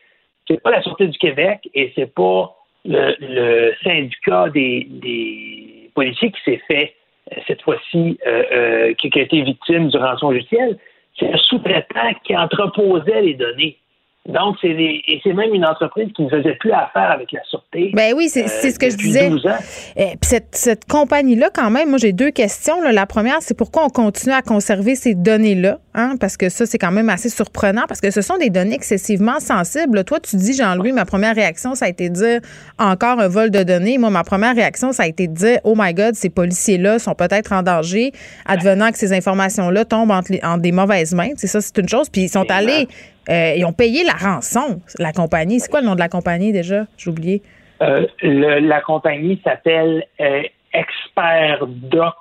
c'est 0.48 0.62
pas 0.62 0.70
la 0.70 0.82
Sûreté 0.82 1.08
du 1.08 1.18
Québec 1.18 1.68
et 1.74 1.92
c'est 1.94 2.12
pas 2.14 2.56
le, 2.84 3.14
le 3.20 3.74
syndicat 3.82 4.48
des, 4.50 4.86
des 4.90 5.90
policiers 5.94 6.30
qui 6.30 6.40
s'est 6.44 6.62
fait 6.68 6.94
euh, 7.32 7.40
cette 7.46 7.62
fois-ci, 7.62 8.18
euh, 8.26 8.42
euh, 8.52 8.94
qui, 8.94 9.10
a 9.14 9.22
été 9.22 9.42
victime 9.42 9.88
du 9.88 9.96
rançon 9.96 10.30
logiciel. 10.30 10.78
C'est 11.18 11.32
un 11.32 11.36
sous-traitant 11.38 12.12
qui 12.24 12.36
entreposait 12.36 13.22
les 13.22 13.34
données. 13.34 13.78
Donc, 14.26 14.56
c'est 14.62 14.72
des- 14.72 15.02
et 15.06 15.20
c'est 15.22 15.34
même 15.34 15.52
une 15.52 15.66
entreprise 15.66 16.08
qui 16.16 16.22
ne 16.22 16.30
faisait 16.30 16.54
plus 16.54 16.72
affaire 16.72 17.10
avec 17.10 17.30
la 17.32 17.40
sûreté. 17.44 17.90
Ben 17.94 18.14
oui, 18.16 18.30
c'est 18.30 18.44
euh, 18.44 18.48
c'est 18.48 18.70
ce 18.70 18.78
que 18.78 18.88
je 18.88 18.96
disais. 18.96 19.28
12 19.28 19.46
ans. 19.46 19.58
Eh, 19.96 20.04
puis 20.12 20.16
cette, 20.22 20.48
cette 20.56 20.86
compagnie-là, 20.86 21.50
quand 21.52 21.70
même, 21.70 21.90
moi, 21.90 21.98
j'ai 21.98 22.12
deux 22.14 22.30
questions. 22.30 22.80
là. 22.80 22.90
La 22.92 23.04
première, 23.04 23.36
c'est 23.42 23.56
pourquoi 23.56 23.84
on 23.84 23.90
continue 23.90 24.32
à 24.32 24.40
conserver 24.40 24.94
ces 24.94 25.14
données-là, 25.14 25.78
hein? 25.92 26.14
Parce 26.18 26.38
que 26.38 26.48
ça, 26.48 26.64
c'est 26.64 26.78
quand 26.78 26.90
même 26.90 27.10
assez 27.10 27.28
surprenant, 27.28 27.82
parce 27.86 28.00
que 28.00 28.10
ce 28.10 28.22
sont 28.22 28.38
des 28.38 28.48
données 28.48 28.76
excessivement 28.76 29.40
sensibles. 29.40 30.04
Toi, 30.04 30.20
tu 30.20 30.36
dis, 30.36 30.54
Jean-Louis, 30.54 30.92
ma 30.92 31.04
première 31.04 31.34
réaction, 31.34 31.74
ça 31.74 31.84
a 31.84 31.88
été 31.90 32.08
de 32.08 32.14
dire 32.14 32.40
encore 32.78 33.20
un 33.20 33.28
vol 33.28 33.50
de 33.50 33.62
données. 33.62 33.98
Moi, 33.98 34.08
ma 34.08 34.24
première 34.24 34.54
réaction, 34.54 34.92
ça 34.92 35.02
a 35.02 35.06
été 35.06 35.28
de 35.28 35.34
dire, 35.34 35.58
oh 35.64 35.74
my 35.76 35.92
God, 35.92 36.14
ces 36.14 36.30
policiers-là 36.30 36.98
sont 36.98 37.14
peut-être 37.14 37.52
en 37.52 37.62
danger, 37.62 38.12
advenant 38.46 38.90
que 38.90 38.96
ces 38.96 39.12
informations-là 39.12 39.84
tombent 39.84 40.12
entre, 40.12 40.32
les- 40.32 40.40
entre 40.42 40.62
des 40.62 40.72
mauvaises 40.72 41.14
mains. 41.14 41.32
C'est 41.36 41.46
ça, 41.46 41.60
c'est 41.60 41.76
une 41.76 41.90
chose. 41.90 42.08
Puis 42.08 42.22
ils 42.22 42.28
sont 42.30 42.46
allés, 42.50 42.88
euh, 43.30 43.54
ils 43.56 43.64
ont 43.64 43.72
payé 43.72 44.04
la 44.04 44.12
rançon, 44.12 44.80
la 44.98 45.12
compagnie. 45.12 45.60
C'est 45.60 45.70
quoi 45.70 45.80
le 45.80 45.86
nom 45.86 45.94
de 45.94 46.00
la 46.00 46.08
compagnie 46.08 46.52
déjà? 46.52 46.86
J'ai 46.96 47.10
oublié. 47.10 47.42
Euh, 47.82 48.06
le- 48.22 48.60
la 48.60 48.80
compagnie 48.80 49.40
s'appelle 49.44 50.04
euh, 50.20 50.42
Expert 50.72 51.66
Doc. 51.66 52.14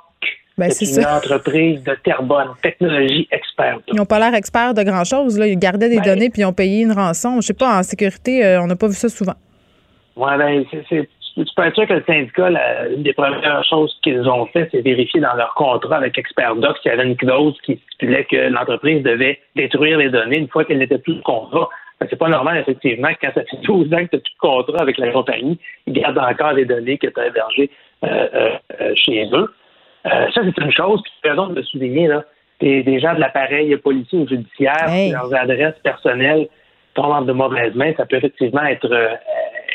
Ben, 0.57 0.69
c'est 0.69 0.85
une 0.85 1.01
ça. 1.03 1.17
entreprise 1.17 1.81
de 1.83 1.95
Terrebonne, 2.03 2.49
technologie 2.61 3.27
expert. 3.31 3.79
Ils 3.87 3.95
n'ont 3.95 4.05
pas 4.05 4.19
l'air 4.19 4.35
experts 4.35 4.73
de 4.75 4.83
grand-chose. 4.83 5.37
là. 5.39 5.47
Ils 5.47 5.57
gardaient 5.57 5.89
des 5.89 5.97
Ben- 5.97 6.03
données 6.05 6.29
puis 6.29 6.43
ils 6.43 6.45
ont 6.45 6.53
payé 6.53 6.81
une 6.83 6.91
rançon. 6.91 7.41
Je 7.41 7.47
sais 7.47 7.53
pas, 7.55 7.79
en 7.79 7.83
sécurité, 7.83 8.57
on 8.61 8.67
n'a 8.67 8.75
pas 8.75 8.87
vu 8.87 8.93
ça 8.93 9.09
souvent. 9.09 9.33
Ouais, 10.15 10.37
ben, 10.37 10.63
c'est, 10.89 11.09
tu 11.35 11.43
peux 11.55 11.63
être 11.63 11.75
sûr 11.75 11.87
que 11.87 11.93
le 11.93 12.03
syndicat, 12.05 12.49
la- 12.49 12.87
une 12.89 13.03
des 13.03 13.13
premières 13.13 13.63
choses 13.63 13.97
qu'ils 14.03 14.27
ont 14.29 14.45
fait, 14.47 14.67
c'est 14.71 14.81
vérifier 14.81 15.19
dans 15.21 15.33
leur 15.35 15.53
contrat 15.55 15.97
avec 15.97 16.17
ExpertDoc 16.17 16.77
s'il 16.79 16.91
y 16.91 16.93
avait 16.93 17.05
une 17.07 17.15
clause 17.17 17.55
qui 17.63 17.79
stipulait 17.93 18.25
que 18.25 18.49
l'entreprise 18.49 19.01
devait 19.03 19.39
détruire 19.55 19.97
les 19.97 20.09
données 20.09 20.37
une 20.39 20.47
fois 20.49 20.63
qu'elle 20.65 20.77
n'était 20.79 20.97
plus 20.99 21.15
de 21.15 21.21
contrat. 21.21 21.69
C'est 22.09 22.17
pas 22.19 22.27
normal, 22.27 22.57
effectivement, 22.57 23.07
que 23.13 23.19
quand 23.21 23.33
ça 23.33 23.41
fait 23.45 23.57
12 23.63 23.93
ans 23.93 24.05
que 24.05 24.09
tu 24.11 24.15
n'as 24.17 24.21
plus 24.21 24.33
de 24.33 24.39
contrat 24.39 24.81
avec 24.81 24.97
la 24.97 25.11
compagnie, 25.11 25.57
ils 25.87 25.93
gardent 25.93 26.17
encore 26.19 26.51
les 26.53 26.65
données 26.65 26.97
que 26.97 27.07
tu 27.07 27.19
as 27.19 27.27
hébergées 27.27 27.69
euh, 28.03 28.27
euh, 28.33 28.49
euh, 28.81 28.93
chez 28.95 29.25
eux. 29.31 29.53
Euh, 30.05 30.09
ça, 30.33 30.41
c'est 30.43 30.61
une 30.63 30.71
chose, 30.71 31.01
puis 31.01 31.11
tu 31.23 31.29
as 31.29 31.31
raison 31.31 31.47
de 31.47 31.55
le 31.55 31.63
souligner, 31.63 32.07
là. 32.07 32.23
Des, 32.59 32.83
des 32.83 32.99
gens 32.99 33.13
de 33.15 33.19
l'appareil 33.19 33.75
policier 33.77 34.19
ou 34.19 34.27
judiciaire, 34.27 34.87
Hey. 34.89 35.11
leurs 35.11 35.33
adresses 35.33 35.79
personnelles 35.83 36.47
tombent 36.93 37.25
de 37.25 37.31
mauvaises 37.33 37.73
mains, 37.75 37.93
ça 37.97 38.05
peut 38.05 38.17
effectivement 38.17 38.63
être, 38.63 38.91
euh, 38.91 39.07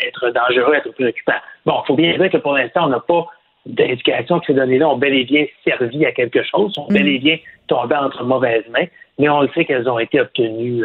être 0.06 0.30
dangereux, 0.30 0.74
être 0.74 0.92
préoccupant. 0.92 1.40
Bon, 1.66 1.80
il 1.82 1.86
faut 1.86 1.96
bien 1.96 2.16
dire 2.16 2.30
que 2.30 2.36
pour 2.38 2.54
l'instant, 2.54 2.86
on 2.86 2.88
n'a 2.88 3.00
pas 3.00 3.26
d'indication 3.66 4.40
que 4.40 4.46
ces 4.46 4.54
données-là 4.54 4.88
ont 4.88 4.96
bel 4.96 5.14
et 5.14 5.24
bien 5.24 5.46
servi 5.64 6.06
à 6.06 6.12
quelque 6.12 6.42
chose, 6.42 6.72
sont 6.74 6.86
bel 6.88 7.06
et 7.06 7.18
bien 7.18 7.38
tombées 7.66 7.96
entre 7.96 8.24
mauvaises 8.24 8.68
mains, 8.70 8.86
mais 9.18 9.28
on 9.28 9.42
le 9.42 9.48
sait 9.54 9.64
qu'elles 9.64 9.88
ont 9.88 9.98
été 9.98 10.20
obtenues 10.20 10.84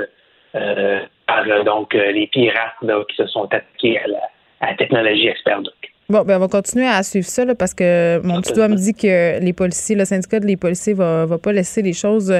euh, 0.55 0.99
par 1.27 1.45
euh, 1.47 1.63
donc 1.63 1.95
euh, 1.95 2.11
les 2.11 2.27
pirates 2.27 2.75
là, 2.81 3.03
qui 3.09 3.15
se 3.15 3.25
sont 3.27 3.45
attaqués 3.45 3.99
à 3.99 4.07
la, 4.07 4.19
à 4.61 4.71
la 4.71 4.75
technologie 4.75 5.27
expert 5.27 5.61
Doc. 5.61 5.73
Bon, 6.09 6.23
ben 6.23 6.35
on 6.35 6.39
va 6.39 6.47
continuer 6.49 6.85
à 6.85 7.01
suivre 7.01 7.25
ça 7.25 7.45
là, 7.45 7.55
parce 7.55 7.73
que 7.73 8.19
mon 8.23 8.41
petit 8.41 8.53
doigt 8.53 8.67
me 8.67 8.75
dit 8.75 8.93
que 8.93 9.39
les 9.39 9.53
policiers, 9.53 9.95
le 9.95 10.03
syndicat 10.03 10.41
des 10.41 10.57
policiers 10.57 10.93
va, 10.93 11.25
va 11.25 11.37
pas 11.37 11.53
laisser 11.53 11.81
les 11.81 11.93
choses 11.93 12.33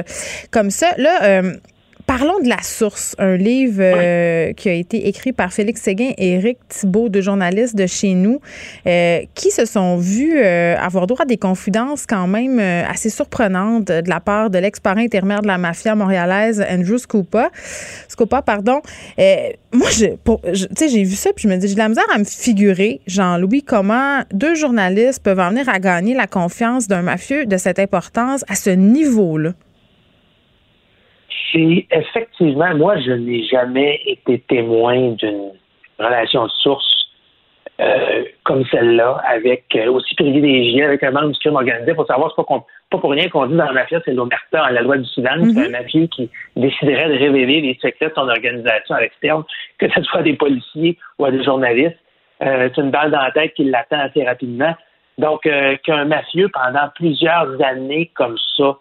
comme 0.52 0.68
ça. 0.68 0.90
Là, 0.98 1.24
euh, 1.24 1.52
Parlons 2.06 2.38
de 2.40 2.48
La 2.48 2.60
Source, 2.62 3.16
un 3.18 3.36
livre 3.36 3.78
euh, 3.80 4.52
qui 4.52 4.68
a 4.68 4.74
été 4.74 5.08
écrit 5.08 5.32
par 5.32 5.52
Félix 5.54 5.80
Séguin 5.80 6.10
et 6.18 6.32
Éric 6.34 6.58
Thibault, 6.68 7.08
deux 7.08 7.22
journalistes 7.22 7.74
de 7.74 7.86
chez 7.86 8.12
nous, 8.12 8.40
euh, 8.86 9.20
qui 9.34 9.50
se 9.50 9.64
sont 9.64 9.96
vus 9.96 10.34
euh, 10.36 10.76
avoir 10.76 11.06
droit 11.06 11.22
à 11.22 11.24
des 11.24 11.38
confidences 11.38 12.04
quand 12.06 12.26
même 12.26 12.58
assez 12.60 13.08
surprenantes 13.08 13.86
de 13.86 14.08
la 14.08 14.20
part 14.20 14.50
de 14.50 14.58
l'ex-parrain 14.58 15.00
intermédiaire 15.02 15.40
de 15.40 15.46
la 15.46 15.56
mafia 15.56 15.94
montréalaise, 15.94 16.62
Andrew 16.70 16.98
Scopa. 16.98 17.50
Scopa, 18.08 18.42
pardon. 18.42 18.82
Moi, 19.72 19.88
je, 19.90 20.14
pour- 20.22 20.42
je- 20.52 20.66
tu 20.66 20.74
sais, 20.76 20.88
j'ai 20.90 21.04
vu 21.04 21.14
ça, 21.16 21.30
puis 21.34 21.44
je 21.44 21.48
me 21.48 21.56
dis, 21.56 21.68
j'ai 21.68 21.74
de 21.74 21.78
la 21.78 21.88
misère 21.88 22.04
à 22.14 22.18
me 22.18 22.24
figurer, 22.24 23.00
Jean-Louis, 23.06 23.62
comment 23.62 24.20
deux 24.30 24.54
journalistes 24.54 25.22
peuvent 25.22 25.40
en 25.40 25.48
venir 25.48 25.68
à 25.70 25.78
gagner 25.78 26.14
la 26.14 26.26
confiance 26.26 26.86
d'un 26.86 27.02
mafieux 27.02 27.46
de 27.46 27.56
cette 27.56 27.78
importance 27.78 28.44
à 28.46 28.56
ce 28.56 28.70
niveau-là. 28.70 29.54
C'est 31.54 31.86
effectivement, 31.92 32.74
moi, 32.74 32.98
je 32.98 33.12
n'ai 33.12 33.44
jamais 33.44 34.00
été 34.06 34.40
témoin 34.40 35.12
d'une 35.12 35.52
relation 35.98 36.46
de 36.46 36.50
source 36.50 36.94
euh, 37.80 38.24
comme 38.44 38.64
celle-là, 38.66 39.20
avec 39.26 39.64
euh, 39.74 39.90
aussi 39.90 40.14
privilégiée 40.14 40.84
avec 40.84 41.02
un 41.02 41.10
membre 41.10 41.30
du 41.30 41.38
crime 41.40 41.56
organisé. 41.56 41.90
Il 41.90 41.94
faut 41.96 42.06
savoir, 42.06 42.32
c'est 42.36 42.44
pas, 42.44 42.64
pas 42.90 42.98
pour 42.98 43.10
rien 43.10 43.28
qu'on 43.28 43.46
dit 43.46 43.56
dans 43.56 43.64
la 43.64 43.72
mafia, 43.72 44.00
c'est 44.04 44.12
l'omerta, 44.12 44.70
la 44.70 44.82
loi 44.82 44.96
du 44.96 45.04
Soudan, 45.06 45.42
c'est 45.52 45.66
un 45.66 45.70
mafieux 45.70 46.06
qui 46.06 46.30
déciderait 46.54 47.08
de 47.08 47.18
révéler 47.18 47.60
les 47.60 47.78
secrets 47.82 48.10
de 48.10 48.14
son 48.14 48.28
organisation 48.28 48.94
à 48.94 49.00
l'externe, 49.00 49.42
que 49.78 49.86
ce 49.90 50.02
soit 50.02 50.20
à 50.20 50.22
des 50.22 50.34
policiers 50.34 50.98
ou 51.18 51.24
à 51.24 51.32
des 51.32 51.42
journalistes. 51.42 51.98
Euh, 52.42 52.68
c'est 52.74 52.80
une 52.80 52.90
balle 52.90 53.10
dans 53.10 53.22
la 53.22 53.32
tête 53.32 53.54
qui 53.54 53.64
l'attend 53.64 53.98
assez 53.98 54.24
rapidement. 54.24 54.74
Donc, 55.18 55.46
euh, 55.46 55.76
qu'un 55.84 56.04
mafieux, 56.04 56.48
pendant 56.52 56.88
plusieurs 56.94 57.60
années 57.60 58.10
comme 58.14 58.36
ça, 58.56 58.76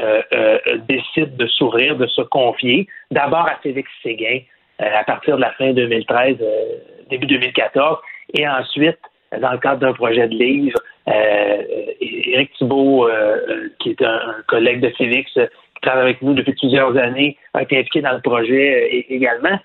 euh, 0.00 0.22
euh, 0.32 0.58
décide 0.88 1.36
de 1.36 1.46
s'ouvrir, 1.46 1.96
de 1.96 2.06
se 2.06 2.22
confier, 2.22 2.86
d'abord 3.10 3.46
à 3.46 3.56
Félix 3.62 3.90
Séguin 4.02 4.40
euh, 4.80 4.86
à 4.94 5.04
partir 5.04 5.36
de 5.36 5.42
la 5.42 5.52
fin 5.52 5.72
2013, 5.72 6.36
euh, 6.40 6.76
début 7.10 7.26
2014, 7.26 7.98
et 8.34 8.48
ensuite, 8.48 8.98
dans 9.38 9.52
le 9.52 9.58
cadre 9.58 9.80
d'un 9.80 9.92
projet 9.92 10.26
de 10.28 10.34
livre, 10.34 10.78
Éric 11.06 12.52
Thibault, 12.54 13.08
qui 13.80 13.90
est 13.90 14.02
un, 14.02 14.36
collègue 14.46 14.80
de 14.80 14.90
Félix, 14.90 15.32
qui 15.32 15.80
travaille 15.82 16.02
avec 16.02 16.22
nous 16.22 16.34
depuis 16.34 16.52
plusieurs 16.52 16.96
années, 16.96 17.36
a 17.54 17.62
été 17.62 17.78
impliqué 17.78 18.00
dans 18.00 18.12
le 18.12 18.20
projet 18.20 19.04
également. 19.08 19.58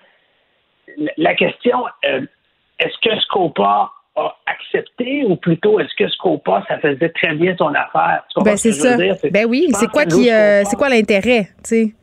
La- 1.16 1.34
question, 1.34 1.84
est-ce 2.02 2.98
que 3.02 3.20
Scopa 3.20 3.90
a 4.16 4.36
accepté 4.46 5.24
ou 5.24 5.36
plutôt 5.36 5.78
est-ce 5.80 5.94
que 5.96 6.08
Scopa, 6.08 6.64
ça 6.68 6.78
faisait 6.78 7.10
très 7.10 7.34
bien 7.34 7.54
son 7.56 7.68
affaire? 7.68 8.24
Ben, 8.36 8.56
ce 8.56 8.72
c'est 8.72 8.72
ça. 8.72 8.96
dire? 8.96 9.16
Ben 9.30 9.46
oui, 9.46 9.68
c'est 9.72 9.90
quoi 9.90 10.04
qui, 10.04 10.30
euh, 10.30 10.64
c'est 10.64 10.76
quoi 10.76 10.88
l'intérêt, 10.88 11.48
tu 11.62 11.64
sais? 11.64 11.94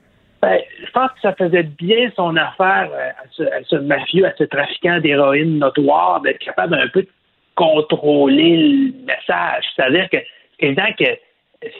ben, 0.44 0.60
je 0.86 0.92
pense 0.92 1.10
que 1.12 1.22
ça 1.22 1.34
faisait 1.34 1.64
bien 1.64 2.12
son 2.18 2.36
affaire 2.36 2.90
euh, 2.92 3.10
à 3.10 3.24
ce, 3.32 3.44
à 3.44 3.64
ce 3.66 3.76
mafieux, 3.78 4.26
à 4.26 4.34
ce 4.38 4.44
trafiquant 4.44 5.00
d'héroïne 5.00 5.58
notoire, 5.58 6.20
d'être 6.22 6.40
capable 6.40 6.76
un 6.76 6.88
peu 6.90 7.04
de 7.04 7.10
contrôler 7.56 8.58
le 8.58 9.06
message. 9.06 9.64
C'est-à-dire 9.74 10.10
que 10.10 10.18
évident 10.60 10.92
que 11.00 11.06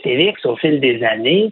Félix, 0.02 0.46
au 0.46 0.56
fil 0.56 0.80
des 0.80 1.04
années, 1.04 1.52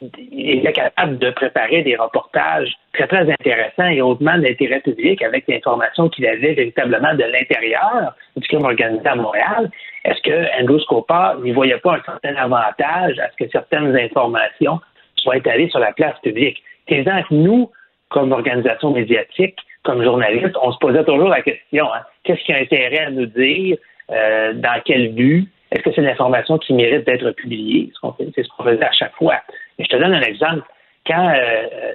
il 0.00 0.58
était 0.58 0.72
capable 0.72 1.18
de 1.18 1.30
préparer 1.30 1.82
des 1.82 1.96
reportages 1.96 2.72
très, 2.92 3.06
très 3.06 3.30
intéressants 3.30 3.88
et 3.88 4.02
hautement 4.02 4.36
d'intérêt 4.38 4.80
public 4.80 5.22
avec 5.22 5.44
l'information 5.48 6.08
qu'il 6.08 6.26
avait 6.26 6.54
véritablement 6.54 7.14
de 7.14 7.24
l'intérieur 7.24 8.14
du 8.36 8.46
crime 8.46 8.64
organisé 8.64 9.06
à 9.06 9.14
Montréal. 9.14 9.70
Est-ce 10.04 10.20
que 10.22 10.60
Andrew 10.60 10.78
Scopa 10.80 11.36
n'y 11.42 11.52
voyait 11.52 11.78
pas 11.78 11.94
un 11.94 12.02
certain 12.02 12.36
avantage 12.36 13.18
à 13.18 13.30
ce 13.30 13.44
que 13.44 13.50
certaines 13.50 13.96
informations 13.96 14.80
soient 15.16 15.38
étalées 15.38 15.68
sur 15.70 15.80
la 15.80 15.92
place 15.92 16.18
publique? 16.22 16.62
C'est 16.88 16.96
évident 16.96 17.22
que 17.28 17.34
nous, 17.34 17.70
comme 18.10 18.32
organisation 18.32 18.92
médiatique, 18.92 19.56
comme 19.82 20.02
journalistes, 20.02 20.56
on 20.62 20.72
se 20.72 20.78
posait 20.78 21.04
toujours 21.04 21.28
la 21.28 21.42
question, 21.42 21.86
hein, 21.92 22.02
qu'est-ce 22.24 22.42
qui 22.44 22.52
a 22.52 22.58
intérêt 22.58 23.06
à 23.06 23.10
nous 23.10 23.26
dire, 23.26 23.78
euh, 24.10 24.52
dans 24.52 24.80
quel 24.84 25.14
but, 25.14 25.48
est-ce 25.70 25.82
que 25.82 25.90
c'est 25.92 26.00
une 26.00 26.08
information 26.08 26.58
qui 26.58 26.74
mérite 26.74 27.06
d'être 27.06 27.30
publiée? 27.32 27.90
C'est 28.34 28.42
ce 28.42 28.48
qu'on 28.50 28.64
faisait 28.64 28.84
à 28.84 28.92
chaque 28.92 29.14
fois. 29.14 29.40
Mais 29.78 29.84
je 29.84 29.90
te 29.90 29.96
donne 29.96 30.14
un 30.14 30.22
exemple. 30.22 30.62
Quand 31.06 31.28
euh, 31.28 31.34
euh, 31.34 31.92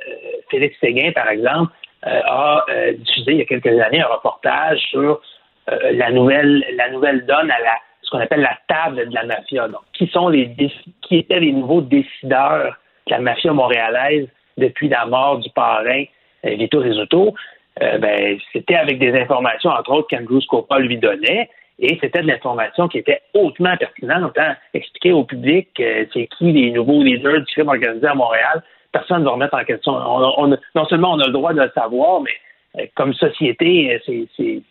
Félix 0.50 0.78
Séguin, 0.80 1.12
par 1.12 1.30
exemple, 1.30 1.72
euh, 2.08 2.22
a 2.26 2.66
euh, 2.70 2.94
diffusé 2.94 3.32
il 3.34 3.38
y 3.38 3.42
a 3.42 3.46
quelques 3.46 3.80
années 3.80 4.02
un 4.02 4.08
reportage 4.08 4.80
sur 4.90 5.22
euh, 5.70 5.92
la 5.94 6.12
nouvelle 6.12 6.66
la 6.76 6.90
nouvelle 6.90 7.26
donne 7.26 7.52
à 7.52 7.60
la 7.60 7.76
ce 8.02 8.10
qu'on 8.10 8.20
appelle 8.20 8.42
la 8.42 8.58
table 8.68 9.08
de 9.08 9.14
la 9.14 9.26
mafia. 9.26 9.68
Donc, 9.68 9.82
qui 9.94 10.08
sont 10.08 10.30
les 10.30 10.50
qui 11.02 11.18
étaient 11.18 11.40
les 11.40 11.52
nouveaux 11.52 11.82
décideurs 11.82 12.76
de 13.08 13.12
la 13.12 13.20
mafia 13.20 13.54
montréalaise 13.54 14.28
depuis 14.58 14.90
la 14.90 15.06
mort 15.06 15.40
du 15.40 15.50
parrain 15.52 16.04
euh, 16.46 16.56
Vito? 16.56 16.84
Euh, 17.82 17.98
ben, 18.00 18.38
c'était 18.52 18.76
avec 18.76 19.00
des 19.00 19.18
informations, 19.18 19.70
entre 19.70 19.92
autres, 19.92 20.08
qu'Andrew 20.10 20.42
Scopa 20.42 20.80
lui 20.80 20.98
donnait. 20.98 21.50
Et 21.82 21.98
c'était 22.00 22.22
de 22.22 22.28
l'information 22.28 22.88
qui 22.88 23.00
était 23.00 23.22
hautement 23.34 23.76
pertinente, 23.76 24.38
hein, 24.38 24.56
expliquer 24.74 25.12
au 25.14 25.24
public 25.24 25.68
euh, 25.80 26.06
c'est 26.14 26.28
qui 26.38 26.52
les 26.52 26.72
nouveaux 26.72 27.02
leaders 27.04 27.40
du 27.40 27.46
crime 27.54 27.70
organisé 27.70 28.06
à 28.08 28.14
Montréal. 28.14 28.62
Personne 28.92 29.20
ne 29.22 29.26
va 29.26 29.32
remettre 29.32 29.56
en 29.56 29.64
question. 29.64 29.94
On- 29.94 30.34
on- 30.44 30.58
non 30.76 30.86
seulement 30.86 31.14
on 31.14 31.20
a 31.20 31.26
le 31.28 31.34
droit 31.34 31.54
de 31.54 31.62
le 31.62 31.72
savoir, 31.74 32.22
mais 32.22 32.32
euh, 32.80 32.86
comme 32.96 33.14
société, 33.16 34.00
euh, 34.08 34.16
c'est- 34.38 34.62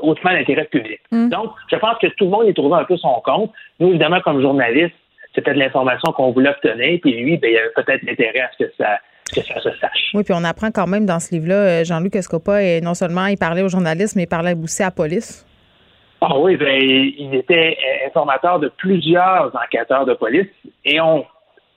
hautement 0.00 0.30
l'intérêt 0.32 0.64
public. 0.64 1.00
Donc, 1.28 1.52
je 1.70 1.76
pense 1.76 1.96
que 1.98 2.08
tout 2.08 2.24
le 2.24 2.30
monde 2.30 2.46
y 2.48 2.54
trouvait 2.54 2.76
un 2.78 2.84
peu 2.84 2.96
son 2.96 3.20
compte. 3.24 3.52
Nous, 3.80 3.88
évidemment, 3.90 4.20
comme 4.20 4.40
journalistes, 4.42 4.94
c'était 5.34 5.54
de 5.54 5.58
l'information 5.58 6.12
qu'on 6.12 6.32
voulait 6.32 6.50
obtenir, 6.50 6.98
puis 7.00 7.12
lui, 7.12 7.38
ben, 7.38 7.48
il 7.50 7.54
y 7.54 7.58
avait 7.58 7.70
peut-être 7.74 8.02
l'intérêt 8.02 8.40
à 8.40 8.50
ce 8.58 8.64
que 8.64 8.72
ça, 8.76 8.98
que 9.34 9.40
ça 9.40 9.60
se 9.60 9.70
sache. 9.78 10.10
Oui, 10.14 10.22
puis 10.24 10.34
on 10.36 10.44
apprend 10.44 10.70
quand 10.70 10.86
même 10.86 11.06
dans 11.06 11.20
ce 11.20 11.34
livre-là, 11.34 11.84
Jean-Luc 11.84 12.16
Escopa, 12.16 12.62
et 12.62 12.80
non 12.82 12.94
seulement 12.94 13.26
il 13.26 13.38
parlait 13.38 13.62
aux 13.62 13.68
journalistes, 13.68 14.14
mais 14.16 14.24
il 14.24 14.28
parlait 14.28 14.54
aussi 14.54 14.82
à 14.82 14.86
la 14.86 14.90
police. 14.90 15.46
Ah 16.24 16.38
oui, 16.38 16.56
ben, 16.56 16.80
il 16.80 17.34
était 17.34 17.76
euh, 17.76 18.06
informateur 18.06 18.60
de 18.60 18.68
plusieurs 18.68 19.50
enquêteurs 19.56 20.06
de 20.06 20.14
police 20.14 20.46
et 20.84 21.00
on, 21.00 21.24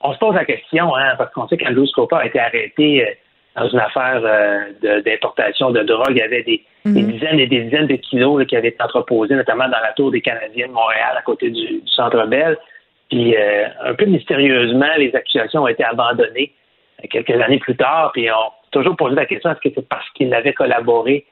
on 0.02 0.12
se 0.12 0.18
pose 0.18 0.36
la 0.36 0.44
question, 0.44 0.94
hein, 0.94 1.14
parce 1.18 1.32
qu'on 1.32 1.48
sait 1.48 1.56
qu'Andrew 1.56 1.84
Scopa 1.86 2.18
a 2.18 2.26
été 2.26 2.38
arrêté 2.38 3.04
euh, 3.04 3.10
dans 3.56 3.68
une 3.68 3.80
affaire 3.80 4.20
euh, 4.24 5.00
d'importation 5.02 5.72
de, 5.72 5.82
drogue. 5.82 6.10
Il 6.10 6.18
y 6.18 6.22
avait 6.22 6.44
des, 6.44 6.62
des 6.84 7.02
dizaines 7.02 7.40
et 7.40 7.48
des 7.48 7.62
dizaines 7.62 7.88
de 7.88 7.96
kilos 7.96 8.38
là, 8.38 8.44
qui 8.44 8.56
avaient 8.56 8.68
été 8.68 8.82
entreposés, 8.82 9.34
notamment 9.34 9.64
dans 9.64 9.80
la 9.82 9.92
tour 9.96 10.12
des 10.12 10.20
Canadiens 10.20 10.68
de 10.68 10.72
Montréal, 10.72 11.16
à 11.16 11.22
côté 11.22 11.50
du, 11.50 11.66
du 11.66 11.88
Centre 11.88 12.24
Bell. 12.26 12.56
Puis, 13.10 13.36
euh, 13.36 13.66
un 13.84 13.94
peu 13.94 14.04
mystérieusement, 14.04 14.94
les 14.96 15.14
accusations 15.16 15.62
ont 15.62 15.68
été 15.68 15.82
abandonnées 15.82 16.52
quelques 17.10 17.30
années 17.30 17.58
plus 17.58 17.76
tard. 17.76 18.12
Puis, 18.12 18.30
on 18.30 18.52
toujours 18.70 18.96
posé 18.96 19.14
la 19.14 19.26
question 19.26 19.50
est-ce 19.50 19.60
que 19.60 19.74
c'est 19.74 19.88
parce 19.88 20.08
qu'il 20.10 20.32
avait 20.34 20.52
collaboré 20.52 21.24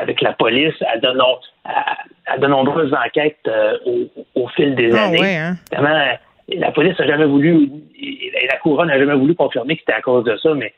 avec 0.00 0.20
la 0.20 0.32
police 0.32 0.74
à 0.82 0.98
de, 0.98 1.08
no- 1.12 1.38
à- 1.64 1.96
à 2.26 2.38
de 2.38 2.46
nombreuses 2.46 2.92
enquêtes 2.94 3.38
euh, 3.48 3.78
au, 3.86 4.08
au 4.34 4.48
fil 4.48 4.74
des 4.74 4.92
Ah 4.94 5.04
années. 5.06 5.36
hein? 5.36 5.56
Euh, 5.72 6.12
la 6.56 6.70
police 6.72 6.98
n'a 6.98 7.06
jamais 7.06 7.24
voulu, 7.26 7.68
et 8.00 8.46
la 8.50 8.58
couronne 8.58 8.88
n'a 8.88 8.98
jamais 8.98 9.14
voulu 9.14 9.34
confirmer 9.34 9.76
que 9.76 9.80
c'était 9.82 9.98
à 9.98 10.02
cause 10.02 10.24
de 10.24 10.36
ça, 10.36 10.54
mais 10.54 10.72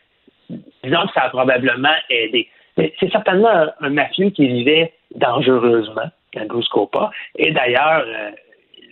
disons 0.83 1.07
que 1.07 1.13
ça 1.15 1.23
a 1.23 1.29
probablement 1.31 1.95
aidé. 2.11 2.49
C'est 2.77 3.11
certainement 3.11 3.49
un, 3.49 3.71
un 3.81 3.91
mafieux 3.91 4.31
qui 4.31 4.47
vivait 4.47 4.93
dangereusement, 5.15 6.11
Andrew 6.37 6.63
Scopa, 6.63 7.11
et 7.39 7.51
d'ailleurs, 7.53 8.05
euh, 8.07 8.31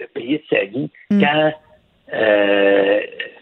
le 0.00 0.06
payé 0.06 0.38
de 0.38 0.56
sa 0.56 0.64
vie 0.64 0.90
quand 1.10 1.52
euh, 2.14 3.00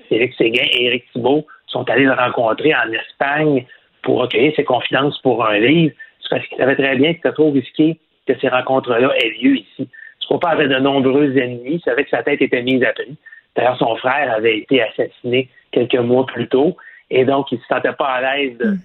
Félix 0.08 0.36
Séguin 0.36 0.64
et 0.72 0.86
Éric 0.86 1.04
Thibault 1.12 1.46
sont 1.66 1.88
allés 1.88 2.04
le 2.04 2.12
rencontrer 2.12 2.74
en 2.74 2.90
Espagne 2.92 3.64
pour 4.02 4.20
recueillir 4.20 4.52
ses 4.56 4.64
confidences 4.64 5.18
pour 5.22 5.44
un 5.46 5.58
livre. 5.58 5.94
Parce 6.30 6.46
qu'il 6.46 6.56
savait 6.58 6.76
très 6.76 6.96
bien 6.96 7.12
que 7.12 7.16
c'était 7.18 7.32
trop 7.32 7.50
risqué 7.50 7.98
que 8.26 8.38
ces 8.40 8.48
rencontres-là 8.48 9.12
aient 9.16 9.34
lieu 9.42 9.56
ici. 9.56 9.88
Scopa 10.20 10.50
avait 10.50 10.68
de 10.68 10.78
nombreux 10.78 11.36
ennemis, 11.36 11.74
il 11.74 11.80
savait 11.80 12.04
que 12.04 12.10
sa 12.10 12.22
tête 12.22 12.40
était 12.40 12.62
mise 12.62 12.82
à 12.84 12.92
prix. 12.92 13.16
D'ailleurs, 13.56 13.76
son 13.78 13.96
frère 13.96 14.32
avait 14.32 14.58
été 14.58 14.80
assassiné 14.82 15.48
quelques 15.72 15.96
mois 15.96 16.24
plus 16.26 16.46
tôt, 16.48 16.76
et 17.10 17.24
donc 17.24 17.50
il 17.50 17.56
ne 17.56 17.60
se 17.62 17.66
sentait 17.66 17.92
pas 17.92 18.06
à 18.06 18.36
l'aise 18.36 18.56
de- 18.58 18.76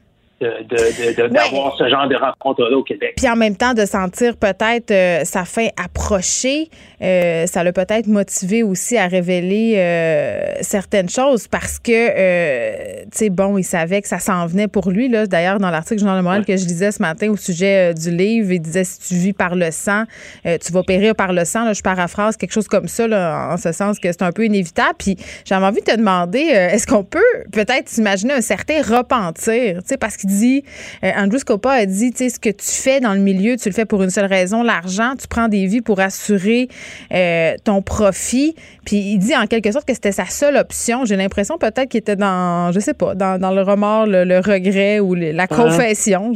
de- 0.41 0.47
de- 0.47 1.15
de- 1.15 1.21
de- 1.29 1.33
d'avoir 1.33 1.75
ce 1.77 1.87
genre 1.87 2.07
de 2.09 2.15
rencontre-là 2.15 2.75
au 2.77 2.83
Québec. 2.83 3.13
Puis 3.15 3.27
en 3.29 3.35
même 3.37 3.55
temps, 3.55 3.73
de 3.73 3.85
sentir 3.85 4.35
peut-être 4.35 4.91
euh, 4.91 5.21
sa 5.23 5.45
fin 5.45 5.67
approcher, 5.81 6.69
euh, 7.01 7.45
ça 7.47 7.63
l'a 7.63 7.71
peut-être 7.71 8.07
motivé 8.07 8.61
aussi 8.61 8.97
à 8.97 9.07
révéler 9.07 9.75
euh, 9.77 10.55
certaines 10.61 11.09
choses 11.09 11.47
parce 11.47 11.79
que, 11.79 13.03
tu 13.05 13.09
sais, 13.13 13.29
bon, 13.29 13.57
il 13.57 13.63
savait 13.63 14.01
que 14.01 14.07
ça 14.07 14.19
s'en 14.19 14.45
venait 14.45 14.67
pour 14.67 14.89
lui. 14.91 15.07
Là. 15.07 15.25
D'ailleurs, 15.25 15.59
dans 15.59 15.69
l'article 15.69 15.99
Journal 16.01 16.17
de 16.19 16.23
Montréal 16.23 16.45
que 16.45 16.57
je 16.57 16.65
lisais 16.65 16.91
ce 16.91 17.01
matin 17.01 17.29
au 17.29 17.37
sujet 17.37 17.93
du 17.93 18.11
livre, 18.11 18.51
il 18.51 18.59
disait 18.59 18.83
si 18.83 18.99
tu 18.99 19.13
vis 19.15 19.33
par 19.33 19.55
le 19.55 19.71
sang, 19.71 20.03
tu 20.43 20.71
vas 20.73 20.83
périr 20.83 21.15
par 21.15 21.31
le 21.33 21.45
sang. 21.45 21.63
Là, 21.65 21.73
je 21.73 21.81
paraphrase 21.81 22.35
quelque 22.37 22.51
chose 22.53 22.67
comme 22.67 22.87
ça, 22.87 23.07
là, 23.07 23.49
en 23.53 23.57
ce 23.57 23.71
sens 23.71 23.99
que 23.99 24.11
c'est 24.11 24.21
un 24.23 24.31
peu 24.31 24.45
inévitable. 24.45 24.95
Puis 24.99 25.15
j'avais 25.45 25.65
envie 25.65 25.79
de 25.81 25.85
te 25.85 25.95
demander, 25.95 26.39
est-ce 26.41 26.85
qu'on 26.87 27.03
peut 27.05 27.19
peut-être 27.53 27.87
s'imaginer 27.89 28.33
un 28.33 28.41
certain 28.41 28.81
repentir? 28.81 29.77
Tu 29.81 29.87
sais, 29.87 29.97
parce 29.97 30.17
dit, 30.25 30.63
euh, 31.03 31.11
Andrew 31.17 31.37
Scopa 31.37 31.71
a 31.71 31.85
dit, 31.85 32.11
tu 32.11 32.17
sais, 32.17 32.29
ce 32.29 32.39
que 32.39 32.49
tu 32.49 32.65
fais 32.83 32.99
dans 32.99 33.13
le 33.13 33.19
milieu, 33.19 33.55
tu 33.57 33.69
le 33.69 33.73
fais 33.73 33.85
pour 33.85 34.03
une 34.03 34.09
seule 34.09 34.25
raison, 34.25 34.63
l'argent. 34.63 35.13
Tu 35.19 35.27
prends 35.27 35.47
des 35.47 35.65
vies 35.67 35.81
pour 35.81 35.99
assurer 35.99 36.67
euh, 37.13 37.53
ton 37.63 37.81
profit. 37.81 38.55
Puis 38.85 38.97
il 38.97 39.17
dit 39.19 39.35
en 39.35 39.45
quelque 39.47 39.71
sorte 39.71 39.87
que 39.87 39.93
c'était 39.93 40.11
sa 40.11 40.25
seule 40.25 40.57
option. 40.57 41.05
J'ai 41.05 41.15
l'impression 41.15 41.57
peut-être 41.57 41.89
qu'il 41.89 41.99
était 41.99 42.15
dans, 42.15 42.71
je 42.71 42.79
sais 42.79 42.93
pas, 42.93 43.15
dans, 43.15 43.39
dans 43.39 43.51
le 43.51 43.61
remords, 43.61 44.05
le, 44.05 44.23
le 44.23 44.37
regret 44.39 44.99
ou 44.99 45.15
le- 45.15 45.31
la 45.31 45.47
confession. 45.47 46.33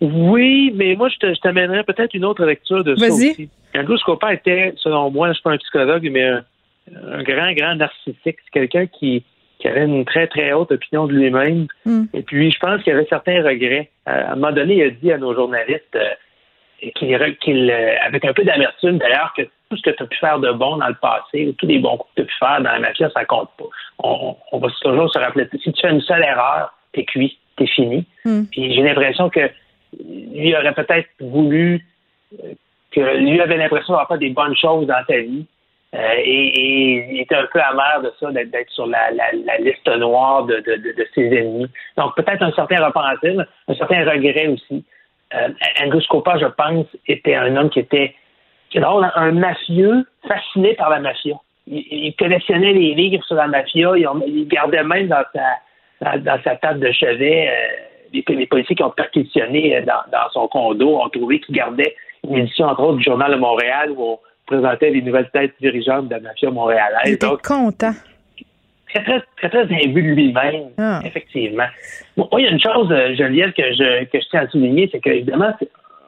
Oui, 0.00 0.72
mais 0.74 0.96
moi, 0.96 1.08
je 1.08 1.40
t'amènerais 1.40 1.84
peut-être 1.84 2.14
une 2.14 2.24
autre 2.24 2.44
lecture 2.44 2.82
de 2.82 2.96
ça 2.96 3.06
Vas-y. 3.08 3.30
aussi. 3.30 3.48
Andrew 3.74 3.96
Scopa 3.96 4.34
était, 4.34 4.74
selon 4.76 5.10
moi, 5.10 5.28
je 5.28 5.30
ne 5.30 5.34
suis 5.34 5.42
pas 5.42 5.52
un 5.52 5.58
psychologue, 5.58 6.08
mais 6.12 6.24
un, 6.24 6.44
un 7.12 7.22
grand, 7.22 7.52
grand 7.52 7.76
narcissique. 7.76 8.16
C'est 8.44 8.50
quelqu'un 8.52 8.86
qui, 8.86 9.24
qui 9.62 9.68
avait 9.68 9.84
une 9.84 10.04
très, 10.04 10.26
très 10.26 10.52
haute 10.52 10.72
opinion 10.72 11.06
de 11.06 11.12
lui-même. 11.12 11.68
Mm. 11.86 12.04
Et 12.14 12.22
puis, 12.22 12.50
je 12.50 12.58
pense 12.58 12.82
qu'il 12.82 12.92
avait 12.92 13.06
certains 13.08 13.42
regrets. 13.44 13.90
Euh, 14.08 14.26
à 14.26 14.32
un 14.32 14.34
moment 14.34 14.50
donné, 14.50 14.74
il 14.74 14.82
a 14.82 14.90
dit 14.90 15.12
à 15.12 15.18
nos 15.18 15.34
journalistes 15.34 15.94
euh, 15.94 16.90
qu'il, 16.96 17.70
euh, 17.70 17.94
avec 18.04 18.24
un 18.24 18.32
peu 18.32 18.42
d'amertume 18.42 18.98
d'ailleurs, 18.98 19.32
que 19.36 19.42
tout 19.42 19.76
ce 19.76 19.82
que 19.82 19.90
tu 19.90 20.02
as 20.02 20.06
pu 20.06 20.18
faire 20.18 20.40
de 20.40 20.50
bon 20.50 20.78
dans 20.78 20.88
le 20.88 20.96
passé, 21.00 21.46
ou 21.46 21.52
tous 21.52 21.66
les 21.66 21.78
bons 21.78 21.96
coups 21.96 22.10
que 22.16 22.22
tu 22.22 22.22
as 22.22 22.24
pu 22.24 22.34
faire 22.40 22.60
dans 22.60 22.72
la 22.72 22.80
mafia, 22.80 23.08
ça 23.10 23.24
compte 23.24 23.50
pas. 23.56 23.64
On, 24.00 24.34
on 24.50 24.58
va 24.58 24.68
toujours 24.82 25.12
se 25.12 25.18
rappeler. 25.20 25.46
Si 25.62 25.72
tu 25.72 25.80
fais 25.80 25.92
une 25.92 26.00
seule 26.00 26.24
erreur, 26.24 26.74
t'es 26.92 27.04
cuit, 27.04 27.38
t'es 27.56 27.68
fini. 27.68 28.04
Mm. 28.24 28.42
Puis 28.50 28.74
j'ai 28.74 28.82
l'impression 28.82 29.30
que 29.30 29.48
lui 30.00 30.56
aurait 30.56 30.74
peut-être 30.74 31.08
voulu 31.20 31.86
euh, 32.42 32.54
que 32.90 33.00
lui 33.18 33.40
avait 33.40 33.58
l'impression 33.58 33.92
d'avoir 33.92 34.08
fait 34.08 34.18
des 34.18 34.30
bonnes 34.30 34.56
choses 34.56 34.88
dans 34.88 35.04
sa 35.08 35.18
vie. 35.18 35.46
Euh, 35.94 35.98
et, 36.16 36.46
et 36.46 37.06
il 37.12 37.20
était 37.20 37.34
un 37.34 37.46
peu 37.52 37.60
amer 37.60 38.00
de 38.02 38.10
ça, 38.18 38.30
d'être, 38.32 38.70
sur 38.70 38.86
la, 38.86 39.10
la- 39.10 39.32
la 39.44 39.58
liste 39.58 39.86
noire 39.98 40.44
de, 40.44 40.56
de- 40.60 40.76
de- 40.76 41.06
ses 41.14 41.26
ennemis. 41.26 41.66
Donc 41.98 42.16
peut-être 42.16 42.42
un 42.42 42.52
certain 42.52 42.82
repentir, 42.86 43.44
un 43.68 43.74
certain 43.74 44.10
regret 44.10 44.46
aussi. 44.48 44.84
Euh, 45.34 45.48
Andrew 45.82 46.00
Scopa, 46.00 46.38
je 46.38 46.46
pense, 46.46 46.86
était 47.08 47.34
un 47.34 47.54
homme 47.56 47.68
qui 47.68 47.80
était, 47.80 48.14
c'est 48.72 48.80
drôle, 48.80 49.06
un 49.14 49.32
mafieux 49.32 50.06
fasciné 50.26 50.74
par 50.74 50.88
la 50.90 51.00
mafia. 51.00 51.34
Il, 51.66 51.84
il 51.90 52.14
collectionnait 52.16 52.72
les 52.72 52.94
livres 52.94 53.24
sur 53.24 53.36
la 53.36 53.46
mafia, 53.46 53.92
il, 53.96 54.48
gardait 54.48 54.82
même 54.84 55.08
dans 55.08 55.24
sa, 55.34 56.16
dans 56.18 56.42
sa 56.42 56.56
table 56.56 56.80
de 56.80 56.90
chevet 56.90 57.48
euh, 57.50 57.52
les, 58.14 58.24
les 58.34 58.46
policiers 58.46 58.76
qui 58.76 58.82
ont 58.82 58.90
perquisitionné 58.90 59.76
euh, 59.76 59.82
dans, 59.82 60.02
dans 60.10 60.28
son 60.32 60.48
condo 60.48 61.00
ont 61.02 61.08
trouvé 61.10 61.38
qu'il 61.40 61.54
gardait 61.54 61.94
une 62.26 62.36
édition, 62.38 62.66
entre 62.66 62.82
autres, 62.82 62.96
du 62.98 63.04
Journal 63.04 63.30
de 63.32 63.36
Montréal 63.36 63.90
où 63.90 64.02
on 64.02 64.18
présentait 64.46 64.90
les 64.90 65.02
nouvelles 65.02 65.30
têtes 65.32 65.54
dirigeantes 65.60 66.08
de 66.08 66.14
la 66.14 66.20
mafia 66.20 66.50
montréalaise. 66.50 67.02
Il 67.06 67.12
était 67.14 67.26
Donc, 67.26 67.42
content. 67.42 67.92
très, 68.88 69.02
très, 69.04 69.22
très, 69.36 69.48
très 69.48 69.62
imbu 69.84 70.02
de 70.02 70.08
lui-même, 70.14 70.70
Ah. 70.78 71.00
effectivement. 71.04 71.66
Bon, 72.16 72.28
moi, 72.30 72.40
il 72.40 72.44
y 72.44 72.48
a 72.48 72.50
une 72.50 72.60
chose, 72.60 72.90
euh, 72.90 73.14
Geneviève, 73.14 73.52
que 73.52 73.62
je, 73.72 74.04
que 74.04 74.20
je 74.20 74.28
tiens 74.28 74.40
à 74.42 74.48
souligner, 74.48 74.88
c'est 74.92 75.00
qu'évidemment, 75.00 75.52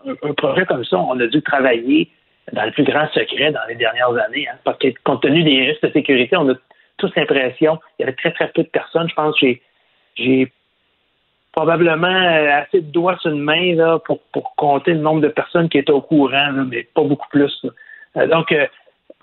un, 0.06 0.34
projet 0.34 0.66
comme 0.66 0.84
ça, 0.84 0.98
on 0.98 1.18
a 1.18 1.26
dû 1.26 1.40
travailler 1.42 2.10
dans 2.52 2.64
le 2.64 2.72
plus 2.72 2.84
grand 2.84 3.08
secret 3.14 3.52
dans 3.52 3.64
les 3.68 3.74
dernières 3.76 4.14
années, 4.26 4.46
hein, 4.48 4.56
parce 4.64 4.78
que 4.78 4.88
compte 5.02 5.22
tenu 5.22 5.42
des 5.42 5.66
risques 5.66 5.82
de 5.86 5.92
sécurité, 5.92 6.36
on 6.36 6.50
a 6.50 6.54
tous 6.98 7.10
l'impression, 7.16 7.78
il 7.98 8.02
y 8.02 8.04
avait 8.04 8.16
très, 8.16 8.32
très 8.32 8.48
peu 8.48 8.62
de 8.62 8.68
personnes. 8.68 9.08
Je 9.08 9.14
pense 9.14 9.34
que 9.40 9.46
j'ai, 9.46 9.62
j'ai 10.16 10.52
probablement 11.52 12.06
euh, 12.06 12.60
assez 12.60 12.80
de 12.82 12.90
doigts 12.90 13.16
sur 13.18 13.30
une 13.30 13.40
main 13.40 13.74
là, 13.74 13.98
pour, 14.04 14.20
pour 14.32 14.54
compter 14.56 14.92
le 14.92 15.00
nombre 15.00 15.20
de 15.22 15.28
personnes 15.28 15.68
qui 15.68 15.78
étaient 15.78 15.90
au 15.92 16.00
courant, 16.02 16.50
là, 16.50 16.64
mais 16.68 16.86
pas 16.94 17.02
beaucoup 17.02 17.28
plus. 17.30 17.52
là. 17.62 17.70
Euh, 18.16 18.26
donc, 18.26 18.52
euh, 18.52 18.66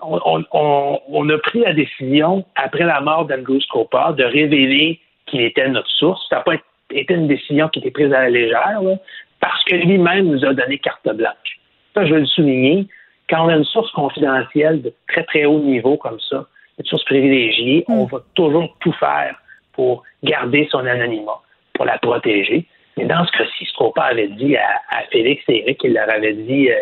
on, 0.00 0.42
on- 0.52 1.00
on- 1.08 1.28
a 1.30 1.38
pris 1.38 1.60
la 1.60 1.72
décision, 1.72 2.44
après 2.56 2.84
la 2.84 3.00
mort 3.00 3.24
d'Andrew 3.26 3.60
Scopa, 3.60 4.12
de 4.12 4.24
révéler 4.24 5.00
qu'il 5.26 5.40
était 5.42 5.68
notre 5.68 5.88
source. 5.90 6.26
Ça 6.28 6.36
n'a 6.36 6.42
pas 6.42 6.54
été 6.90 7.14
une 7.14 7.28
décision 7.28 7.68
qui 7.68 7.78
était 7.78 7.90
prise 7.90 8.12
à 8.12 8.22
la 8.22 8.30
légère, 8.30 8.82
là, 8.82 8.96
parce 9.40 9.62
que 9.64 9.76
lui-même 9.76 10.26
nous 10.26 10.44
a 10.44 10.52
donné 10.54 10.78
carte 10.78 11.08
blanche. 11.14 11.58
Ça, 11.94 12.04
je 12.04 12.12
veux 12.14 12.20
le 12.20 12.26
souligner. 12.26 12.86
Quand 13.30 13.44
on 13.46 13.48
a 13.48 13.56
une 13.56 13.64
source 13.64 13.90
confidentielle 13.92 14.82
de 14.82 14.92
très, 15.08 15.22
très 15.24 15.44
haut 15.44 15.60
niveau 15.60 15.96
comme 15.96 16.18
ça, 16.20 16.46
une 16.78 16.84
source 16.86 17.04
privilégiée, 17.04 17.84
on 17.88 18.04
va 18.04 18.18
toujours 18.34 18.76
tout 18.80 18.92
faire 18.92 19.36
pour 19.72 20.02
garder 20.22 20.66
son 20.70 20.84
anonymat, 20.84 21.40
pour 21.74 21.84
la 21.86 21.98
protéger. 21.98 22.66
Mais 22.96 23.04
dans 23.04 23.24
ce 23.24 23.32
cas-ci, 23.32 23.64
Scopa 23.66 24.02
avait 24.02 24.28
dit 24.28 24.56
à, 24.56 24.66
à 24.90 25.02
Félix 25.10 25.42
et 25.48 25.60
Eric, 25.62 25.80
il 25.84 25.94
leur 25.94 26.10
avait 26.10 26.34
dit 26.34 26.70
euh, 26.70 26.74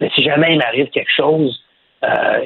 Mais 0.00 0.08
si 0.14 0.22
jamais 0.22 0.52
il 0.52 0.58
m'arrive 0.58 0.88
quelque 0.90 1.10
chose, 1.14 1.62
euh, 2.04 2.44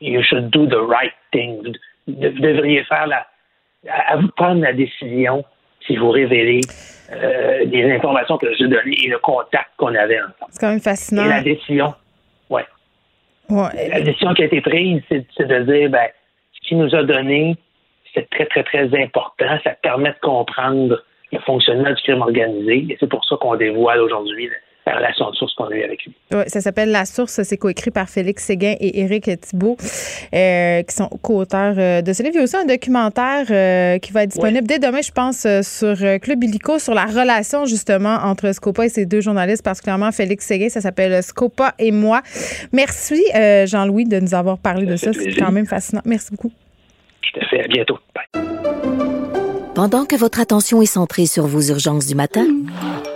you 0.00 0.22
should 0.22 0.50
do 0.50 0.66
the 0.66 0.74
right 0.88 1.12
thing. 1.32 1.62
Vous, 2.06 2.14
de- 2.14 2.28
vous 2.28 2.40
devriez 2.40 2.84
faire 2.84 3.06
la. 3.06 3.26
À, 3.88 4.12
à 4.12 4.16
vous 4.16 4.28
prendre 4.36 4.60
la 4.60 4.72
décision 4.74 5.42
si 5.86 5.96
vous 5.96 6.10
révélez 6.10 6.60
euh, 7.12 7.64
les 7.64 7.90
informations 7.92 8.36
que 8.36 8.52
j'ai 8.54 8.68
données 8.68 8.96
et 9.04 9.08
le 9.08 9.18
contact 9.18 9.70
qu'on 9.78 9.94
avait 9.94 10.18
ensemble. 10.20 10.50
C'est 10.50 10.60
quand 10.60 10.68
même 10.70 10.80
fascinant. 10.80 11.24
Et 11.24 11.28
la 11.28 11.40
décision, 11.42 11.94
ouais. 12.50 12.66
Ouais. 13.48 13.88
La 13.88 14.00
décision 14.02 14.34
qui 14.34 14.42
a 14.42 14.46
été 14.46 14.60
prise, 14.60 15.02
c'est 15.08 15.24
c'est 15.36 15.46
de 15.46 15.60
dire, 15.60 15.88
ben, 15.90 16.06
ce 16.52 16.68
qu'il 16.68 16.78
nous 16.78 16.94
a 16.94 17.02
donné, 17.02 17.56
c'est 18.14 18.28
très, 18.28 18.44
très, 18.46 18.62
très 18.64 18.84
important. 19.02 19.58
Ça 19.64 19.70
permet 19.82 20.10
de 20.10 20.18
comprendre 20.20 21.02
le 21.32 21.38
fonctionnement 21.40 21.88
du 21.90 22.02
crime 22.02 22.20
organisé. 22.20 22.86
Et 22.90 22.96
c'est 23.00 23.08
pour 23.08 23.24
ça 23.24 23.36
qu'on 23.40 23.56
dévoile 23.56 24.00
aujourd'hui 24.02 24.50
la, 24.86 24.92
la 24.92 24.98
relation 24.98 25.30
de 25.30 25.36
source 25.36 25.54
qu'on 25.54 25.66
a 25.66 25.74
eue 25.74 25.82
avec 25.82 26.04
lui. 26.04 26.14
Ouais, 26.32 26.48
ça 26.48 26.60
s'appelle 26.60 26.90
La 26.90 27.04
Source. 27.04 27.42
C'est 27.42 27.56
coécrit 27.56 27.90
par 27.90 28.08
Félix 28.08 28.44
Séguin 28.44 28.74
et 28.80 29.00
Éric 29.00 29.30
Thibault, 29.40 29.76
euh, 30.34 30.82
qui 30.82 30.94
sont 30.94 31.08
co-auteurs 31.22 31.74
euh, 31.78 32.02
de 32.02 32.12
ce 32.12 32.22
livre. 32.22 32.34
Il 32.34 32.38
y 32.38 32.40
a 32.40 32.44
aussi 32.44 32.56
un 32.56 32.64
documentaire 32.64 33.46
euh, 33.50 33.98
qui 33.98 34.12
va 34.12 34.22
être 34.24 34.30
disponible 34.30 34.66
dès 34.66 34.78
demain, 34.78 35.00
je 35.02 35.12
pense, 35.12 35.46
sur 35.62 35.96
Club 36.20 36.44
Illico, 36.44 36.78
sur 36.78 36.94
la 36.94 37.04
relation 37.04 37.66
justement 37.66 38.18
entre 38.22 38.52
Scopa 38.52 38.86
et 38.86 38.88
ses 38.88 39.06
deux 39.06 39.20
journalistes, 39.20 39.62
particulièrement 39.62 40.12
Félix 40.12 40.46
Séguin. 40.46 40.68
Ça 40.68 40.80
s'appelle 40.80 41.22
Scopa 41.22 41.74
et 41.78 41.92
moi. 41.92 42.22
Merci, 42.72 43.24
euh, 43.34 43.66
Jean-Louis, 43.66 44.04
de 44.04 44.20
nous 44.20 44.34
avoir 44.34 44.58
parlé 44.58 44.86
de 44.86 44.96
ça. 44.96 45.12
C'est 45.12 45.32
quand 45.32 45.52
même 45.52 45.66
fascinant. 45.66 46.02
Merci 46.04 46.30
beaucoup. 46.30 46.52
Tout 47.22 47.40
à 47.40 47.46
fait. 47.46 47.64
À 47.64 47.68
bientôt. 47.68 47.98
Bye. 48.14 48.44
Pendant 49.74 50.04
que 50.04 50.16
votre 50.16 50.40
attention 50.40 50.82
est 50.82 50.86
centrée 50.86 51.26
sur 51.26 51.46
vos 51.46 51.62
urgences 51.62 52.06
du 52.06 52.14
matin, 52.14 52.46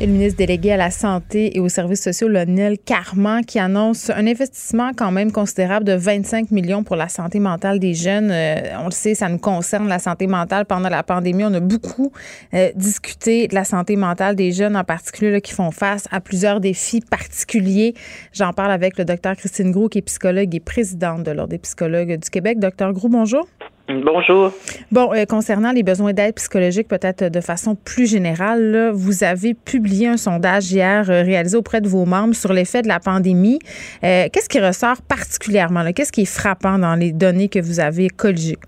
Et 0.00 0.06
le 0.06 0.12
ministre 0.12 0.38
délégué 0.38 0.72
à 0.72 0.78
la 0.78 0.90
Santé 0.90 1.56
et 1.56 1.60
aux 1.60 1.68
services 1.68 2.02
sociaux, 2.02 2.26
Lionel 2.26 2.78
Carman, 2.78 3.44
qui 3.44 3.58
annonce 3.58 4.08
un 4.08 4.26
investissement 4.26 4.92
quand 4.96 5.12
même 5.12 5.30
considérable 5.30 5.84
de 5.84 5.92
25 5.92 6.50
millions 6.50 6.82
pour 6.82 6.96
la 6.96 7.08
santé 7.08 7.40
mentale 7.40 7.78
des 7.78 7.92
jeunes. 7.92 8.30
Euh, 8.30 8.78
on 8.80 8.86
le 8.86 8.90
sait, 8.90 9.14
ça 9.14 9.28
nous 9.28 9.38
concerne, 9.38 9.88
la 9.88 9.98
santé 9.98 10.26
mentale. 10.26 10.64
Pendant 10.64 10.88
la 10.88 11.02
pandémie, 11.02 11.44
on 11.44 11.52
a 11.52 11.60
beaucoup 11.60 12.10
euh, 12.54 12.72
discuté 12.74 13.48
de 13.48 13.54
la 13.54 13.64
santé 13.64 13.96
mentale 13.96 14.34
des 14.34 14.50
jeunes, 14.50 14.76
en 14.76 14.84
particulier 14.84 15.30
là, 15.30 15.40
qui 15.42 15.52
font 15.52 15.70
face 15.70 16.08
à 16.10 16.20
plusieurs 16.20 16.58
défis 16.58 17.02
particuliers. 17.02 17.94
J'en 18.32 18.54
parle 18.54 18.72
avec 18.72 18.96
le 18.96 19.04
docteur 19.04 19.36
Christine 19.36 19.70
Gros, 19.72 19.90
qui 19.90 19.98
est 19.98 20.02
psychologue 20.02 20.54
et 20.54 20.60
présidente 20.60 21.22
de 21.22 21.30
l'Ordre 21.32 21.50
des 21.50 21.58
psychologues 21.58 22.18
du 22.18 22.30
Québec. 22.30 22.58
Docteur 22.58 22.92
Gros, 22.94 23.10
bonjour. 23.10 23.46
Bonjour. 23.88 24.52
Bon, 24.92 25.12
euh, 25.12 25.24
concernant 25.24 25.72
les 25.72 25.82
besoins 25.82 26.12
d'aide 26.12 26.34
psychologique, 26.36 26.86
peut-être 26.86 27.24
de 27.24 27.40
façon 27.40 27.74
plus 27.74 28.08
générale, 28.08 28.90
vous 28.94 29.24
avez 29.24 29.54
publié 29.54 30.06
un 30.06 30.16
sondage 30.16 30.70
hier 30.70 31.10
euh, 31.10 31.22
réalisé 31.22 31.56
auprès 31.56 31.80
de 31.80 31.88
vos 31.88 32.04
membres 32.04 32.34
sur 32.34 32.52
l'effet 32.52 32.82
de 32.82 32.88
la 32.88 33.00
pandémie. 33.00 33.58
Euh, 34.04 34.28
Qu'est-ce 34.32 34.48
qui 34.48 34.60
ressort 34.60 35.02
particulièrement? 35.02 35.84
Qu'est-ce 35.92 36.12
qui 36.12 36.22
est 36.22 36.24
frappant 36.26 36.78
dans 36.78 36.94
les 36.94 37.12
données 37.12 37.48
que 37.48 37.58
vous 37.58 37.80
avez 37.80 38.08
colligées? 38.08 38.58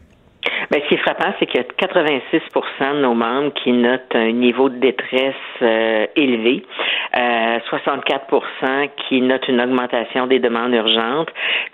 Ben, 0.71 0.81
ce 0.83 0.89
qui 0.89 0.95
est 0.95 0.99
frappant, 0.99 1.33
c'est 1.39 1.47
qu'il 1.47 1.61
y 1.61 1.65
a 1.65 1.87
86% 1.87 2.95
de 2.97 3.01
nos 3.01 3.15
membres 3.15 3.53
qui 3.62 3.73
notent 3.73 4.15
un 4.15 4.33
niveau 4.33 4.69
de 4.69 4.77
détresse 4.77 5.35
euh, 5.62 6.07
élevé, 6.17 6.62
euh, 7.17 7.59
64% 7.71 8.89
qui 9.09 9.21
notent 9.21 9.47
une 9.49 9.61
augmentation 9.61 10.27
des 10.27 10.39
demandes 10.39 10.73
urgentes, 10.75 11.29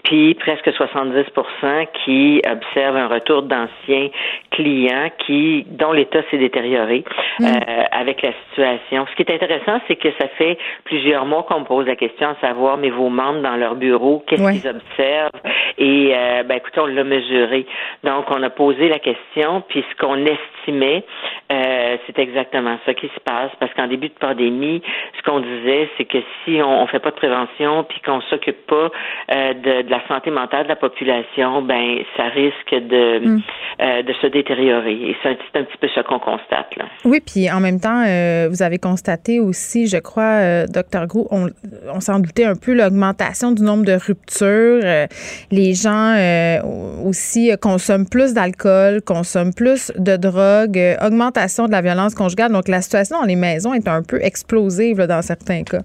puis 0.05 0.35
presque 0.35 0.69
70% 0.69 1.87
qui 2.05 2.43
observent 2.51 2.97
un 2.97 3.09
retour 3.09 3.43
d'anciens 3.43 4.09
clients 4.51 5.11
qui 5.27 5.65
dont 5.69 5.93
l'état 5.93 6.21
s'est 6.31 6.39
détérioré 6.39 7.05
euh, 7.41 7.47
avec 7.93 8.23
la 8.23 8.33
situation. 8.51 9.07
Ce 9.11 9.15
qui 9.17 9.23
est 9.23 9.35
intéressant, 9.35 9.81
c'est 9.89 9.97
que 9.97 10.09
ça 10.21 10.29
fait 10.39 10.59
plusieurs 10.85 11.27
mois 11.27 11.45
qu'on 11.45 11.61
me 11.61 11.65
pose 11.65 11.87
la 11.87 11.97
question 11.97 12.29
à 12.29 12.37
savoir, 12.41 12.77
mais 12.77 12.91
vos 12.91 13.09
membres 13.09 13.41
dans 13.43 13.57
leur 13.57 13.75
bureau, 13.77 14.25
qu'est-ce 14.27 14.41
Ouais. 14.43 14.53
qu'ils 14.53 14.69
observent? 14.69 15.31
Et 15.79 16.13
euh, 16.15 16.43
ben 16.45 16.57
écoutez, 16.57 16.81
on 16.81 16.87
l'a 16.87 17.05
mesuré. 17.05 17.67
Donc, 18.05 18.25
on 18.31 18.43
a 18.43 18.51
posé 18.51 18.80
la 18.89 18.99
question, 18.99 19.63
puis 19.69 19.85
ce 19.91 19.97
qu'on 19.97 20.27
estimait, 20.71 21.05
euh, 21.53 21.97
c'est 22.07 22.19
exactement 22.19 22.79
ça 22.87 22.95
qui 22.95 23.07
se 23.07 23.21
passe, 23.25 23.51
parce 23.59 23.73
qu'en 23.75 23.89
début 23.89 24.09
de 24.09 24.15
pandémie, 24.15 24.83
ce 25.19 25.23
qu'on 25.29 25.41
disait, 25.41 25.89
c'est 25.97 26.05
que 26.05 26.19
si 26.45 26.61
on, 26.63 26.83
on 26.83 26.87
fait 26.87 27.01
pas 27.01 27.11
de 27.11 27.17
prévention, 27.17 27.85
puis 27.85 28.01
qu'on 28.05 28.21
s'occupe 28.23 28.67
pas 28.67 28.91
euh, 29.33 29.55
de, 29.55 29.83
de 29.83 29.91
la 29.91 30.07
santé 30.09 30.31
mentale 30.31 30.65
de 30.65 30.69
la 30.69 30.77
population, 30.77 31.63
ben 31.63 31.99
ça 32.17 32.25
risque 32.25 32.75
de 32.75 33.21
Mm. 33.21 33.41
euh, 33.83 34.03
de 34.03 34.13
se 34.21 34.27
détériorer. 34.27 35.11
Et 35.11 35.17
c'est 35.23 35.31
un, 35.31 35.65
petit 35.65 35.77
peu 35.81 35.89
ça 35.95 36.03
qu'on 36.03 36.19
constate 36.19 36.77
là. 36.77 36.85
Oui, 37.05 37.21
puis 37.21 37.51
en 37.51 37.61
même 37.61 37.81
temps, 37.81 38.05
vous 38.49 38.63
avez 38.63 38.79
constaté 38.79 39.41
aussi, 39.41 39.87
je 39.87 39.99
crois, 39.99 40.67
docteur 40.67 41.07
Gros, 41.07 41.27
on, 41.31 41.49
on 41.93 42.01
s'en 42.01 42.19
doutait 42.21 42.45
un 42.45 42.55
peu, 42.55 42.75
l'augmentation 42.75 43.53
du 43.53 43.63
nombre 43.63 43.85
de 43.85 43.93
ruptures. 43.93 44.83
Les 45.51 45.75
gens 45.75 46.15
aussi 47.05 47.51
consomment 47.61 48.09
plus 48.09 48.35
d'alcool, 48.35 49.03
consomment 49.03 49.55
plus 49.55 49.93
de 49.97 50.17
drogue, 50.17 50.60
euh, 50.77 50.97
augmentation 51.07 51.67
de 51.67 51.73
la 51.73 51.83
violence 51.83 52.15
conjugale. 52.15 52.53
Donc 52.53 52.69
la 52.69 52.83
situation 52.83 53.21
dans 53.21 53.27
les 53.27 53.37
maisons 53.37 53.75
est 53.75 53.89
un 53.89 54.03
peu 54.03 54.23
explosive 54.23 55.03
dans 55.03 55.23
certains 55.23 55.63
cas. 55.63 55.83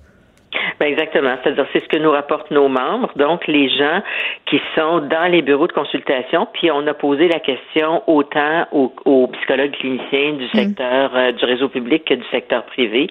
Ben 0.80 0.88
exactement. 0.88 1.36
C'est-à-dire, 1.44 1.66
c'est 1.74 1.84
ce 1.84 1.88
que 1.88 1.98
nous 1.98 2.12
rapportent 2.12 2.52
nos 2.52 2.68
membres. 2.68 3.12
Donc, 3.16 3.48
les 3.48 3.70
gens 3.70 4.02
qui 4.46 4.62
sont 4.76 5.00
dans 5.00 5.32
les 5.32 5.42
bureaux 5.42 5.68
de 5.68 5.74
consultation, 5.74 6.48
puis 6.54 6.72
on 6.72 6.86
a 6.88 6.94
posé 6.94 7.28
la 7.28 7.40
question 7.40 8.04
autant 8.08 8.68
aux, 8.72 8.94
aux 9.06 9.28
psychologues 9.28 9.72
cliniciens 9.72 10.34
du 10.34 10.48
secteur 10.50 11.12
euh, 11.16 11.32
du 11.32 11.46
réseau 11.46 11.70
public 11.70 12.06
que 12.06 12.14
du 12.14 12.26
secteur 12.32 12.64
privé. 12.66 13.08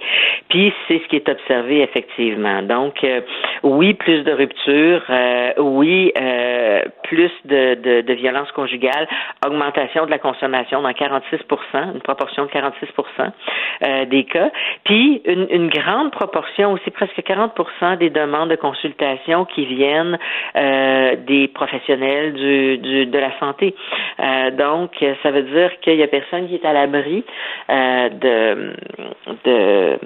Puis, 0.49 0.73
c'est 0.89 0.99
ce 0.99 1.09
qui 1.09 1.17
est 1.17 1.29
observé 1.29 1.83
effectivement. 1.83 2.63
Donc, 2.63 3.03
euh, 3.05 3.21
oui, 3.63 3.95
plus 3.95 4.23
de 4.23 4.33
ruptures, 4.33 5.03
euh, 5.11 5.53
oui, 5.59 6.13
euh, 6.21 6.83
plus 7.05 7.33
de, 7.45 7.75
de, 7.75 8.01
de 8.03 8.13
violence 8.15 8.51
conjugale, 8.53 9.09
augmentation 9.47 10.07
de 10.07 10.11
la 10.11 10.19
consommation 10.19 10.83
dans 10.83 10.91
46% 10.91 11.95
une 11.95 12.01
proportion 12.01 12.45
de 12.47 12.51
46 12.51 12.89
euh, 13.83 14.05
des 14.07 14.25
cas. 14.25 14.51
Puis, 14.85 15.23
une, 15.25 15.47
une 15.51 15.69
grande 15.69 16.11
proportion 16.13 16.73
aussi, 16.73 16.91
presque 16.91 17.21
40 17.23 17.34
des 17.99 18.11
demandes 18.11 18.51
de 18.51 18.57
consultation 18.57 19.45
qui 19.45 19.65
viennent 19.67 20.19
euh, 20.57 21.17
des 21.27 21.49
professionnels 21.49 22.33
du, 22.35 22.79
du, 22.79 23.07
de 23.07 23.19
la 23.19 23.31
santé. 23.39 23.75
Euh, 24.21 24.51
donc, 24.51 24.91
ça 25.23 25.31
veut 25.31 25.43
dire 25.43 25.71
qu'il 25.81 25.97
y 25.97 26.03
a 26.03 26.07
personne 26.07 26.49
qui 26.49 26.55
est 26.57 26.65
à 26.65 26.73
l'abri 26.73 27.25
euh, 27.71 28.09
de 28.09 28.73
de- 29.45 29.99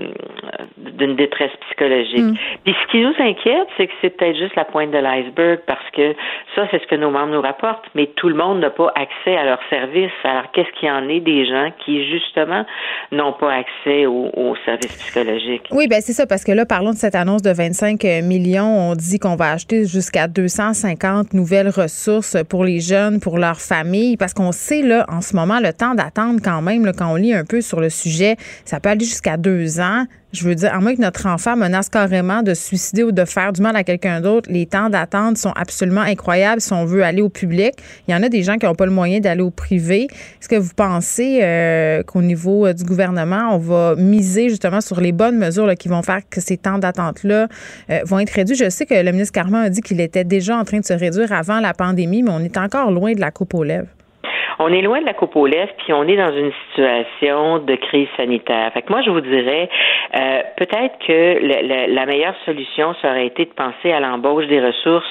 d'une 0.98 1.16
détresse 1.16 1.50
psychologique. 1.66 2.38
Puis 2.64 2.74
ce 2.82 2.90
qui 2.90 3.00
nous 3.00 3.14
inquiète, 3.18 3.68
c'est 3.76 3.86
que 3.86 3.92
c'est 4.00 4.10
peut-être 4.16 4.36
juste 4.36 4.56
la 4.56 4.64
pointe 4.64 4.90
de 4.90 4.98
l'iceberg 4.98 5.60
parce 5.66 5.88
que 5.92 6.14
ça, 6.54 6.66
c'est 6.70 6.80
ce 6.82 6.86
que 6.86 6.96
nos 6.96 7.10
membres 7.10 7.32
nous 7.32 7.40
rapportent, 7.40 7.86
mais 7.94 8.06
tout 8.16 8.28
le 8.28 8.34
monde 8.34 8.60
n'a 8.60 8.70
pas 8.70 8.90
accès 8.94 9.36
à 9.36 9.44
leurs 9.44 9.62
services. 9.70 10.10
Alors, 10.24 10.50
qu'est-ce 10.52 10.70
qu'il 10.78 10.88
y 10.88 10.90
en 10.90 11.08
est 11.08 11.20
des 11.20 11.46
gens 11.46 11.70
qui, 11.84 12.08
justement, 12.10 12.64
n'ont 13.12 13.32
pas 13.32 13.52
accès 13.52 14.06
aux, 14.06 14.30
aux 14.34 14.56
services 14.64 14.96
psychologiques? 14.96 15.66
Oui, 15.70 15.86
ben 15.88 16.00
c'est 16.00 16.12
ça, 16.12 16.26
parce 16.26 16.44
que 16.44 16.52
là, 16.52 16.64
parlons 16.66 16.90
de 16.90 16.96
cette 16.96 17.14
annonce 17.18 17.42
de 17.42 17.50
25 17.50 18.02
millions. 18.22 18.90
On 18.90 18.94
dit 18.94 19.18
qu'on 19.18 19.36
va 19.36 19.52
acheter 19.52 19.84
jusqu'à 19.84 20.28
250 20.28 21.34
nouvelles 21.34 21.68
ressources 21.68 22.36
pour 22.48 22.64
les 22.64 22.80
jeunes, 22.80 23.20
pour 23.20 23.38
leurs 23.38 23.60
familles, 23.60 24.16
parce 24.16 24.32
qu'on 24.32 24.52
sait, 24.52 24.82
là, 24.82 25.04
en 25.08 25.20
ce 25.20 25.36
moment, 25.36 25.60
le 25.60 25.72
temps 25.72 25.94
d'attente 25.94 26.40
quand 26.42 26.62
même, 26.62 26.90
quand 26.92 27.12
on 27.12 27.16
lit 27.16 27.34
un 27.34 27.44
peu 27.44 27.60
sur 27.60 27.80
le 27.80 27.90
sujet, 27.90 28.36
ça 28.64 28.80
peut 28.80 28.88
aller 28.88 29.04
jusqu'à 29.04 29.36
deux 29.36 29.80
ans. 29.80 30.06
Je 30.32 30.44
veux 30.44 30.54
dire, 30.54 30.74
à 30.74 30.80
moins 30.80 30.94
que 30.94 31.00
notre 31.00 31.26
enfant 31.26 31.56
menace 31.56 31.88
carrément 31.88 32.42
de 32.42 32.52
se 32.52 32.62
suicider 32.62 33.02
ou 33.02 33.12
de 33.12 33.24
faire 33.24 33.50
du 33.54 33.62
mal 33.62 33.74
à 33.76 33.82
quelqu'un 33.82 34.20
d'autre, 34.20 34.50
les 34.52 34.66
temps 34.66 34.90
d'attente 34.90 35.38
sont 35.38 35.52
absolument 35.56 36.02
incroyables 36.02 36.60
si 36.60 36.70
on 36.74 36.84
veut 36.84 37.02
aller 37.02 37.22
au 37.22 37.30
public. 37.30 37.72
Il 38.06 38.12
y 38.12 38.14
en 38.14 38.22
a 38.22 38.28
des 38.28 38.42
gens 38.42 38.56
qui 38.56 38.66
n'ont 38.66 38.74
pas 38.74 38.84
le 38.84 38.92
moyen 38.92 39.20
d'aller 39.20 39.40
au 39.40 39.50
privé. 39.50 40.02
Est-ce 40.38 40.48
que 40.48 40.56
vous 40.56 40.74
pensez 40.76 41.40
euh, 41.42 42.02
qu'au 42.02 42.20
niveau 42.20 42.66
euh, 42.66 42.74
du 42.74 42.84
gouvernement, 42.84 43.54
on 43.54 43.58
va 43.58 43.94
miser 43.96 44.50
justement 44.50 44.82
sur 44.82 45.00
les 45.00 45.12
bonnes 45.12 45.38
mesures 45.38 45.74
qui 45.76 45.88
vont 45.88 46.02
faire 46.02 46.20
que 46.28 46.42
ces 46.42 46.58
temps 46.58 46.78
d'attente-là 46.78 47.48
euh, 47.88 48.00
vont 48.04 48.18
être 48.18 48.30
réduits? 48.30 48.56
Je 48.56 48.68
sais 48.68 48.84
que 48.84 48.94
le 48.94 49.12
ministre 49.12 49.32
Carman 49.32 49.62
a 49.62 49.70
dit 49.70 49.80
qu'il 49.80 49.98
était 49.98 50.24
déjà 50.24 50.58
en 50.58 50.64
train 50.64 50.80
de 50.80 50.84
se 50.84 50.92
réduire 50.92 51.32
avant 51.32 51.60
la 51.60 51.72
pandémie, 51.72 52.22
mais 52.22 52.32
on 52.32 52.40
est 52.40 52.58
encore 52.58 52.90
loin 52.90 53.14
de 53.14 53.20
la 53.20 53.30
coupe 53.30 53.54
aux 53.54 53.64
lèvres. 53.64 53.88
On 54.58 54.72
est 54.72 54.82
loin 54.82 55.00
de 55.00 55.06
la 55.06 55.14
coupe 55.14 55.36
aux 55.36 55.46
lèvres, 55.46 55.72
puis 55.78 55.92
on 55.92 56.04
est 56.08 56.16
dans 56.16 56.32
une 56.32 56.52
situation 56.70 57.58
de 57.58 57.74
crise 57.76 58.08
sanitaire. 58.16 58.72
Fait 58.72 58.82
que 58.82 58.90
moi, 58.92 59.02
je 59.02 59.10
vous 59.10 59.20
dirais, 59.20 59.68
euh, 60.16 60.42
peut-être 60.56 60.98
que 61.06 61.12
le- 61.40 61.66
le- 61.68 61.94
la 61.94 62.06
meilleure 62.06 62.34
solution, 62.44 62.94
ça 63.00 63.10
aurait 63.10 63.26
été 63.26 63.44
de 63.44 63.50
penser 63.50 63.92
à 63.92 64.00
l'embauche 64.00 64.46
des 64.46 64.60
ressources 64.60 65.06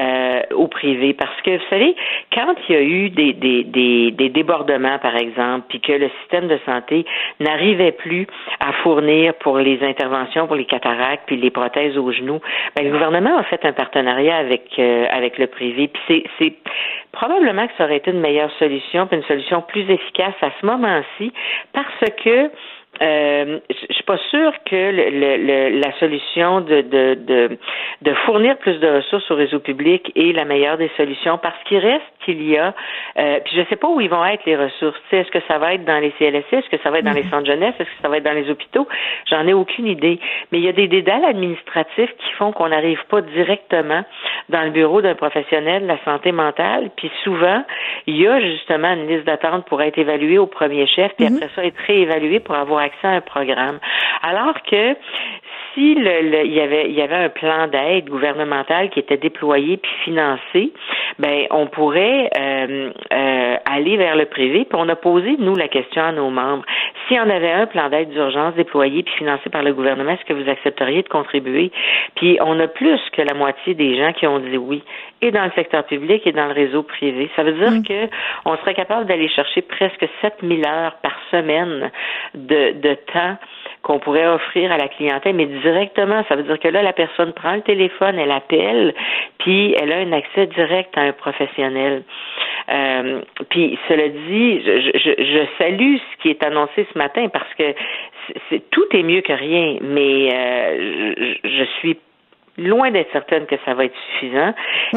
euh, 0.00 0.40
au 0.54 0.66
privé. 0.68 1.12
Parce 1.14 1.40
que, 1.42 1.56
vous 1.56 1.64
savez, 1.70 1.94
quand 2.34 2.54
il 2.68 2.74
y 2.74 2.78
a 2.78 2.82
eu 2.82 3.10
des, 3.10 3.32
des, 3.32 3.64
des, 3.64 4.10
des 4.12 4.28
débordements, 4.28 4.98
par 4.98 5.16
exemple, 5.16 5.64
puis 5.68 5.80
que 5.80 5.92
le 5.92 6.10
système 6.20 6.48
de 6.48 6.58
santé 6.66 7.04
n'arrivait 7.40 7.92
plus 7.92 8.26
à 8.60 8.72
fournir 8.82 9.34
pour 9.34 9.58
les 9.58 9.82
interventions, 9.82 10.46
pour 10.46 10.56
les 10.56 10.64
cataractes, 10.64 11.24
puis 11.26 11.36
les 11.36 11.50
prothèses 11.50 11.96
aux 11.98 12.12
genoux, 12.12 12.40
ben, 12.74 12.84
le 12.84 12.90
gouvernement 12.92 13.36
a 13.38 13.42
fait 13.44 13.64
un 13.64 13.72
partenariat 13.72 14.36
avec, 14.36 14.64
euh, 14.78 15.06
avec 15.10 15.38
le 15.38 15.46
privé. 15.46 15.88
Puis 15.88 16.24
c'est, 16.38 16.52
probablement 17.16 17.66
que 17.66 17.72
ça 17.78 17.84
aurait 17.84 17.96
été 17.96 18.10
une 18.10 18.20
meilleure 18.20 18.52
solution, 18.58 19.06
puis 19.06 19.16
une 19.16 19.24
solution 19.24 19.62
plus 19.62 19.90
efficace 19.90 20.34
à 20.42 20.50
ce 20.60 20.66
moment-ci, 20.66 21.32
parce 21.72 22.10
que 22.22 22.50
euh, 23.02 23.58
je 23.70 23.94
suis 23.94 24.04
pas 24.04 24.18
sûre 24.30 24.52
que 24.64 24.74
le, 24.76 25.10
le- 25.10 25.36
le- 25.70 25.80
la 25.80 25.92
solution 25.98 26.60
de, 26.60 26.80
de, 26.82 27.14
de, 27.14 27.58
de 28.02 28.14
fournir 28.24 28.56
plus 28.58 28.78
de 28.78 28.88
ressources 28.88 29.30
au 29.30 29.34
réseau 29.36 29.60
public 29.60 30.10
est 30.16 30.32
la 30.34 30.44
meilleure 30.44 30.76
des 30.78 30.90
solutions 30.96 31.38
parce 31.38 31.56
qu'il 31.64 31.78
reste 31.78 32.02
qu'il 32.24 32.42
y 32.48 32.56
a, 32.56 32.74
euh, 33.18 33.38
puis 33.44 33.54
je 33.56 33.62
sais 33.68 33.76
pas 33.76 33.88
où 33.88 34.00
ils 34.00 34.08
vont 34.10 34.24
être 34.24 34.44
les 34.46 34.56
ressources. 34.56 34.98
Est-ce 35.12 35.30
que 35.30 35.38
ça 35.46 35.58
va 35.58 35.74
être 35.74 35.84
dans 35.84 35.98
les 36.00 36.10
CLSC? 36.18 36.52
Est-ce 36.52 36.68
que 36.68 36.78
ça 36.82 36.90
va 36.90 36.98
être 36.98 37.04
dans 37.04 37.12
les 37.12 37.22
centres 37.24 37.46
jeunesse? 37.46 37.74
Est-ce 37.78 37.88
que 37.88 38.02
ça 38.02 38.08
va 38.08 38.16
être 38.18 38.24
dans 38.24 38.32
les 38.32 38.50
hôpitaux? 38.50 38.88
J'en 39.30 39.46
ai 39.46 39.52
aucune 39.52 39.86
idée. 39.86 40.18
Mais 40.50 40.58
il 40.58 40.64
y 40.64 40.68
a 40.68 40.72
des 40.72 40.88
dédales 40.88 41.24
administratifs 41.24 42.10
qui 42.18 42.32
font 42.38 42.52
qu'on 42.52 42.68
n'arrive 42.68 43.02
pas 43.08 43.20
directement 43.20 44.04
dans 44.48 44.62
le 44.62 44.70
bureau 44.70 45.00
d'un 45.02 45.14
professionnel 45.14 45.82
de 45.82 45.88
la 45.88 45.98
santé 46.04 46.32
mentale, 46.32 46.90
puis 46.96 47.10
souvent, 47.24 47.62
il 48.06 48.16
y 48.20 48.26
a 48.26 48.40
justement 48.40 48.92
une 48.92 49.06
liste 49.08 49.24
d'attente 49.24 49.66
pour 49.66 49.82
être 49.82 49.98
évalué 49.98 50.38
au 50.38 50.46
premier 50.46 50.86
chef, 50.86 51.12
puis 51.16 51.26
après 51.26 51.48
ça, 51.54 51.64
être 51.64 51.78
réévalué 51.86 52.40
pour 52.40 52.54
avoir 52.54 52.82
accès 52.86 53.06
à 53.06 53.10
un 53.10 53.20
programme. 53.20 53.78
Alors 54.22 54.54
que 54.62 54.96
si 55.74 55.94
le, 55.94 56.44
il, 56.44 56.54
y 56.54 56.60
avait, 56.60 56.90
y 56.90 57.02
avait 57.02 57.14
un 57.16 57.28
plan 57.28 57.68
d'aide 57.68 58.08
gouvernemental 58.08 58.90
qui 58.90 59.00
était 59.00 59.18
déployé 59.18 59.76
puis 59.76 59.92
financé, 60.04 60.72
ben 61.18 61.46
on 61.50 61.66
pourrait 61.66 62.30
euh, 62.38 62.90
euh, 63.12 63.56
aller 63.66 63.96
vers 63.96 64.16
le 64.16 64.26
privé. 64.26 64.64
Puis 64.64 64.78
on 64.80 64.88
a 64.88 64.96
posé 64.96 65.36
nous 65.38 65.54
la 65.54 65.68
question 65.68 66.02
à 66.02 66.12
nos 66.12 66.30
membres 66.30 66.64
si 67.08 67.14
on 67.18 67.30
avait 67.30 67.52
un 67.52 67.66
plan 67.66 67.88
d'aide 67.88 68.10
d'urgence 68.10 68.54
déployé 68.54 69.02
puis 69.02 69.14
financé 69.14 69.48
par 69.50 69.62
le 69.62 69.72
gouvernement, 69.72 70.12
est-ce 70.12 70.24
que 70.24 70.32
vous 70.32 70.48
accepteriez 70.48 71.02
de 71.02 71.08
contribuer? 71.08 71.70
Puis 72.16 72.38
on 72.40 72.58
a 72.58 72.66
plus 72.66 73.00
que 73.12 73.22
la 73.22 73.34
moitié 73.34 73.74
des 73.74 73.96
gens 73.96 74.12
qui 74.12 74.26
ont 74.26 74.38
dit 74.38 74.56
oui, 74.56 74.82
et 75.22 75.30
dans 75.30 75.44
le 75.44 75.50
secteur 75.54 75.84
public 75.84 76.26
et 76.26 76.32
dans 76.32 76.46
le 76.46 76.52
réseau 76.52 76.82
privé. 76.82 77.30
Ça 77.36 77.42
veut 77.42 77.52
dire 77.52 77.68
qu'on 77.68 77.82
que 77.82 78.08
on 78.44 78.56
serait 78.58 78.74
capable 78.74 79.06
d'aller 79.06 79.28
chercher 79.28 79.62
presque 79.62 80.06
7000 80.20 80.66
heures 80.66 80.96
par 81.02 81.16
semaine 81.30 81.90
de, 82.34 82.72
de 82.72 82.94
temps 83.12 83.36
qu'on 83.82 83.98
pourrait 83.98 84.26
offrir 84.26 84.72
à 84.72 84.76
la 84.76 84.88
clientèle, 84.88 85.36
mais 85.36 85.46
directement. 85.46 86.24
Ça 86.28 86.36
veut 86.36 86.42
dire 86.42 86.58
que 86.58 86.68
là, 86.68 86.82
la 86.82 86.92
personne 86.92 87.32
prend 87.32 87.54
le 87.54 87.62
téléphone, 87.62 88.18
elle 88.18 88.32
appelle, 88.32 88.94
puis 89.38 89.74
elle 89.80 89.92
a 89.92 89.98
un 89.98 90.12
accès 90.12 90.46
direct 90.46 90.96
à 90.98 91.02
un 91.02 91.12
professionnel. 91.12 92.02
Euh, 92.68 93.20
puis, 93.48 93.78
cela 93.88 94.08
dit, 94.08 94.60
je, 94.64 94.98
je, 94.98 95.22
je, 95.22 95.46
salue 95.56 95.96
ce 95.96 96.22
qui 96.22 96.30
est 96.30 96.42
annoncé 96.42 96.86
ce 96.92 96.98
matin 96.98 97.28
parce 97.28 97.52
que 97.54 97.74
c'est, 98.50 98.68
tout 98.70 98.86
est 98.92 99.04
mieux 99.04 99.20
que 99.20 99.32
rien, 99.32 99.76
mais 99.82 100.34
euh, 100.34 101.14
je, 101.44 101.48
je 101.48 101.64
suis 101.78 101.96
loin 102.58 102.90
d'être 102.90 103.10
certaine 103.12 103.46
que 103.46 103.56
ça 103.64 103.74
va 103.74 103.84
être 103.84 103.94
suffisant. 104.12 104.52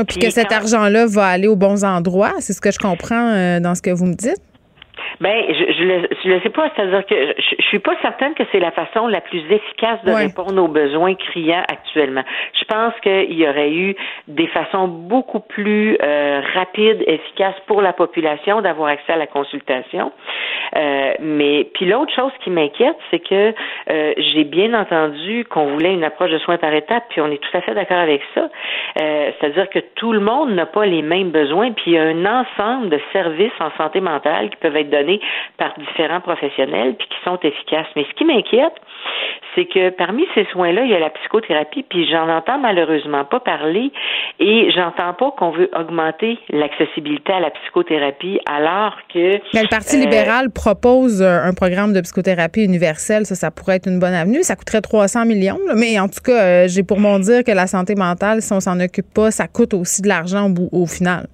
puis, 0.08 0.20
que 0.20 0.30
cet 0.30 0.52
argent-là 0.52 1.06
va 1.08 1.26
aller 1.26 1.48
aux 1.48 1.56
bons 1.56 1.84
endroits, 1.84 2.34
c'est 2.40 2.54
ce 2.54 2.62
que 2.62 2.72
je 2.72 2.80
comprends 2.80 3.34
euh, 3.34 3.60
dans 3.60 3.76
ce 3.76 3.82
que 3.82 3.92
vous 3.92 4.06
me 4.06 4.16
dites. 4.16 4.42
Ben, 5.20 5.44
je, 5.50 5.74
je 5.74 5.84
le, 5.84 6.08
je 6.24 6.30
le 6.30 6.42
sais 6.42 6.50
pas. 6.50 6.70
C'est-à-dire 6.76 7.06
que 7.06 7.16
je, 7.38 7.56
je, 7.60 7.66
suis 7.66 7.80
pas 7.80 7.94
certaine 8.02 8.34
que 8.34 8.44
c'est 8.52 8.60
la 8.60 8.72
façon 8.72 9.08
la 9.08 9.22
plus 9.22 9.44
efficace 9.52 10.04
de 10.06 10.12
répondre 10.12 10.62
aux 10.64 10.68
besoins 10.68 11.16
criants 11.16 11.64
actuellement. 11.72 12.24
Je 12.60 12.66
pense 12.66 12.94
qu'il 13.02 13.34
y 13.34 13.48
aurait 13.48 13.72
eu 13.72 13.96
des 14.28 14.48
façons 14.48 14.88
beaucoup 14.88 15.40
plus 15.40 15.98
euh, 16.02 16.42
rapides, 16.54 17.04
efficaces 17.08 17.60
pour 17.68 17.82
la 17.82 17.94
population 17.94 18.62
d'avoir 18.62 18.90
accès 18.90 19.14
à 19.14 19.18
la 19.18 19.28
consultation. 19.28 20.12
Euh, 20.76 21.14
mais 21.20 21.68
puis 21.74 21.86
l'autre 21.86 22.14
chose 22.14 22.32
qui 22.44 22.50
m'inquiète, 22.50 22.98
c'est 23.10 23.20
que 23.20 23.54
euh, 23.90 24.14
j'ai 24.18 24.44
bien 24.44 24.74
entendu 24.74 25.46
qu'on 25.46 25.68
voulait 25.68 25.94
une 25.94 26.04
approche 26.04 26.32
de 26.32 26.38
soins 26.40 26.58
par 26.58 26.74
étapes, 26.74 27.06
puis 27.10 27.22
on 27.22 27.32
est 27.32 27.42
tout 27.42 27.58
à 27.58 27.62
fait 27.62 27.74
d'accord 27.74 27.98
avec 27.98 28.22
ça. 28.36 28.50
Euh, 29.02 29.32
c'est-à-dire 29.40 29.70
que 29.70 29.80
tout 29.96 30.14
le 30.14 30.20
monde 30.20 30.52
n'a 30.52 30.66
pas 30.66 30.86
les 30.86 31.02
mêmes 31.02 31.32
besoins, 31.32 31.72
puis 31.72 31.92
il 31.92 31.94
y 31.94 31.98
a 31.98 32.04
un 32.04 32.26
ensemble 32.26 32.90
de 32.90 33.00
services 33.12 33.52
en 33.60 33.72
santé 33.78 34.02
mentale 34.02 34.50
qui 34.50 34.58
peuvent 34.58 34.76
être 34.76 34.89
par 35.58 35.74
différents 35.78 36.22
professionnels 36.22 36.96
puis 36.98 37.08
qui 37.08 37.18
sont 37.24 37.40
efficaces. 37.42 37.88
Mais 37.96 38.06
ce 38.10 38.14
qui 38.16 38.26
m'inquiète, 38.26 38.74
c'est 39.56 39.66
que 39.66 39.90
parmi 39.90 40.26
ces 40.36 40.46
soins-là, 40.52 40.84
il 40.84 40.92
y 40.92 40.94
a 40.94 41.00
la 41.00 41.10
psychothérapie, 41.10 41.84
puis 41.84 42.08
j'en 42.10 42.30
entends 42.30 42.60
malheureusement 42.60 43.26
pas 43.26 43.40
parler 43.40 43.92
et 44.40 44.72
j'entends 44.72 45.14
pas 45.14 45.32
qu'on 45.32 45.52
veut 45.52 45.70
augmenter 45.78 46.38
l'accessibilité 46.50 47.34
à 47.34 47.40
la 47.40 47.50
psychothérapie 47.52 48.40
alors 48.46 48.96
que... 49.14 49.40
Mais 49.54 49.64
le 49.64 49.70
Parti 49.70 49.98
euh, 49.98 50.02
libéral 50.02 50.52
propose 50.52 51.22
euh, 51.22 51.44
un 51.44 51.54
programme 51.54 51.94
de 51.94 52.02
psychothérapie 52.02 52.64
universelle, 52.64 53.26
ça, 53.26 53.36
ça 53.36 53.52
pourrait 53.52 53.78
être 53.78 53.88
une 53.88 54.00
bonne 54.00 54.14
avenue. 54.14 54.44
Ça 54.44 54.56
coûterait 54.56 54.82
300 54.82 55.26
millions, 55.26 55.60
mais 55.76 56.00
en 56.00 56.08
tout 56.08 56.22
cas, 56.24 56.44
euh, 56.44 56.68
j'ai 56.68 56.84
pour 56.84 57.00
mon 57.00 57.20
dire 57.20 57.44
que 57.44 57.52
la 57.52 57.68
santé 57.68 57.96
mentale, 57.96 58.42
si 58.42 58.54
on 58.54 58.60
s'en 58.60 58.80
occupe 58.80 59.14
pas, 59.14 59.32
ça 59.32 59.48
coûte 59.48 59.74
aussi 59.74 60.02
de 60.02 60.08
l'argent 60.08 60.50
au, 60.72 60.84
au 60.84 60.86
final. 60.86 61.28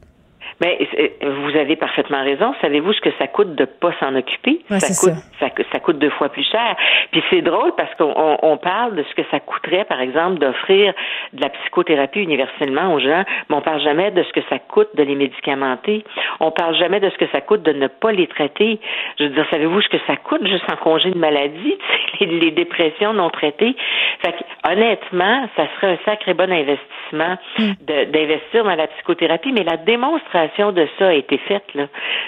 Mais 0.62 0.88
vous 1.22 1.58
avez 1.58 1.76
parfaitement 1.76 2.24
raison. 2.24 2.54
Savez-vous 2.62 2.94
ce 2.94 3.02
que 3.02 3.10
ça 3.20 3.28
coûte 3.28 3.56
de 3.56 3.66
pas 3.66 3.92
s'en 4.00 4.16
occuper? 4.16 4.62
Ça 4.70 4.88
coûte 4.88 5.22
ça. 5.40 5.50
Ça, 5.72 5.80
coûte 5.80 6.00
deux 6.00 6.10
fois 6.12 6.30
plus 6.30 6.48
cher. 6.50 6.76
Puis 7.12 7.22
c'est 7.30 7.42
drôle 7.42 7.74
parce 7.76 7.94
qu'on 7.96 8.38
on 8.42 8.58
parle 8.58 8.96
de 8.96 9.04
ce 9.04 9.16
que 9.16 9.28
ça 9.32 9.40
coûterait, 9.40 9.86
par 9.86 10.00
exemple, 10.00 10.40
d'offrir 10.40 10.94
de 11.34 11.42
la 11.42 11.50
psychothérapie 11.50 12.22
universellement 12.22 12.94
aux 12.94 13.00
gens, 13.00 13.24
mais 13.50 13.56
on 13.56 13.62
parle 13.62 13.82
jamais 13.82 14.12
de 14.12 14.24
ce 14.24 14.32
que 14.32 14.42
ça 14.50 14.60
coûte 14.60 14.90
de 14.96 15.04
les 15.04 15.16
médicamenter. 15.16 16.06
On 16.40 16.52
parle 16.52 16.76
jamais 16.76 17.00
de 17.00 17.10
ce 17.10 17.18
que 17.18 17.28
ça 17.32 17.42
coûte 17.42 17.64
de 17.64 17.74
ne 17.74 17.88
pas 17.88 18.14
les 18.14 18.28
traiter. 18.28 18.80
Je 19.20 19.26
veux 19.26 19.30
dire, 19.32 19.46
savez-vous 19.50 19.82
ce 19.82 19.90
que 19.90 20.00
ça 20.08 20.16
coûte 20.16 20.46
juste 20.48 20.66
en 20.72 20.78
congé 20.78 21.12
de 21.12 21.18
maladie, 21.18 21.78
les, 22.22 22.28
les 22.28 22.52
dépressions 22.52 23.14
non 23.14 23.30
traitées? 23.30 23.76
Fait 24.24 24.32
que, 24.32 24.72
honnêtement, 24.72 25.50
ça 25.58 25.68
serait 25.76 25.94
un 25.94 25.98
sacré 26.06 26.34
bon 26.34 26.52
investissement 26.52 27.38
hmm. 27.60 27.74
d'investir 28.12 28.64
dans 28.64 28.76
la 28.76 28.88
psychothérapie, 28.88 29.52
mais 29.52 29.64
la 29.64 29.78
démonstration 29.78 30.45
de 30.74 30.88
ça 30.98 31.08
a 31.08 31.14
été 31.14 31.38
faite. 31.38 31.66
Là. 31.74 31.88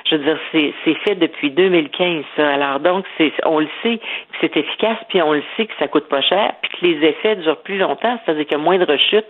Je 0.09 0.15
veux 0.15 0.23
dire, 0.23 0.37
c'est 0.51 0.93
fait 1.05 1.15
depuis 1.15 1.51
2015. 1.51 2.23
Ça. 2.35 2.49
Alors 2.49 2.79
donc, 2.79 3.05
on 3.45 3.59
le 3.59 3.69
sait 3.83 3.97
que 3.97 4.37
c'est 4.41 4.57
efficace, 4.57 4.97
puis 5.09 5.21
on 5.21 5.33
le 5.33 5.43
sait 5.55 5.65
que 5.65 5.73
ça 5.79 5.87
coûte 5.87 6.07
pas 6.07 6.21
cher, 6.21 6.53
puis 6.61 6.71
que 6.71 6.85
les 6.85 7.07
effets 7.07 7.35
durent 7.37 7.61
plus 7.61 7.77
longtemps, 7.77 8.19
c'est-à-dire 8.23 8.45
qu'il 8.45 8.57
y 8.57 8.61
a 8.61 8.63
moins 8.63 8.77
de 8.77 8.85
rechutes 8.85 9.29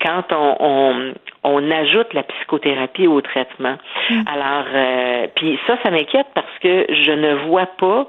quand 0.00 0.24
on, 0.32 0.56
on, 0.60 1.12
on 1.44 1.70
ajoute 1.70 2.12
la 2.14 2.22
psychothérapie 2.22 3.06
au 3.06 3.20
traitement. 3.20 3.76
Mm. 4.10 4.22
Alors, 4.26 4.66
euh, 4.74 5.26
puis 5.34 5.58
ça, 5.66 5.76
ça 5.82 5.90
m'inquiète 5.90 6.26
parce 6.34 6.58
que 6.60 6.86
je 6.88 7.12
ne 7.12 7.34
vois 7.46 7.66
pas 7.66 8.06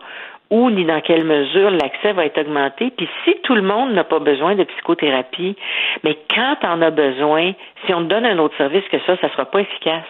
où 0.54 0.70
ni 0.70 0.86
dans 0.86 1.02
quelle 1.02 1.24
mesure 1.24 1.72
l'accès 1.72 2.14
va 2.14 2.26
être 2.26 2.40
augmenté. 2.40 2.92
Puis 2.96 3.10
si 3.26 3.34
tout 3.42 3.56
le 3.56 3.64
monde 3.64 3.94
n'a 3.94 4.04
pas 4.04 4.20
besoin 4.20 4.54
de 4.54 4.64
psychothérapie, 4.64 5.56
mais 6.04 6.16
quand 6.30 6.58
on 6.64 6.80
a 6.84 6.92
besoin, 6.92 7.54
si 7.86 7.94
on 7.94 8.04
te 8.04 8.10
donne 8.10 8.26
un 8.26 8.38
autre 8.38 8.56
service 8.58 8.84
que 8.92 9.00
ça, 9.08 9.18
ça 9.20 9.32
sera 9.32 9.46
pas 9.46 9.62
efficace. 9.62 10.06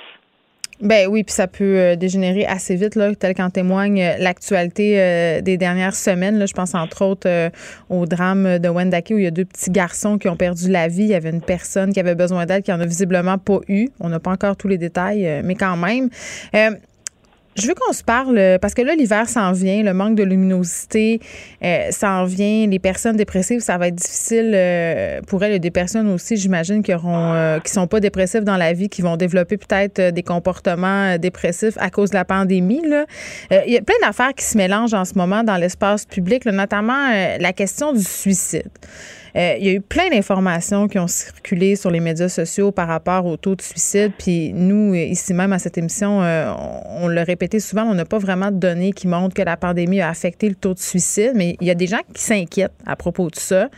Ben 0.82 1.08
oui, 1.08 1.24
puis 1.24 1.34
ça 1.34 1.48
peut 1.48 1.78
euh, 1.78 1.96
dégénérer 1.96 2.46
assez 2.46 2.76
vite, 2.76 2.96
là, 2.96 3.16
tel 3.16 3.36
qu'en 3.36 3.50
témoigne 3.50 4.02
euh, 4.02 4.16
l'actualité 4.20 5.00
euh, 5.00 5.40
des 5.40 5.56
dernières 5.56 5.96
semaines. 5.96 6.46
Je 6.46 6.54
pense 6.54 6.76
entre 6.76 7.06
autres 7.06 7.52
au 7.90 8.06
drame 8.06 8.60
de 8.60 8.68
Wendake 8.68 9.12
où 9.12 9.18
il 9.18 9.24
y 9.24 9.28
a 9.28 9.32
deux 9.32 9.46
petits 9.46 9.72
garçons 9.72 10.18
qui 10.18 10.28
ont 10.28 10.36
perdu 10.36 10.70
la 10.70 10.90
vie. 10.90 11.04
Il 11.04 11.12
y 11.12 11.16
avait 11.16 11.30
une 11.30 11.42
personne 11.42 11.94
qui 11.94 12.02
avait 12.02 12.16
besoin 12.16 12.46
d'aide 12.46 12.64
qui 12.64 12.74
en 12.74 12.82
a 12.82 12.86
visiblement 12.86 13.38
pas 13.38 13.60
eu. 13.70 13.88
On 14.02 14.10
n'a 14.10 14.20
pas 14.20 14.32
encore 14.32 14.58
tous 14.58 14.68
les 14.68 14.78
détails, 14.78 15.42
mais 15.46 15.56
quand 15.56 15.78
même. 15.78 16.10
Je 17.56 17.68
veux 17.68 17.76
qu'on 17.76 17.94
se 17.94 18.04
parle 18.04 18.38
euh, 18.38 18.58
parce 18.58 18.74
que 18.74 18.82
là, 18.82 18.96
l'hiver 18.96 19.30
s'en 19.30 19.52
vient, 19.52 19.84
le 19.84 19.94
manque 19.94 20.16
de 20.16 20.24
luminosité 20.24 21.20
euh, 21.64 21.92
s'en 21.92 22.26
vient. 22.26 22.66
Les 22.68 22.80
personnes 22.80 23.16
dépressives, 23.16 23.60
ça 23.60 23.78
va 23.78 23.90
être 23.90 23.96
difficile 23.96 24.52
euh, 24.56 25.22
pour 25.28 25.44
elles. 25.44 25.54
A 25.54 25.60
des 25.60 25.72
personnes 25.72 26.10
aussi, 26.10 26.36
j'imagine, 26.36 26.82
qui 26.82 26.94
auront, 26.94 27.34
euh, 27.34 27.60
qui 27.60 27.72
sont 27.72 27.86
pas 27.86 28.00
dépressives 28.00 28.44
dans 28.44 28.58
la 28.58 28.74
vie, 28.74 28.90
qui 28.90 29.04
vont 29.04 29.18
développer 29.18 29.58
peut-être 29.58 30.12
des 30.12 30.24
comportements 30.24 31.18
dépressifs 31.18 31.78
à 31.78 31.92
cause 31.92 32.10
de 32.10 32.16
la 32.16 32.26
pandémie. 32.26 32.82
Là. 32.88 33.06
il 33.68 33.74
y 33.74 33.78
a 33.78 33.82
plein 33.82 33.96
d'affaires 34.02 34.34
qui 34.34 34.46
se 34.46 34.58
mélangent 34.58 34.96
en 34.96 35.06
ce 35.06 35.14
moment 35.16 35.44
dans 35.44 35.58
l'espace 35.58 36.06
public, 36.06 36.46
notamment 36.46 37.10
la 37.40 37.54
question 37.54 37.94
du 37.94 38.04
suicide. 38.04 38.70
Euh, 39.36 39.56
il 39.60 39.66
y 39.66 39.70
a 39.70 39.74
eu 39.74 39.82
plein 39.82 40.10
d'informations 40.10 40.88
qui 40.88 41.00
ont 41.00 41.08
circulé 41.08 41.76
sur 41.76 41.90
les 41.90 42.00
médias 42.00 42.30
sociaux 42.30 42.72
par 42.72 42.88
rapport 42.88 43.26
au 43.26 43.38
taux 43.38 43.56
de 43.56 43.62
suicide. 43.62 44.12
Puis 44.18 44.54
nous, 44.54 44.94
ici 44.94 45.34
même 45.34 45.54
à 45.54 45.60
cette 45.60 45.78
émission, 45.78 46.22
euh, 46.22 46.54
on, 47.02 47.08
l'a 47.08 47.24
répété 47.24 47.60
souvent, 47.60 47.84
on 47.84 47.96
n'a 47.96 48.06
pas 48.06 48.20
vraiment 48.20 48.52
de 48.52 48.58
données 48.58 48.92
qui 48.92 49.08
montrent 49.08 49.34
que 49.34 49.42
la 49.42 49.58
pandémie 49.58 50.02
a 50.02 50.10
affecté 50.10 50.50
le 50.50 50.56
taux 50.56 50.74
de 50.74 50.80
suicide. 50.80 51.32
Mais 51.36 51.58
il 51.62 51.68
y 51.68 51.72
a 51.72 51.76
des 51.76 51.88
gens 51.88 52.02
qui 52.14 52.22
s'inquiètent 52.22 52.74
à 52.86 52.96
propos 52.96 53.30
de 53.30 53.36
ça, 53.36 53.70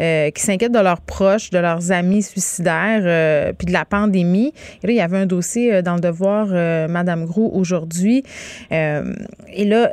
euh, 0.00 0.30
qui 0.30 0.42
s'inquiètent 0.42 0.72
de 0.72 0.80
leurs 0.80 1.00
proches, 1.00 1.50
de 1.50 1.58
leurs 1.58 1.92
amis 1.92 2.22
suicidaires, 2.22 3.54
puis 3.56 3.66
de 3.66 3.72
la 3.72 3.84
pandémie. 3.84 4.52
Et 4.82 4.86
là, 4.86 4.92
il 4.92 4.96
y 4.96 5.00
avait 5.00 5.18
un 5.18 5.26
dossier 5.26 5.82
dans 5.82 5.94
le 5.94 6.00
devoir, 6.00 6.46
Madame 6.88 7.24
Grou, 7.24 7.50
aujourd'hui. 7.54 8.24
et 8.70 9.64
là, 9.64 9.90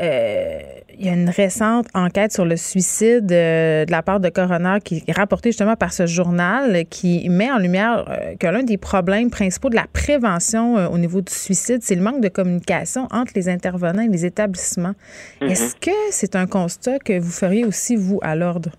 il 1.02 1.08
y 1.08 1.10
a 1.10 1.14
une 1.14 1.30
récente 1.30 1.88
enquête 1.96 2.32
sur 2.32 2.46
le 2.46 2.56
suicide 2.56 3.32
euh, 3.32 3.86
de 3.86 3.92
la 3.92 4.04
part 4.04 4.20
de 4.20 4.30
Coroner 4.30 4.78
qui 4.84 5.04
est 5.08 5.12
rapportée 5.12 5.50
justement 5.50 5.76
par 5.76 5.92
ce 5.94 6.06
journal 6.06 6.86
qui 6.92 7.28
met 7.28 7.52
en 7.52 7.58
lumière 7.58 8.06
euh, 8.08 8.36
que 8.40 8.46
l'un 8.46 8.62
des 8.62 8.78
problèmes 8.78 9.32
principaux 9.32 9.72
de 9.72 9.76
la 9.76 9.88
prévention 9.92 10.78
euh, 10.78 10.88
au 10.88 11.00
niveau 11.00 11.22
du 11.22 11.34
suicide, 11.34 11.80
c'est 11.82 11.96
le 11.96 12.04
manque 12.04 12.22
de 12.22 12.30
communication 12.30 13.08
entre 13.10 13.34
les 13.36 13.50
intervenants 13.50 14.04
et 14.04 14.10
les 14.10 14.26
établissements. 14.26 14.94
Mm-hmm. 15.42 15.50
Est-ce 15.50 15.76
que 15.76 15.92
c'est 16.12 16.36
un 16.36 16.46
constat 16.46 17.00
que 17.00 17.20
vous 17.20 17.32
feriez 17.32 17.66
aussi, 17.66 17.96
vous, 17.96 18.20
à 18.22 18.36
l'ordre? 18.36 18.70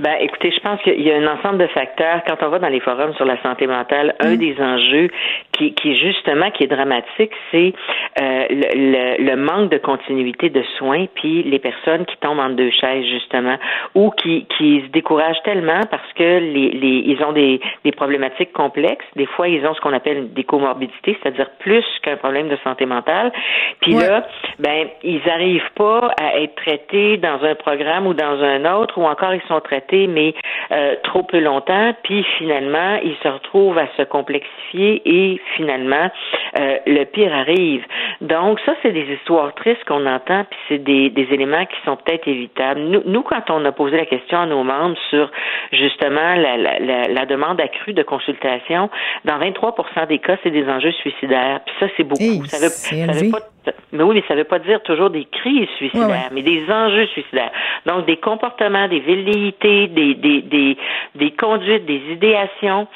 Ben, 0.00 0.14
écoutez, 0.20 0.50
je 0.50 0.60
pense 0.60 0.80
qu'il 0.82 1.00
y 1.00 1.10
a 1.12 1.16
un 1.16 1.26
ensemble 1.26 1.58
de 1.58 1.66
facteurs. 1.68 2.22
Quand 2.26 2.36
on 2.42 2.48
va 2.48 2.58
dans 2.58 2.68
les 2.68 2.80
forums 2.80 3.14
sur 3.14 3.24
la 3.24 3.40
santé 3.42 3.66
mentale, 3.66 4.14
un 4.20 4.34
mm. 4.34 4.36
des 4.36 4.56
enjeux 4.60 5.08
qui, 5.52 5.74
qui 5.74 5.96
justement 5.96 6.50
qui 6.50 6.64
est 6.64 6.68
dramatique, 6.68 7.32
c'est 7.50 7.72
euh, 8.20 8.46
le, 8.50 9.22
le, 9.22 9.36
manque 9.36 9.70
de 9.70 9.78
continuité 9.78 10.48
de 10.50 10.62
soins, 10.78 11.06
puis 11.14 11.42
les 11.44 11.58
personnes 11.58 12.06
qui 12.06 12.16
tombent 12.18 12.40
en 12.40 12.50
deux 12.50 12.70
chaises 12.70 13.04
justement, 13.06 13.56
ou 13.94 14.10
qui, 14.10 14.46
qui 14.56 14.82
se 14.86 14.90
découragent 14.90 15.42
tellement 15.44 15.80
parce 15.90 16.12
que 16.14 16.38
les, 16.38 16.70
les 16.70 17.02
ils 17.06 17.22
ont 17.24 17.32
des, 17.32 17.60
des 17.84 17.92
problématiques 17.92 18.52
complexes. 18.52 19.04
Des 19.16 19.26
fois, 19.26 19.48
ils 19.48 19.64
ont 19.66 19.74
ce 19.74 19.80
qu'on 19.80 19.92
appelle 19.92 20.32
des 20.32 20.44
comorbidités, 20.44 21.16
c'est-à-dire 21.22 21.50
plus 21.60 21.84
qu'un 22.02 22.16
problème 22.16 22.48
de 22.48 22.56
santé 22.64 22.86
mentale. 22.86 23.32
Puis 23.80 23.94
là, 23.94 24.26
ben, 24.58 24.88
ils 25.02 25.20
n'arrivent 25.26 25.72
pas 25.76 26.10
à 26.20 26.40
être 26.40 26.54
traités 26.56 27.16
dans 27.18 27.42
un 27.44 27.54
programme 27.54 28.06
ou 28.06 28.14
dans 28.14 28.42
un 28.42 28.64
autre, 28.74 28.98
ou 28.98 29.04
encore 29.04 29.34
ils 29.34 29.42
sont 29.48 29.60
traités 29.60 29.83
mais 29.92 30.34
euh, 30.72 30.96
trop 31.04 31.22
peu 31.22 31.40
longtemps, 31.40 31.94
puis 32.02 32.24
finalement, 32.38 32.96
il 33.02 33.14
se 33.22 33.28
retrouve 33.28 33.78
à 33.78 33.86
se 33.96 34.02
complexifier 34.02 35.02
et 35.04 35.40
finalement, 35.56 36.10
euh, 36.58 36.78
le 36.86 37.04
pire 37.04 37.34
arrive. 37.34 37.84
Donc, 38.20 38.60
ça, 38.64 38.74
c'est 38.82 38.92
des 38.92 39.06
histoires 39.12 39.54
tristes 39.54 39.84
qu'on 39.84 40.06
entend, 40.06 40.44
puis 40.44 40.58
c'est 40.68 40.78
des, 40.78 41.10
des 41.10 41.28
éléments 41.32 41.66
qui 41.66 41.76
sont 41.84 41.96
peut-être 41.96 42.26
évitables. 42.28 42.80
Nous, 42.80 43.02
nous, 43.04 43.22
quand 43.22 43.50
on 43.50 43.64
a 43.64 43.72
posé 43.72 43.96
la 43.96 44.06
question 44.06 44.38
à 44.38 44.46
nos 44.46 44.62
membres 44.62 44.96
sur 45.10 45.30
justement 45.72 46.34
la, 46.34 46.56
la, 46.56 46.78
la, 46.78 47.08
la 47.08 47.26
demande 47.26 47.60
accrue 47.60 47.92
de 47.92 48.02
consultation, 48.02 48.90
dans 49.24 49.38
23 49.38 49.74
des 50.08 50.18
cas, 50.18 50.36
c'est 50.42 50.50
des 50.50 50.68
enjeux 50.68 50.92
suicidaires. 50.92 51.60
Puis 51.66 51.74
ça, 51.80 51.86
c'est 51.96 52.04
beaucoup. 52.04 52.22
Hey, 52.22 52.42
ça 52.46 52.58
veut, 52.58 52.68
ça 52.68 53.12
veut 53.12 53.30
pas 53.30 53.53
mais 53.92 54.02
oui, 54.02 54.14
mais 54.16 54.24
ça 54.28 54.34
veut 54.34 54.44
pas 54.44 54.58
dire 54.58 54.82
toujours 54.82 55.10
des 55.10 55.24
crises 55.26 55.68
suicidaires, 55.76 56.08
Ouais, 56.08 56.28
mais 56.32 56.42
des 56.42 56.64
enjeux 56.70 57.06
suicidaires. 57.06 57.52
Donc, 57.86 58.06
des 58.06 58.16
comportements, 58.16 58.88
des 58.88 59.00
velléités, 59.00 59.88
des, 59.88 60.14
des, 60.14 60.42
des, 60.42 60.76
des 61.14 61.30
conduites, 61.32 61.84
des 61.86 62.02
idéations. 62.12 62.86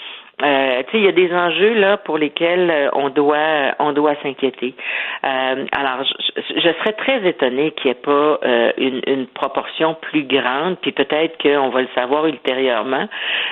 Euh, 0.41 0.85
tu 0.85 0.93
sais, 0.93 0.99
il 0.99 1.05
y 1.05 1.09
a 1.09 1.13
des 1.13 1.35
enjeux 1.35 1.75
là 1.75 1.97
pour 1.97 2.17
lesquels 2.17 2.71
euh, 2.71 2.89
on 2.93 3.09
doit 3.09 3.75
on 3.81 3.91
doit 3.93 4.15
s'inquiéter. 4.23 4.73
Euh, 5.25 5.67
alors, 5.73 6.05
je, 6.05 6.41
je- 6.41 6.61
je 6.61 6.69
serais 6.79 6.93
très 6.93 7.29
étonnée 7.29 7.73
qu'il 7.73 7.87
n'y 7.87 7.91
ait 7.91 8.01
pas 8.01 8.39
euh, 8.45 8.71
une, 8.79 9.01
une 9.09 9.27
proportion 9.27 9.95
plus 10.01 10.23
grande, 10.23 10.77
puis 10.81 10.93
peut-être 10.93 11.43
qu'on 11.43 11.71
va 11.71 11.83
le 11.83 11.89
savoir 11.93 12.25
ultérieurement. 12.27 13.09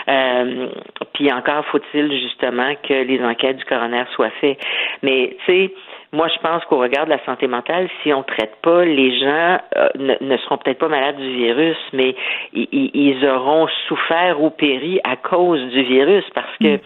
Euh, 0.09 0.69
puis 1.13 1.33
encore 1.33 1.65
faut-il 1.73 2.13
justement 2.21 2.73
que 2.89 2.95
les 2.95 3.21
enquêtes 3.21 3.57
du 3.57 3.65
coroner 3.65 4.05
soient 4.15 4.31
faites. 4.41 4.61
Mais 5.03 5.37
tu 5.45 5.53
sais, 5.53 5.75
moi, 6.17 6.29
je 6.29 6.41
pense 6.41 6.65
qu'au 6.65 6.79
regard 6.79 7.05
de 7.05 7.11
la 7.11 7.23
santé 7.27 7.47
mentale, 7.47 7.89
si 8.03 8.13
on 8.13 8.23
traite 8.23 8.57
pas, 8.63 8.85
les 8.85 9.19
gens 9.19 9.59
euh, 9.77 9.89
ne, 9.97 10.15
ne 10.21 10.37
seront 10.39 10.57
peut-être 10.57 10.79
pas 10.79 10.89
malades 10.89 11.19
du 11.19 11.37
virus, 11.37 11.77
mais 11.93 12.15
ils 12.55 13.27
auront 13.27 13.69
souffert 13.87 14.43
ou 14.43 14.49
péri 14.49 14.99
à 15.05 15.17
cause 15.17 15.61
du 15.69 15.83
virus. 15.83 16.25
Parce 16.35 16.57
que 16.59 16.81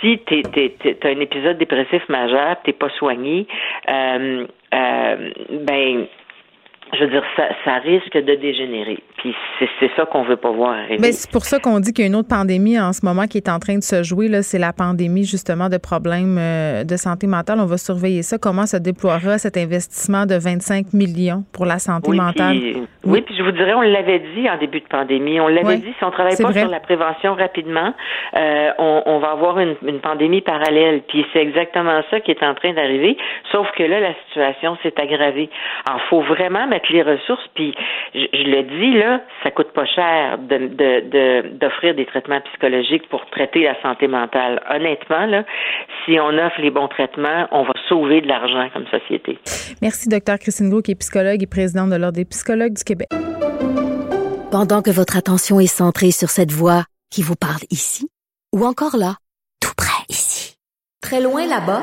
si 0.00 0.20
tu 0.26 0.42
as 1.02 1.08
un 1.08 1.20
épisode 1.20 1.58
dépressif 1.58 2.08
majeur, 2.08 2.56
t'es 2.62 2.72
pas 2.72 2.90
soigné, 2.90 3.48
euh, 3.88 4.46
euh, 4.74 5.30
ben 5.50 6.06
je 6.94 7.04
veux 7.04 7.10
dire, 7.10 7.24
ça, 7.36 7.48
ça 7.64 7.74
risque 7.78 8.16
de 8.16 8.34
dégénérer. 8.34 8.98
Puis 9.22 9.36
c'est 9.78 9.90
ça 9.94 10.04
qu'on 10.04 10.24
veut 10.24 10.36
pas 10.36 10.50
voir 10.50 10.72
arriver. 10.72 10.98
Mais 10.98 11.12
c'est 11.12 11.30
pour 11.30 11.44
ça 11.44 11.60
qu'on 11.60 11.78
dit 11.78 11.92
qu'il 11.92 12.04
y 12.04 12.06
a 12.06 12.10
une 12.10 12.16
autre 12.16 12.28
pandémie 12.28 12.80
en 12.80 12.92
ce 12.92 13.06
moment 13.06 13.26
qui 13.26 13.38
est 13.38 13.48
en 13.48 13.60
train 13.60 13.76
de 13.76 13.82
se 13.82 14.02
jouer. 14.02 14.26
Là, 14.26 14.42
c'est 14.42 14.58
la 14.58 14.72
pandémie 14.72 15.22
justement 15.22 15.68
de 15.68 15.76
problèmes 15.76 16.38
euh, 16.40 16.82
de 16.82 16.96
santé 16.96 17.28
mentale. 17.28 17.60
On 17.60 17.66
va 17.66 17.78
surveiller 17.78 18.22
ça. 18.22 18.36
Comment 18.38 18.66
se 18.66 18.76
déploiera 18.76 19.38
cet 19.38 19.56
investissement 19.56 20.26
de 20.26 20.34
25 20.34 20.92
millions 20.92 21.44
pour 21.52 21.66
la 21.66 21.78
santé 21.78 22.10
oui, 22.10 22.16
mentale? 22.16 22.58
Puis, 22.58 22.82
oui, 23.04 23.20
puis 23.20 23.36
je 23.36 23.44
vous 23.44 23.52
dirais, 23.52 23.74
on 23.74 23.82
l'avait 23.82 24.22
dit 24.34 24.50
en 24.50 24.58
début 24.58 24.80
de 24.80 24.86
pandémie. 24.86 25.38
On 25.38 25.46
l'avait 25.46 25.76
dit, 25.76 25.94
si 25.96 26.04
on 26.04 26.10
travaille 26.10 26.32
c'est 26.32 26.42
pas 26.42 26.50
vrai. 26.50 26.62
sur 26.62 26.70
la 26.70 26.80
prévention 26.80 27.34
rapidement, 27.36 27.94
euh, 28.34 28.70
on, 28.78 29.02
on 29.06 29.18
va 29.20 29.30
avoir 29.30 29.60
une, 29.60 29.76
une 29.86 30.00
pandémie 30.00 30.40
parallèle. 30.40 31.02
Puis 31.06 31.24
c'est 31.32 31.42
exactement 31.42 32.02
ça 32.10 32.18
qui 32.18 32.32
est 32.32 32.42
en 32.42 32.54
train 32.54 32.72
d'arriver. 32.72 33.16
Sauf 33.52 33.70
que 33.76 33.84
là, 33.84 34.00
la 34.00 34.14
situation 34.26 34.76
s'est 34.82 34.94
aggravée. 35.00 35.48
Alors, 35.86 36.00
faut 36.10 36.22
vraiment 36.22 36.66
mettre 36.66 36.90
les 36.90 37.02
ressources. 37.02 37.46
Puis 37.54 37.72
je, 38.16 38.26
je 38.32 38.50
le 38.50 38.62
dis 38.64 38.98
là, 38.98 39.11
ça 39.42 39.50
coûte 39.50 39.72
pas 39.72 39.86
cher 39.86 40.38
de 40.38 40.56
de- 40.68 41.00
de- 41.10 41.48
d'offrir 41.58 41.94
des 41.94 42.06
traitements 42.06 42.40
psychologiques 42.42 43.08
pour 43.08 43.24
traiter 43.30 43.62
la 43.64 43.80
santé 43.82 44.06
mentale. 44.08 44.62
Honnêtement, 44.70 45.26
là, 45.26 45.44
si 46.04 46.18
on 46.20 46.28
offre 46.38 46.60
les 46.60 46.70
bons 46.70 46.88
traitements, 46.88 47.46
on 47.50 47.64
va 47.64 47.72
sauver 47.88 48.20
de 48.20 48.28
l'argent 48.28 48.68
comme 48.72 48.86
société. 48.86 49.38
Merci, 49.80 50.08
docteur 50.08 50.38
Christine 50.38 50.70
Gros, 50.70 50.82
qui 50.82 50.92
est 50.92 50.94
psychologue 50.98 51.42
et 51.42 51.46
présidente 51.46 51.90
de 51.90 51.96
l'Ordre 51.96 52.16
des 52.16 52.24
psychologues 52.24 52.74
du 52.74 52.84
Québec. 52.84 53.08
Pendant 54.50 54.82
que 54.82 54.90
votre 54.90 55.16
attention 55.16 55.60
est 55.60 55.66
centrée 55.66 56.10
sur 56.10 56.28
cette 56.28 56.52
voix 56.52 56.84
qui 57.10 57.22
vous 57.22 57.36
parle 57.36 57.62
ici, 57.70 58.08
ou 58.54 58.64
encore 58.64 58.96
là, 58.98 59.14
tout 59.60 59.72
près 59.76 60.04
ici, 60.10 60.56
très 61.02 61.20
loin 61.22 61.46
là-bas, 61.46 61.82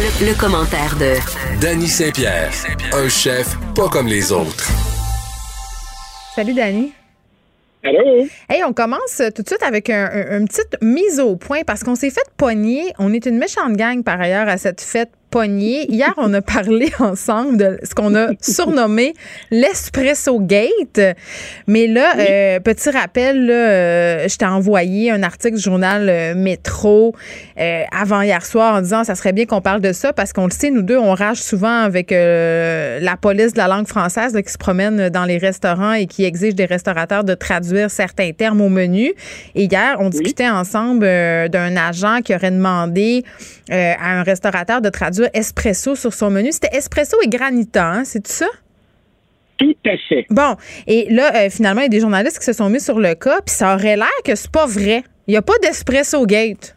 Le, 0.00 0.26
le 0.28 0.34
commentaire 0.38 0.96
de 0.96 1.14
Danny 1.60 1.86
Saint-Pierre, 1.86 2.50
un 2.92 3.08
chef 3.08 3.56
pas 3.74 3.88
comme 3.88 4.06
les 4.06 4.32
autres. 4.32 4.68
Salut, 6.34 6.54
Dani. 6.54 6.92
Allô? 7.84 8.26
Hey, 8.48 8.64
on 8.64 8.72
commence 8.72 9.20
tout 9.34 9.42
de 9.42 9.48
suite 9.48 9.62
avec 9.62 9.90
un, 9.90 10.06
un- 10.12 10.38
une 10.38 10.48
petite 10.48 10.76
mise 10.82 11.20
au 11.20 11.36
point 11.36 11.62
parce 11.66 11.82
qu'on 11.82 11.94
s'est 11.96 12.10
fait 12.10 12.24
pogner. 12.36 12.92
On 12.98 13.12
est 13.12 13.26
une 13.26 13.38
méchante 13.38 13.74
gang 13.76 14.02
par 14.02 14.20
ailleurs 14.20 14.48
à 14.48 14.56
cette 14.58 14.80
fête 14.80 15.10
Hier, 15.32 16.12
on 16.16 16.34
a 16.34 16.42
parlé 16.42 16.90
ensemble 16.98 17.56
de 17.56 17.78
ce 17.84 17.94
qu'on 17.94 18.16
a 18.16 18.28
surnommé 18.40 19.14
l'Espresso 19.50 20.40
Gate. 20.40 21.00
Mais 21.68 21.86
là, 21.86 22.14
euh, 22.18 22.60
petit 22.60 22.90
rappel, 22.90 23.46
là, 23.46 23.52
euh, 23.52 24.28
je 24.28 24.36
t'ai 24.36 24.46
envoyé 24.46 25.10
un 25.10 25.22
article 25.22 25.56
du 25.56 25.62
journal 25.62 26.08
euh, 26.08 26.34
Métro 26.34 27.14
euh, 27.58 27.82
avant 27.96 28.22
hier 28.22 28.44
soir 28.44 28.74
en 28.74 28.80
disant 28.80 29.04
ça 29.04 29.14
serait 29.14 29.32
bien 29.32 29.46
qu'on 29.46 29.60
parle 29.60 29.80
de 29.80 29.92
ça 29.92 30.12
parce 30.12 30.32
qu'on 30.32 30.46
le 30.46 30.50
sait, 30.50 30.70
nous 30.70 30.82
deux, 30.82 30.98
on 30.98 31.14
rage 31.14 31.38
souvent 31.38 31.82
avec 31.82 32.10
la 32.10 33.16
police 33.16 33.52
de 33.52 33.58
la 33.58 33.68
langue 33.68 33.86
française 33.86 34.34
là, 34.34 34.42
qui 34.42 34.52
se 34.52 34.58
promène 34.58 35.10
dans 35.10 35.24
les 35.24 35.38
restaurants 35.38 35.92
et 35.92 36.06
qui 36.06 36.24
exige 36.24 36.54
des 36.54 36.64
restaurateurs 36.64 37.22
de 37.22 37.34
traduire 37.34 37.90
certains 37.90 38.32
termes 38.32 38.60
au 38.60 38.68
menu. 38.68 39.12
Et 39.54 39.64
hier, 39.64 39.96
on 40.00 40.08
discutait 40.08 40.48
ensemble 40.48 41.02
d'un 41.50 41.76
agent 41.76 42.20
qui 42.24 42.34
aurait 42.34 42.50
demandé 42.50 43.24
euh, 43.70 43.92
à 43.98 44.18
un 44.18 44.22
restaurateur 44.22 44.80
de 44.80 44.88
traduire 44.88 45.28
espresso 45.34 45.94
sur 45.94 46.12
son 46.12 46.30
menu. 46.30 46.52
C'était 46.52 46.76
espresso 46.76 47.16
et 47.22 47.28
granita, 47.28 47.86
hein, 47.86 48.04
c'est 48.04 48.26
ça? 48.26 48.46
Tout 49.58 49.76
à 49.86 49.96
fait. 50.08 50.26
Bon, 50.30 50.56
et 50.86 51.06
là, 51.10 51.32
euh, 51.34 51.50
finalement, 51.50 51.82
il 51.82 51.84
y 51.84 51.86
a 51.86 51.90
des 51.90 52.00
journalistes 52.00 52.38
qui 52.38 52.44
se 52.44 52.52
sont 52.52 52.70
mis 52.70 52.80
sur 52.80 52.98
le 52.98 53.14
cas, 53.14 53.40
puis 53.44 53.54
ça 53.54 53.74
aurait 53.74 53.96
l'air 53.96 54.08
que 54.24 54.34
c'est 54.34 54.50
pas 54.50 54.66
vrai. 54.66 55.04
Il 55.26 55.32
n'y 55.32 55.36
a 55.36 55.42
pas 55.42 55.58
d'espresso 55.62 56.24
gate. 56.24 56.74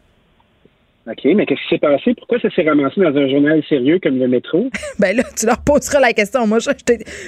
OK, 1.06 1.24
mais 1.36 1.44
qu'est-ce 1.44 1.60
qui 1.62 1.74
s'est 1.74 1.78
passé? 1.78 2.14
Pourquoi 2.14 2.40
ça 2.40 2.48
s'est 2.50 2.62
ramassé 2.62 2.98
dans 2.98 3.14
un 3.14 3.28
journal 3.28 3.62
sérieux 3.68 3.98
comme 4.02 4.18
le 4.18 4.26
métro? 4.26 4.70
Ben 4.98 5.14
là, 5.16 5.22
tu 5.36 5.44
leur 5.44 5.60
poseras 5.62 6.00
la 6.00 6.12
question. 6.12 6.46
Moi, 6.46 6.60
je, 6.60 6.70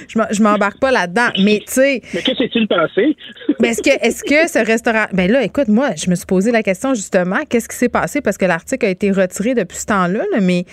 je, 0.09 0.41
m'embarque 0.41 0.79
pas 0.79 0.91
là-dedans. 0.91 1.27
Mais 1.43 1.59
tu 1.59 1.73
sais. 1.73 2.01
Mais 2.13 2.21
que 2.21 2.33
s'est-il 2.33 2.67
passé? 2.67 3.15
Mais 3.59 3.69
est-ce 3.69 3.83
que, 3.83 3.89
est-ce 3.89 4.23
que 4.23 4.49
ce 4.49 4.65
restaurant. 4.65 5.05
Ben 5.13 5.29
là, 5.29 5.43
écoute, 5.43 5.67
moi, 5.67 5.89
je 5.95 6.09
me 6.09 6.15
suis 6.15 6.25
posé 6.25 6.51
la 6.51 6.63
question 6.63 6.93
justement, 6.93 7.39
qu'est-ce 7.49 7.67
qui 7.67 7.75
s'est 7.75 7.89
passé? 7.89 8.21
Parce 8.21 8.37
que 8.37 8.45
l'article 8.45 8.85
a 8.85 8.89
été 8.89 9.11
retiré 9.11 9.53
depuis 9.53 9.77
ce 9.77 9.85
temps-là, 9.87 10.23
là, 10.31 10.39
mais 10.41 10.63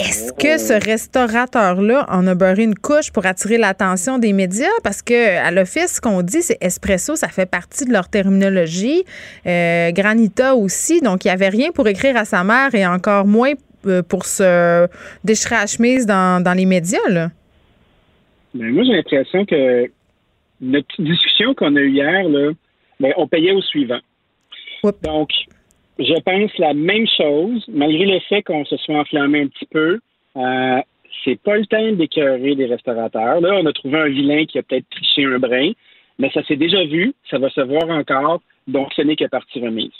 est-ce 0.00 0.32
que 0.32 0.56
ce 0.56 0.72
restaurateur-là 0.72 2.06
en 2.08 2.26
a 2.26 2.34
beurré 2.34 2.62
une 2.62 2.74
couche 2.74 3.12
pour 3.12 3.26
attirer 3.26 3.58
l'attention 3.58 4.18
des 4.18 4.32
médias? 4.32 4.66
Parce 4.82 5.02
que 5.02 5.38
à 5.38 5.50
l'office, 5.50 5.96
ce 5.96 6.00
qu'on 6.00 6.22
dit, 6.22 6.40
c'est 6.40 6.56
espresso, 6.62 7.16
ça 7.16 7.28
fait 7.28 7.44
partie 7.44 7.84
de 7.84 7.92
leur 7.92 8.08
terminologie. 8.08 9.04
Euh, 9.46 9.90
granita 9.92 10.54
aussi. 10.54 11.02
Donc, 11.02 11.24
il 11.24 11.28
n'y 11.28 11.32
avait 11.32 11.50
rien 11.50 11.70
pour 11.70 11.86
écrire 11.86 12.16
à 12.16 12.24
sa 12.24 12.42
mère 12.44 12.74
et 12.74 12.86
encore 12.86 13.26
moins 13.26 13.52
euh, 13.86 14.02
pour 14.02 14.24
se 14.24 14.88
déchirer 15.22 15.56
la 15.56 15.66
chemise 15.66 16.06
dans, 16.06 16.42
dans 16.42 16.54
les 16.54 16.66
médias, 16.66 17.08
là. 17.08 17.28
Ben, 18.54 18.70
moi, 18.70 18.84
j'ai 18.84 18.92
l'impression 18.92 19.44
que 19.44 19.90
notre 20.62 21.02
discussion 21.02 21.54
qu'on 21.54 21.76
a 21.76 21.80
eue 21.80 21.90
hier, 21.90 22.26
là, 22.26 22.52
ben, 22.98 23.12
on 23.18 23.28
payait 23.28 23.52
au 23.52 23.60
suivant. 23.60 24.00
Donc, 25.02 25.28
je 26.00 26.20
pense 26.22 26.50
la 26.58 26.74
même 26.74 27.06
chose, 27.06 27.64
malgré 27.68 28.06
le 28.06 28.20
fait 28.20 28.42
qu'on 28.42 28.64
se 28.64 28.76
soit 28.78 29.00
enflammé 29.00 29.42
un 29.42 29.46
petit 29.48 29.66
peu. 29.66 30.00
Euh, 30.36 30.80
c'est 31.24 31.38
pas 31.40 31.56
le 31.56 31.66
temps 31.66 31.92
d'écœurer 31.92 32.54
des 32.54 32.66
restaurateurs. 32.66 33.40
Là, 33.40 33.58
on 33.60 33.66
a 33.66 33.72
trouvé 33.72 33.98
un 33.98 34.08
vilain 34.08 34.44
qui 34.46 34.58
a 34.58 34.62
peut-être 34.62 34.88
triché 34.90 35.24
un 35.24 35.38
brin, 35.38 35.72
mais 36.18 36.30
ça 36.32 36.42
s'est 36.44 36.56
déjà 36.56 36.82
vu, 36.84 37.12
ça 37.30 37.38
va 37.38 37.50
se 37.50 37.60
voir 37.60 37.88
encore, 37.90 38.40
donc 38.66 38.92
ce 38.94 39.02
n'est 39.02 39.16
que 39.16 39.26
partie 39.26 39.60
remise. 39.60 39.92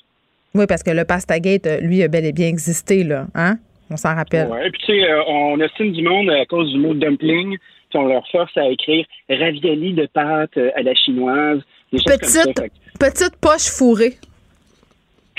Oui, 0.54 0.64
parce 0.66 0.82
que 0.82 0.90
le 0.90 1.04
Pastagate, 1.04 1.66
euh, 1.66 1.80
lui, 1.80 2.02
a 2.02 2.08
bel 2.08 2.24
et 2.24 2.32
bien 2.32 2.48
existé, 2.48 3.04
là. 3.04 3.26
Hein? 3.34 3.56
On 3.90 3.96
s'en 3.96 4.14
rappelle. 4.14 4.48
Ouais, 4.48 4.70
puis 4.70 4.80
tu 4.86 4.92
sais, 4.92 5.10
euh, 5.10 5.22
on 5.26 5.60
estime 5.60 5.92
du 5.92 6.02
monde 6.02 6.30
à 6.30 6.46
cause 6.46 6.72
du 6.72 6.78
mot 6.78 6.94
dumpling, 6.94 7.56
puis 7.90 7.98
on 7.98 8.06
leur 8.06 8.26
force 8.28 8.56
à 8.56 8.68
écrire 8.68 9.04
ravioli 9.28 9.92
de 9.92 10.06
pâte 10.06 10.56
euh, 10.56 10.70
à 10.76 10.82
la 10.82 10.94
chinoise, 10.94 11.60
des 11.92 11.98
choses 11.98 12.18
comme 12.18 12.28
ça. 12.28 12.42
Petite, 12.44 12.72
petite 12.98 13.36
poche 13.40 13.68
fourrée. 13.68 14.14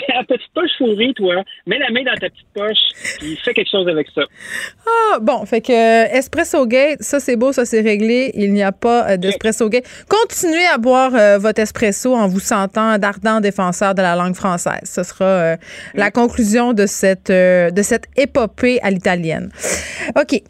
La 0.08 0.24
petite 0.24 0.52
poche 0.54 0.72
fourrée, 0.78 1.14
toi, 1.16 1.44
mets 1.66 1.80
la 1.80 1.90
main 1.92 2.04
dans 2.04 2.16
ta 2.20 2.30
petite 2.30 2.48
poche, 2.54 3.18
puis 3.20 3.38
fais 3.44 3.54
quelque 3.54 3.70
chose 3.70 3.88
avec 3.88 4.08
ça. 4.14 4.22
Ah, 4.86 5.20
bon, 5.20 5.46
fait 5.46 5.62
que 5.62 5.72
euh, 5.72 6.18
Espresso 6.18 6.66
Gate, 6.66 7.02
ça 7.02 7.20
c'est 7.20 7.36
beau, 7.36 7.52
ça 7.52 7.66
c'est 7.66 7.82
réglé. 7.82 8.32
Il 8.36 8.54
n'y 8.54 8.64
a 8.64 8.72
pas 8.72 9.12
euh, 9.12 9.18
d'Espresso 9.18 9.70
Gate. 9.70 9.86
Continuez 10.10 10.66
à 10.66 10.78
boire 10.78 11.14
euh, 11.16 11.38
votre 11.38 11.62
espresso 11.62 12.16
en 12.16 12.28
vous 12.28 12.40
sentant 12.40 12.98
d'ardent 12.98 13.40
défenseur 13.40 13.96
de 13.96 14.02
la 14.02 14.16
langue 14.16 14.36
française. 14.36 14.84
Ce 14.84 15.04
sera 15.04 15.56
la 15.94 16.12
conclusion 16.12 16.74
de 16.74 16.86
cette, 16.86 17.32
de 17.32 17.82
cette 17.82 18.08
épopée 18.18 18.80
à 18.82 18.90
l'italienne. 18.92 19.52
OK. 20.16 20.42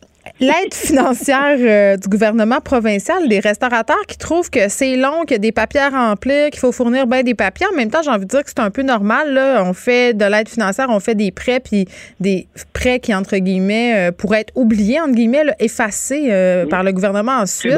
L'aide 0.41 0.73
financière 0.73 1.57
euh, 1.59 1.97
du 1.97 2.09
gouvernement 2.09 2.61
provincial, 2.61 3.29
des 3.29 3.39
restaurateurs 3.39 4.03
qui 4.07 4.17
trouvent 4.17 4.49
que 4.49 4.69
c'est 4.69 4.95
long, 4.95 5.21
qu'il 5.21 5.33
y 5.33 5.35
a 5.35 5.37
des 5.37 5.51
papiers 5.51 5.81
à 5.81 5.89
remplir, 5.89 6.49
qu'il 6.49 6.59
faut 6.59 6.71
fournir 6.71 7.05
bien 7.05 7.21
des 7.21 7.35
papiers. 7.35 7.67
En 7.71 7.75
même 7.75 7.91
temps, 7.91 8.01
j'ai 8.01 8.09
envie 8.09 8.25
de 8.25 8.29
dire 8.29 8.43
que 8.43 8.49
c'est 8.49 8.59
un 8.59 8.71
peu 8.71 8.81
normal. 8.81 9.35
Là. 9.35 9.63
On 9.63 9.73
fait 9.73 10.17
de 10.17 10.25
l'aide 10.25 10.49
financière, 10.49 10.87
on 10.89 10.99
fait 10.99 11.13
des 11.13 11.29
prêts, 11.29 11.59
puis 11.59 11.85
des 12.19 12.47
prêts 12.73 12.99
qui, 12.99 13.13
entre 13.13 13.37
guillemets, 13.37 14.09
euh, 14.09 14.11
pourraient 14.11 14.41
être 14.41 14.53
oubliés, 14.55 14.99
entre 14.99 15.13
guillemets, 15.13 15.43
effacés 15.59 16.29
euh, 16.31 16.65
par 16.65 16.81
le 16.81 16.91
gouvernement 16.91 17.37
ensuite. 17.37 17.77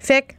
Fait 0.00 0.22
que 0.22 0.32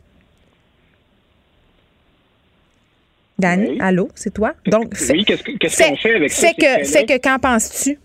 Danny, 3.39 3.77
allô, 3.79 4.09
c'est 4.15 4.33
toi? 4.33 4.53
Donc, 4.65 4.93
oui, 5.09 5.23
qu'est-ce 5.23 5.43
qu'on 5.43 5.95
fait 5.95 6.15
avec 6.15 6.29
ça? 6.29 6.47
Fait 6.47 6.53
que, 6.53 6.83
fait 6.85 7.05
que 7.05 7.17
qu'en 7.17 7.39
penses-tu? 7.39 7.97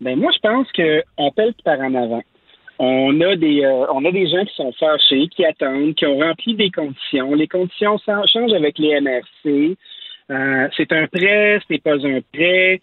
Ben 0.00 0.18
moi, 0.18 0.30
je 0.34 0.40
pense 0.40 0.66
qu'on 0.72 1.30
pèle 1.32 1.52
par 1.62 1.80
en 1.80 1.94
avant. 1.94 2.22
On 2.78 3.20
a 3.20 3.36
des 3.36 3.64
euh, 3.64 3.86
on 3.92 4.04
a 4.04 4.12
des 4.12 4.28
gens 4.28 4.44
qui 4.44 4.54
sont 4.54 4.72
fâchés, 4.72 5.28
qui 5.28 5.44
attendent, 5.44 5.94
qui 5.94 6.06
ont 6.06 6.18
rempli 6.18 6.54
des 6.54 6.70
conditions. 6.70 7.34
Les 7.34 7.48
conditions 7.48 7.98
changent 8.06 8.52
avec 8.52 8.78
les 8.78 9.00
MRC. 9.00 9.76
Euh, 10.30 10.68
c'est 10.76 10.92
un 10.92 11.06
prêt, 11.06 11.58
ce 11.60 11.72
n'est 11.72 11.78
pas 11.78 11.94
un 12.06 12.20
prêt. 12.32 12.80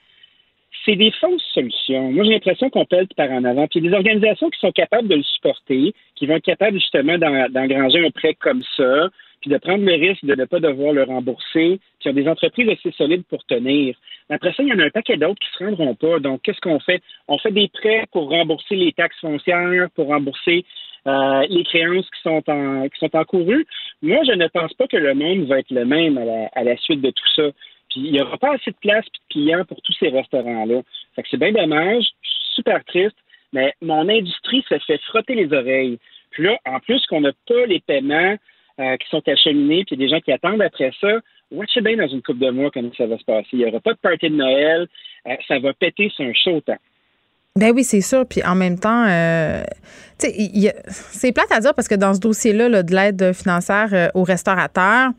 C'est 0.85 0.95
des 0.95 1.11
fausses 1.11 1.43
solutions. 1.53 2.11
Moi, 2.11 2.25
j'ai 2.25 2.31
l'impression 2.31 2.69
qu'on 2.69 2.85
pèle 2.85 3.07
par 3.15 3.31
en 3.31 3.43
avant. 3.43 3.67
Puis 3.67 3.79
il 3.79 3.85
y 3.85 3.87
a 3.87 3.91
des 3.91 3.95
organisations 3.95 4.49
qui 4.49 4.59
sont 4.59 4.71
capables 4.71 5.07
de 5.07 5.15
le 5.15 5.23
supporter, 5.23 5.93
qui 6.15 6.25
vont 6.25 6.35
être 6.35 6.43
capables 6.43 6.77
justement 6.77 7.17
d'engranger 7.17 8.05
un 8.05 8.09
prêt 8.09 8.33
comme 8.33 8.63
ça, 8.75 9.09
puis 9.41 9.51
de 9.51 9.57
prendre 9.57 9.85
le 9.85 9.93
risque 9.93 10.25
de 10.25 10.35
ne 10.35 10.45
pas 10.45 10.59
devoir 10.59 10.93
le 10.93 11.03
rembourser, 11.03 11.79
y 12.05 12.09
a 12.09 12.21
des 12.21 12.27
entreprises 12.27 12.69
assez 12.69 12.91
solides 12.91 13.23
pour 13.29 13.43
tenir. 13.45 13.95
Après 14.29 14.53
ça, 14.53 14.63
il 14.63 14.69
y 14.69 14.73
en 14.73 14.79
a 14.79 14.85
un 14.85 14.89
paquet 14.89 15.17
d'autres 15.17 15.39
qui 15.39 15.63
ne 15.63 15.69
se 15.71 15.75
rendront 15.75 15.95
pas. 15.95 16.19
Donc, 16.19 16.41
qu'est-ce 16.41 16.61
qu'on 16.61 16.79
fait? 16.79 17.01
On 17.27 17.37
fait 17.37 17.51
des 17.51 17.67
prêts 17.69 18.05
pour 18.11 18.29
rembourser 18.29 18.75
les 18.75 18.93
taxes 18.93 19.19
foncières, 19.19 19.89
pour 19.95 20.07
rembourser 20.07 20.65
euh, 21.07 21.45
les 21.49 21.63
créances 21.63 22.09
qui 22.09 22.21
sont 22.21 22.41
qui 22.41 22.99
sont 22.99 23.15
encourues. 23.15 23.65
Moi, 24.01 24.19
je 24.25 24.31
ne 24.33 24.47
pense 24.47 24.73
pas 24.73 24.87
que 24.87 24.97
le 24.97 25.13
monde 25.13 25.45
va 25.47 25.59
être 25.59 25.71
le 25.71 25.85
même 25.85 26.17
à 26.17 26.63
la, 26.63 26.77
suite 26.77 27.01
de 27.01 27.11
tout 27.11 27.33
ça. 27.35 27.49
Puis 27.89 28.01
il 28.01 28.11
n'y 28.11 28.21
aura 28.21 28.37
pas 28.37 28.53
assez 28.53 28.71
de 28.71 28.77
place 28.81 29.05
et 29.05 29.09
de 29.09 29.33
clients 29.33 29.65
pour 29.65 29.81
tous 29.81 29.93
ces 29.99 30.09
restaurants-là. 30.09 30.81
Fait 31.15 31.23
que 31.23 31.29
c'est 31.29 31.37
bien 31.37 31.51
dommage, 31.51 32.05
super 32.55 32.83
triste, 32.85 33.17
mais 33.51 33.73
mon 33.81 34.07
industrie 34.09 34.63
se 34.67 34.79
fait 34.79 34.99
frotter 35.03 35.35
les 35.35 35.53
oreilles. 35.53 35.99
Puis 36.31 36.43
là, 36.43 36.57
en 36.65 36.79
plus 36.79 37.05
qu'on 37.07 37.21
n'a 37.21 37.31
pas 37.47 37.65
les 37.67 37.79
paiements 37.81 38.35
euh, 38.79 38.97
qui 38.97 39.07
sont 39.09 39.21
acheminés, 39.27 39.83
puis 39.85 39.97
des 39.97 40.09
gens 40.09 40.19
qui 40.19 40.31
attendent 40.31 40.61
après 40.61 40.91
ça. 40.99 41.19
Watchez 41.53 41.81
bien 41.81 41.95
dans 41.97 42.07
une 42.07 42.21
coupe 42.21 42.39
de 42.39 42.49
mois 42.49 42.71
comment 42.73 42.89
ça 42.97 43.05
va 43.05 43.17
se 43.17 43.23
passer. 43.23 43.47
Il 43.53 43.59
n'y 43.59 43.65
aura 43.65 43.79
pas 43.79 43.93
de 43.93 43.99
party 43.99 44.29
de 44.29 44.35
Noël. 44.35 44.87
Euh, 45.27 45.35
ça 45.47 45.59
va 45.59 45.73
péter 45.73 46.09
sur 46.09 46.25
un 46.25 46.33
chaud 46.33 46.59
temps. 46.61 46.77
Ben 47.55 47.71
oui, 47.71 47.83
c'est 47.83 48.01
sûr. 48.01 48.25
Puis 48.27 48.43
en 48.43 48.55
même 48.55 48.79
temps, 48.79 49.05
euh, 49.07 49.63
c'est 50.17 51.31
plate 51.31 51.51
à 51.51 51.59
dire 51.59 51.75
parce 51.75 51.87
que 51.87 51.95
dans 51.95 52.15
ce 52.15 52.19
dossier-là 52.19 52.81
de 52.81 52.95
l'aide 52.95 53.33
financière 53.33 54.11
aux 54.15 54.23
restaurateurs, 54.23 55.09
euh, 55.09 55.11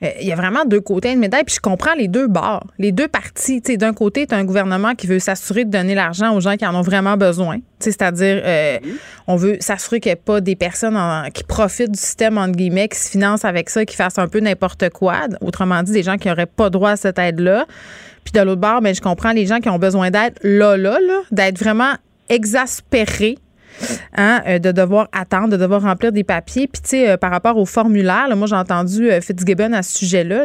il 0.00 0.28
y 0.28 0.32
a 0.32 0.36
vraiment 0.36 0.64
deux 0.64 0.80
côtés 0.80 1.12
de 1.12 1.18
médaille, 1.18 1.42
puis 1.44 1.56
je 1.56 1.60
comprends 1.60 1.94
les 1.94 2.06
deux 2.06 2.28
bords, 2.28 2.64
les 2.78 2.92
deux 2.92 3.08
parties. 3.08 3.60
D'un 3.60 3.92
côté, 3.92 4.26
tu 4.26 4.34
as 4.34 4.38
un 4.38 4.44
gouvernement 4.44 4.94
qui 4.94 5.08
veut 5.08 5.18
s'assurer 5.18 5.64
de 5.64 5.70
donner 5.70 5.96
l'argent 5.96 6.34
aux 6.34 6.40
gens 6.40 6.56
qui 6.56 6.64
en 6.64 6.74
ont 6.74 6.82
vraiment 6.82 7.16
besoin. 7.16 7.58
C'est-à-dire, 7.80 8.40
euh, 8.44 8.78
on 9.26 9.34
veut 9.34 9.56
s'assurer 9.60 9.98
qu'il 9.98 10.10
n'y 10.10 10.14
ait 10.14 10.16
pas 10.16 10.40
des 10.40 10.54
personnes 10.54 10.96
qui 11.34 11.42
profitent 11.42 11.90
du 11.90 11.98
système, 11.98 12.38
entre 12.38 12.52
guillemets, 12.52 12.88
qui 12.88 12.98
se 12.98 13.10
financent 13.10 13.44
avec 13.44 13.70
ça, 13.70 13.84
qui 13.84 13.96
fassent 13.96 14.18
un 14.18 14.28
peu 14.28 14.38
n'importe 14.38 14.88
quoi. 14.90 15.26
Autrement 15.40 15.82
dit, 15.82 15.92
des 15.92 16.04
gens 16.04 16.16
qui 16.16 16.28
n'auraient 16.28 16.46
pas 16.46 16.70
droit 16.70 16.90
à 16.90 16.96
cette 16.96 17.18
aide-là. 17.18 17.66
Puis 18.22 18.32
de 18.32 18.40
l'autre 18.40 18.60
bord, 18.60 18.80
ben, 18.80 18.94
je 18.94 19.00
comprends 19.00 19.32
les 19.32 19.46
gens 19.46 19.58
qui 19.58 19.68
ont 19.68 19.78
besoin 19.78 20.10
d'aide 20.10 20.34
là, 20.42 20.76
là, 20.76 20.98
là 21.00 21.20
d'être 21.32 21.58
vraiment 21.58 21.94
exaspérés 22.28 23.38
Hein, 24.16 24.42
euh, 24.46 24.58
de 24.58 24.72
devoir 24.72 25.08
attendre, 25.12 25.48
de 25.48 25.56
devoir 25.56 25.82
remplir 25.82 26.12
des 26.12 26.24
papiers. 26.24 26.66
Puis, 26.66 26.82
tu 26.82 26.90
sais, 26.90 27.10
euh, 27.10 27.16
par 27.16 27.30
rapport 27.30 27.56
au 27.56 27.64
formulaire, 27.64 28.28
moi, 28.36 28.46
j'ai 28.46 28.56
entendu 28.56 29.10
euh, 29.10 29.20
Fitzgibbon 29.20 29.72
à 29.72 29.82
ce 29.82 29.98
sujet-là. 29.98 30.44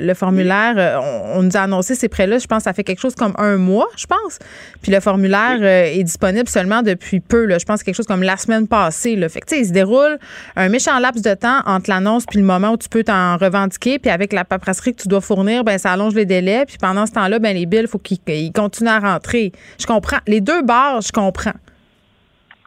le 0.00 0.14
formulaire, 0.14 1.00
on, 1.34 1.42
nous 1.42 1.56
a 1.56 1.60
annoncé 1.60 1.94
ces 1.94 2.08
prêts-là, 2.08 2.38
je 2.38 2.46
pense 2.46 2.58
que 2.58 2.64
ça 2.64 2.72
fait 2.72 2.84
quelque 2.84 3.00
chose 3.00 3.14
comme 3.14 3.34
un 3.38 3.56
mois, 3.56 3.88
je 3.96 4.06
pense. 4.06 4.38
Puis 4.82 4.92
le 4.92 5.00
formulaire 5.00 5.62
est 5.62 6.02
disponible 6.02 6.48
seulement 6.48 6.82
depuis 6.82 7.20
peu. 7.20 7.48
je 7.58 7.64
pense 7.64 7.82
quelque 7.82 7.94
chose 7.94 8.06
comme 8.06 8.22
la 8.22 8.36
semaine 8.36 8.68
passée. 8.68 9.16
Là. 9.16 9.28
Fait 9.28 9.40
que, 9.40 9.46
tu 9.46 9.56
sais, 9.56 9.60
il 9.62 9.66
se 9.66 9.72
déroule 9.72 10.18
un 10.56 10.68
méchant 10.68 10.98
laps 10.98 11.22
de 11.22 11.34
temps 11.34 11.60
entre 11.66 11.90
l'annonce 11.90 12.24
puis 12.26 12.38
le 12.38 12.44
moment 12.44 12.72
où 12.72 12.76
tu 12.76 12.88
peux 12.88 13.04
t'en 13.04 13.36
revendiquer. 13.36 13.98
Puis 13.98 14.10
avec 14.10 14.32
la 14.32 14.44
paperasserie 14.44 14.94
que 14.94 15.02
tu 15.02 15.08
dois 15.08 15.20
fournir, 15.20 15.64
ben 15.64 15.78
ça 15.78 15.92
allonge 15.92 16.14
les 16.14 16.26
délais. 16.26 16.64
Puis 16.66 16.78
pendant 16.78 17.06
ce 17.06 17.12
temps-là, 17.12 17.38
ben 17.38 17.56
les 17.56 17.66
billes, 17.66 17.80
il 17.82 17.88
faut 17.88 17.98
qu'ils 17.98 18.52
continuent 18.52 18.88
à 18.88 18.98
rentrer. 19.00 19.52
Je 19.80 19.86
comprends. 19.86 20.18
Les 20.26 20.40
deux 20.40 20.62
barres, 20.62 21.00
je 21.00 21.12
comprends. 21.12 21.52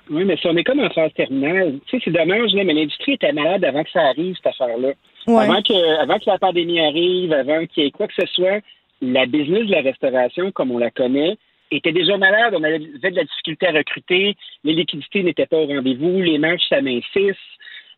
Oui, 0.09 0.23
mais 0.23 0.37
si 0.37 0.47
on 0.47 0.55
est 0.55 0.63
comme 0.63 0.79
en 0.79 0.89
phase 0.89 1.13
terminale, 1.13 1.79
tu 1.87 1.97
sais, 1.97 2.03
c'est 2.05 2.11
dommage, 2.11 2.53
là, 2.53 2.63
mais 2.63 2.73
l'industrie 2.73 3.13
était 3.13 3.33
malade 3.33 3.65
avant 3.65 3.83
que 3.83 3.89
ça 3.91 4.01
arrive, 4.01 4.35
cette 4.35 4.47
affaire-là. 4.47 4.93
Avant, 5.27 5.61
que, 5.61 6.01
avant 6.01 6.19
que 6.19 6.29
la 6.29 6.37
pandémie 6.37 6.79
arrive, 6.79 7.33
avant 7.33 7.65
qu'il 7.65 7.83
y 7.83 7.87
ait 7.87 7.91
quoi 7.91 8.07
que 8.07 8.13
ce 8.13 8.27
soit, 8.27 8.61
la 9.01 9.25
business 9.25 9.65
de 9.65 9.71
la 9.71 9.81
restauration, 9.81 10.51
comme 10.51 10.71
on 10.71 10.77
la 10.77 10.91
connaît, 10.91 11.37
était 11.71 11.91
déjà 11.91 12.17
malade. 12.17 12.53
On 12.55 12.63
avait 12.63 12.79
de 12.79 13.15
la 13.15 13.23
difficulté 13.23 13.67
à 13.67 13.71
recruter, 13.71 14.35
les 14.63 14.73
liquidités 14.73 15.23
n'étaient 15.23 15.47
pas 15.47 15.57
au 15.57 15.65
rendez-vous, 15.65 16.21
les 16.21 16.37
marges 16.37 16.67
s'amincissent. 16.69 17.35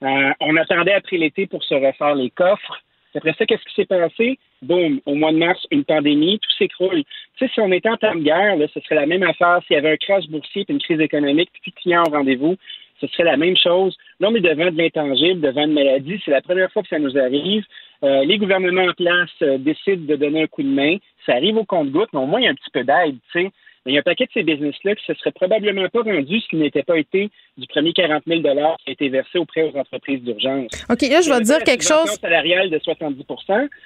Euh, 0.03 0.31
on 0.39 0.55
attendait 0.55 0.93
après 0.93 1.17
l'été 1.17 1.47
pour 1.47 1.63
se 1.63 1.73
refaire 1.73 2.15
les 2.15 2.29
coffres. 2.29 2.81
Après 3.15 3.33
ça, 3.37 3.45
qu'est-ce 3.45 3.63
qui 3.63 3.73
s'est 3.75 3.85
passé? 3.85 4.37
Boum, 4.61 4.99
au 5.05 5.15
mois 5.15 5.31
de 5.31 5.37
mars, 5.37 5.65
une 5.71 5.83
pandémie, 5.83 6.39
tout 6.39 6.51
s'écroule. 6.57 7.03
Tu 7.37 7.45
sais, 7.45 7.51
si 7.53 7.59
on 7.59 7.71
était 7.71 7.89
en 7.89 7.97
temps 7.97 8.15
de 8.15 8.21
guerre, 8.21 8.55
là, 8.55 8.65
ce 8.73 8.79
serait 8.79 8.95
la 8.95 9.05
même 9.05 9.23
affaire. 9.23 9.59
S'il 9.65 9.75
y 9.75 9.79
avait 9.79 9.91
un 9.91 9.97
crash 9.97 10.27
boursier 10.27 10.65
et 10.67 10.71
une 10.71 10.81
crise 10.81 10.99
économique, 10.99 11.49
puis 11.61 11.71
clients 11.71 12.03
au 12.07 12.11
rendez-vous, 12.11 12.55
ce 12.99 13.07
serait 13.07 13.23
la 13.23 13.37
même 13.37 13.55
chose. 13.55 13.95
Là, 14.19 14.29
on 14.31 14.35
est 14.35 14.41
devant 14.41 14.71
de 14.71 14.77
l'intangible, 14.77 15.41
devant 15.41 15.65
une 15.65 15.73
maladie. 15.73 16.19
C'est 16.25 16.31
la 16.31 16.41
première 16.41 16.71
fois 16.71 16.81
que 16.81 16.89
ça 16.89 16.97
nous 16.97 17.17
arrive. 17.17 17.63
Euh, 18.03 18.25
les 18.25 18.37
gouvernements 18.37 18.85
en 18.85 18.93
place 18.93 19.29
euh, 19.43 19.57
décident 19.57 20.05
de 20.05 20.15
donner 20.15 20.43
un 20.43 20.47
coup 20.47 20.63
de 20.63 20.67
main. 20.67 20.97
Ça 21.25 21.33
arrive 21.33 21.57
au 21.57 21.63
compte-goutte, 21.63 22.09
mais 22.13 22.19
au 22.19 22.25
moins, 22.25 22.39
il 22.39 22.45
y 22.45 22.47
a 22.47 22.51
un 22.51 22.55
petit 22.55 22.71
peu 22.71 22.83
d'aide, 22.83 23.17
tu 23.31 23.43
sais 23.43 23.51
il 23.87 23.93
y 23.93 23.97
a 23.97 23.99
un 23.99 24.03
paquet 24.03 24.25
de 24.25 24.31
ces 24.33 24.43
business-là 24.43 24.95
qui 24.95 25.03
ne 25.09 25.15
se 25.15 25.19
seraient 25.19 25.31
probablement 25.31 25.87
pas 25.89 26.01
rendus 26.01 26.41
ce 26.41 26.47
qui 26.49 26.55
n'était 26.57 26.83
pas 26.83 26.97
été 26.97 27.29
du 27.57 27.67
premier 27.67 27.93
40 27.93 28.23
000 28.27 28.41
qui 28.41 28.49
a 28.49 28.75
été 28.87 29.09
versé 29.09 29.39
auprès 29.39 29.63
aux 29.63 29.77
entreprises 29.77 30.21
d'urgence. 30.21 30.71
OK, 30.89 31.01
là, 31.01 31.21
je 31.21 31.31
vais 31.31 31.41
dire 31.41 31.59
quelque 31.63 31.83
chose. 31.83 32.09
salariale 32.21 32.69
de 32.69 32.79
70 32.79 33.23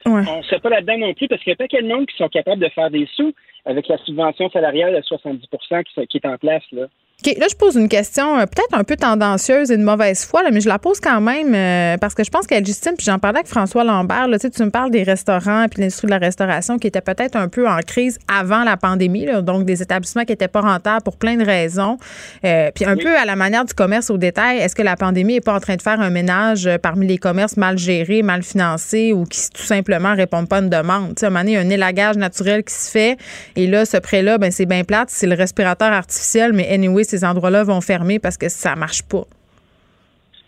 On 0.05 0.17
ne 0.17 0.43
sait 0.43 0.59
pas 0.59 0.69
là-dedans 0.69 0.97
non 0.97 1.13
plus 1.13 1.27
parce 1.27 1.41
qu'il 1.41 1.51
y 1.51 1.53
a 1.53 1.55
pas 1.55 1.65
paquet 1.65 1.83
de 1.83 1.87
monde 1.87 2.07
qui 2.07 2.17
sont 2.17 2.29
capables 2.29 2.61
de 2.61 2.69
faire 2.69 2.89
des 2.89 3.07
sous 3.15 3.33
avec 3.65 3.87
la 3.87 3.97
subvention 3.99 4.49
salariale 4.49 4.95
de 4.95 5.01
70% 5.01 6.07
qui 6.07 6.17
est 6.17 6.25
en 6.25 6.37
place. 6.37 6.63
Là. 6.71 6.87
OK, 7.23 7.37
là, 7.37 7.45
je 7.49 7.55
pose 7.55 7.75
une 7.75 7.87
question 7.87 8.39
euh, 8.39 8.45
peut-être 8.45 8.73
un 8.73 8.83
peu 8.83 8.95
tendancieuse 8.95 9.69
et 9.69 9.77
de 9.77 9.83
mauvaise 9.83 10.25
foi, 10.25 10.41
mais 10.51 10.59
je 10.59 10.67
la 10.67 10.79
pose 10.79 10.99
quand 10.99 11.21
même 11.21 11.53
euh, 11.53 11.97
parce 11.97 12.15
que 12.15 12.23
je 12.23 12.31
pense 12.31 12.47
qu'elle 12.47 12.65
justine, 12.65 12.93
puis 12.97 13.05
j'en 13.05 13.19
parlais 13.19 13.39
avec 13.39 13.47
François 13.47 13.83
Lambert, 13.83 14.27
là, 14.27 14.39
tu 14.39 14.63
me 14.63 14.71
parles 14.71 14.89
des 14.89 15.03
restaurants 15.03 15.67
puis 15.69 15.81
l'industrie 15.81 16.07
de 16.07 16.11
la 16.11 16.17
restauration 16.17 16.79
qui 16.79 16.87
était 16.87 17.01
peut-être 17.01 17.35
un 17.35 17.47
peu 17.47 17.67
en 17.67 17.77
crise 17.85 18.17
avant 18.27 18.63
la 18.63 18.75
pandémie, 18.75 19.27
donc 19.43 19.65
des 19.65 19.83
établissements 19.83 20.23
qui 20.23 20.31
n'étaient 20.31 20.47
pas 20.47 20.61
rentables 20.61 21.03
pour 21.03 21.15
plein 21.15 21.35
de 21.35 21.45
raisons. 21.45 21.97
Euh, 22.43 22.71
puis 22.73 22.85
un 22.85 22.97
peu 22.97 23.15
à 23.15 23.25
la 23.25 23.35
manière 23.35 23.65
du 23.65 23.73
commerce 23.75 24.09
au 24.09 24.17
détail, 24.17 24.57
est-ce 24.57 24.73
que 24.73 24.81
la 24.81 24.95
pandémie 24.95 25.33
n'est 25.33 25.41
pas 25.41 25.53
en 25.53 25.59
train 25.59 25.75
de 25.75 25.81
faire 25.81 26.01
un 26.01 26.09
ménage 26.09 26.67
parmi 26.81 27.05
les 27.05 27.19
commerces 27.19 27.55
mal 27.55 27.77
gérés, 27.77 28.23
mal 28.23 28.41
financés 28.41 29.13
ou 29.13 29.25
qui 29.25 29.47
tout 29.51 29.61
simplement 29.61 30.15
répondent 30.15 30.49
pas 30.49 30.57
à 30.57 30.61
une 30.61 30.69
demande? 30.69 31.09
Tu 31.09 31.19
sais, 31.19 31.25
à 31.25 31.27
un 31.27 31.31
moment 31.31 31.41
donné, 31.41 31.51
il 31.51 31.55
y 31.55 31.57
a 31.57 31.61
un 31.61 31.69
élagage 31.69 32.17
naturel 32.17 32.63
qui 32.63 32.73
se 32.73 32.89
fait 32.89 33.17
et 33.55 33.67
là, 33.67 33.85
ce 33.85 33.97
prêt-là, 33.97 34.39
ben, 34.39 34.51
c'est 34.51 34.65
bien 34.65 34.83
plate, 34.83 35.09
c'est 35.11 35.27
le 35.27 35.35
respirateur 35.35 35.93
artificiel, 35.93 36.53
mais 36.53 36.67
anyway, 36.67 37.03
ces 37.11 37.25
endroits-là 37.25 37.63
vont 37.63 37.81
fermer 37.81 38.19
parce 38.19 38.37
que 38.37 38.49
ça 38.49 38.75
marche 38.75 39.03
pas. 39.03 39.25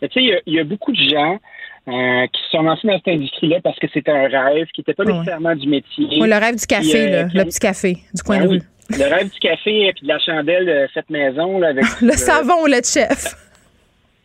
Tu 0.02 0.08
sais, 0.14 0.42
il 0.46 0.54
y, 0.54 0.60
a 0.60 0.64
beaucoup 0.64 0.92
de 0.92 0.98
gens 0.98 1.40
euh, 1.88 2.28
qui 2.28 2.42
sont 2.52 2.62
lancés 2.62 2.88
dans 2.88 2.98
cette 2.98 3.08
industrie-là 3.08 3.62
parce 3.64 3.80
que 3.80 3.88
c'était 3.94 4.12
un 4.12 4.28
rêve 4.28 4.68
qui 4.74 4.82
n'était 4.82 4.94
pas 4.94 5.06
nécessairement 5.06 5.56
du 5.56 5.68
métier. 5.68 6.08
Oui, 6.20 6.28
le 6.28 6.38
rêve 6.38 6.56
du 6.56 6.66
café, 6.66 7.16
euh, 7.16 7.28
le 7.34 7.44
petit 7.46 7.60
café 7.60 7.98
du 8.14 8.22
coin 8.22 8.40
de 8.40 8.44
ben 8.44 8.50
rue. 8.50 8.62
Le 8.90 9.16
rêve 9.16 9.32
du 9.32 9.40
café 9.40 9.88
et 9.88 9.94
de 9.94 10.08
la 10.08 10.20
chandelle 10.20 10.66
de 10.66 10.90
cette 10.94 11.10
maison. 11.10 11.60
Là, 11.60 11.70
avec 11.70 11.86
le, 12.02 12.12
savon 12.14 12.64
ou 12.64 12.68
le 12.68 12.82
chef. 12.84 13.36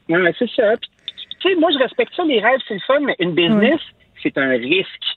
Non, 0.08 0.18
c'est 0.36 0.50
ça. 0.50 0.76
tu 0.76 1.48
sais, 1.48 1.54
moi, 1.56 1.70
je 1.72 1.78
respecte 1.78 2.12
ça, 2.16 2.24
les 2.24 2.40
rêves, 2.40 2.60
c'est 2.66 2.74
le 2.74 2.80
fun, 2.86 3.00
mais 3.00 3.14
une 3.20 3.34
business, 3.34 3.80
c'est 4.22 4.36
un 4.36 4.50
risque. 4.50 5.08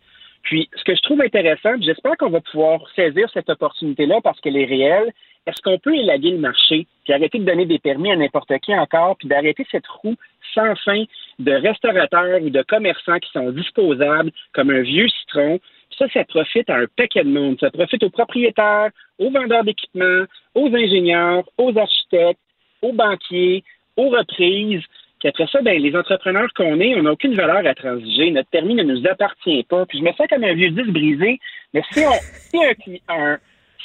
Puis, 0.44 0.70
ce 0.76 0.84
que 0.84 0.96
je 0.96 1.02
trouve 1.02 1.22
intéressant, 1.22 1.72
j'espère 1.82 2.18
qu'on 2.18 2.30
va 2.30 2.42
pouvoir 2.42 2.82
saisir 2.96 3.28
cette 3.34 3.50
opportunité-là 3.50 4.20
parce 4.24 4.40
qu'elle 4.42 4.58
est 4.58 4.66
réelle, 4.66 5.12
est-ce 5.48 5.62
qu'on 5.62 5.80
peut 5.80 5.96
élaguer 5.96 6.32
le 6.32 6.38
marché, 6.38 6.88
puis 7.04 7.14
arrêter 7.14 7.40
de 7.40 7.46
donner 7.46 7.66
des 7.66 7.80
permis 7.80 8.12
à 8.12 8.16
n'importe 8.16 8.52
qui 8.60 8.74
encore, 8.76 9.18
puis 9.18 9.28
d'arrêter 9.28 9.66
cette 9.72 9.88
roue 9.88 10.16
sans 10.54 10.76
fin 10.76 11.04
de 11.40 11.52
restaurateurs 11.52 12.42
ou 12.42 12.50
de 12.50 12.62
commerçants 12.64 13.20
qui 13.20 13.32
sont 13.32 13.52
disposables 13.52 14.32
comme 14.54 14.70
un 14.70 14.82
vieux 14.82 15.08
citron, 15.08 15.60
Ça, 15.98 16.06
ça 16.14 16.24
profite 16.26 16.70
à 16.70 16.78
un 16.78 16.86
paquet 16.96 17.24
de 17.24 17.30
monde. 17.30 17.58
Ça 17.60 17.70
profite 17.70 18.04
aux 18.04 18.10
propriétaires, 18.10 18.90
aux 19.20 19.30
vendeurs 19.30 19.64
d'équipements, 19.64 20.26
aux 20.56 20.68
ingénieurs, 20.68 21.44
aux 21.58 21.78
architectes, 21.78 22.40
aux 22.82 22.94
banquiers, 22.94 23.64
aux 23.98 24.10
reprises. 24.10 24.84
Puis 25.20 25.30
après 25.30 25.48
ça, 25.48 25.62
ben, 25.62 25.80
les 25.80 25.96
entrepreneurs 25.96 26.52
qu'on 26.56 26.80
est, 26.80 26.96
on 26.96 27.04
n'a 27.04 27.12
aucune 27.12 27.36
valeur 27.36 27.66
à 27.66 27.76
transiger. 27.76 28.32
Notre 28.32 28.50
permis 28.50 28.76
ne 28.76 28.84
nous 28.84 29.06
appartient 29.06 29.64
pas. 29.64 29.86
Puis 29.86 30.00
je 30.00 30.04
me 30.04 30.12
sens 30.14 30.28
comme 30.30 30.44
un 30.44 30.54
vieux 30.54 30.72
disque 30.72 30.90
brisé. 30.90 31.40
Mais 31.74 31.84
si, 31.92 32.00
on, 32.00 32.14
si, 32.50 32.58
un, 32.58 33.16
un, 33.16 33.40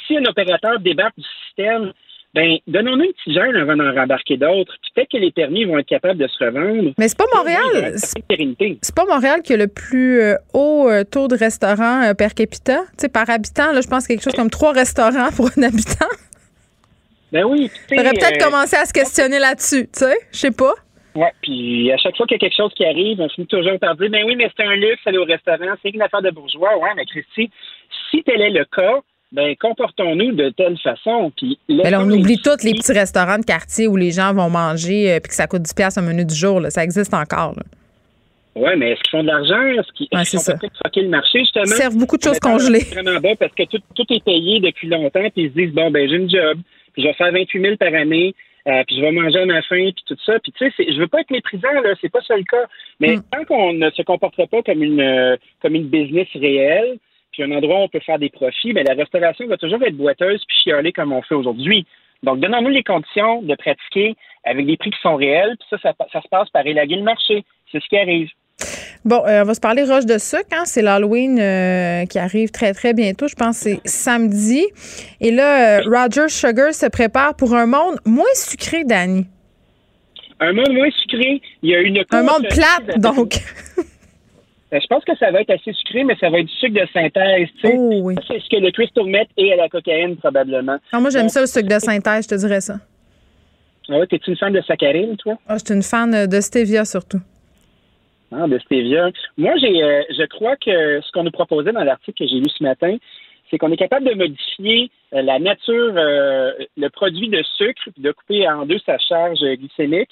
si 0.07 0.17
un 0.17 0.25
opérateur 0.25 0.79
débarque 0.79 1.17
du 1.17 1.25
système, 1.45 1.91
ben, 2.33 2.57
donnons-nous 2.67 3.05
une 3.05 3.13
petite 3.13 3.33
gêne 3.33 3.55
avant 3.55 3.75
d'en 3.75 3.93
rembarquer 3.93 4.37
d'autres. 4.37 4.73
Peut-être 4.93 5.09
que 5.11 5.17
les 5.17 5.31
permis 5.31 5.65
vont 5.65 5.77
être 5.79 5.87
capables 5.87 6.19
de 6.19 6.27
se 6.27 6.43
revendre. 6.43 6.91
Mais 6.97 7.07
c'est 7.07 7.17
pas 7.17 7.25
Montréal. 7.33 7.95
C'est 7.95 8.95
pas 8.95 9.05
Montréal 9.05 9.41
qui 9.43 9.53
a 9.53 9.57
le 9.57 9.67
plus 9.67 10.21
euh, 10.21 10.35
haut 10.53 10.87
euh, 10.89 11.03
taux 11.03 11.27
de 11.27 11.35
restaurants 11.35 12.03
euh, 12.03 12.13
per 12.13 12.29
capita. 12.35 12.81
Tu 12.91 12.93
sais, 12.97 13.09
par 13.09 13.29
habitant, 13.29 13.71
là, 13.71 13.81
je 13.81 13.87
pense 13.87 14.05
quelque 14.07 14.23
chose 14.23 14.35
comme 14.35 14.49
trois 14.49 14.73
restaurants 14.73 15.31
pour 15.35 15.49
un 15.57 15.63
habitant. 15.63 16.05
Ben 17.31 17.43
oui. 17.43 17.69
Faudrait 17.89 18.11
peut-être 18.11 18.43
commencer 18.43 18.75
à 18.75 18.85
se 18.85 18.93
questionner 18.93 19.39
là-dessus, 19.39 19.87
tu 19.87 19.99
sais. 19.99 20.15
Je 20.31 20.37
sais 20.37 20.51
pas. 20.51 20.73
Ouais, 21.15 21.33
puis 21.41 21.91
à 21.91 21.97
chaque 21.97 22.15
fois 22.15 22.27
qu'il 22.27 22.35
y 22.35 22.39
a 22.39 22.47
quelque 22.47 22.55
chose 22.55 22.73
qui 22.75 22.85
arrive, 22.85 23.19
on 23.19 23.27
finit 23.29 23.47
toujours 23.47 23.79
par 23.79 23.95
dire, 23.95 24.09
ben 24.11 24.23
oui, 24.25 24.35
mais 24.35 24.49
c'est 24.55 24.63
un 24.63 24.75
luxe, 24.75 25.01
aller 25.05 25.17
au 25.17 25.25
restaurant, 25.25 25.73
c'est 25.81 25.89
une 25.89 26.01
affaire 26.03 26.21
de 26.21 26.29
bourgeois. 26.29 26.77
Ouais, 26.77 26.91
mais 26.95 27.05
Christy, 27.05 27.49
si 28.11 28.23
tel 28.23 28.41
est 28.41 28.51
le 28.51 28.65
cas, 28.65 28.99
ben 29.31 29.55
comportons-nous 29.57 30.31
de 30.33 30.49
telle 30.49 30.77
façon. 30.79 31.31
Puis 31.35 31.59
ben 31.67 31.89
là, 31.89 32.01
on 32.01 32.09
oublie 32.09 32.37
tous 32.41 32.63
les 32.63 32.73
petits 32.73 32.93
restaurants 32.93 33.39
de 33.39 33.45
quartier 33.45 33.87
où 33.87 33.95
les 33.97 34.11
gens 34.11 34.33
vont 34.33 34.49
manger 34.49 35.11
euh, 35.11 35.19
puis 35.19 35.29
que 35.29 35.35
ça 35.35 35.47
coûte 35.47 35.63
10 35.63 35.73
pièces 35.73 35.97
un 35.97 36.01
menu 36.01 36.23
du 36.25 36.35
jour. 36.35 36.59
Là. 36.61 36.69
Ça 36.69 36.83
existe 36.83 37.13
encore. 37.13 37.55
Oui, 38.55 38.71
mais 38.77 38.91
est-ce 38.91 39.01
qu'ils 39.01 39.11
font 39.11 39.23
de 39.23 39.27
l'argent? 39.27 39.61
Est-ce 39.67 39.91
qu'ils 39.93 40.07
ouais, 40.11 40.25
sont 40.25 40.57
peut-être 40.57 40.95
le 40.95 41.09
marché, 41.09 41.39
justement? 41.39 41.65
Ils 41.65 41.73
servent 41.73 41.97
beaucoup 41.97 42.17
de 42.17 42.23
choses 42.23 42.39
congelées. 42.39 42.85
vraiment 42.91 43.19
bas 43.19 43.35
parce 43.39 43.53
que 43.53 43.63
tout, 43.65 43.79
tout, 43.95 44.05
est 44.11 44.23
payé 44.23 44.59
depuis 44.59 44.87
longtemps, 44.87 45.29
puis 45.35 45.43
ils 45.43 45.49
se 45.49 45.53
disent, 45.53 45.73
bon, 45.73 45.91
ben 45.91 46.09
j'ai 46.09 46.15
une 46.15 46.29
job, 46.29 46.57
puis 46.93 47.03
je 47.03 47.07
vais 47.07 47.13
faire 47.13 47.31
28 47.31 47.61
000 47.61 47.75
par 47.77 47.93
année, 47.93 48.33
euh, 48.67 48.83
puis 48.87 48.95
je 48.95 49.01
vais 49.01 49.11
manger 49.11 49.39
à 49.41 49.45
ma 49.45 49.61
faim, 49.61 49.91
puis 49.93 50.03
tout 50.07 50.17
ça. 50.25 50.39
Puis 50.39 50.51
tu 50.57 50.71
sais, 50.71 50.91
je 50.91 50.97
veux 50.99 51.07
pas 51.07 51.19
être 51.21 51.29
méprisant, 51.29 51.71
là, 51.83 51.93
c'est 52.01 52.09
pas 52.11 52.21
ça 52.27 52.35
le 52.35 52.43
cas. 52.45 52.65
Mais 52.99 53.17
Mm. 53.17 53.21
tant 53.31 53.45
qu'on 53.45 53.73
ne 53.73 53.91
se 53.91 54.01
comportera 54.01 54.47
pas 54.47 54.63
comme 54.63 54.81
une 54.81 55.01
euh, 55.01 55.35
comme 55.61 55.75
une 55.75 55.87
business 55.89 56.27
réelle, 56.33 56.97
puis 57.37 57.51
un 57.51 57.55
endroit 57.55 57.79
où 57.79 57.83
on 57.83 57.89
peut 57.89 57.99
faire 57.99 58.19
des 58.19 58.29
profits, 58.29 58.73
mais 58.73 58.83
la 58.83 58.95
restauration 58.95 59.47
va 59.47 59.57
toujours 59.57 59.83
être 59.83 59.95
boiteuse 59.95 60.43
puis 60.47 60.57
chialer 60.63 60.91
comme 60.91 61.13
on 61.13 61.21
fait 61.21 61.35
aujourd'hui. 61.35 61.85
Donc, 62.23 62.39
donnons-nous 62.39 62.69
les 62.69 62.83
conditions 62.83 63.43
de 63.43 63.53
pratiquer 63.55 64.15
avec 64.43 64.65
des 64.65 64.77
prix 64.77 64.89
qui 64.89 64.99
sont 65.01 65.15
réels, 65.15 65.55
puis 65.59 65.67
ça, 65.69 65.77
ça, 65.77 66.05
ça 66.11 66.21
se 66.21 66.27
passe 66.29 66.49
par 66.49 66.65
élaguer 66.65 66.95
le 66.95 67.03
marché. 67.03 67.43
C'est 67.71 67.79
ce 67.79 67.87
qui 67.87 67.97
arrive. 67.97 68.29
Bon, 69.05 69.23
euh, 69.27 69.43
on 69.43 69.45
va 69.45 69.53
se 69.53 69.59
parler 69.59 69.83
roche 69.83 70.05
de 70.05 70.17
sucre. 70.17 70.47
Hein? 70.51 70.63
C'est 70.65 70.81
l'Halloween 70.81 71.39
euh, 71.39 72.05
qui 72.05 72.17
arrive 72.17 72.49
très, 72.49 72.73
très 72.73 72.93
bientôt. 72.93 73.27
Je 73.27 73.35
pense 73.35 73.63
que 73.63 73.69
c'est 73.69 73.87
samedi. 73.87 74.65
Et 75.21 75.31
là, 75.31 75.79
euh, 75.79 75.83
Roger 75.85 76.27
Sugar 76.27 76.73
se 76.73 76.87
prépare 76.87 77.35
pour 77.35 77.53
un 77.53 77.67
monde 77.67 77.99
moins 78.05 78.25
sucré, 78.33 78.83
Danny. 78.83 79.27
Un 80.39 80.53
monde 80.53 80.73
moins 80.73 80.89
sucré. 81.01 81.41
Il 81.61 81.69
y 81.69 81.75
a 81.75 81.81
une 81.81 82.03
Un 82.11 82.23
monde 82.23 82.47
plate, 82.49 82.97
donc. 82.99 83.35
Ben, 84.71 84.81
je 84.81 84.87
pense 84.87 85.05
que 85.05 85.15
ça 85.17 85.31
va 85.31 85.41
être 85.41 85.49
assez 85.49 85.71
sucré, 85.71 86.03
mais 86.03 86.15
ça 86.19 86.29
va 86.29 86.39
être 86.39 86.47
du 86.47 86.53
sucre 86.53 86.73
de 86.73 86.87
synthèse. 86.93 87.47
Tu 87.61 87.67
sais. 87.67 87.75
Oh, 87.77 87.99
oui. 88.03 88.15
C'est 88.27 88.39
ce 88.39 88.49
que 88.49 88.57
le 88.57 88.71
crystal 88.71 89.05
meth 89.05 89.29
est 89.37 89.53
à 89.53 89.55
la 89.55 89.69
cocaïne, 89.69 90.17
probablement. 90.17 90.77
Ah, 90.91 90.99
moi, 90.99 91.09
j'aime 91.09 91.23
Donc, 91.23 91.31
ça, 91.31 91.41
le 91.41 91.47
sucre 91.47 91.69
de 91.69 91.79
synthèse, 91.79 92.25
je 92.25 92.29
te 92.29 92.35
dirais 92.35 92.61
ça. 92.61 92.75
Ah 93.89 93.99
ouais, 93.99 94.07
t'es-tu 94.07 94.31
une 94.31 94.37
fan 94.37 94.51
de 94.51 94.61
saccharine, 94.61 95.15
toi? 95.15 95.37
Ah, 95.47 95.55
je 95.57 95.65
suis 95.65 95.73
une 95.73 95.83
fan 95.83 96.13
euh, 96.13 96.27
de 96.27 96.41
stevia, 96.41 96.83
surtout. 96.83 97.21
Ah, 98.31 98.47
de 98.47 98.59
stevia. 98.59 99.09
Moi, 99.37 99.53
j'ai, 99.57 99.81
euh, 99.81 100.01
je 100.09 100.25
crois 100.25 100.57
que 100.57 100.99
ce 101.01 101.11
qu'on 101.13 101.23
nous 101.23 101.31
proposait 101.31 101.71
dans 101.71 101.83
l'article 101.83 102.25
que 102.25 102.29
j'ai 102.29 102.39
lu 102.39 102.49
ce 102.49 102.61
matin, 102.61 102.97
c'est 103.49 103.57
qu'on 103.57 103.71
est 103.71 103.77
capable 103.77 104.09
de 104.09 104.15
modifier 104.15 104.91
euh, 105.13 105.21
la 105.21 105.39
nature, 105.39 105.93
euh, 105.95 106.51
le 106.75 106.89
produit 106.89 107.29
de 107.29 107.41
sucre, 107.57 107.81
puis 107.93 108.01
de 108.01 108.11
couper 108.11 108.47
en 108.49 108.65
deux 108.65 108.79
sa 108.85 108.97
charge 108.97 109.39
glycémique, 109.39 110.09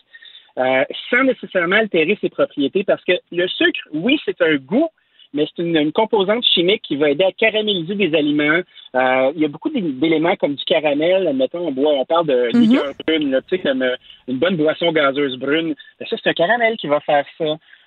euh, 0.57 0.83
sans 1.09 1.23
nécessairement 1.23 1.77
altérer 1.77 2.17
ses 2.21 2.29
propriétés, 2.29 2.83
parce 2.83 3.03
que 3.03 3.13
le 3.31 3.47
sucre, 3.47 3.81
oui, 3.93 4.19
c'est 4.25 4.41
un 4.41 4.55
goût, 4.55 4.89
mais 5.33 5.45
c'est 5.47 5.63
une, 5.63 5.75
une 5.75 5.91
composante 5.91 6.45
chimique 6.53 6.81
qui 6.83 6.95
va 6.95 7.09
aider 7.09 7.25
à 7.25 7.31
caraméliser 7.33 7.95
des 7.95 8.15
aliments. 8.15 8.61
Euh, 8.95 9.31
il 9.35 9.41
y 9.41 9.45
a 9.45 9.49
beaucoup 9.49 9.69
d'é- 9.69 9.81
d'éléments 9.81 10.37
comme 10.37 10.55
du 10.55 10.63
caramel, 10.63 11.33
mettons, 11.35 11.67
on 11.67 11.71
boit, 11.71 11.91
on 11.91 12.05
parle 12.05 12.27
de 12.27 12.51
liqueur 12.57 12.93
brune, 13.05 13.31
là, 13.31 13.41
tu 13.41 13.49
sais, 13.49 13.59
comme 13.59 13.81
euh, 13.81 13.95
une 14.29 14.37
bonne 14.37 14.55
boisson 14.55 14.93
gazeuse 14.93 15.37
brune. 15.37 15.75
Ben, 15.99 16.07
ça, 16.09 16.15
c'est 16.21 16.29
un 16.29 16.33
caramel 16.33 16.77
qui 16.77 16.87
va 16.87 17.01
faire 17.01 17.25
ça. 17.37 17.43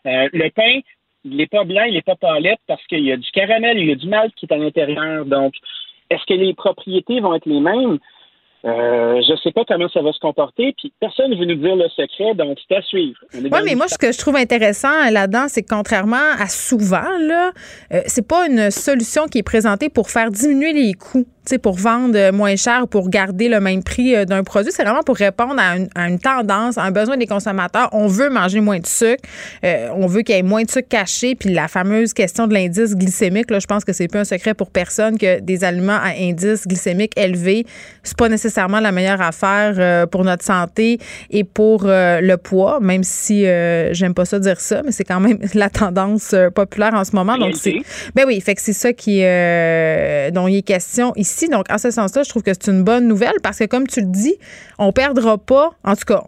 Euh, 0.06 0.28
le 0.32 0.50
pain, 0.50 0.80
il 1.24 1.36
n'est 1.36 1.46
pas 1.46 1.64
blanc, 1.64 1.84
il 1.84 1.94
n'est 1.94 2.02
pas 2.02 2.16
palette 2.16 2.60
parce 2.66 2.84
qu'il 2.86 3.00
y 3.00 3.12
a 3.12 3.16
du 3.16 3.30
caramel, 3.30 3.78
il 3.78 3.88
y 3.88 3.92
a 3.92 3.96
du 3.96 4.08
malt 4.08 4.34
qui 4.34 4.44
est 4.44 4.52
à 4.52 4.58
l'intérieur. 4.58 5.24
Donc, 5.24 5.54
est-ce 6.10 6.24
que 6.26 6.34
les 6.34 6.54
propriétés 6.54 7.20
vont 7.20 7.34
être 7.34 7.46
les 7.46 7.60
mêmes? 7.60 7.98
Euh, 8.64 9.20
je 9.22 9.40
sais 9.42 9.52
pas 9.52 9.64
comment 9.66 9.88
ça 9.88 10.02
va 10.02 10.12
se 10.12 10.18
comporter, 10.18 10.74
puis 10.76 10.92
personne 10.98 11.30
ne 11.30 11.36
veut 11.36 11.44
nous 11.44 11.54
dire 11.54 11.76
le 11.76 11.88
secret, 11.90 12.34
donc 12.34 12.58
c'est 12.66 12.76
à 12.76 12.82
suivre. 12.82 13.16
Oui, 13.34 13.50
mais 13.64 13.74
moi, 13.76 13.86
ce 13.86 13.96
que 13.96 14.10
je 14.10 14.18
trouve 14.18 14.36
intéressant 14.36 15.10
là-dedans, 15.10 15.46
c'est 15.48 15.62
que 15.62 15.68
contrairement 15.68 16.16
à 16.38 16.48
souvent, 16.48 17.18
là, 17.20 17.52
euh, 17.92 18.00
c'est 18.06 18.26
pas 18.26 18.48
une 18.48 18.70
solution 18.70 19.26
qui 19.26 19.38
est 19.38 19.44
présentée 19.44 19.88
pour 19.88 20.10
faire 20.10 20.30
diminuer 20.30 20.72
les 20.72 20.94
coûts, 20.94 21.26
pour 21.56 21.76
vendre 21.76 22.30
moins 22.32 22.56
cher 22.56 22.82
ou 22.82 22.86
pour 22.86 23.08
garder 23.08 23.48
le 23.48 23.60
même 23.60 23.82
prix 23.82 24.14
euh, 24.14 24.24
d'un 24.26 24.42
produit. 24.42 24.72
C'est 24.72 24.82
vraiment 24.82 25.02
pour 25.02 25.16
répondre 25.16 25.54
à 25.58 25.76
une, 25.76 25.88
à 25.94 26.08
une 26.08 26.18
tendance, 26.18 26.76
à 26.76 26.82
un 26.82 26.90
besoin 26.90 27.16
des 27.16 27.26
consommateurs. 27.26 27.88
On 27.92 28.06
veut 28.06 28.28
manger 28.28 28.60
moins 28.60 28.78
de 28.78 28.86
sucre, 28.86 29.22
euh, 29.64 29.88
on 29.94 30.06
veut 30.06 30.22
qu'il 30.22 30.34
y 30.34 30.38
ait 30.38 30.42
moins 30.42 30.64
de 30.64 30.70
sucre 30.70 30.88
caché, 30.88 31.34
puis 31.34 31.54
la 31.54 31.68
fameuse 31.68 32.12
question 32.12 32.46
de 32.46 32.54
l'indice 32.54 32.94
glycémique, 32.94 33.50
là, 33.50 33.60
je 33.60 33.66
pense 33.66 33.84
que 33.84 33.92
c'est 33.92 34.08
pas 34.08 34.20
un 34.20 34.24
secret 34.24 34.52
pour 34.52 34.70
personne 34.70 35.16
que 35.16 35.40
des 35.40 35.64
aliments 35.64 35.98
à 36.02 36.10
indice 36.18 36.66
glycémique 36.66 37.12
élevé, 37.16 37.64
c'est 38.02 38.16
pas 38.16 38.28
nécessairement 38.28 38.80
la 38.80 38.92
meilleure 38.92 39.22
affaire 39.22 39.74
euh, 39.78 40.06
pour 40.06 40.24
notre 40.24 40.44
santé 40.44 40.98
et 41.30 41.44
pour 41.44 41.84
euh, 41.86 42.20
le 42.20 42.36
poids, 42.36 42.80
même 42.80 43.04
si 43.04 43.44
j'aime 43.92 44.14
pas 44.14 44.24
ça 44.24 44.38
dire 44.38 44.60
ça, 44.60 44.82
mais 44.84 44.92
c'est 44.92 45.04
quand 45.04 45.20
même 45.20 45.38
la 45.54 45.70
tendance 45.70 46.34
populaire 46.54 46.94
en 46.94 47.04
ce 47.04 47.14
moment. 47.14 47.38
Donc 47.38 47.54
ben 48.14 48.24
oui, 48.26 48.40
fait 48.40 48.54
que 48.54 48.60
c'est 48.60 48.72
ça 48.72 48.92
qui 48.92 49.18
dont 49.18 50.48
il 50.48 50.56
est 50.58 50.62
question 50.62 51.12
Donc 51.46 51.66
en 51.70 51.78
ce 51.78 51.90
sens-là, 51.92 52.24
je 52.24 52.28
trouve 52.28 52.42
que 52.42 52.52
c'est 52.52 52.70
une 52.70 52.82
bonne 52.82 53.06
nouvelle 53.06 53.36
parce 53.42 53.58
que 53.58 53.64
comme 53.64 53.86
tu 53.86 54.00
le 54.00 54.06
dis, 54.06 54.34
on 54.78 54.90
perdra 54.92 55.38
pas, 55.38 55.70
en 55.84 55.94
tout 55.94 56.04
cas. 56.04 56.24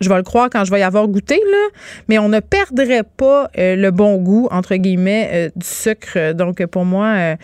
Je 0.00 0.08
vais 0.08 0.16
le 0.16 0.22
croire 0.22 0.48
quand 0.50 0.64
je 0.64 0.70
vais 0.70 0.80
y 0.80 0.82
avoir 0.82 1.06
goûté, 1.08 1.34
là, 1.34 1.68
mais 2.08 2.18
on 2.18 2.30
ne 2.30 2.40
perdrait 2.40 3.02
pas 3.02 3.50
euh, 3.58 3.76
le 3.76 3.90
bon 3.90 4.16
goût, 4.16 4.48
entre 4.50 4.76
guillemets, 4.76 5.28
euh, 5.30 5.48
du 5.54 5.66
sucre. 5.66 6.32
Donc, 6.32 6.64
pour 6.66 6.86
moi, 6.86 7.06
euh, 7.06 7.36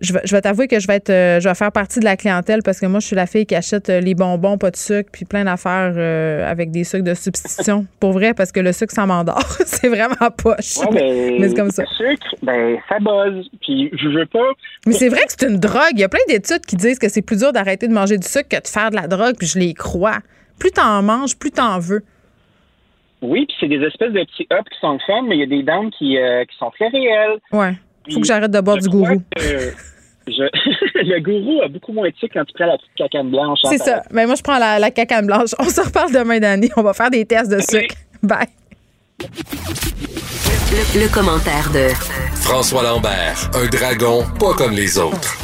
je 0.00 0.12
vais, 0.12 0.20
je 0.24 0.34
vais 0.34 0.40
t'avouer 0.40 0.66
que 0.66 0.80
je 0.80 0.88
vais 0.88 0.96
être, 0.96 1.12
je 1.12 1.48
vais 1.48 1.54
faire 1.54 1.70
partie 1.70 2.00
de 2.00 2.04
la 2.04 2.16
clientèle 2.16 2.64
parce 2.64 2.80
que 2.80 2.86
moi, 2.86 2.98
je 2.98 3.06
suis 3.06 3.14
la 3.14 3.26
fille 3.26 3.46
qui 3.46 3.54
achète 3.54 3.86
les 3.86 4.16
bonbons, 4.16 4.58
pas 4.58 4.72
de 4.72 4.76
sucre, 4.76 5.10
puis 5.12 5.24
plein 5.24 5.44
d'affaires 5.44 5.96
avec 6.44 6.72
des 6.72 6.82
sucres 6.82 7.04
de 7.04 7.14
substitution. 7.14 7.86
Pour 8.00 8.10
vrai, 8.10 8.34
parce 8.34 8.50
que 8.50 8.58
le 8.58 8.72
sucre, 8.72 8.92
ça 8.92 9.06
m'endort. 9.06 9.46
c'est 9.64 9.88
vraiment 9.88 10.30
poche. 10.36 10.78
Ouais, 10.78 10.88
mais, 10.92 11.36
mais 11.38 11.48
c'est 11.50 11.54
comme 11.54 11.70
ça. 11.70 11.84
Le 11.84 12.08
sucre, 12.10 12.34
ben, 12.42 12.78
ça 12.88 12.98
buzz. 12.98 13.48
Puis 13.60 13.90
je 13.92 14.08
veux 14.08 14.26
pas. 14.26 14.50
Mais 14.88 14.94
c'est 14.94 15.08
vrai 15.08 15.20
que 15.20 15.34
c'est 15.38 15.48
une 15.48 15.58
drogue. 15.58 15.92
Il 15.92 16.00
y 16.00 16.04
a 16.04 16.08
plein 16.08 16.18
d'études 16.28 16.66
qui 16.66 16.74
disent 16.74 16.98
que 16.98 17.08
c'est 17.08 17.22
plus 17.22 17.38
dur 17.38 17.52
d'arrêter 17.52 17.86
de 17.86 17.92
manger 17.92 18.18
du 18.18 18.26
sucre 18.26 18.48
que 18.48 18.60
de 18.60 18.66
faire 18.66 18.90
de 18.90 18.96
la 18.96 19.06
drogue, 19.06 19.36
puis 19.38 19.46
je 19.46 19.60
les 19.60 19.72
crois. 19.72 20.18
Plus 20.58 20.70
t'en 20.70 21.02
manges, 21.02 21.36
plus 21.38 21.50
t'en 21.50 21.78
veux. 21.78 22.02
Oui, 23.20 23.46
puis 23.46 23.56
c'est 23.60 23.68
des 23.68 23.84
espèces 23.84 24.12
de 24.12 24.20
petits 24.24 24.46
ups 24.52 24.68
qui 24.70 24.78
sont 24.80 24.92
le 24.94 24.98
fun, 25.06 25.22
mais 25.28 25.36
il 25.36 25.40
y 25.40 25.42
a 25.44 25.46
des 25.46 25.62
dents 25.62 25.88
qui, 25.90 26.18
euh, 26.18 26.44
qui 26.44 26.56
sont 26.58 26.70
très 26.70 26.88
réelles. 26.88 27.38
Ouais. 27.52 27.74
Faut 28.12 28.20
que 28.20 28.26
j'arrête 28.26 28.50
de 28.50 28.60
boire 28.60 28.78
du 28.78 28.88
gourou. 28.88 29.22
je- 29.36 29.70
le 31.04 31.20
gourou 31.20 31.62
a 31.62 31.68
beaucoup 31.68 31.92
moins 31.92 32.08
de 32.08 32.14
sucre 32.16 32.34
quand 32.34 32.44
tu 32.44 32.52
prends 32.54 32.66
la 32.66 32.76
petite 32.78 32.94
cacane 32.96 33.30
blanche. 33.30 33.60
hein, 33.64 33.68
C'est 33.70 33.78
ça. 33.78 34.02
Mais 34.10 34.26
moi, 34.26 34.34
je 34.34 34.42
prends 34.42 34.58
la, 34.58 34.78
la 34.80 34.90
cacane 34.90 35.26
blanche. 35.26 35.50
On 35.60 35.64
se 35.68 35.80
reparle 35.80 36.12
demain, 36.12 36.40
Dani. 36.40 36.68
On 36.76 36.82
va 36.82 36.92
faire 36.94 37.10
des 37.10 37.24
tests 37.24 37.50
de 37.50 37.60
sucre. 37.60 37.94
Bye. 38.22 38.46
Le, 40.72 41.00
le 41.02 41.08
commentaire 41.14 41.70
de 41.72 41.88
François 42.40 42.82
Lambert, 42.82 43.50
un 43.54 43.66
dragon 43.68 44.24
pas 44.40 44.54
comme 44.54 44.72
les 44.72 44.98
autres. 44.98 45.36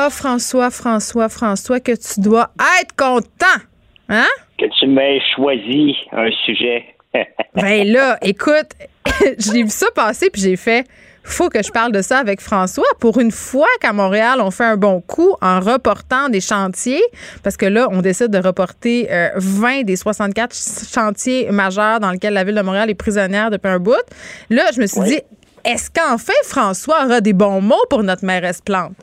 Oh, 0.00 0.10
François, 0.10 0.70
François, 0.70 1.28
François, 1.28 1.80
que 1.80 1.90
tu 1.92 2.20
dois 2.20 2.50
être 2.80 2.94
content. 2.94 3.60
Hein? 4.08 4.26
Que 4.56 4.66
tu 4.78 4.86
m'aies 4.86 5.20
choisi 5.34 5.96
un 6.12 6.30
sujet. 6.46 6.84
Ben 7.54 7.90
là, 7.90 8.16
écoute, 8.22 8.68
j'ai 9.38 9.64
vu 9.64 9.70
ça 9.70 9.86
passer 9.92 10.30
puis 10.30 10.40
j'ai 10.42 10.56
fait 10.56 10.86
faut 11.24 11.48
que 11.48 11.62
je 11.62 11.70
parle 11.70 11.92
de 11.92 12.00
ça 12.00 12.18
avec 12.18 12.40
François. 12.40 12.86
Pour 13.00 13.18
une 13.18 13.30
fois 13.32 13.66
qu'à 13.80 13.92
Montréal, 13.92 14.40
on 14.40 14.50
fait 14.50 14.64
un 14.64 14.76
bon 14.76 15.00
coup 15.00 15.34
en 15.42 15.60
reportant 15.60 16.28
des 16.30 16.40
chantiers, 16.40 17.02
parce 17.42 17.56
que 17.58 17.66
là, 17.66 17.88
on 17.90 18.00
décide 18.00 18.28
de 18.28 18.38
reporter 18.38 19.08
euh, 19.10 19.28
20 19.36 19.82
des 19.82 19.96
64 19.96 20.54
ch- 20.54 20.88
chantiers 20.90 21.50
majeurs 21.50 22.00
dans 22.00 22.12
lesquels 22.12 22.32
la 22.32 22.44
ville 22.44 22.54
de 22.54 22.62
Montréal 22.62 22.88
est 22.88 22.94
prisonnière 22.94 23.50
depuis 23.50 23.68
un 23.68 23.78
bout. 23.78 23.94
Là, 24.48 24.62
je 24.74 24.80
me 24.80 24.86
suis 24.86 25.02
dit, 25.02 25.20
est-ce 25.66 25.90
qu'enfin 25.90 26.32
François 26.44 27.04
aura 27.04 27.20
des 27.20 27.34
bons 27.34 27.60
mots 27.60 27.84
pour 27.90 28.02
notre 28.02 28.24
mairesse 28.24 28.62
Plante? 28.62 28.94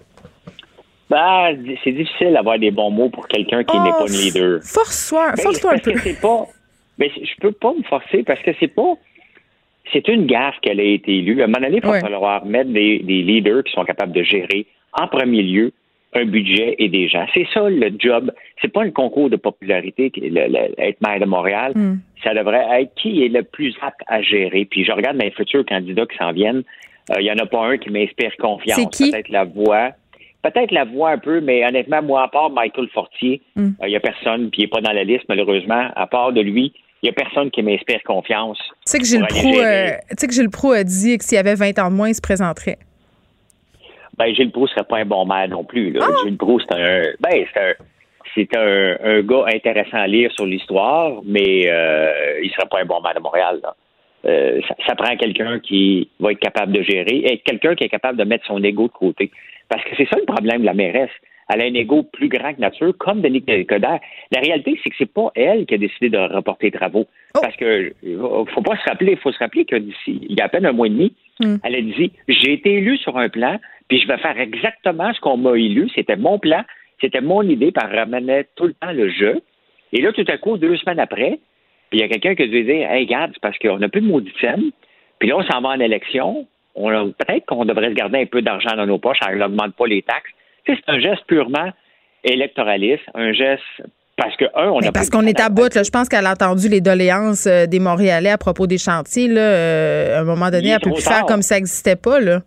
Ben, 1.09 1.57
c'est 1.83 1.91
difficile 1.91 2.33
d'avoir 2.33 2.57
des 2.57 2.71
bons 2.71 2.89
mots 2.89 3.09
pour 3.09 3.27
quelqu'un 3.27 3.63
qui 3.63 3.77
n'est 3.77 3.91
pas 3.91 4.07
une 4.07 4.13
leader. 4.17 4.59
Force-toi, 4.63 5.31
Ben, 5.35 5.43
force-toi 5.43 5.73
un 5.73 5.77
peu. 5.77 5.93
pas. 6.21 6.45
Ben, 6.97 7.09
je 7.15 7.41
peux 7.41 7.51
pas 7.51 7.73
me 7.77 7.83
forcer 7.83 8.23
parce 8.23 8.41
que 8.41 8.51
c'est 8.59 8.73
pas. 8.73 8.93
c'est 9.93 10.07
une 10.07 10.25
gaffe 10.25 10.55
qu'elle 10.61 10.79
a 10.79 10.83
été 10.83 11.17
élue. 11.17 11.41
À 11.41 11.45
un 11.45 11.47
moment 11.47 11.59
donné, 11.65 11.79
il 11.83 11.87
va 11.87 11.99
falloir 11.99 12.45
mettre 12.45 12.71
des, 12.71 12.99
des 12.99 13.21
leaders 13.21 13.63
qui 13.63 13.73
sont 13.73 13.83
capables 13.85 14.13
de 14.13 14.23
gérer 14.23 14.65
en 14.93 15.07
premier 15.07 15.43
lieu 15.43 15.71
un 16.13 16.25
budget 16.25 16.75
et 16.79 16.87
des 16.87 17.07
gens. 17.09 17.25
C'est 17.33 17.45
ça 17.53 17.69
le 17.69 17.91
job. 17.99 18.31
C'est 18.61 18.69
pas 18.71 18.83
un 18.83 18.89
concours 18.89 19.29
de 19.29 19.35
popularité, 19.35 20.11
être 20.77 21.01
maire 21.01 21.19
de 21.19 21.25
Montréal. 21.25 21.73
Hmm. 21.75 21.97
Ça 22.23 22.33
devrait 22.33 22.81
être 22.81 22.95
qui 22.95 23.23
est 23.23 23.27
le 23.27 23.43
plus 23.43 23.75
apte 23.81 23.99
à 24.07 24.21
gérer. 24.21 24.65
Puis 24.65 24.85
je 24.85 24.91
regarde 24.93 25.17
mes 25.17 25.29
futurs 25.31 25.65
candidats 25.65 26.05
qui 26.05 26.17
s'en 26.17 26.31
viennent. 26.31 26.63
Il 27.19 27.23
n'y 27.23 27.31
en 27.31 27.37
a 27.37 27.45
pas 27.45 27.67
un 27.67 27.77
qui 27.77 27.91
m'inspire 27.91 28.31
confiance. 28.39 28.79
C'est 28.79 28.89
qui? 28.89 29.11
Peut-être 29.11 29.29
la 29.29 29.43
voix. 29.43 29.91
Peut-être 30.51 30.71
la 30.71 30.83
voix 30.85 31.09
un 31.11 31.17
peu, 31.17 31.41
mais 31.41 31.65
honnêtement, 31.65 32.03
moi, 32.03 32.23
à 32.23 32.27
part 32.27 32.51
Michael 32.51 32.87
Fortier, 32.93 33.41
il 33.55 33.61
Hmm. 33.63 33.73
n'y 33.87 33.95
a 33.95 33.99
personne, 33.99 34.49
puis 34.51 34.61
il 34.61 34.65
n'est 34.65 34.69
pas 34.69 34.81
dans 34.81 34.91
la 34.91 35.03
liste, 35.03 35.25
malheureusement. 35.27 35.89
À 35.95 36.05
part 36.05 36.31
de 36.33 36.41
lui, 36.41 36.71
il 37.01 37.05
n'y 37.05 37.09
a 37.09 37.13
personne 37.13 37.49
qui 37.49 37.63
m'inspire 37.63 38.01
confiance. 38.03 38.59
Tu 38.59 38.73
sais 38.85 38.99
que 38.99 39.05
Gilles 39.05 39.25
gérer. 39.31 39.65
euh, 39.65 39.91
tu 40.11 40.15
sais 40.19 40.27
que 40.27 40.33
Gilles 40.33 40.49
a 40.75 40.83
dit 40.83 41.17
que 41.17 41.23
s'il 41.23 41.37
avait 41.39 41.55
20 41.55 41.79
ans 41.79 41.89
de 41.89 41.95
moins, 41.95 42.09
il 42.09 42.15
se 42.15 42.21
présenterait. 42.21 42.77
Ben, 44.17 44.33
Gilles 44.33 44.51
Proulx 44.51 44.71
serait 44.71 44.85
pas 44.85 44.97
un 44.99 45.05
bon 45.05 45.25
maire 45.25 45.49
non 45.49 45.63
plus. 45.63 45.91
Là. 45.91 46.05
Ah! 46.07 46.13
Gilles 46.23 46.37
Proulx, 46.37 46.63
c'est 46.69 46.75
un, 46.79 47.01
ben, 47.19 47.45
c'est 47.53 47.59
un, 47.59 47.73
c'est 48.33 48.57
un, 48.57 48.97
un 49.03 49.21
gars 49.21 49.45
intéressant 49.53 49.97
à 49.97 50.07
lire 50.07 50.31
sur 50.31 50.45
l'histoire, 50.45 51.21
mais 51.25 51.69
euh, 51.69 52.39
il 52.43 52.49
serait 52.51 52.67
pas 52.69 52.79
un 52.81 52.85
bon 52.85 53.01
maire 53.01 53.15
de 53.15 53.19
Montréal. 53.19 53.59
Là. 53.63 53.75
Euh, 54.27 54.59
ça, 54.67 54.75
ça 54.87 54.95
prend 54.95 55.15
quelqu'un 55.17 55.59
qui 55.59 56.09
va 56.19 56.31
être 56.31 56.39
capable 56.39 56.71
de 56.71 56.81
gérer 56.81 57.17
et 57.25 57.37
quelqu'un 57.39 57.75
qui 57.75 57.83
est 57.83 57.89
capable 57.89 58.17
de 58.17 58.23
mettre 58.23 58.45
son 58.45 58.63
ego 58.63 58.87
de 58.87 58.93
côté. 58.93 59.31
Parce 59.69 59.83
que 59.83 59.95
c'est 59.97 60.07
ça 60.09 60.17
le 60.17 60.25
problème 60.25 60.61
de 60.61 60.65
la 60.65 60.73
mairesse. 60.73 61.11
Elle 61.49 61.61
a 61.61 61.65
un 61.65 61.73
ego 61.73 62.03
plus 62.03 62.27
grand 62.27 62.53
que 62.53 62.59
nature, 62.59 62.93
comme 62.97 63.21
Denis 63.21 63.43
Coderre. 63.43 63.99
La 64.31 64.39
réalité, 64.39 64.79
c'est 64.83 64.89
que 64.89 64.95
c'est 64.97 65.11
pas 65.11 65.31
elle 65.35 65.65
qui 65.65 65.75
a 65.75 65.77
décidé 65.77 66.09
de 66.09 66.17
reporter 66.17 66.67
les 66.67 66.71
travaux. 66.71 67.05
Parce 67.33 67.55
que 67.55 67.93
euh, 68.03 68.45
faut 68.53 68.61
pas 68.61 68.77
se 68.77 68.89
rappeler, 68.89 69.15
faut 69.15 69.31
se 69.31 69.37
rappeler 69.37 69.65
que 69.65 69.75
d'ici, 69.75 70.21
il 70.27 70.35
y 70.35 70.41
a 70.41 70.45
à 70.45 70.49
peine 70.49 70.65
un 70.65 70.71
mois 70.71 70.87
et 70.87 70.89
demi, 70.89 71.13
elle 71.39 71.75
a 71.75 71.81
dit 71.81 72.11
J'ai 72.27 72.53
été 72.53 72.73
élu 72.73 72.97
sur 72.97 73.17
un 73.17 73.29
plan, 73.29 73.59
puis 73.87 73.99
je 73.99 74.07
vais 74.07 74.17
faire 74.17 74.39
exactement 74.39 75.13
ce 75.13 75.19
qu'on 75.19 75.37
m'a 75.37 75.55
élu. 75.55 75.87
C'était 75.93 76.15
mon 76.15 76.39
plan, 76.39 76.63
c'était 76.99 77.21
mon 77.21 77.43
idée, 77.43 77.71
puis 77.71 77.85
elle 77.87 77.99
ramenait 77.99 78.47
tout 78.55 78.65
le 78.65 78.73
temps 78.73 78.91
le 78.91 79.09
jeu. 79.09 79.41
Et 79.93 80.01
là, 80.01 80.11
tout 80.13 80.25
à 80.27 80.37
coup, 80.37 80.57
deux 80.57 80.75
semaines 80.77 80.99
après, 80.99 81.39
il 81.91 81.99
y 81.99 82.03
a 82.03 82.07
quelqu'un 82.07 82.35
qui 82.35 82.43
a 82.43 82.47
dû 82.47 82.63
dire 82.63 82.91
Hey, 82.91 83.05
regarde, 83.05 83.31
c'est 83.33 83.41
parce 83.41 83.57
qu'on 83.59 83.77
n'a 83.77 83.89
plus 83.89 84.01
de 84.01 84.07
maudite 84.07 84.35
scène, 84.41 84.71
puis 85.19 85.29
là, 85.29 85.37
on 85.37 85.43
s'en 85.43 85.61
va 85.61 85.69
en 85.69 85.79
élection. 85.79 86.47
On 86.75 86.89
Peut-être 86.89 87.45
qu'on 87.45 87.65
devrait 87.65 87.89
se 87.89 87.93
garder 87.93 88.19
un 88.19 88.25
peu 88.25 88.41
d'argent 88.41 88.75
dans 88.75 88.85
nos 88.85 88.99
poches, 88.99 89.17
elle 89.27 89.37
n'augmente 89.37 89.75
pas 89.75 89.87
les 89.87 90.01
taxes. 90.01 90.31
Tu 90.65 90.73
sais, 90.73 90.81
c'est 90.85 90.91
un 90.91 90.99
geste 90.99 91.23
purement 91.27 91.71
électoraliste, 92.23 93.03
un 93.13 93.31
geste 93.31 93.61
parce 94.17 94.35
que, 94.37 94.45
un, 94.55 94.69
on 94.69 94.79
a 94.79 94.91
parce 94.93 95.09
qu'on 95.09 95.25
est 95.25 95.39
à 95.41 95.49
bout. 95.49 95.73
Là. 95.75 95.83
Je 95.83 95.89
pense 95.89 96.07
qu'elle 96.07 96.25
a 96.25 96.31
entendu 96.31 96.69
les 96.69 96.79
doléances 96.79 97.47
euh, 97.47 97.65
des 97.65 97.79
Montréalais 97.79 98.29
à 98.29 98.37
propos 98.37 98.65
des 98.65 98.77
chantiers. 98.77 99.27
Là. 99.27 99.41
Euh, 99.41 100.17
à 100.17 100.21
un 100.21 100.23
moment 100.23 100.49
donné, 100.49 100.69
elle 100.69 100.79
peut 100.79 100.91
plus 100.91 101.03
faire 101.03 101.25
comme 101.25 101.41
ça 101.41 101.55
n'existait 101.55 101.97
pas. 101.97 102.19
Là. 102.19 102.39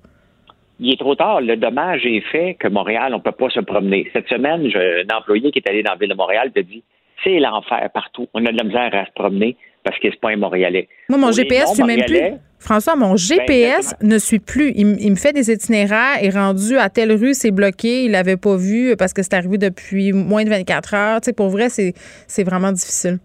il 0.80 0.92
est 0.92 0.96
trop 0.96 1.14
tard. 1.14 1.42
Le 1.42 1.56
dommage 1.56 2.06
est 2.06 2.22
fait 2.32 2.56
que 2.58 2.68
Montréal, 2.68 3.12
on 3.12 3.18
ne 3.18 3.22
peut 3.22 3.32
pas 3.32 3.50
se 3.50 3.60
promener. 3.60 4.08
Cette 4.14 4.28
semaine, 4.28 4.68
j'ai 4.70 5.02
un 5.02 5.16
employé 5.16 5.50
qui 5.50 5.58
est 5.58 5.68
allé 5.68 5.82
dans 5.82 5.92
la 5.92 5.98
ville 5.98 6.08
de 6.08 6.14
Montréal 6.14 6.52
te 6.54 6.60
dit 6.60 6.82
c'est 7.22 7.38
l'enfer 7.38 7.90
partout. 7.92 8.28
On 8.32 8.44
a 8.46 8.52
de 8.52 8.56
la 8.56 8.64
misère 8.64 8.90
à 8.94 9.04
se 9.04 9.12
promener 9.14 9.56
parce 9.88 10.00
que 10.00 10.10
c'est 10.10 10.20
pas 10.20 10.28
un 10.28 10.36
Montréalais. 10.36 10.86
Moi, 11.08 11.18
mon 11.18 11.32
GPS 11.32 11.74
suit 11.74 11.82
même 11.82 12.04
plus. 12.04 12.20
François, 12.58 12.94
mon 12.94 13.16
GPS 13.16 13.94
ne 14.02 14.18
suit 14.18 14.38
plus. 14.38 14.72
Il, 14.76 15.10
me 15.10 15.16
fait 15.16 15.32
des 15.32 15.50
itinéraires. 15.50 16.22
est 16.22 16.28
rendu 16.28 16.76
à 16.76 16.90
telle 16.90 17.12
rue, 17.12 17.32
c'est 17.32 17.52
bloqué. 17.52 18.04
Il 18.04 18.10
l'avait 18.10 18.36
pas 18.36 18.56
vu 18.56 18.96
parce 18.98 19.14
que 19.14 19.22
c'est 19.22 19.32
arrivé 19.32 19.56
depuis 19.56 20.12
moins 20.12 20.44
de 20.44 20.50
24 20.50 20.94
heures. 20.94 21.20
Tu 21.22 21.26
sais, 21.26 21.32
pour 21.32 21.48
vrai, 21.48 21.70
c'est 21.70 21.94
c'est 22.26 22.44
vraiment 22.44 22.70
difficile. 22.70 23.18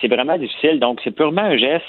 c'est 0.00 0.06
vraiment 0.06 0.38
difficile. 0.38 0.78
Donc, 0.78 1.00
c'est 1.02 1.10
purement 1.10 1.42
un 1.42 1.56
geste 1.56 1.84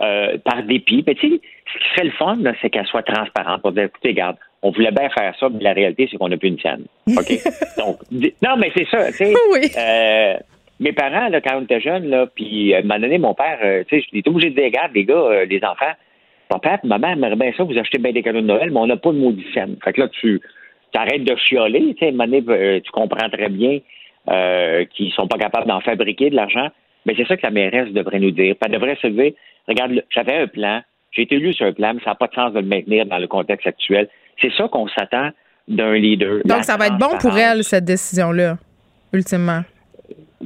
euh, 0.00 0.38
par 0.42 0.62
dépit. 0.62 1.04
Mais 1.06 1.14
tu 1.16 1.28
sais, 1.28 1.40
ce 1.66 1.78
qui 1.78 1.94
serait 1.94 2.04
le 2.04 2.12
fun, 2.12 2.38
c'est 2.62 2.70
qu'elle 2.70 2.86
soit 2.86 3.02
transparente. 3.02 3.60
Pour 3.60 3.72
dire, 3.72 3.84
écoutez, 3.84 4.10
regarde, 4.10 4.36
on 4.62 4.70
voulait 4.70 4.92
bien 4.92 5.10
faire 5.10 5.34
ça, 5.38 5.48
mais 5.50 5.62
la 5.62 5.74
réalité, 5.74 6.08
c'est 6.10 6.16
qu'on 6.16 6.30
n'a 6.30 6.38
plus 6.38 6.48
une 6.48 6.60
scène. 6.60 6.86
OK? 7.08 7.30
Donc, 7.76 7.98
non, 8.10 8.56
mais 8.56 8.72
c'est 8.74 8.86
ça. 8.90 9.08
tu 9.08 9.18
sais. 9.18 9.34
Euh, 9.76 10.36
mes 10.80 10.92
parents, 10.92 11.28
là, 11.28 11.40
quand 11.40 11.56
on 11.58 11.62
était 11.62 11.80
jeunes, 11.80 12.08
là, 12.08 12.26
puis 12.26 12.72
euh, 12.72 12.76
à 12.76 12.80
un 12.80 12.82
moment 12.82 13.00
donné, 13.00 13.18
mon 13.18 13.34
père, 13.34 13.58
euh, 13.62 13.84
tu 13.88 14.00
sais, 14.00 14.06
j'étais 14.12 14.28
obligé 14.28 14.50
de 14.50 14.56
dire, 14.56 14.64
regarde, 14.64 14.92
les 14.94 15.04
gars, 15.04 15.14
euh, 15.14 15.44
les 15.44 15.62
enfants, 15.64 15.92
papa, 16.48 16.80
maman 16.84 17.08
aimerait 17.08 17.36
bien 17.36 17.52
ça, 17.56 17.64
vous 17.64 17.78
achetez 17.78 17.98
bien 17.98 18.12
des 18.12 18.22
cadeaux 18.22 18.40
de 18.40 18.46
Noël, 18.46 18.70
mais 18.70 18.80
on 18.80 18.86
n'a 18.86 18.96
pas 18.96 19.12
de 19.12 19.18
maudit 19.18 19.46
scène. 19.54 19.76
Fait 19.82 19.92
que 19.92 20.00
là, 20.02 20.08
tu 20.08 20.40
arrêtes 20.94 21.24
de 21.24 21.36
chioler, 21.36 21.94
tu 21.94 21.98
sais, 21.98 22.06
à 22.06 22.08
un 22.08 22.12
moment 22.12 22.24
donné, 22.24 22.44
euh, 22.48 22.80
tu 22.80 22.90
comprends 22.90 23.28
très 23.28 23.48
bien 23.48 23.78
euh, 24.30 24.84
qu'ils 24.86 25.12
sont 25.12 25.26
pas 25.26 25.38
capables 25.38 25.66
d'en 25.66 25.80
fabriquer 25.80 26.30
de 26.30 26.36
l'argent. 26.36 26.68
Mais 27.06 27.14
c'est 27.16 27.26
ça 27.26 27.36
que 27.36 27.42
la 27.42 27.50
mairesse 27.50 27.92
devrait 27.92 28.18
nous 28.18 28.30
dire. 28.30 28.54
Elle 28.64 28.72
devrait 28.72 28.96
se 29.00 29.08
dire, 29.08 29.32
regarde, 29.68 30.02
j'avais 30.10 30.36
un 30.36 30.46
plan, 30.46 30.80
j'ai 31.10 31.22
été 31.22 31.34
élu 31.34 31.52
sur 31.52 31.66
un 31.66 31.72
plan, 31.72 31.94
mais 31.94 32.00
ça 32.00 32.10
n'a 32.10 32.14
pas 32.14 32.28
de 32.28 32.34
sens 32.34 32.52
de 32.52 32.60
le 32.60 32.66
maintenir 32.66 33.06
dans 33.06 33.18
le 33.18 33.26
contexte 33.26 33.66
actuel. 33.66 34.08
C'est 34.40 34.52
ça 34.54 34.68
qu'on 34.68 34.88
s'attend 34.88 35.30
d'un 35.68 35.94
leader. 35.94 36.40
Donc, 36.44 36.64
ça 36.64 36.76
va 36.76 36.86
être 36.86 36.98
bon 36.98 37.18
pour 37.20 37.36
elle, 37.36 37.62
cette 37.62 37.84
décision-là, 37.84 38.56
ultimement. 39.12 39.62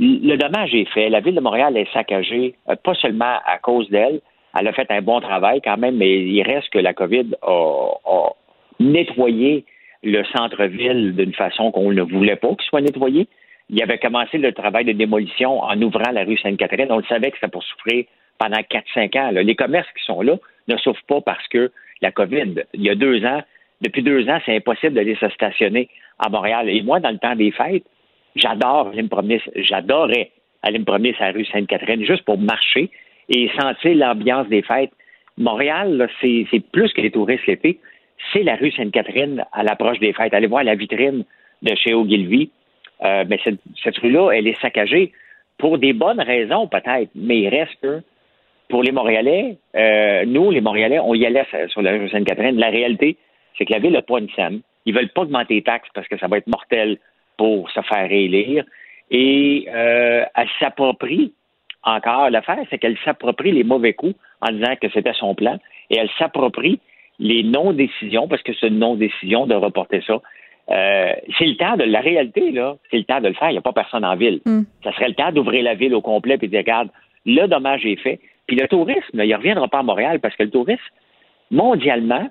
Le 0.00 0.36
dommage 0.36 0.72
est 0.74 0.88
fait. 0.90 1.08
La 1.08 1.18
ville 1.18 1.34
de 1.34 1.40
Montréal 1.40 1.76
est 1.76 1.92
saccagée, 1.92 2.54
euh, 2.68 2.76
pas 2.76 2.94
seulement 2.94 3.38
à 3.44 3.58
cause 3.58 3.90
d'elle. 3.90 4.20
Elle 4.58 4.68
a 4.68 4.72
fait 4.72 4.88
un 4.90 5.02
bon 5.02 5.20
travail 5.20 5.60
quand 5.62 5.76
même, 5.76 5.96
mais 5.96 6.20
il 6.20 6.42
reste 6.42 6.70
que 6.70 6.78
la 6.78 6.94
COVID 6.94 7.34
a, 7.42 8.30
nettoyé 8.78 9.64
le 10.04 10.22
centre-ville 10.36 11.16
d'une 11.16 11.34
façon 11.34 11.72
qu'on 11.72 11.90
ne 11.90 12.02
voulait 12.02 12.36
pas 12.36 12.48
qu'il 12.50 12.68
soit 12.68 12.80
nettoyé. 12.80 13.26
Il 13.70 13.82
avait 13.82 13.98
commencé 13.98 14.38
le 14.38 14.52
travail 14.52 14.84
de 14.84 14.92
démolition 14.92 15.60
en 15.62 15.82
ouvrant 15.82 16.12
la 16.12 16.24
rue 16.24 16.38
Sainte-Catherine. 16.38 16.86
On 16.90 16.98
le 16.98 17.04
savait 17.04 17.32
que 17.32 17.36
c'était 17.38 17.50
pour 17.50 17.64
souffrir 17.64 18.04
pendant 18.38 18.58
4-5 18.58 19.18
ans. 19.18 19.30
Les 19.32 19.56
commerces 19.56 19.88
qui 19.96 20.04
sont 20.04 20.22
là 20.22 20.36
ne 20.68 20.76
souffrent 20.76 21.04
pas 21.08 21.20
parce 21.20 21.46
que 21.48 21.72
la 22.00 22.12
COVID, 22.12 22.62
il 22.74 22.82
y 22.82 22.88
a 22.88 22.94
deux 22.94 23.24
ans, 23.24 23.42
depuis 23.80 24.02
deux 24.02 24.28
ans, 24.28 24.38
c'est 24.46 24.56
impossible 24.56 24.94
d'aller 24.94 25.16
se 25.16 25.28
stationner 25.30 25.88
à 26.20 26.28
Montréal. 26.28 26.68
Et 26.68 26.82
moi, 26.82 27.00
dans 27.00 27.10
le 27.10 27.18
temps 27.18 27.34
des 27.34 27.50
fêtes, 27.50 27.84
j'adore 28.38 28.88
aller 28.88 29.02
me 29.02 29.08
promener, 29.08 29.40
j'adorais 29.56 30.30
aller 30.62 30.78
me 30.78 30.84
promener 30.84 31.14
sur 31.14 31.24
la 31.24 31.32
rue 31.32 31.44
Sainte-Catherine 31.44 32.04
juste 32.04 32.24
pour 32.24 32.38
marcher 32.38 32.90
et 33.28 33.50
sentir 33.58 33.94
l'ambiance 33.94 34.48
des 34.48 34.62
fêtes. 34.62 34.92
Montréal, 35.36 36.08
c'est 36.20 36.62
plus 36.72 36.92
que 36.92 37.00
les 37.00 37.10
touristes 37.10 37.46
l'été. 37.46 37.78
C'est 38.32 38.42
la 38.42 38.56
rue 38.56 38.72
Sainte-Catherine 38.72 39.44
à 39.52 39.62
l'approche 39.62 40.00
des 40.00 40.12
fêtes. 40.12 40.34
Allez 40.34 40.48
voir 40.48 40.64
la 40.64 40.74
vitrine 40.74 41.24
de 41.62 41.74
chez 41.76 41.94
Ogilvy. 41.94 42.50
Euh, 43.04 43.24
mais 43.28 43.38
cette, 43.44 43.98
rue-là, 43.98 44.30
elle 44.32 44.48
est 44.48 44.60
saccagée 44.60 45.12
pour 45.56 45.78
des 45.78 45.92
bonnes 45.92 46.20
raisons 46.20 46.66
peut-être, 46.66 47.10
mais 47.14 47.40
il 47.40 47.48
reste 47.48 47.78
que 47.80 48.02
pour 48.68 48.82
les 48.82 48.92
Montréalais, 48.92 49.56
euh, 49.76 50.24
nous, 50.26 50.50
les 50.50 50.60
Montréalais, 50.60 50.98
on 50.98 51.14
y 51.14 51.24
allait 51.24 51.44
sur- 51.68 51.82
la 51.82 51.92
rue 51.92 52.08
Sainte-Catherine. 52.08 52.58
La 52.58 52.70
réalité, 52.70 53.16
c'est 53.56 53.64
que 53.64 53.72
la 53.72 53.78
ville 53.78 53.92
n'a 53.92 54.02
pas 54.02 54.18
une 54.18 54.30
scène. 54.30 54.60
Ils 54.84 54.94
veulent 54.94 55.10
pas 55.10 55.22
augmenter 55.22 55.54
les 55.54 55.62
taxes 55.62 55.88
parce 55.94 56.08
que 56.08 56.18
ça 56.18 56.26
va 56.26 56.38
être 56.38 56.48
mortel 56.48 56.98
pour 57.38 57.70
se 57.70 57.80
faire 57.80 58.06
réélire. 58.08 58.64
Et 59.10 59.66
euh, 59.72 60.24
elle 60.34 60.48
s'approprie 60.60 61.32
encore 61.82 62.28
l'affaire, 62.28 62.58
c'est 62.68 62.78
qu'elle 62.78 62.98
s'approprie 63.04 63.52
les 63.52 63.64
mauvais 63.64 63.94
coups 63.94 64.14
en 64.42 64.52
disant 64.52 64.74
que 64.80 64.88
c'était 64.90 65.14
son 65.14 65.34
plan 65.34 65.58
et 65.88 65.96
elle 65.96 66.10
s'approprie 66.18 66.80
les 67.18 67.42
non-décisions, 67.42 68.28
parce 68.28 68.42
que 68.42 68.52
c'est 68.52 68.68
une 68.68 68.78
non-décision 68.78 69.46
de 69.46 69.54
reporter 69.54 70.02
ça. 70.06 70.20
Euh, 70.70 71.12
c'est 71.38 71.46
le 71.46 71.56
temps 71.56 71.76
de 71.76 71.84
la 71.84 72.00
réalité, 72.00 72.52
là. 72.52 72.76
C'est 72.90 72.98
le 72.98 73.04
temps 73.04 73.20
de 73.20 73.28
le 73.28 73.34
faire. 73.34 73.48
Il 73.48 73.52
n'y 73.52 73.58
a 73.58 73.62
pas 73.62 73.72
personne 73.72 74.04
en 74.04 74.16
ville. 74.16 74.40
Ça 74.84 74.92
serait 74.92 75.08
le 75.08 75.14
temps 75.14 75.32
d'ouvrir 75.32 75.64
la 75.64 75.74
ville 75.74 75.94
au 75.94 76.02
complet 76.02 76.34
et 76.34 76.38
de 76.38 76.46
dire, 76.46 76.58
regarde, 76.58 76.90
le 77.24 77.46
dommage 77.46 77.86
est 77.86 77.96
fait. 77.96 78.20
Puis 78.46 78.56
le 78.56 78.68
tourisme, 78.68 79.02
il 79.14 79.28
ne 79.28 79.34
reviendra 79.34 79.66
pas 79.68 79.78
à 79.78 79.82
Montréal 79.82 80.20
parce 80.20 80.36
que 80.36 80.42
le 80.42 80.50
tourisme, 80.50 80.82
mondialement, 81.50 82.28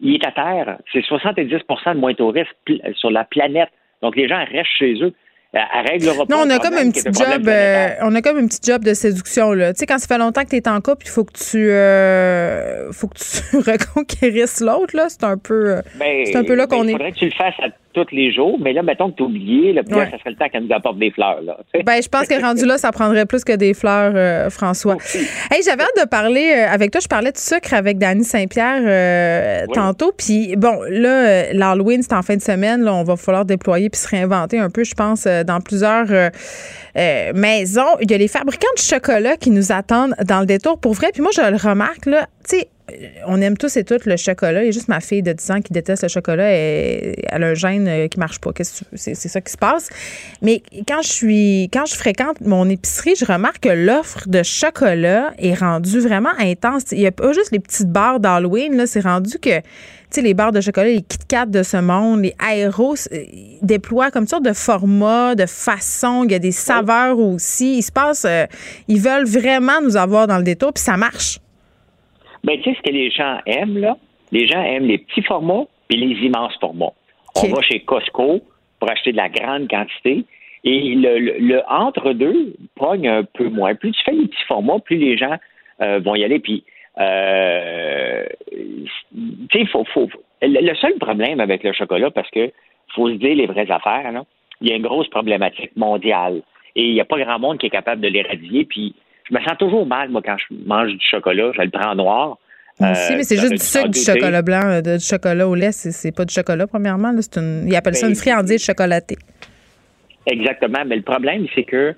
il 0.00 0.14
est 0.14 0.26
à 0.26 0.32
terre. 0.32 0.78
C'est 0.92 1.04
70 1.04 1.44
de 1.46 1.98
moins 1.98 2.12
de 2.12 2.16
touristes 2.16 2.54
sur 2.94 3.10
la 3.10 3.24
planète. 3.24 3.70
Donc 4.02 4.16
les 4.16 4.28
gens 4.28 4.44
restent 4.44 4.70
chez 4.78 4.94
eux. 5.02 5.12
Réglera 5.54 6.24
pas 6.26 6.34
Non, 6.34 6.44
on 6.46 6.50
a 6.50 6.58
comme 6.58 6.74
un 6.78 6.90
petit 6.90 7.02
job, 7.12 7.46
euh, 7.46 7.88
on 8.00 8.14
a 8.14 8.22
comme 8.22 8.38
un 8.38 8.46
petit 8.46 8.60
job 8.62 8.82
de 8.84 8.94
séduction 8.94 9.52
là. 9.52 9.74
Tu 9.74 9.80
sais, 9.80 9.86
quand 9.86 9.98
ça 9.98 10.06
fait 10.06 10.18
longtemps 10.18 10.44
que 10.44 10.48
tu 10.48 10.56
es 10.56 10.66
en 10.66 10.80
couple, 10.80 11.04
il 11.04 11.10
faut 11.10 11.24
que 11.24 11.32
tu, 11.34 11.70
euh, 11.70 12.90
faut 12.92 13.08
que 13.08 13.18
tu 13.18 13.56
reconquérisses 13.70 14.60
l'autre 14.60 14.96
là. 14.96 15.08
C'est 15.10 15.24
un 15.24 15.36
peu, 15.36 15.76
euh, 15.76 15.82
Ben, 15.98 16.24
c'est 16.24 16.36
un 16.36 16.44
peu 16.44 16.54
là 16.54 16.66
ben, 16.66 16.76
qu'on 16.78 16.84
Il 16.84 16.90
est. 16.90 16.92
faudrait 16.92 17.12
que 17.12 17.18
tu 17.18 17.24
le 17.26 17.32
fasses 17.32 17.54
à 17.62 17.68
tous 17.92 18.06
les 18.12 18.32
jours, 18.32 18.58
mais 18.60 18.72
là, 18.72 18.82
mettons 18.82 19.10
que 19.10 19.16
tu 19.16 19.22
oublié, 19.22 19.72
là, 19.72 19.82
puis 19.82 19.92
là, 19.94 19.98
Ouais. 20.02 20.10
ça 20.10 20.18
serait 20.18 20.30
le 20.30 20.36
temps 20.36 20.48
qu'elle 20.48 20.64
nous 20.64 20.74
apporte 20.74 20.98
des 20.98 21.10
fleurs. 21.10 21.40
Là. 21.42 21.58
Ben, 21.84 22.02
je 22.02 22.08
pense 22.08 22.26
que 22.26 22.40
rendu 22.40 22.64
là, 22.66 22.78
ça 22.78 22.90
prendrait 22.92 23.26
plus 23.26 23.44
que 23.44 23.52
des 23.54 23.74
fleurs, 23.74 24.12
euh, 24.14 24.50
François. 24.50 24.96
Hey, 25.50 25.62
j'avais 25.64 25.82
hâte 25.82 26.02
de 26.04 26.08
parler 26.08 26.52
euh, 26.56 26.68
avec 26.72 26.90
toi. 26.90 27.00
Je 27.02 27.08
parlais 27.08 27.32
de 27.32 27.36
sucre 27.38 27.74
avec 27.74 27.98
Dany 27.98 28.24
Saint-Pierre 28.24 28.82
euh, 28.84 29.66
Oui. 29.68 29.74
tantôt. 29.74 30.12
Puis 30.16 30.56
bon, 30.56 30.78
là, 30.88 31.08
euh, 31.08 31.42
l'Halloween, 31.52 32.02
c'est 32.02 32.14
en 32.14 32.22
fin 32.22 32.36
de 32.36 32.42
semaine. 32.42 32.82
Là, 32.82 32.94
on 32.94 33.04
va 33.04 33.16
falloir 33.16 33.44
déployer 33.44 33.90
puis 33.90 34.00
se 34.00 34.08
réinventer 34.08 34.58
un 34.58 34.70
peu, 34.70 34.84
je 34.84 34.94
pense, 34.94 35.26
euh, 35.26 35.44
dans 35.44 35.60
plusieurs 35.60 36.06
euh, 36.96 37.12
euh, 37.12 37.32
maisons. 37.34 37.98
Il 38.00 38.10
y 38.10 38.14
a 38.14 38.18
les 38.18 38.28
fabricants 38.28 38.66
de 38.76 38.82
chocolat 38.82 39.36
qui 39.36 39.50
nous 39.50 39.72
attendent 39.72 40.14
dans 40.24 40.40
le 40.40 40.46
détour 40.46 40.78
pour 40.78 40.94
vrai. 40.94 41.10
Puis 41.12 41.22
moi, 41.22 41.30
je 41.34 41.42
le 41.42 41.56
remarque, 41.56 42.06
là, 42.06 42.26
tu 42.48 42.58
sais, 42.58 42.68
on 43.26 43.40
aime 43.40 43.56
tous 43.56 43.76
et 43.76 43.84
toutes 43.84 44.04
le 44.06 44.16
chocolat. 44.16 44.62
Il 44.62 44.66
y 44.66 44.68
a 44.68 44.72
juste 44.72 44.88
ma 44.88 45.00
fille 45.00 45.22
de 45.22 45.32
10 45.32 45.50
ans 45.50 45.60
qui 45.60 45.72
déteste 45.72 46.02
le 46.02 46.08
chocolat. 46.08 46.52
Et 46.54 47.24
elle 47.28 47.44
a 47.44 47.48
un 47.48 47.54
gène 47.54 47.88
euh, 47.88 48.08
qui 48.08 48.18
marche 48.18 48.40
pas. 48.40 48.50
C'est 48.94 49.14
ça 49.14 49.40
qui 49.40 49.52
se 49.52 49.56
passe. 49.56 49.88
Mais 50.42 50.62
quand 50.86 51.02
je 51.02 51.08
suis, 51.08 51.70
quand 51.72 51.86
je 51.86 51.94
fréquente 51.94 52.40
mon 52.40 52.68
épicerie, 52.68 53.14
je 53.18 53.24
remarque 53.24 53.60
que 53.60 53.68
l'offre 53.70 54.28
de 54.28 54.42
chocolat 54.42 55.32
est 55.38 55.54
rendue 55.54 56.00
vraiment 56.00 56.32
intense. 56.38 56.84
Il 56.92 56.98
n'y 56.98 57.06
a 57.06 57.12
pas 57.12 57.32
juste 57.32 57.52
les 57.52 57.60
petites 57.60 57.90
barres 57.90 58.20
d'Halloween. 58.20 58.76
Là, 58.76 58.86
c'est 58.86 59.00
rendu 59.00 59.38
que 59.38 59.60
sais, 60.14 60.22
les 60.22 60.34
barres 60.34 60.52
de 60.52 60.60
chocolat, 60.60 60.88
les 60.88 61.02
Kit 61.02 61.18
Kat 61.28 61.46
de 61.46 61.62
ce 61.62 61.76
monde, 61.76 62.22
les 62.22 62.34
aéros 62.38 62.94
déploient 63.62 64.10
comme 64.10 64.26
sorte 64.26 64.44
de 64.44 64.52
format, 64.52 65.34
de 65.34 65.46
façon. 65.46 66.24
Il 66.24 66.32
y 66.32 66.34
a 66.34 66.38
des 66.38 66.52
saveurs 66.52 67.18
aussi. 67.18 67.78
Il 67.78 67.82
se 67.82 67.92
passe, 67.92 68.24
euh, 68.24 68.44
ils 68.88 69.00
veulent 69.00 69.26
vraiment 69.26 69.80
nous 69.82 69.96
avoir 69.96 70.26
dans 70.26 70.38
le 70.38 70.44
détour, 70.44 70.72
puis 70.72 70.82
ça 70.82 70.96
marche. 70.96 71.38
Ben, 72.44 72.58
tu 72.60 72.70
sais, 72.70 72.76
ce 72.76 72.82
que 72.82 72.94
les 72.94 73.10
gens 73.10 73.38
aiment, 73.46 73.78
là, 73.78 73.96
les 74.32 74.46
gens 74.46 74.62
aiment 74.62 74.86
les 74.86 74.98
petits 74.98 75.22
formats 75.22 75.64
et 75.90 75.96
les 75.96 76.16
immenses 76.26 76.56
formats. 76.60 76.92
On 77.36 77.48
va 77.48 77.62
chez 77.62 77.80
Costco 77.80 78.40
pour 78.78 78.90
acheter 78.90 79.12
de 79.12 79.16
la 79.16 79.28
grande 79.28 79.68
quantité. 79.68 80.24
Et 80.64 80.94
le, 80.94 81.60
entre-deux 81.68 82.54
pogne 82.76 83.08
un 83.08 83.24
peu 83.24 83.48
moins. 83.48 83.74
Plus 83.74 83.92
tu 83.92 84.02
fais 84.04 84.12
les 84.12 84.26
petits 84.26 84.44
formats, 84.46 84.78
plus 84.78 84.96
les 84.96 85.16
gens 85.16 85.36
euh, 85.80 86.00
vont 86.00 86.14
y 86.14 86.24
aller. 86.24 86.38
Puis, 86.38 86.64
euh, 87.00 88.24
tu 89.50 89.58
sais, 89.58 89.66
faut, 89.66 89.84
faut, 89.92 90.08
le 90.42 90.74
seul 90.74 90.94
problème 90.98 91.40
avec 91.40 91.62
le 91.62 91.72
chocolat, 91.72 92.10
parce 92.10 92.30
que 92.30 92.52
faut 92.94 93.08
se 93.08 93.14
dire 93.14 93.34
les 93.34 93.46
vraies 93.46 93.70
affaires, 93.70 94.12
là, 94.12 94.24
il 94.60 94.68
y 94.68 94.72
a 94.72 94.76
une 94.76 94.82
grosse 94.82 95.08
problématique 95.08 95.76
mondiale. 95.76 96.42
Et 96.74 96.84
il 96.84 96.94
n'y 96.94 97.00
a 97.00 97.04
pas 97.04 97.18
grand 97.18 97.38
monde 97.38 97.58
qui 97.58 97.66
est 97.66 97.70
capable 97.70 98.00
de 98.00 98.08
l'éradier. 98.08 98.64
Puis, 98.64 98.94
je 99.28 99.34
me 99.34 99.40
sens 99.40 99.58
toujours 99.58 99.86
mal, 99.86 100.08
moi, 100.08 100.22
quand 100.24 100.36
je 100.38 100.54
mange 100.66 100.92
du 100.92 101.04
chocolat. 101.04 101.52
Je 101.54 101.62
le 101.62 101.70
prends 101.70 101.94
noir. 101.94 102.38
Moi 102.80 102.92
aussi, 102.92 103.14
mais 103.14 103.24
c'est 103.24 103.36
juste 103.36 103.52
du 103.52 103.58
sucre, 103.58 103.88
du 103.88 104.00
chocolat 104.00 104.40
blanc, 104.40 104.62
euh, 104.64 104.80
du 104.80 105.04
chocolat 105.04 105.46
au 105.46 105.54
lait. 105.54 105.72
C'est 105.72 106.14
pas 106.14 106.24
du 106.24 106.32
chocolat, 106.32 106.66
premièrement. 106.66 107.12
C'est 107.20 107.38
une, 107.38 107.66
ils 107.68 107.76
appellent 107.76 107.94
ça 107.94 108.06
une 108.06 108.14
ben, 108.14 108.18
friandise 108.18 108.64
chocolatée. 108.64 109.18
Exactement. 110.26 110.82
Mais 110.86 110.96
le 110.96 111.02
problème, 111.02 111.46
c'est 111.54 111.64
que 111.64 111.94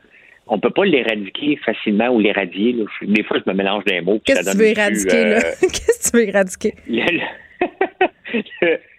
on 0.46 0.58
peut 0.58 0.70
pas 0.70 0.84
l'éradiquer 0.84 1.58
facilement 1.64 2.08
ou 2.08 2.20
l'éradier. 2.20 2.76
Des 3.02 3.22
fois, 3.22 3.38
je 3.44 3.50
me 3.50 3.56
mélange 3.56 3.84
des 3.84 4.00
mots. 4.00 4.20
Qu'est-ce 4.24 4.44
que 4.44 4.52
tu 4.52 4.58
veux 4.58 4.66
éradiquer, 4.66 5.24
là? 5.24 5.36
Euh, 5.38 5.40
Qu'est-ce 5.60 6.10
que 6.10 6.10
tu 6.10 6.16
veux 6.16 6.28
éradiquer? 6.28 6.74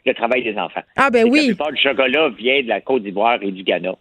Le, 0.05 0.13
travail 0.13 0.43
des 0.43 0.57
enfants. 0.57 0.81
Ah, 0.95 1.09
ben 1.11 1.27
oui. 1.30 1.41
La 1.41 1.45
plupart 1.47 1.72
du 1.72 1.81
chocolat 1.81 2.30
vient 2.30 2.63
de 2.63 2.67
la 2.67 2.81
Côte 2.81 3.03
d'Ivoire 3.03 3.39
et 3.41 3.51
du 3.51 3.63
Ghana. 3.63 3.95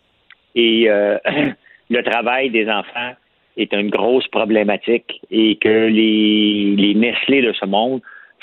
Et 0.54 0.88
euh, 0.88 1.18
le 1.90 2.02
travail 2.02 2.50
des 2.50 2.68
enfants 2.68 3.12
est 3.56 3.72
une 3.72 3.90
grosse 3.90 4.26
problématique 4.28 5.20
et 5.30 5.56
que 5.56 5.86
les, 5.86 6.74
les 6.76 6.94
Nestlé 6.94 7.42
de 7.42 7.52
ce 7.52 7.66
monde 7.66 8.00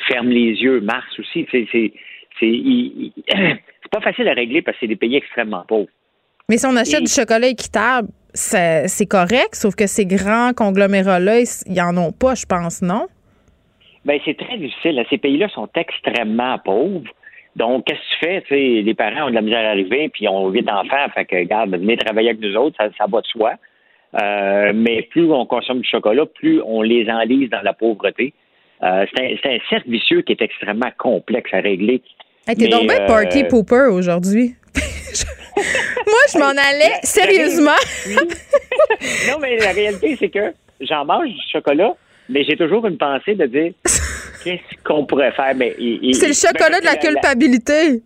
ferment 0.08 0.30
les 0.30 0.54
yeux. 0.62 0.80
Mars 0.82 1.08
aussi, 1.20 1.48
c'est 1.52 1.68
c'est 1.72 1.92
pas 3.92 4.02
facile 4.02 4.28
à 4.28 4.34
régler 4.34 4.62
parce 4.62 4.78
que 4.78 4.82
c'est 4.82 4.88
des 4.88 4.96
pays 4.96 5.16
extrêmement 5.16 5.64
pauvres. 5.68 5.90
Mais 6.50 6.58
si 6.58 6.66
on 6.66 6.76
achète 6.76 7.04
du 7.04 7.12
chocolat 7.12 7.48
équitable, 7.48 8.10
c'est 8.34 9.08
correct, 9.08 9.56
sauf 9.56 9.76
que 9.76 9.88
ces 9.88 10.06
grands 10.06 10.54
conglomérats-là, 10.54 11.40
ils 11.40 11.74
n'en 11.74 11.98
ont 11.98 12.12
pas, 12.12 12.36
je 12.36 12.46
pense, 12.46 12.82
non? 12.82 13.08
Bien, 14.06 14.18
c'est 14.26 14.38
très 14.38 14.58
difficile. 14.58 15.04
Ces 15.10 15.18
pays-là 15.18 15.48
sont 15.50 15.70
extrêmement 15.76 16.58
pauvres. 16.60 17.10
Donc, 17.56 17.86
qu'est-ce 17.86 18.00
que 18.00 18.26
tu 18.26 18.26
fais? 18.26 18.44
sais, 18.50 18.82
les 18.82 18.94
parents 18.94 19.28
ont 19.28 19.30
de 19.30 19.36
la 19.36 19.42
misère 19.42 19.68
à 19.68 19.72
arriver, 19.72 20.10
puis 20.10 20.26
ils 20.26 20.30
ont 20.30 20.50
huit 20.50 20.70
enfants, 20.70 21.10
fait 21.14 21.26
que, 21.26 21.36
regarde, 21.36 21.72
venez 21.72 21.98
travailler 21.98 22.30
avec 22.30 22.42
nous 22.42 22.56
autres, 22.56 22.78
ça, 22.80 22.90
ça 22.98 23.06
va 23.08 23.22
de 23.22 23.28
soi. 23.28 23.54
Euh, 24.22 24.72
mais 24.74 25.04
plus 25.04 25.32
on 25.32 25.46
consomme 25.46 25.80
du 25.82 25.90
chocolat, 25.90 26.26
plus 26.26 26.62
on 26.66 26.82
les 26.82 27.10
enlise 27.10 27.50
dans 27.50 27.62
la 27.62 27.74
pauvreté. 27.74 28.34
Euh, 28.84 29.06
c'est 29.16 29.46
un, 29.46 29.58
cercle 29.70 29.90
vicieux 29.90 30.22
qui 30.22 30.34
est 30.34 30.42
extrêmement 30.42 30.92
complexe 30.98 31.54
à 31.54 31.60
régler. 31.60 32.02
T'es 32.46 32.68
donc 32.68 32.88
bien 32.88 33.06
party 33.06 33.44
euh, 33.44 33.48
pooper 33.48 33.88
aujourd'hui. 33.92 34.56
Moi, 35.58 36.24
je 36.34 36.38
m'en 36.40 36.50
allais, 36.50 37.00
sérieusement. 37.04 37.72
non, 39.30 39.40
mais 39.40 39.58
la 39.58 39.72
réalité, 39.72 40.16
c'est 40.20 40.30
que 40.30 40.54
j'en 40.80 41.06
mange 41.06 41.30
du 41.30 41.42
chocolat, 41.52 41.94
mais 42.30 42.44
j'ai 42.44 42.58
toujours 42.58 42.86
une 42.88 42.98
pensée 42.98 43.36
de 43.36 43.46
dire 43.46 43.74
qu'est-ce 44.44 44.84
qu'on 44.84 45.06
pourrait 45.06 45.32
faire? 45.32 45.54
Mais 45.56 45.76
c'est 46.14 46.28
le 46.28 46.34
chocolat 46.34 46.80
de 46.80 46.86
la 46.86 46.96
culpabilité. 46.96 48.02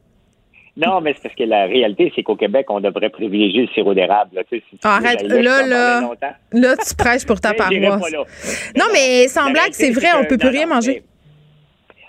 Non, 0.77 0.99
mais 0.99 1.13
c'est 1.13 1.23
parce 1.23 1.35
que 1.35 1.43
la 1.43 1.67
réalité, 1.67 2.11
c'est 2.15 2.23
qu'au 2.23 2.35
Québec, 2.35 2.65
on 2.69 2.81
devrait 2.81 3.09
privilégier 3.09 3.61
le 3.61 3.67
sirop 3.69 3.93
d'érable. 3.93 4.37
Arrête, 4.83 5.21
là, 5.21 5.65
là, 5.65 6.01
là, 6.51 6.75
tu 6.75 6.95
prêches 6.95 7.25
pour 7.25 7.39
ta 7.39 7.53
paroisse. 7.53 8.11
Non, 8.77 8.85
mais 8.91 9.27
sans 9.29 9.51
blague, 9.51 9.71
c'est 9.71 9.91
vrai, 9.91 10.09
on 10.17 10.25
peut 10.25 10.37
plus 10.37 10.49
rien 10.49 10.65
manger. 10.65 11.03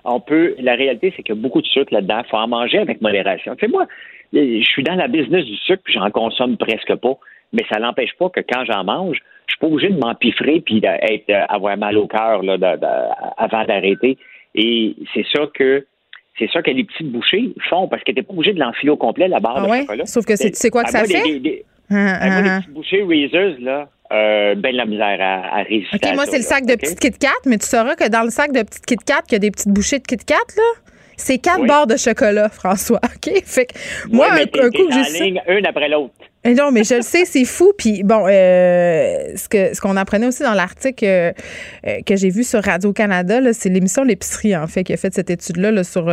On 0.04 0.20
peut. 0.20 0.54
La 0.58 0.74
réalité, 0.74 1.12
c'est 1.16 1.22
qu'il 1.22 1.34
y 1.34 1.38
a 1.38 1.40
beaucoup 1.40 1.60
de 1.60 1.66
sucre 1.66 1.92
là-dedans. 1.92 2.22
Il 2.24 2.30
faut 2.30 2.36
en 2.36 2.48
manger 2.48 2.78
avec 2.78 3.00
modération. 3.00 3.54
Tu 3.56 3.66
sais, 3.66 3.72
moi, 3.72 3.86
je 4.32 4.64
suis 4.64 4.82
dans 4.82 4.94
la 4.94 5.08
business 5.08 5.44
du 5.44 5.56
sucre, 5.56 5.82
puis 5.84 5.94
j'en 5.94 6.10
consomme 6.10 6.56
presque 6.56 6.94
pas. 6.96 7.18
Mais 7.52 7.62
ça 7.70 7.78
n'empêche 7.78 8.12
pas 8.18 8.28
que 8.28 8.40
quand 8.40 8.64
j'en 8.64 8.84
mange, 8.84 9.18
je 9.46 9.52
suis 9.52 9.60
pas 9.60 9.66
obligé 9.66 9.88
de 9.92 9.98
m'empiffrer 9.98 10.60
puis 10.60 10.80
d'être, 10.80 11.30
avoir 11.48 11.76
mal 11.76 11.96
au 11.96 12.06
cœur 12.06 12.42
là, 12.42 12.56
avant 13.36 13.64
d'arrêter. 13.64 14.18
Et 14.54 14.96
c'est 15.14 15.24
ça 15.32 15.44
que 15.54 15.86
c'est 16.38 16.50
ça 16.52 16.62
que 16.62 16.70
les 16.70 16.84
petites 16.84 17.10
bouchées 17.10 17.54
font 17.70 17.88
parce 17.88 18.02
que 18.02 18.12
t'es 18.12 18.22
pas 18.22 18.34
obligé 18.34 18.52
de 18.52 18.60
l'enfiler 18.60 18.90
au 18.90 18.96
complet 18.96 19.28
la 19.28 19.40
barre 19.40 19.58
ah 19.58 19.62
de 19.62 19.70
ouais? 19.70 19.80
chocolat. 19.82 20.06
Sauf 20.06 20.26
que 20.26 20.36
c'est, 20.36 20.50
tu 20.50 20.56
sais 20.56 20.70
quoi 20.70 20.84
que 20.84 20.90
ça 20.90 21.04
fait? 21.04 21.22
Des, 21.22 21.40
des, 21.40 21.64
ah, 21.90 22.18
ah, 22.20 22.42
les 22.42 22.50
petites 22.58 22.74
bouchées 22.74 23.02
Reese's, 23.02 23.60
là, 23.60 23.88
euh, 24.12 24.54
ben 24.56 24.72
de 24.72 24.76
la 24.76 24.86
misère 24.86 25.18
à, 25.20 25.58
à 25.58 25.62
résister. 25.62 25.96
OK, 25.96 26.14
moi, 26.14 26.26
c'est 26.26 26.38
le 26.38 26.42
sac 26.42 26.66
de 26.66 26.74
petites 26.74 27.00
Kit 27.00 27.12
Kat, 27.18 27.28
mais 27.46 27.58
tu 27.58 27.66
sauras 27.66 27.94
que 27.94 28.08
dans 28.08 28.22
le 28.22 28.30
sac 28.30 28.52
de 28.52 28.62
petites 28.62 28.84
Kit 28.84 28.96
Kat, 28.96 29.22
qu'il 29.22 29.32
y 29.32 29.36
a 29.36 29.38
des 29.38 29.50
petites 29.50 29.72
bouchées 29.72 29.98
de 29.98 30.04
Kit 30.04 30.18
Kat, 30.18 30.34
là. 30.56 30.62
C'est 31.16 31.38
quatre 31.38 31.66
barres 31.66 31.86
de 31.86 31.96
chocolat, 31.96 32.48
François. 32.48 33.00
OK? 33.04 33.42
Fait 33.44 33.66
que 33.66 33.74
moi, 34.10 34.28
un, 34.32 34.46
coup, 34.46 34.90
j'ai. 34.90 35.24
Ligne, 35.24 35.42
une 35.48 35.66
après 35.66 35.88
l'autre. 35.88 36.14
Eh 36.48 36.54
non, 36.54 36.70
mais 36.70 36.84
je 36.84 36.94
le 36.94 37.02
sais, 37.02 37.24
c'est 37.24 37.44
fou. 37.44 37.72
Puis 37.76 38.04
bon, 38.04 38.24
euh, 38.28 39.36
ce 39.36 39.48
que 39.48 39.74
ce 39.74 39.80
qu'on 39.80 39.96
apprenait 39.96 40.28
aussi 40.28 40.44
dans 40.44 40.54
l'article 40.54 41.04
euh, 41.04 41.32
euh, 41.88 42.02
que 42.06 42.14
j'ai 42.14 42.30
vu 42.30 42.44
sur 42.44 42.62
Radio 42.62 42.92
Canada, 42.92 43.40
c'est 43.52 43.68
l'émission 43.68 44.04
L'épicerie 44.04 44.56
en 44.56 44.68
fait 44.68 44.84
qui 44.84 44.92
a 44.92 44.96
fait 44.96 45.12
cette 45.12 45.28
étude-là 45.28 45.72
là, 45.72 45.82
sur 45.82 46.04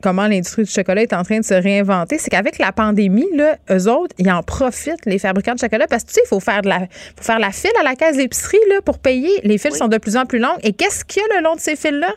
comment 0.00 0.26
l'industrie 0.26 0.62
du 0.62 0.70
chocolat 0.70 1.02
est 1.02 1.12
en 1.12 1.22
train 1.22 1.38
de 1.38 1.44
se 1.44 1.52
réinventer. 1.52 2.16
C'est 2.16 2.30
qu'avec 2.30 2.58
la 2.58 2.72
pandémie, 2.72 3.28
là, 3.34 3.58
eux 3.70 3.90
autres, 3.90 4.14
ils 4.18 4.30
en 4.30 4.42
profitent 4.42 5.04
les 5.04 5.18
fabricants 5.18 5.54
de 5.54 5.58
chocolat 5.58 5.86
parce 5.86 6.04
que 6.04 6.08
tu 6.08 6.14
sais, 6.14 6.22
il 6.24 6.28
faut 6.28 6.40
faire 6.40 6.62
de 6.62 6.68
la 6.68 6.80
faut 7.16 7.22
faire 7.22 7.38
la 7.38 7.50
file 7.50 7.70
à 7.78 7.82
la 7.82 7.94
caisse 7.94 8.16
d'épicerie 8.16 8.56
là 8.70 8.80
pour 8.82 8.98
payer. 8.98 9.40
Les 9.42 9.58
files 9.58 9.74
sont 9.74 9.88
de 9.88 9.98
plus 9.98 10.16
en 10.16 10.24
plus 10.24 10.38
longues. 10.38 10.60
Et 10.62 10.72
qu'est-ce 10.72 11.04
qu'il 11.04 11.20
y 11.20 11.32
a 11.32 11.40
le 11.40 11.44
long 11.44 11.56
de 11.56 11.60
ces 11.60 11.76
files-là 11.76 12.14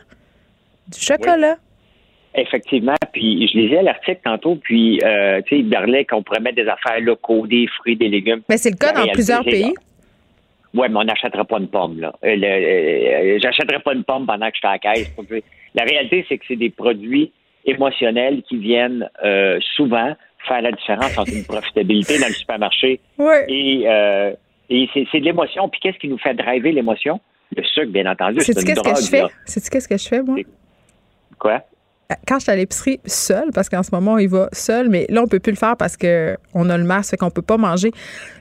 Du 0.88 0.98
chocolat. 0.98 1.58
Effectivement, 2.34 2.94
puis 3.12 3.48
je 3.48 3.58
lisais 3.58 3.82
l'article 3.82 4.20
tantôt, 4.22 4.56
puis 4.56 5.00
euh, 5.02 5.40
tu 5.42 5.56
sais, 5.56 5.60
il 5.60 5.68
parlait 5.68 6.04
qu'on 6.04 6.22
pourrait 6.22 6.40
mettre 6.40 6.56
des 6.56 6.68
affaires 6.68 7.00
locaux, 7.00 7.46
des 7.46 7.66
fruits, 7.66 7.96
des 7.96 8.08
légumes. 8.08 8.42
Mais 8.48 8.58
c'est 8.58 8.70
le 8.70 8.76
cas 8.76 8.92
dans 8.92 9.08
plusieurs 9.08 9.42
pays? 9.42 9.74
Oui, 10.74 10.86
mais 10.90 10.96
on 10.96 11.04
n'achètera 11.04 11.44
pas 11.44 11.58
une 11.58 11.68
pomme, 11.68 11.98
là. 11.98 12.12
Euh, 12.22 12.36
euh, 12.36 13.38
j'achèterai 13.42 13.80
pas 13.80 13.94
une 13.94 14.04
pomme 14.04 14.26
pendant 14.26 14.46
que 14.50 14.54
je 14.54 14.58
suis 14.58 14.68
à 14.68 14.72
la 14.72 14.78
caisse. 14.78 15.10
La 15.74 15.84
réalité, 15.84 16.26
c'est 16.28 16.38
que 16.38 16.44
c'est 16.46 16.56
des 16.56 16.70
produits 16.70 17.32
émotionnels 17.64 18.42
qui 18.42 18.58
viennent 18.58 19.08
souvent 19.74 20.14
faire 20.46 20.62
la 20.62 20.70
différence 20.72 21.18
entre 21.18 21.32
une 21.34 21.44
profitabilité 21.44 22.18
dans 22.20 22.28
le 22.28 22.34
supermarché 22.34 23.00
et, 23.48 23.86
et 24.70 24.88
c'est 24.92 25.20
de 25.20 25.24
l'émotion. 25.24 25.68
Puis 25.70 25.80
qu'est-ce 25.80 25.98
qui 25.98 26.08
nous 26.08 26.18
fait 26.18 26.34
driver 26.34 26.72
l'émotion? 26.72 27.20
Le 27.56 27.64
sucre, 27.64 27.90
bien 27.90 28.06
entendu. 28.06 28.40
C'est 28.40 28.54
qu'est-ce 28.54 28.82
que 28.82 29.00
je 29.00 29.08
fais? 29.08 29.24
C'est 29.46 29.68
qu'est-ce 29.70 29.88
que 29.88 29.96
je 29.96 30.08
fais, 30.08 30.22
moi? 30.22 30.36
Quoi? 31.38 31.62
Quand 32.26 32.38
je 32.38 32.44
suis 32.44 32.52
à 32.52 32.56
l'épicerie 32.56 33.00
seule, 33.04 33.50
parce 33.52 33.68
qu'en 33.68 33.82
ce 33.82 33.90
moment, 33.92 34.16
il 34.16 34.28
va 34.28 34.48
seul, 34.52 34.88
mais 34.88 35.04
là, 35.10 35.22
on 35.22 35.26
peut 35.26 35.40
plus 35.40 35.52
le 35.52 35.58
faire 35.58 35.76
parce 35.76 35.96
qu'on 35.98 36.70
a 36.70 36.78
le 36.78 36.84
masque, 36.84 37.10
fait 37.10 37.16
qu'on 37.18 37.30
peut 37.30 37.42
pas 37.42 37.58
manger. 37.58 37.92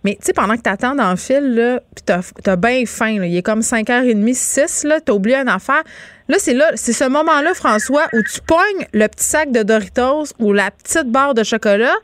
Mais 0.06 0.14
tu 0.14 0.28
sais, 0.28 0.34
pendant 0.34 0.56
que 0.56 0.62
tu 0.62 0.70
attends 0.70 0.96
dans 0.96 1.10
le 1.10 1.18
fil, 1.18 1.54
là, 1.54 1.82
puis 1.94 2.04
t'as 2.06 2.22
as, 2.46 2.56
bien 2.56 2.84
faim, 2.86 3.24
il 3.26 3.36
est 3.36 3.42
comme 3.42 3.60
5h30, 3.60 4.34
6, 4.34 4.84
là, 4.86 5.02
t'as 5.02 5.12
oublié 5.12 5.36
une 5.36 5.50
affaire. 5.50 5.84
Là, 6.30 6.38
c'est 6.40 6.54
là, 6.54 6.72
c'est 6.76 6.94
ce 6.94 7.04
moment-là, 7.10 7.54
François, 7.54 8.06
où 8.14 8.22
tu 8.22 8.40
pognes 8.42 8.88
le 8.94 9.08
petit 9.08 9.26
sac 9.26 9.52
de 9.52 9.64
Doritos 9.64 10.34
ou 10.40 10.54
la 10.54 10.72
petite 10.72 11.12
barre 11.12 11.34
de 11.34 11.44
chocolat, 11.44 11.96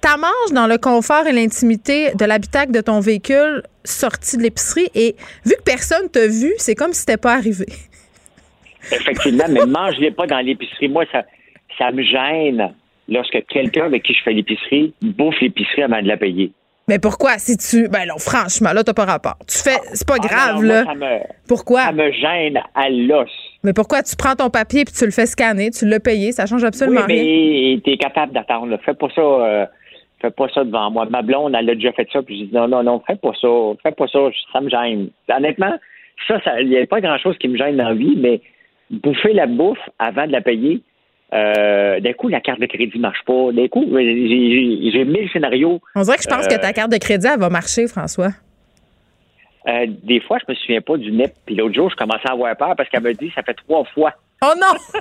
t'as 0.00 0.16
manges 0.16 0.52
dans 0.52 0.66
le 0.66 0.78
confort 0.78 1.26
et 1.26 1.32
l'intimité 1.32 2.12
de 2.14 2.24
l'habitacle 2.24 2.72
de 2.72 2.80
ton 2.80 3.00
véhicule 3.00 3.62
sorti 3.84 4.38
de 4.38 4.42
l'épicerie 4.42 4.88
et 4.94 5.14
vu 5.44 5.54
que 5.56 5.62
personne 5.62 6.08
t'a 6.08 6.26
vu, 6.26 6.54
c'est 6.56 6.74
comme 6.74 6.94
si 6.94 7.00
c'était 7.00 7.18
pas 7.18 7.34
arrivé. 7.34 7.66
Effectivement, 8.90 9.44
mais 9.48 9.66
mange-les 9.66 10.10
pas 10.10 10.26
dans 10.26 10.40
l'épicerie. 10.40 10.88
Moi, 10.88 11.04
ça, 11.12 11.22
ça 11.78 11.92
me 11.92 12.02
gêne 12.02 12.72
lorsque 13.08 13.44
quelqu'un 13.46 13.84
avec 13.84 14.02
qui 14.02 14.14
je 14.14 14.22
fais 14.22 14.32
l'épicerie 14.32 14.94
bouffe 15.02 15.40
l'épicerie 15.40 15.82
avant 15.82 16.02
de 16.02 16.08
la 16.08 16.16
payer. 16.16 16.52
Mais 16.88 16.98
pourquoi? 16.98 17.38
Si 17.38 17.56
tu. 17.56 17.88
Ben 17.88 18.06
non, 18.08 18.18
franchement, 18.18 18.72
là, 18.72 18.82
t'as 18.82 18.92
pas 18.92 19.04
rapport. 19.04 19.38
Tu 19.46 19.58
fais. 19.58 19.78
C'est 19.92 20.06
pas 20.06 20.16
ah, 20.20 20.26
grave, 20.26 20.64
là. 20.64 20.84
pourquoi? 21.46 21.82
Ça 21.82 21.92
me 21.92 22.10
gêne 22.10 22.60
à 22.74 22.90
l'os. 22.90 23.30
Mais 23.62 23.72
pourquoi? 23.72 24.02
Tu 24.02 24.16
prends 24.16 24.34
ton 24.34 24.50
papier 24.50 24.84
puis 24.84 24.92
tu 24.92 25.04
le 25.04 25.12
fais 25.12 25.26
scanner, 25.26 25.70
tu 25.70 25.86
l'as 25.86 26.00
payé, 26.00 26.32
ça 26.32 26.46
change 26.46 26.64
absolument 26.64 27.02
oui, 27.08 27.14
mais 27.14 27.20
rien. 27.20 27.78
t'es 27.84 27.96
capable 27.96 28.32
d'attendre. 28.32 28.76
Fais 28.84 28.94
pas 28.94 29.08
ça. 29.14 29.20
Euh, 29.20 29.66
fais 30.20 30.30
pas 30.32 30.48
ça 30.52 30.64
devant 30.64 30.90
moi. 30.90 31.06
Ma 31.08 31.22
blonde, 31.22 31.54
elle 31.56 31.70
a 31.70 31.74
déjà 31.74 31.92
fait 31.92 32.08
ça, 32.12 32.20
puis 32.22 32.38
j'ai 32.38 32.46
dit 32.46 32.54
non, 32.54 32.66
non, 32.66 32.82
non, 32.82 33.00
fais 33.06 33.16
pas 33.16 33.32
ça. 33.40 33.48
Fais 33.82 33.92
pas 33.92 34.08
ça. 34.08 34.18
Ça 34.52 34.60
me 34.60 34.68
gêne. 34.68 35.10
Honnêtement, 35.32 35.78
ça, 36.26 36.60
il 36.60 36.68
n'y 36.68 36.78
a 36.78 36.86
pas 36.86 37.00
grand-chose 37.00 37.38
qui 37.38 37.46
me 37.46 37.56
gêne 37.56 37.76
dans 37.76 37.90
la 37.90 37.94
vie, 37.94 38.16
mais 38.16 38.40
bouffer 38.92 39.32
la 39.32 39.46
bouffe 39.46 39.78
avant 39.98 40.26
de 40.26 40.32
la 40.32 40.40
payer. 40.40 40.80
Euh, 41.34 41.98
d'un 42.00 42.12
coup, 42.12 42.28
la 42.28 42.40
carte 42.40 42.60
de 42.60 42.66
crédit 42.66 42.98
marche 42.98 43.22
pas. 43.24 43.52
D'un 43.52 43.66
coup, 43.68 43.86
j'ai 43.90 45.04
mille 45.04 45.28
scénarios. 45.32 45.80
On 45.94 46.02
dirait 46.02 46.18
que 46.18 46.22
je 46.22 46.28
pense 46.28 46.46
que 46.46 46.54
ta 46.60 46.68
Euh, 46.68 46.72
carte 46.72 46.92
de 46.92 46.98
crédit, 46.98 47.26
elle 47.26 47.40
va 47.40 47.48
marcher, 47.48 47.86
François. 47.88 48.32
euh, 49.68 49.86
des 50.02 50.20
fois, 50.20 50.38
je 50.38 50.44
me 50.52 50.54
souviens 50.56 50.80
pas 50.82 50.96
du 50.98 51.10
NEP. 51.10 51.32
Puis 51.46 51.54
l'autre 51.54 51.74
jour, 51.74 51.88
je 51.90 51.96
commençais 51.96 52.28
à 52.28 52.32
avoir 52.32 52.54
peur 52.56 52.74
parce 52.76 52.88
qu'elle 52.90 53.02
me 53.02 53.14
dit 53.14 53.32
ça 53.34 53.42
fait 53.42 53.54
trois 53.54 53.84
fois. 53.94 54.12
Oh 54.42 54.54
non! 54.60 55.00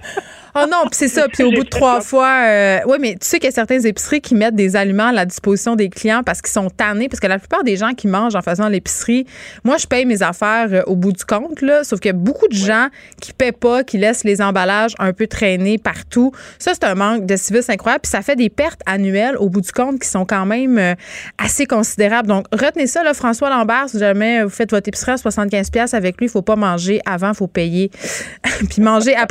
Oh 0.54 0.66
non, 0.70 0.82
puis 0.82 0.96
c'est 0.96 1.08
ça. 1.08 1.30
Puis 1.30 1.44
au 1.44 1.52
bout 1.52 1.64
de 1.64 1.70
trois 1.70 2.02
fois, 2.02 2.44
euh, 2.46 2.80
oui, 2.86 2.98
mais 3.00 3.12
tu 3.14 3.26
sais 3.26 3.40
qu'il 3.40 3.46
y 3.46 3.54
a 3.54 3.56
certaines 3.56 3.86
épiceries 3.86 4.20
qui 4.20 4.36
mettent 4.36 4.56
des 4.56 4.76
aliments 4.76 5.08
à 5.08 5.12
la 5.14 5.26
disposition 5.26 5.78
des 5.78 5.90
clients 5.90 6.24
parce 6.26 6.42
qu'ils 6.42 6.52
sont 6.52 6.70
tannés. 6.70 7.08
Parce 7.08 7.22
que 7.22 7.28
la 7.28 7.40
plupart 7.40 7.64
des 7.64 7.78
gens 7.78 7.94
qui 7.94 8.08
mangent 8.08 8.36
en 8.36 8.42
faisant 8.42 8.68
l'épicerie, 8.68 9.26
moi, 9.64 9.78
je 9.78 9.88
paye 9.88 10.06
mes 10.06 10.22
affaires 10.24 10.68
euh, 10.72 10.82
au 10.88 10.98
bout 10.98 11.14
du 11.14 11.24
compte, 11.24 11.62
là. 11.62 11.86
Sauf 11.86 12.02
qu'il 12.02 12.10
y 12.10 12.14
a 12.14 12.18
beaucoup 12.18 12.50
de 12.50 12.56
gens 12.56 12.88
qui 13.22 13.32
paient 13.32 13.54
pas, 13.54 13.86
qui 13.86 13.98
laissent 13.98 14.26
les 14.26 14.42
emballages 14.42 14.94
un 15.00 15.14
peu 15.14 15.26
traîner 15.26 15.78
partout. 15.78 16.34
Ça, 16.60 16.74
c'est 16.74 16.84
un 16.84 16.96
manque 16.96 17.26
de 17.26 17.36
civisme 17.38 17.72
incroyable. 17.72 18.02
Puis 18.02 18.12
ça 18.12 18.22
fait 18.22 18.36
des 18.36 18.50
pertes 18.50 18.82
annuelles 18.86 19.38
au 19.38 19.48
bout 19.48 19.62
du 19.62 19.72
compte 19.72 20.00
qui 20.00 20.10
sont 20.10 20.26
quand 20.26 20.46
même 20.46 20.78
euh, 20.78 20.96
assez 21.38 21.66
considérables. 21.66 22.28
Donc, 22.28 22.48
retenez 22.52 22.88
ça, 22.88 23.04
là, 23.04 23.14
François 23.14 23.50
Lambert, 23.50 23.88
si 23.88 24.00
jamais 24.00 24.44
vous 24.44 24.50
faites 24.50 24.72
votre 24.72 24.90
épicerie 24.90 25.12
à 25.12 25.16
75$ 25.16 25.96
avec 25.96 26.18
lui, 26.18 26.26
il 26.26 26.30
faut 26.30 26.42
pas 26.42 26.58
manger 26.58 27.00
avant, 27.06 27.30
il 27.30 27.36
faut 27.36 27.48
payer. 27.48 27.90
puis 28.70 28.82
manger 28.82 29.16
après. 29.16 29.31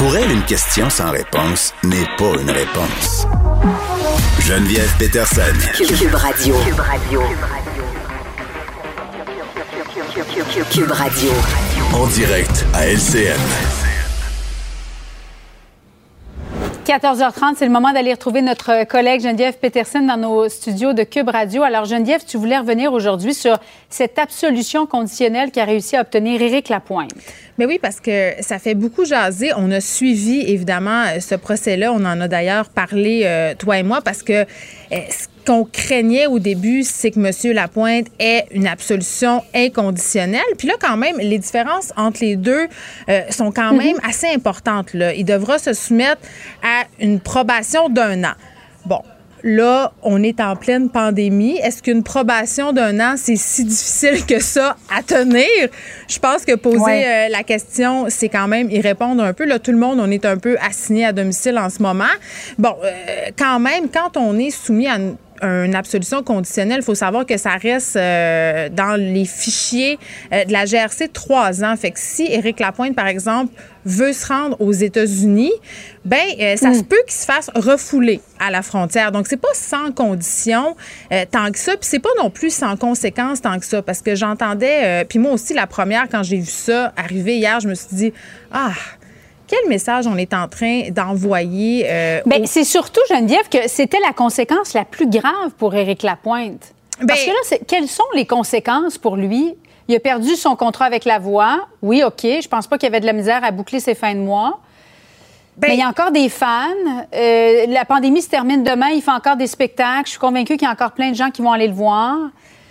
Pour 0.00 0.16
elle, 0.16 0.30
une 0.32 0.44
question 0.44 0.88
sans 0.88 1.10
réponse 1.10 1.74
n'est 1.84 2.06
pas 2.16 2.32
une 2.40 2.50
réponse. 2.50 3.26
Geneviève 4.40 4.90
Peterson. 4.98 5.42
Cube 5.76 6.14
Radio. 6.14 6.54
Cube 6.64 6.80
Radio. 6.80 7.22
Cube 10.70 10.90
Radio. 10.90 11.30
En 11.92 12.06
direct 12.06 12.64
à 12.72 12.86
LCN. 12.86 13.89
14h30, 16.90 17.54
c'est 17.56 17.66
le 17.66 17.70
moment 17.70 17.92
d'aller 17.92 18.12
retrouver 18.12 18.42
notre 18.42 18.84
collègue 18.84 19.20
Geneviève 19.20 19.56
Peterson 19.58 20.00
dans 20.00 20.16
nos 20.16 20.48
studios 20.48 20.92
de 20.92 21.04
Cube 21.04 21.28
Radio. 21.28 21.62
Alors, 21.62 21.84
Geneviève, 21.84 22.22
tu 22.26 22.36
voulais 22.36 22.58
revenir 22.58 22.92
aujourd'hui 22.92 23.32
sur 23.32 23.60
cette 23.88 24.18
absolution 24.18 24.86
conditionnelle 24.86 25.52
qu'a 25.52 25.64
réussi 25.64 25.94
à 25.94 26.00
obtenir 26.00 26.42
Éric 26.42 26.68
Lapointe. 26.68 27.12
Mais 27.58 27.66
oui, 27.66 27.78
parce 27.80 28.00
que 28.00 28.32
ça 28.40 28.58
fait 28.58 28.74
beaucoup 28.74 29.04
jaser. 29.04 29.52
On 29.56 29.70
a 29.70 29.80
suivi, 29.80 30.40
évidemment, 30.40 31.04
ce 31.20 31.36
procès-là. 31.36 31.92
On 31.92 32.04
en 32.04 32.20
a 32.20 32.26
d'ailleurs 32.26 32.68
parlé, 32.70 33.22
euh, 33.24 33.54
toi 33.54 33.78
et 33.78 33.84
moi, 33.84 34.00
parce 34.00 34.24
que 34.24 34.32
euh, 34.32 34.44
ce 34.90 35.28
qu'on 35.44 35.64
craignait 35.64 36.26
au 36.26 36.38
début, 36.38 36.82
c'est 36.82 37.10
que 37.10 37.18
M. 37.20 37.54
Lapointe 37.54 38.06
ait 38.18 38.44
une 38.50 38.66
absolution 38.66 39.42
inconditionnelle. 39.54 40.40
Puis 40.58 40.68
là, 40.68 40.74
quand 40.80 40.96
même, 40.96 41.16
les 41.18 41.38
différences 41.38 41.92
entre 41.96 42.20
les 42.20 42.36
deux 42.36 42.66
euh, 43.08 43.20
sont 43.30 43.52
quand 43.52 43.72
même 43.74 43.96
assez 44.02 44.28
importantes. 44.28 44.92
Là. 44.94 45.14
Il 45.14 45.24
devra 45.24 45.58
se 45.58 45.72
soumettre 45.72 46.22
à 46.62 46.84
une 47.00 47.20
probation 47.20 47.88
d'un 47.88 48.24
an. 48.24 48.34
Bon, 48.86 49.00
Là, 49.42 49.94
on 50.02 50.22
est 50.22 50.38
en 50.38 50.54
pleine 50.54 50.90
pandémie. 50.90 51.56
Est-ce 51.62 51.82
qu'une 51.82 52.02
probation 52.02 52.74
d'un 52.74 53.00
an, 53.00 53.14
c'est 53.16 53.36
si 53.36 53.64
difficile 53.64 54.26
que 54.26 54.38
ça 54.38 54.76
à 54.94 55.02
tenir? 55.02 55.46
Je 56.08 56.18
pense 56.18 56.44
que 56.44 56.54
poser 56.56 56.78
Ouais. 56.78 57.06
euh, 57.06 57.28
la 57.30 57.42
question, 57.42 58.04
c'est 58.10 58.28
quand 58.28 58.48
même 58.48 58.70
y 58.70 58.82
répondre 58.82 59.22
un 59.24 59.32
peu. 59.32 59.46
Là, 59.46 59.58
tout 59.58 59.70
le 59.70 59.78
monde, 59.78 59.98
on 59.98 60.10
est 60.10 60.26
un 60.26 60.36
peu 60.36 60.58
assigné 60.60 61.06
à 61.06 61.12
domicile 61.12 61.58
en 61.58 61.70
ce 61.70 61.80
moment. 61.80 62.04
Bon, 62.58 62.76
euh, 62.84 63.30
quand 63.38 63.58
même, 63.60 63.88
quand 63.88 64.18
on 64.18 64.38
est 64.38 64.50
soumis 64.50 64.88
à 64.88 64.96
une 64.96 65.16
une 65.42 65.74
absolution 65.74 66.22
conditionnelle, 66.22 66.78
il 66.80 66.84
faut 66.84 66.94
savoir 66.94 67.26
que 67.26 67.36
ça 67.36 67.56
reste 67.56 67.96
euh, 67.96 68.68
dans 68.68 68.96
les 68.96 69.24
fichiers 69.24 69.98
euh, 70.32 70.44
de 70.44 70.52
la 70.52 70.64
GRC 70.64 71.08
trois 71.08 71.64
ans. 71.64 71.76
Fait 71.76 71.90
que 71.90 71.98
si 71.98 72.26
Éric 72.26 72.60
Lapointe, 72.60 72.94
par 72.94 73.06
exemple, 73.06 73.52
veut 73.84 74.12
se 74.12 74.26
rendre 74.26 74.60
aux 74.60 74.72
États-Unis, 74.72 75.52
ben 76.04 76.18
euh, 76.38 76.56
ça 76.56 76.74
se 76.74 76.82
peut 76.82 77.00
qu'il 77.06 77.14
se 77.14 77.24
fasse 77.24 77.50
refouler 77.54 78.20
à 78.38 78.50
la 78.50 78.62
frontière. 78.62 79.12
Donc 79.12 79.26
c'est 79.26 79.36
pas 79.36 79.54
sans 79.54 79.92
condition 79.92 80.76
euh, 81.12 81.24
tant 81.30 81.50
que 81.50 81.58
ça, 81.58 81.72
puis 81.72 81.86
c'est 81.88 81.98
pas 81.98 82.10
non 82.18 82.30
plus 82.30 82.52
sans 82.52 82.76
conséquence 82.76 83.40
tant 83.40 83.58
que 83.58 83.64
ça, 83.64 83.82
parce 83.82 84.02
que 84.02 84.14
j'entendais, 84.14 85.02
euh, 85.02 85.04
puis 85.04 85.18
moi 85.18 85.32
aussi 85.32 85.54
la 85.54 85.66
première 85.66 86.08
quand 86.08 86.22
j'ai 86.22 86.38
vu 86.38 86.50
ça 86.50 86.92
arriver 86.96 87.36
hier, 87.36 87.60
je 87.60 87.68
me 87.68 87.74
suis 87.74 87.88
dit 87.92 88.12
ah 88.52 88.72
quel 89.50 89.68
message 89.68 90.06
on 90.06 90.16
est 90.16 90.32
en 90.32 90.46
train 90.46 90.90
d'envoyer 90.90 91.84
euh, 91.88 92.20
Ben, 92.24 92.42
aux- 92.42 92.46
c'est 92.46 92.62
surtout, 92.64 93.00
Geneviève, 93.10 93.48
que 93.50 93.66
c'était 93.68 93.98
la 94.00 94.12
conséquence 94.12 94.74
la 94.74 94.84
plus 94.84 95.08
grave 95.10 95.50
pour 95.58 95.74
Éric 95.74 96.04
Lapointe. 96.04 96.72
Parce 97.06 97.24
Ben- 97.26 97.32
que 97.34 97.54
là, 97.54 97.58
quelles 97.66 97.88
sont 97.88 98.04
les 98.14 98.26
conséquences 98.26 98.96
pour 98.96 99.16
lui? 99.16 99.54
Il 99.88 99.96
a 99.96 100.00
perdu 100.00 100.36
son 100.36 100.54
contrat 100.54 100.84
avec 100.84 101.04
la 101.04 101.18
voix. 101.18 101.66
Oui, 101.82 102.02
OK. 102.04 102.22
Je 102.22 102.46
pense 102.48 102.68
pas 102.68 102.78
qu'il 102.78 102.86
y 102.86 102.92
avait 102.92 103.00
de 103.00 103.06
la 103.06 103.12
misère 103.12 103.42
à 103.42 103.50
boucler 103.50 103.80
ses 103.80 103.96
fins 103.96 104.14
de 104.14 104.20
mois. 104.20 104.60
Ben- 105.56 105.68
Mais 105.68 105.74
il 105.74 105.80
y 105.80 105.82
a 105.82 105.88
encore 105.88 106.12
des 106.12 106.28
fans. 106.28 106.68
Euh, 107.12 107.66
la 107.66 107.84
pandémie 107.84 108.22
se 108.22 108.28
termine 108.28 108.62
demain. 108.62 108.90
Il 108.90 109.02
fait 109.02 109.10
encore 109.10 109.36
des 109.36 109.48
spectacles. 109.48 110.04
Je 110.06 110.10
suis 110.10 110.18
convaincue 110.20 110.56
qu'il 110.56 110.66
y 110.66 110.70
a 110.70 110.72
encore 110.72 110.92
plein 110.92 111.10
de 111.10 111.16
gens 111.16 111.30
qui 111.30 111.42
vont 111.42 111.50
aller 111.52 111.66
le 111.66 111.74
voir. 111.74 112.16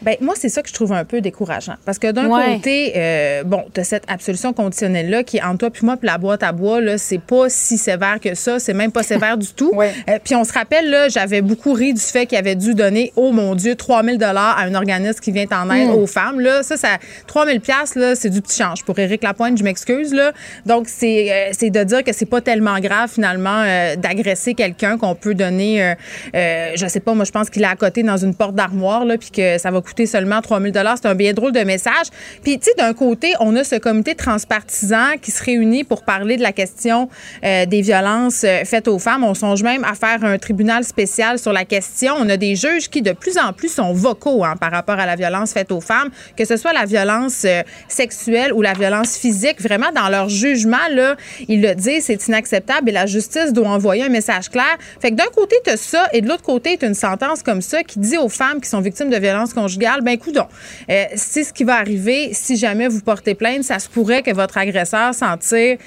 Ben, 0.02 0.16
moi, 0.22 0.34
c'est 0.38 0.50
ça 0.50 0.62
que 0.62 0.70
je 0.70 0.74
trouve 0.74 0.94
un 0.94 1.04
peu 1.06 1.22
décourageant. 1.22 1.76
Parce 1.86 2.00
que 2.00 2.12
d'un 2.12 2.28
Ouais. 2.30 2.56
côté, 2.56 2.94
euh, 2.96 3.44
bon, 3.44 3.66
tu 3.74 3.82
as 3.82 3.84
cette 3.84 4.04
absolution 4.08 4.54
conditionnelle-là 4.54 5.24
qui, 5.24 5.42
entre 5.42 5.58
toi 5.60 5.70
puis 5.72 5.86
moi, 5.86 5.98
puis 5.98 6.08
la 6.08 6.18
boîte 6.18 6.44
à 6.44 6.52
bois, 6.52 6.80
là, 6.82 6.98
c'est 6.98 7.20
pas 7.22 7.50
si 7.50 7.78
sévère 7.78 8.20
que 8.22 8.34
ça. 8.36 8.60
C'est 8.60 8.74
même 8.74 8.92
pas 8.92 9.04
sévère 9.04 9.38
du 9.38 9.48
tout. 9.54 9.72
Ouais. 9.80 9.94
Euh, 10.10 10.20
puis 10.24 10.36
on 10.36 10.44
se 10.44 10.52
rappelle, 10.54 10.90
là, 10.90 11.08
j'avais 11.10 11.42
beaucoup 11.42 11.74
ri 11.74 11.94
du 11.94 12.02
fait 12.02 12.26
qu'il 12.26 12.38
avait 12.38 12.56
dû 12.56 12.74
donner, 12.74 13.14
oh 13.16 13.32
mon 13.32 13.56
Dieu, 13.56 13.76
3000 13.76 14.18
dollars 14.18 14.58
à 14.58 14.64
un 14.64 14.74
organisme 14.76 15.20
qui 15.22 15.32
vient 15.32 15.46
en 15.52 15.70
aide 15.72 15.90
Mm. 15.90 15.92
aux 15.92 16.08
femmes. 16.08 16.40
Là, 16.40 16.64
ça, 16.64 16.76
ça 16.78 16.98
3000 17.28 17.62
pièces 17.62 17.96
là, 17.96 18.16
c'est 18.16 18.30
du 18.30 18.42
petit 18.42 18.58
change. 18.62 18.84
Pour 18.84 18.98
Éric 19.00 19.24
Lapointe, 19.24 19.58
je 19.58 19.64
m'excuse, 19.64 20.14
là. 20.14 20.32
Donc, 20.66 20.88
c'est 20.90 21.32
euh, 21.32 21.50
c'est 21.58 21.70
de 21.70 21.84
dire 21.84 22.04
que 22.04 22.12
c'est 22.14 22.26
pas 22.26 22.42
tellement 22.42 22.80
grave, 22.80 23.10
finalement, 23.14 23.64
d'agresser 23.98 24.54
quelqu'un 24.54 24.98
qu'on 24.98 25.16
peut 25.16 25.34
donner, 25.36 25.94
je 26.34 26.86
sais 26.88 27.00
pas, 27.00 27.14
moi, 27.14 27.26
je 27.26 27.32
pense 27.32 27.50
qu'il 27.50 27.62
est 27.64 27.68
à 27.68 27.76
côté 27.76 28.04
dans 28.04 28.18
une 28.18 28.36
porte 28.36 28.56
d'armoire, 28.56 29.06
là, 29.06 29.18
puis 29.18 29.32
que 29.32 29.58
ça 29.58 29.72
va 29.72 29.82
coûter 29.82 29.89
seulement 30.06 30.41
3000 30.41 30.72
dollars. 30.72 30.98
C'est 31.02 31.07
un 31.07 31.16
bien 31.16 31.34
drôle 31.34 31.52
de 31.52 31.61
message. 31.61 32.07
Puis, 32.44 32.60
tu 32.60 32.66
sais, 32.66 32.74
d'un 32.78 32.94
côté, 32.94 33.34
on 33.40 33.56
a 33.56 33.64
ce 33.64 33.76
comité 33.76 34.16
transpartisan 34.16 35.18
qui 35.22 35.32
se 35.32 35.44
réunit 35.44 35.84
pour 35.84 36.03
parler 36.03 36.38
de 36.38 36.41
la 36.41 36.52
question 36.52 37.10
euh, 37.44 37.66
des 37.66 37.82
violences 37.82 38.44
euh, 38.44 38.64
faites 38.66 38.88
aux 38.88 38.99
femmes. 38.99 39.24
On 39.24 39.34
songe 39.34 39.64
même 39.64 39.84
à 39.84 39.94
faire 39.94 40.24
un 40.24 40.38
tribunal 40.38 40.84
spécial 40.84 41.40
sur 41.40 41.53
la 41.53 41.66
question. 41.66 42.14
On 42.18 42.30
a 42.30 42.38
des 42.38 42.56
juges 42.56 42.90
qui, 42.90 43.02
de 43.02 43.11
plus 43.11 43.38
en 43.38 43.53
plus, 43.53 43.70
sont 43.70 43.94
vocaux 43.94 44.44
hein, 44.44 44.56
par 44.60 44.72
rapport 44.72 44.99
à 44.99 45.06
la 45.06 45.16
violence 45.16 45.53
faite 45.53 45.72
aux 45.72 45.82
femmes, 45.82 46.10
que 46.36 46.45
ce 46.45 46.57
soit 46.57 46.74
la 46.74 46.86
violence 46.86 47.44
euh, 47.45 47.61
sexuelle 47.88 48.53
ou 48.53 48.61
la 48.61 48.74
violence 48.74 49.18
physique. 49.18 49.61
Vraiment, 49.61 49.91
dans 49.95 50.10
leur 50.10 50.30
jugement, 50.30 50.78
là, 50.91 51.16
ils 51.48 51.61
le 51.61 51.76
disent, 51.76 52.06
c'est 52.06 52.28
inacceptable 52.28 52.90
et 52.90 52.91
la 52.91 53.06
justice 53.06 53.53
doit 53.53 53.70
envoyer 53.70 54.03
un 54.03 54.10
message 54.10 54.49
clair. 54.49 54.78
Fait 55.02 55.11
que 55.11 55.16
d'un 55.16 55.30
côté, 55.34 55.56
tu 55.64 55.72
as 55.72 55.78
ça 55.78 56.07
et 56.14 56.22
de 56.22 56.28
l'autre 56.28 56.44
côté, 56.44 56.78
tu 56.78 56.86
une 56.90 56.94
sentence 56.95 57.44
comme 57.44 57.61
ça 57.61 57.84
qui 57.84 57.99
dit 57.99 58.18
aux 58.18 58.30
femmes 58.30 58.60
qui 58.61 58.70
sont 58.70 58.82
victimes 58.82 59.10
de 59.10 59.18
violences 59.18 59.53
conjugales, 59.53 59.78
ben 60.03 60.18
coudon, 60.18 60.45
euh, 60.89 61.03
c'est 61.15 61.43
ce 61.43 61.51
qui 61.53 61.64
va 61.64 61.76
arriver 61.76 62.30
si 62.34 62.57
jamais 62.57 62.88
vous 62.88 63.01
portez 63.01 63.35
plainte. 63.35 63.64
Ça 63.64 63.80
se 63.80 63.89
pourrait 63.89 64.22
que 64.22 64.31
votre 64.34 64.57
agresseur 64.57 65.14
s'en 65.14 65.38
tire 65.38 65.77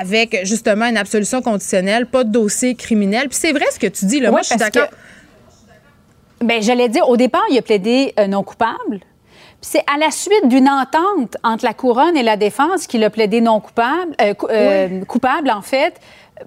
avec 0.00 0.40
justement 0.44 0.86
une 0.86 0.96
absolution 0.96 1.42
conditionnelle, 1.42 2.06
pas 2.06 2.24
de 2.24 2.30
dossier 2.30 2.74
criminel. 2.74 3.28
Puis 3.28 3.38
c'est 3.40 3.52
vrai 3.52 3.66
ce 3.72 3.78
que 3.78 3.86
tu 3.86 4.06
dis, 4.06 4.20
là. 4.20 4.30
Moi, 4.30 4.40
je 4.42 4.48
suis 4.48 4.56
d'accord. 4.56 4.88
que- 4.90 6.44
Ben, 6.44 6.60
j'allais 6.62 6.88
dire, 6.88 7.08
au 7.08 7.16
départ, 7.16 7.44
il 7.50 7.58
a 7.58 7.62
plaidé 7.62 8.12
euh, 8.18 8.26
non 8.26 8.42
coupable. 8.42 8.98
Puis 9.60 9.70
c'est 9.74 9.84
à 9.94 9.96
la 9.96 10.10
suite 10.10 10.48
d'une 10.48 10.68
entente 10.68 11.36
entre 11.44 11.64
la 11.64 11.72
couronne 11.72 12.16
et 12.16 12.24
la 12.24 12.36
défense 12.36 12.88
qu'il 12.88 13.04
a 13.04 13.10
plaidé 13.10 13.40
non 13.40 13.60
coupable, 13.60 14.12
euh, 14.20 14.34
cou- 14.34 14.48
euh, 14.50 15.04
coupable 15.04 15.50
en 15.50 15.62
fait. 15.62 15.94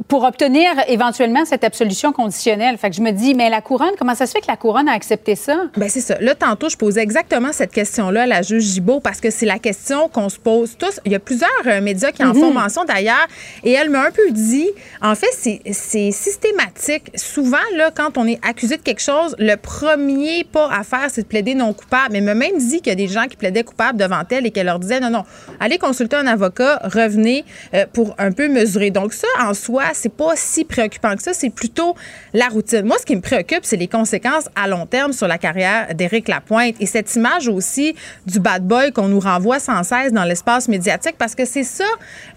Pour 0.08 0.24
obtenir 0.24 0.72
éventuellement 0.88 1.46
cette 1.46 1.64
absolution 1.64 2.12
conditionnelle. 2.12 2.78
Fait 2.78 2.90
que 2.90 2.96
je 2.96 3.02
me 3.02 3.12
dis, 3.12 3.34
mais 3.34 3.50
la 3.50 3.62
couronne, 3.62 3.92
comment 3.98 4.16
ça 4.16 4.26
se 4.26 4.32
fait 4.32 4.42
que 4.42 4.48
la 4.48 4.58
couronne 4.58 4.88
a 4.88 4.94
accepté 4.94 5.36
ça? 5.36 5.64
Ben 5.78 5.90
c'est 5.90 6.02
ça. 6.02 6.18
Là, 6.20 6.36
tantôt, 6.36 6.70
je 6.70 6.78
posais 6.78 7.02
exactement 7.02 7.52
cette 7.52 7.72
question-là 7.72 8.24
à 8.24 8.26
la 8.26 8.42
juge 8.42 8.64
Gibault 8.64 9.00
parce 9.00 9.22
que 9.22 9.30
c'est 9.30 9.46
la 9.46 9.60
question 9.60 10.08
qu'on 10.10 10.30
se 10.30 10.38
pose 10.40 10.78
tous. 10.78 11.00
Il 11.06 11.12
y 11.12 11.16
a 11.16 11.20
plusieurs 11.20 11.50
euh, 11.66 11.82
médias 11.82 12.12
qui 12.12 12.24
en 12.24 12.34
font 12.34 12.48
Mhm. 12.50 12.54
mention 12.62 12.84
d'ailleurs 12.86 13.28
et 13.64 13.72
elle 13.72 13.90
m'a 13.90 14.02
un 14.06 14.12
peu 14.12 14.32
dit, 14.32 14.70
en 15.02 15.16
fait, 15.16 15.30
c'est- 15.34 15.62
c'est 15.72 16.12
systématique. 16.12 17.12
Souvent, 17.16 17.58
là, 17.76 17.92
quand 17.96 18.18
on 18.18 18.28
est 18.28 18.40
accusé 18.48 18.78
de 18.78 18.82
quelque 18.82 19.02
chose, 19.02 19.36
le 19.40 19.56
premier 19.56 20.44
pas 20.44 20.70
à 20.72 20.84
faire, 20.84 21.08
c'est 21.10 21.22
de 21.24 21.28
plaider 21.28 21.56
non 21.56 21.74
coupable. 21.74 22.10
Mais 22.12 22.18
elle 22.20 22.24
m'a 22.26 22.36
même 22.36 22.58
dit 22.58 22.78
qu'il 22.82 22.88
y 22.88 22.92
a 22.92 22.96
des 22.96 23.08
gens 23.08 23.26
qui 23.26 23.36
plaidaient 23.36 23.64
coupable 23.64 23.98
devant 24.00 24.22
elle 24.30 24.46
et 24.46 24.52
qu'elle 24.52 24.66
leur 24.68 24.80
disait, 24.80 25.00
non, 25.00 25.10
non, 25.10 25.24
allez 25.60 25.78
consulter 25.78 26.16
un 26.16 26.28
avocat, 26.28 26.80
revenez 26.84 27.44
euh, 27.74 27.86
pour 27.94 28.16
un 28.18 28.32
peu 28.32 28.48
mesurer. 28.48 28.92
Donc 28.92 29.14
ça, 29.14 29.28
en 29.42 29.54
soi, 29.54 29.84
c'est 29.94 30.14
pas 30.14 30.34
si 30.36 30.66
préoccupant 30.66 31.16
que 31.16 31.24
ça, 31.24 31.34
c'est 31.34 31.49
plutôt 31.49 31.95
la 32.34 32.48
routine. 32.48 32.84
Moi, 32.84 32.98
ce 32.99 33.06
qui 33.06 33.16
me 33.16 33.22
préoccupe, 33.22 33.64
c'est 33.64 33.78
les 33.78 33.88
conséquences 33.88 34.49
à 34.56 34.68
long 34.68 34.86
terme 34.86 35.14
sur 35.14 35.28
la 35.28 35.38
carrière 35.38 35.94
d'Éric 35.94 36.28
Lapointe 36.28 36.76
et 36.80 36.86
cette 36.86 37.16
image 37.16 37.48
aussi 37.48 37.95
du 38.26 38.40
bad 38.40 38.66
boy 38.66 38.91
qu'on 38.91 39.07
nous 39.07 39.20
renvoie 39.20 39.60
sans 39.60 39.84
cesse 39.84 40.12
dans 40.12 40.24
l'espace 40.24 40.68
médiatique 40.68 41.16
parce 41.18 41.36
que 41.36 41.45
c'est 41.45 41.64
ça, 41.64 41.84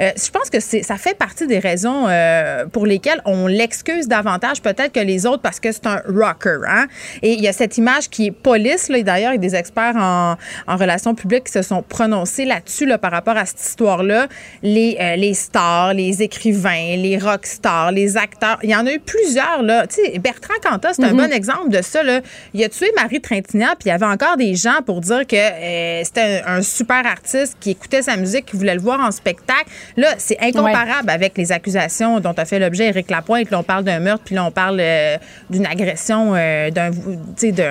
euh, 0.01 0.11
je 0.17 0.31
pense 0.31 0.51
que 0.51 0.61
ça 0.61 0.97
fait 0.97 1.17
partie 1.17 1.47
des 1.47 1.59
raisons 1.59 2.07
euh, 2.09 2.67
pour 2.67 2.87
lesquelles 2.87 3.21
on 3.25 3.47
l'excuse 3.47 4.09
davantage 4.09 4.63
peut-être 4.63 4.93
que 4.93 5.01
les 5.01 5.27
autres 5.27 5.43
parce 5.43 5.61
que 5.61 5.73
c'est 5.73 5.87
un 5.87 6.03
rocker. 6.07 6.61
Hein? 6.69 6.87
Et 7.23 7.33
il 7.33 7.41
y 7.41 7.49
a 7.49 7.53
cette 7.53 7.79
image 7.79 8.09
qui 8.09 8.27
est 8.27 8.31
police, 8.31 8.89
là, 8.89 8.99
et 8.99 9.03
d'ailleurs, 9.03 9.33
il 9.33 9.37
y 9.37 9.47
a 9.47 9.51
des 9.51 9.55
experts 9.55 9.97
en, 9.97 10.37
relations 10.67 11.15
publiques 11.15 11.45
qui 11.45 11.53
se 11.53 11.63
sont 11.63 11.83
prononcés 11.83 12.45
là-dessus 12.45 12.87
là, 12.87 12.99
par 12.99 13.11
rapport 13.11 13.37
à 13.37 13.47
cette 13.47 13.61
histoire-là. 13.61 14.29
Les, 14.63 14.97
euh, 15.01 15.17
les 15.17 15.35
stars, 15.35 15.95
les 15.95 16.23
écrivains, 16.23 16.97
les 16.97 17.19
rock 17.39 17.47
stars, 17.47 17.93
les 17.93 18.17
acteurs, 18.17 18.59
il 18.63 18.71
y 18.71 18.75
en 18.77 18.87
a 18.87 18.93
eu 18.93 18.99
plusieurs. 19.01 19.63
Là. 19.63 19.87
Tu 19.87 20.03
sais, 20.03 20.19
Bertrand 20.19 20.55
Cantat, 20.63 20.95
c'est 20.95 21.05
un 21.05 21.13
Mhm. 21.13 21.17
bon 21.17 21.33
exemple 21.33 21.69
de 21.71 21.81
ça. 21.83 22.03
Là. 22.03 22.21
Il 22.55 22.63
a 22.65 22.69
tué 22.69 22.91
Marie 22.97 23.21
Trintignant, 23.21 23.75
puis 23.79 23.87
il 23.87 23.89
y 23.89 23.93
avait 23.93 24.07
encore 24.07 24.37
des 24.37 24.55
gens 24.55 24.81
pour 24.85 25.01
dire 25.01 25.27
que 25.27 25.37
euh, 25.37 26.03
c'était 26.05 26.43
un, 26.47 26.57
un 26.59 26.63
super 26.63 27.07
artiste 27.07 27.57
qui 27.61 27.71
écoutait 27.71 28.03
sa 28.03 28.17
musique, 28.17 28.47
qui 28.47 28.57
voulait 28.57 28.75
le 28.75 28.81
voir 28.81 29.01
en 29.01 29.11
spectacle. 29.11 29.67
Là, 29.97 30.09
c'est 30.19 30.39
incomparable 30.41 31.09
avec 31.11 31.37
les 31.39 31.53
accusations 31.53 32.21
dont 32.21 32.33
a 32.33 32.45
fait 32.45 32.59
l'objet 32.59 32.87
Éric 32.89 33.11
Lapointe. 33.11 33.51
Là, 33.51 33.61
on 33.61 33.63
parle 33.63 33.85
d'un 33.85 34.01
meurtre, 34.01 34.25
puis 34.25 34.35
là, 34.35 34.45
on 34.45 34.51
parle 34.51 34.79
euh, 34.81 35.17
d'une 35.51 35.67
agression, 35.67 36.33
euh, 36.35 36.71
d'un, 36.71 36.91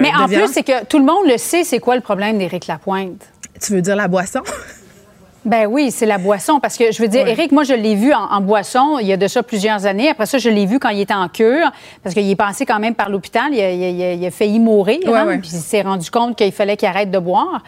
Mais 0.02 0.11
en 0.18 0.27
plus, 0.27 0.48
c'est 0.53 0.64
que 0.64 0.85
tout 0.85 0.99
le 0.99 1.06
monde 1.06 1.27
le 1.27 1.38
sait, 1.38 1.64
c'est 1.64 1.80
quoi 1.80 1.95
le 1.95 2.02
problème 2.02 2.38
d'Éric 2.38 2.68
Lapointe? 2.68 3.22
Tu 3.61 3.73
veux 3.73 3.81
dire 3.81 3.95
la 3.95 4.07
boisson? 4.07 4.41
Ben 5.47 5.65
oui, 5.65 5.91
c'est 5.91 6.05
la 6.05 6.17
boisson. 6.17 6.59
Parce 6.59 6.77
que 6.77 6.91
je 6.91 7.01
veux 7.01 7.07
dire, 7.07 7.23
Ouais. 7.23 7.31
Éric, 7.31 7.51
moi, 7.51 7.63
je 7.63 7.73
l'ai 7.73 7.95
vu 7.95 8.13
en, 8.13 8.19
en 8.31 8.41
boisson 8.41 8.99
il 8.99 9.07
y 9.07 9.13
a 9.13 9.17
de 9.17 9.27
ça 9.27 9.41
plusieurs 9.43 9.85
années. 9.85 10.09
Après 10.09 10.25
ça, 10.25 10.37
je 10.37 10.49
l'ai 10.49 10.65
vu 10.65 10.77
quand 10.77 10.89
il 10.89 10.99
était 11.01 11.13
en 11.13 11.29
cure, 11.29 11.71
parce 12.03 12.13
qu'il 12.13 12.29
est 12.29 12.35
passé 12.35 12.65
quand 12.65 12.79
même 12.79 12.93
par 12.95 13.09
l'hôpital. 13.09 13.45
Il, 13.53 13.61
a- 13.61 13.71
il 13.71 13.83
a- 13.83 13.89
il 13.89 14.03
a- 14.03 14.13
il 14.13 14.25
a 14.25 14.31
failli 14.31 14.59
mourir. 14.59 14.99
Hein. 15.15 15.25
Puis 15.39 15.49
il 15.53 15.59
s'est 15.59 15.81
rendu 15.81 16.11
compte 16.11 16.35
qu'il 16.35 16.51
fallait 16.51 16.77
qu'il 16.77 16.87
arrête 16.87 17.09
de 17.11 17.19
boire. 17.19 17.61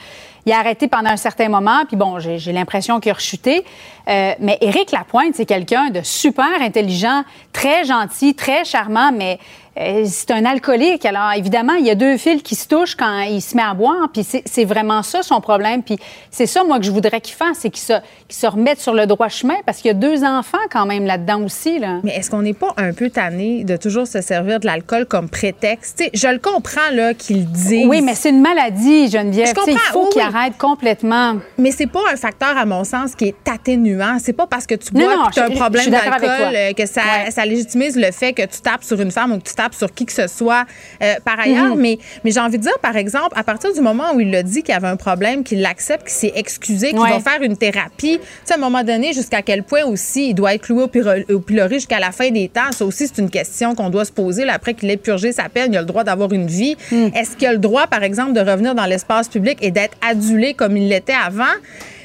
Il 0.45 0.51
a 0.51 0.59
arrêté 0.59 0.87
pendant 0.87 1.09
un 1.09 1.17
certain 1.17 1.49
moment, 1.49 1.85
puis 1.87 1.97
bon, 1.97 2.19
j'ai 2.19 2.51
l'impression 2.51 2.99
qu'il 2.99 3.11
a 3.11 3.15
rechuté. 3.15 3.63
Euh, 4.07 4.33
mais 4.39 4.57
Éric 4.61 4.91
Lapointe, 4.91 5.35
c'est 5.35 5.45
quelqu'un 5.45 5.89
de 5.89 6.01
super 6.01 6.61
intelligent, 6.61 7.23
très 7.53 7.85
gentil, 7.85 8.33
très 8.33 8.65
charmant, 8.65 9.11
mais 9.11 9.37
euh, 9.79 10.03
c'est 10.05 10.31
un 10.31 10.45
alcoolique. 10.45 11.05
Alors, 11.05 11.31
évidemment, 11.35 11.73
il 11.73 11.85
y 11.85 11.89
a 11.89 11.95
deux 11.95 12.17
fils 12.17 12.41
qui 12.41 12.55
se 12.55 12.67
touchent 12.67 12.95
quand 12.95 13.21
il 13.21 13.41
se 13.41 13.55
met 13.55 13.63
à 13.63 13.73
boire, 13.73 14.09
puis 14.11 14.23
c'est 14.23 14.65
vraiment 14.65 15.03
ça 15.03 15.21
son 15.23 15.39
problème. 15.39 15.83
Puis 15.83 15.97
c'est 16.31 16.47
ça, 16.47 16.63
moi, 16.63 16.79
que 16.79 16.85
je 16.85 16.91
voudrais 16.91 17.21
qu'il 17.21 17.35
fasse, 17.35 17.59
c'est 17.59 17.69
qu'il 17.69 17.83
se, 17.83 18.47
remette 18.47 18.79
sur 18.79 18.93
le 18.93 19.05
droit 19.05 19.29
chemin, 19.29 19.55
parce 19.65 19.77
qu'il 19.77 19.87
y 19.87 19.91
a 19.91 19.93
deux 19.93 20.23
enfants 20.23 20.57
quand 20.71 20.85
même 20.85 21.05
là-dedans 21.05 21.43
aussi. 21.43 21.79
Là. 21.79 21.99
Mais 22.03 22.15
est-ce 22.15 22.29
qu'on 22.29 22.41
n'est 22.41 22.53
pas 22.53 22.73
un 22.77 22.93
peu 22.93 23.09
tanné 23.09 23.63
de 23.63 23.77
toujours 23.77 24.07
se 24.07 24.21
servir 24.21 24.59
de 24.59 24.65
l'alcool 24.65 25.05
comme 25.05 25.29
prétexte? 25.29 26.03
Je 26.13 26.27
le 26.27 26.39
comprends 26.39 26.89
là 26.91 27.13
qu'il 27.13 27.45
dise. 27.45 27.85
Oui, 27.87 28.01
mais 28.01 28.15
c'est 28.15 28.31
une 28.31 28.41
maladie, 28.41 29.09
Geneviève. 29.09 29.53
Je 29.55 29.61
sais, 29.61 29.71
Il 29.71 29.73
comprends, 29.73 29.93
faut 29.93 30.03
oui, 30.05 30.09
qu'il 30.13 30.21
arrête 30.33 30.57
complètement. 30.57 31.37
Mais 31.57 31.71
c'est 31.71 31.87
pas 31.87 31.99
un 32.11 32.15
facteur, 32.15 32.57
à 32.57 32.65
mon 32.65 32.83
sens, 32.83 33.15
qui 33.15 33.25
est 33.25 33.35
atténuant. 33.49 34.17
C'est 34.19 34.33
pas 34.33 34.47
parce 34.47 34.65
que 34.65 34.75
tu 34.75 34.91
bois 34.91 35.15
non, 35.15 35.25
que 35.27 35.33
tu 35.33 35.39
as 35.39 35.45
un 35.45 35.49
problème 35.51 35.89
d'alcool 35.89 36.55
euh, 36.55 36.73
que 36.73 36.85
ça, 36.85 37.01
ça 37.29 37.45
légitimise 37.45 37.95
le 37.97 38.11
fait 38.11 38.33
que 38.33 38.43
tu 38.43 38.61
tapes 38.61 38.83
sur 38.83 38.99
une 38.99 39.11
femme 39.11 39.31
ou 39.33 39.37
que 39.39 39.47
tu 39.47 39.55
tapes 39.55 39.73
sur 39.73 39.93
qui 39.93 40.05
que 40.05 40.13
ce 40.13 40.27
soit 40.27 40.65
euh, 41.01 41.15
par 41.25 41.39
ailleurs. 41.39 41.75
Mhm. 41.75 41.81
Mais, 41.81 41.99
mais 42.23 42.31
j'ai 42.31 42.39
envie 42.39 42.57
de 42.57 42.63
dire, 42.63 42.77
par 42.81 42.95
exemple, 42.95 43.29
à 43.35 43.43
partir 43.43 43.73
du 43.73 43.81
moment 43.81 44.13
où 44.13 44.19
il 44.19 44.33
a 44.35 44.43
dit 44.43 44.63
qu'il 44.63 44.73
avait 44.73 44.87
un 44.87 44.97
problème, 44.97 45.43
qu'il 45.43 45.61
l'accepte, 45.61 46.03
qu'il 46.03 46.11
s'est 46.15 46.33
excusé, 46.35 46.89
qu'il 46.89 46.99
Ouais. 46.99 47.11
va 47.11 47.19
faire 47.19 47.41
une 47.41 47.57
thérapie, 47.57 48.19
tu 48.19 48.27
sais, 48.45 48.53
à 48.53 48.57
un 48.57 48.59
moment 48.59 48.83
donné, 48.83 49.13
jusqu'à 49.13 49.41
quel 49.41 49.63
point 49.63 49.83
aussi 49.85 50.29
il 50.29 50.33
doit 50.33 50.53
être 50.53 50.63
cloué 50.63 50.83
au, 50.83 51.39
pilori 51.39 51.75
jusqu'à 51.75 51.99
la 51.99 52.11
fin 52.11 52.29
des 52.29 52.49
temps. 52.49 52.71
Ça 52.71 52.85
aussi, 52.85 53.07
c'est 53.07 53.17
une 53.19 53.29
question 53.29 53.75
qu'on 53.75 53.89
doit 53.89 54.05
se 54.05 54.11
poser. 54.11 54.45
Là, 54.45 54.53
après 54.53 54.73
qu'il 54.73 54.89
ait 54.89 54.97
purgé 54.97 55.31
sa 55.31 55.49
peine, 55.49 55.73
il 55.73 55.77
a 55.77 55.81
le 55.81 55.87
droit 55.87 56.03
d'avoir 56.03 56.31
une 56.33 56.47
vie. 56.47 56.75
Hmm. 56.91 57.07
Est-ce 57.15 57.35
qu'il 57.37 57.47
a 57.47 57.53
le 57.53 57.57
droit, 57.57 57.87
par 57.87 58.03
exemple, 58.03 58.33
de 58.33 58.39
revenir 58.39 58.75
dans 58.75 58.85
l'espace 58.85 59.29
public 59.29 59.57
et 59.61 59.71
d'être 59.71 59.95
adulé 60.01 60.18
comme 60.55 60.77
il 60.77 60.89
l'était 60.89 61.13
avant? 61.13 61.43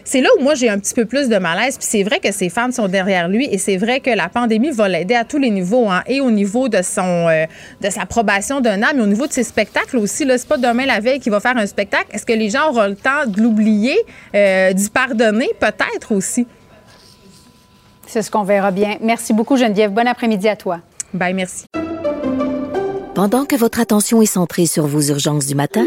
C'est 0.04 0.20
là 0.20 0.28
où 0.38 0.42
moi 0.42 0.54
j'ai 0.54 0.68
un 0.68 0.78
petit 0.78 0.92
peu 0.92 1.06
plus 1.06 1.28
de 1.28 1.36
malaise. 1.38 1.78
Puis 1.78 1.86
c'est 1.88 2.02
vrai 2.02 2.20
que 2.20 2.30
ses 2.30 2.50
fans 2.50 2.70
sont 2.70 2.88
derrière 2.88 3.28
lui 3.28 3.48
et 3.50 3.58
c'est 3.58 3.78
vrai 3.78 4.00
que 4.00 4.10
la 4.10 4.28
pandémie 4.28 4.70
va 4.70 4.88
l'aider 4.88 5.14
à 5.14 5.24
tous 5.24 5.38
les 5.38 5.50
niveaux, 5.50 5.88
hein, 5.88 6.02
et 6.06 6.20
au 6.20 6.30
niveau 6.30 6.68
de 6.68 6.82
son 6.82 7.28
euh, 7.28 7.46
de 7.80 7.90
sa 7.90 8.04
probation 8.04 8.60
d'un 8.60 8.82
âme, 8.82 8.96
mais 8.96 9.02
au 9.02 9.06
niveau 9.06 9.26
de 9.26 9.32
ses 9.32 9.44
spectacles 9.44 9.96
aussi. 9.96 10.24
Là, 10.24 10.36
c'est 10.36 10.48
pas 10.48 10.58
demain 10.58 10.84
la 10.84 11.00
veille 11.00 11.20
qu'il 11.20 11.32
va 11.32 11.40
faire 11.40 11.56
un 11.56 11.66
spectacle. 11.66 12.06
Est-ce 12.12 12.26
que 12.26 12.32
les 12.32 12.50
gens 12.50 12.70
auront 12.70 12.86
le 12.86 12.96
temps 12.96 13.26
de 13.26 13.40
l'oublier, 13.40 13.96
euh, 14.34 14.72
d'y 14.72 14.90
pardonner, 14.90 15.48
peut-être 15.58 16.12
aussi. 16.12 16.46
C'est 18.06 18.22
ce 18.22 18.30
qu'on 18.30 18.44
verra 18.44 18.70
bien. 18.70 18.98
Merci 19.00 19.32
beaucoup, 19.32 19.56
Geneviève. 19.56 19.90
Bon 19.90 20.06
après-midi 20.06 20.48
à 20.48 20.56
toi. 20.56 20.80
Bye, 21.14 21.32
merci. 21.34 21.64
Pendant 23.14 23.44
que 23.44 23.56
votre 23.56 23.80
attention 23.80 24.20
est 24.22 24.26
centrée 24.26 24.66
sur 24.66 24.86
vos 24.86 25.00
urgences 25.00 25.46
du 25.46 25.54
matin, 25.54 25.86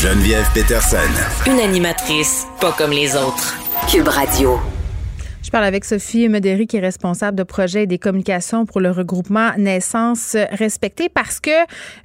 Geneviève 0.00 0.46
Peterson. 0.54 0.98
Une 1.48 1.58
animatrice 1.58 2.46
pas 2.60 2.70
comme 2.70 2.92
les 2.92 3.16
autres. 3.16 3.58
Cube 3.90 4.06
Radio. 4.06 4.60
Je 5.42 5.50
parle 5.50 5.64
avec 5.64 5.84
Sophie 5.84 6.28
Mederi, 6.28 6.68
qui 6.68 6.76
est 6.76 6.80
responsable 6.80 7.36
de 7.36 7.42
projet 7.42 7.82
et 7.82 7.86
des 7.88 7.98
communications 7.98 8.64
pour 8.64 8.80
le 8.80 8.92
regroupement 8.92 9.50
Naissance 9.58 10.36
Respectée, 10.52 11.08
parce 11.08 11.40
que, 11.40 11.50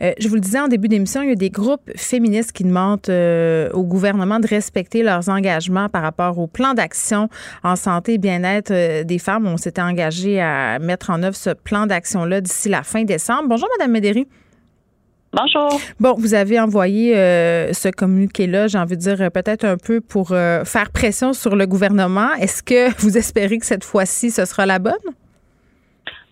euh, 0.01 0.11
je 0.17 0.27
vous 0.27 0.33
le 0.33 0.41
disais 0.41 0.59
en 0.59 0.69
début 0.69 0.87
d'émission, 0.87 1.21
il 1.21 1.29
y 1.29 1.33
a 1.33 1.35
des 1.35 1.51
groupes 1.51 1.91
féministes 1.95 2.51
qui 2.51 2.63
demandent 2.63 3.01
euh, 3.09 3.69
au 3.73 3.83
gouvernement 3.83 4.39
de 4.39 4.47
respecter 4.47 5.03
leurs 5.03 5.29
engagements 5.29 5.87
par 5.87 6.01
rapport 6.01 6.39
au 6.39 6.47
plan 6.47 6.73
d'action 6.73 7.29
en 7.63 7.75
santé 7.75 8.13
et 8.13 8.17
bien-être 8.17 8.71
euh, 8.71 9.03
des 9.03 9.19
femmes. 9.19 9.45
On 9.45 9.57
s'était 9.57 9.83
engagé 9.83 10.41
à 10.41 10.79
mettre 10.79 11.11
en 11.11 11.21
œuvre 11.21 11.35
ce 11.35 11.51
plan 11.51 11.85
d'action-là 11.85 12.41
d'ici 12.41 12.69
la 12.69 12.81
fin 12.81 13.03
décembre. 13.03 13.49
Bonjour, 13.49 13.69
Madame 13.77 13.91
Mederi. 13.91 14.27
Bonjour. 15.33 15.79
Bon, 15.99 16.13
vous 16.15 16.35
avez 16.35 16.59
envoyé 16.59 17.17
euh, 17.17 17.73
ce 17.73 17.89
communiqué-là, 17.89 18.67
j'ai 18.67 18.77
envie 18.77 18.97
de 18.97 19.01
dire, 19.01 19.19
euh, 19.19 19.29
peut-être 19.31 19.65
un 19.65 19.77
peu 19.77 19.99
pour 19.99 20.31
euh, 20.31 20.63
faire 20.63 20.91
pression 20.91 21.33
sur 21.33 21.55
le 21.55 21.65
gouvernement. 21.65 22.33
Est-ce 22.39 22.61
que 22.61 22.93
vous 23.01 23.17
espérez 23.17 23.57
que 23.57 23.65
cette 23.65 23.83
fois-ci, 23.83 24.29
ce 24.29 24.45
sera 24.45 24.67
la 24.67 24.77
bonne? 24.77 24.93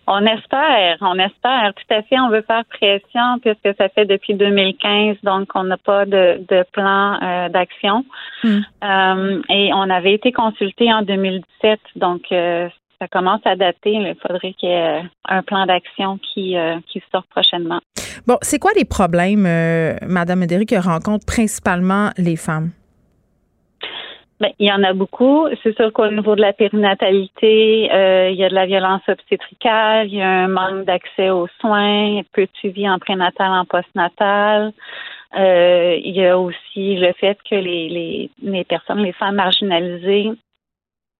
On 0.06 0.24
espère, 0.26 0.98
on 1.00 1.18
espère. 1.18 1.72
Tout 1.74 1.94
à 1.94 2.02
fait, 2.02 2.18
on 2.18 2.28
veut 2.28 2.42
faire 2.42 2.64
pression 2.66 3.38
puisque 3.40 3.76
ça 3.76 3.88
fait 3.88 4.04
depuis 4.04 4.34
2015, 4.34 5.16
donc 5.22 5.48
on 5.54 5.64
n'a 5.64 5.76
pas 5.76 6.06
de, 6.06 6.44
de 6.48 6.64
plan 6.72 7.18
euh, 7.22 7.48
d'action. 7.48 8.04
Euh, 8.44 9.42
et 9.48 9.70
on 9.72 9.90
avait 9.90 10.14
été 10.14 10.32
consulté 10.32 10.92
en 10.92 11.02
2017, 11.02 11.80
donc 11.96 12.22
euh, 12.32 12.68
ça 13.02 13.08
commence 13.08 13.40
à 13.44 13.56
dater. 13.56 13.92
Il 13.92 14.16
faudrait 14.22 14.52
qu'il 14.52 14.68
y 14.68 14.72
ait 14.72 15.02
un 15.28 15.42
plan 15.42 15.66
d'action 15.66 16.18
qui, 16.18 16.56
euh, 16.56 16.76
qui 16.86 17.02
sorte 17.10 17.28
prochainement. 17.30 17.80
Bon, 18.26 18.36
c'est 18.42 18.60
quoi 18.60 18.70
les 18.76 18.84
problèmes, 18.84 19.46
euh, 19.46 19.94
Madame 20.06 20.46
que 20.46 20.80
rencontrent 20.80 21.26
principalement 21.26 22.10
les 22.16 22.36
femmes? 22.36 22.70
Ben, 24.38 24.50
il 24.58 24.68
y 24.68 24.72
en 24.72 24.82
a 24.82 24.92
beaucoup. 24.92 25.48
C'est 25.62 25.74
sûr 25.76 25.92
qu'au 25.92 26.08
niveau 26.08 26.34
de 26.36 26.40
la 26.40 26.52
périnatalité, 26.52 27.90
euh, 27.92 28.30
il 28.30 28.36
y 28.36 28.44
a 28.44 28.48
de 28.48 28.54
la 28.54 28.66
violence 28.66 29.02
obstétricale, 29.08 30.08
il 30.08 30.14
y 30.14 30.22
a 30.22 30.28
un 30.28 30.48
manque 30.48 30.84
d'accès 30.84 31.30
aux 31.30 31.48
soins, 31.60 32.20
peu 32.32 32.42
de 32.42 32.50
suivi 32.54 32.88
en 32.88 32.98
prénatal, 32.98 33.50
en 33.50 33.64
postnatal. 33.64 34.72
Euh, 35.38 35.96
il 36.04 36.14
y 36.14 36.26
a 36.26 36.38
aussi 36.38 36.96
le 36.96 37.12
fait 37.14 37.38
que 37.48 37.54
les, 37.54 37.88
les, 37.88 38.30
les 38.42 38.64
personnes, 38.64 38.98
les 38.98 39.12
femmes 39.12 39.36
marginalisées, 39.36 40.30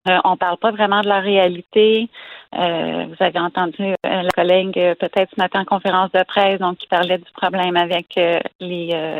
euh, 0.08 0.18
on 0.24 0.36
parle 0.36 0.56
pas 0.56 0.72
vraiment 0.72 1.00
de 1.00 1.08
leur 1.08 1.22
réalité. 1.22 2.08
Euh, 2.54 3.06
vous 3.08 3.24
avez 3.24 3.38
entendu 3.38 3.82
euh, 3.82 3.94
la 4.04 4.28
collègue 4.34 4.74
peut-être 4.98 5.30
ce 5.34 5.40
matin 5.40 5.60
en 5.60 5.64
conférence 5.64 6.10
de 6.12 6.22
presse, 6.24 6.58
donc 6.58 6.78
qui 6.78 6.88
parlait 6.88 7.18
du 7.18 7.30
problème 7.34 7.76
avec 7.76 8.14
les, 8.16 8.42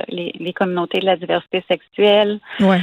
les, 0.08 0.34
les, 0.38 0.52
communautés 0.52 0.98
de 0.98 1.06
la 1.06 1.16
diversité 1.16 1.64
sexuelle. 1.68 2.40
Ouais. 2.60 2.80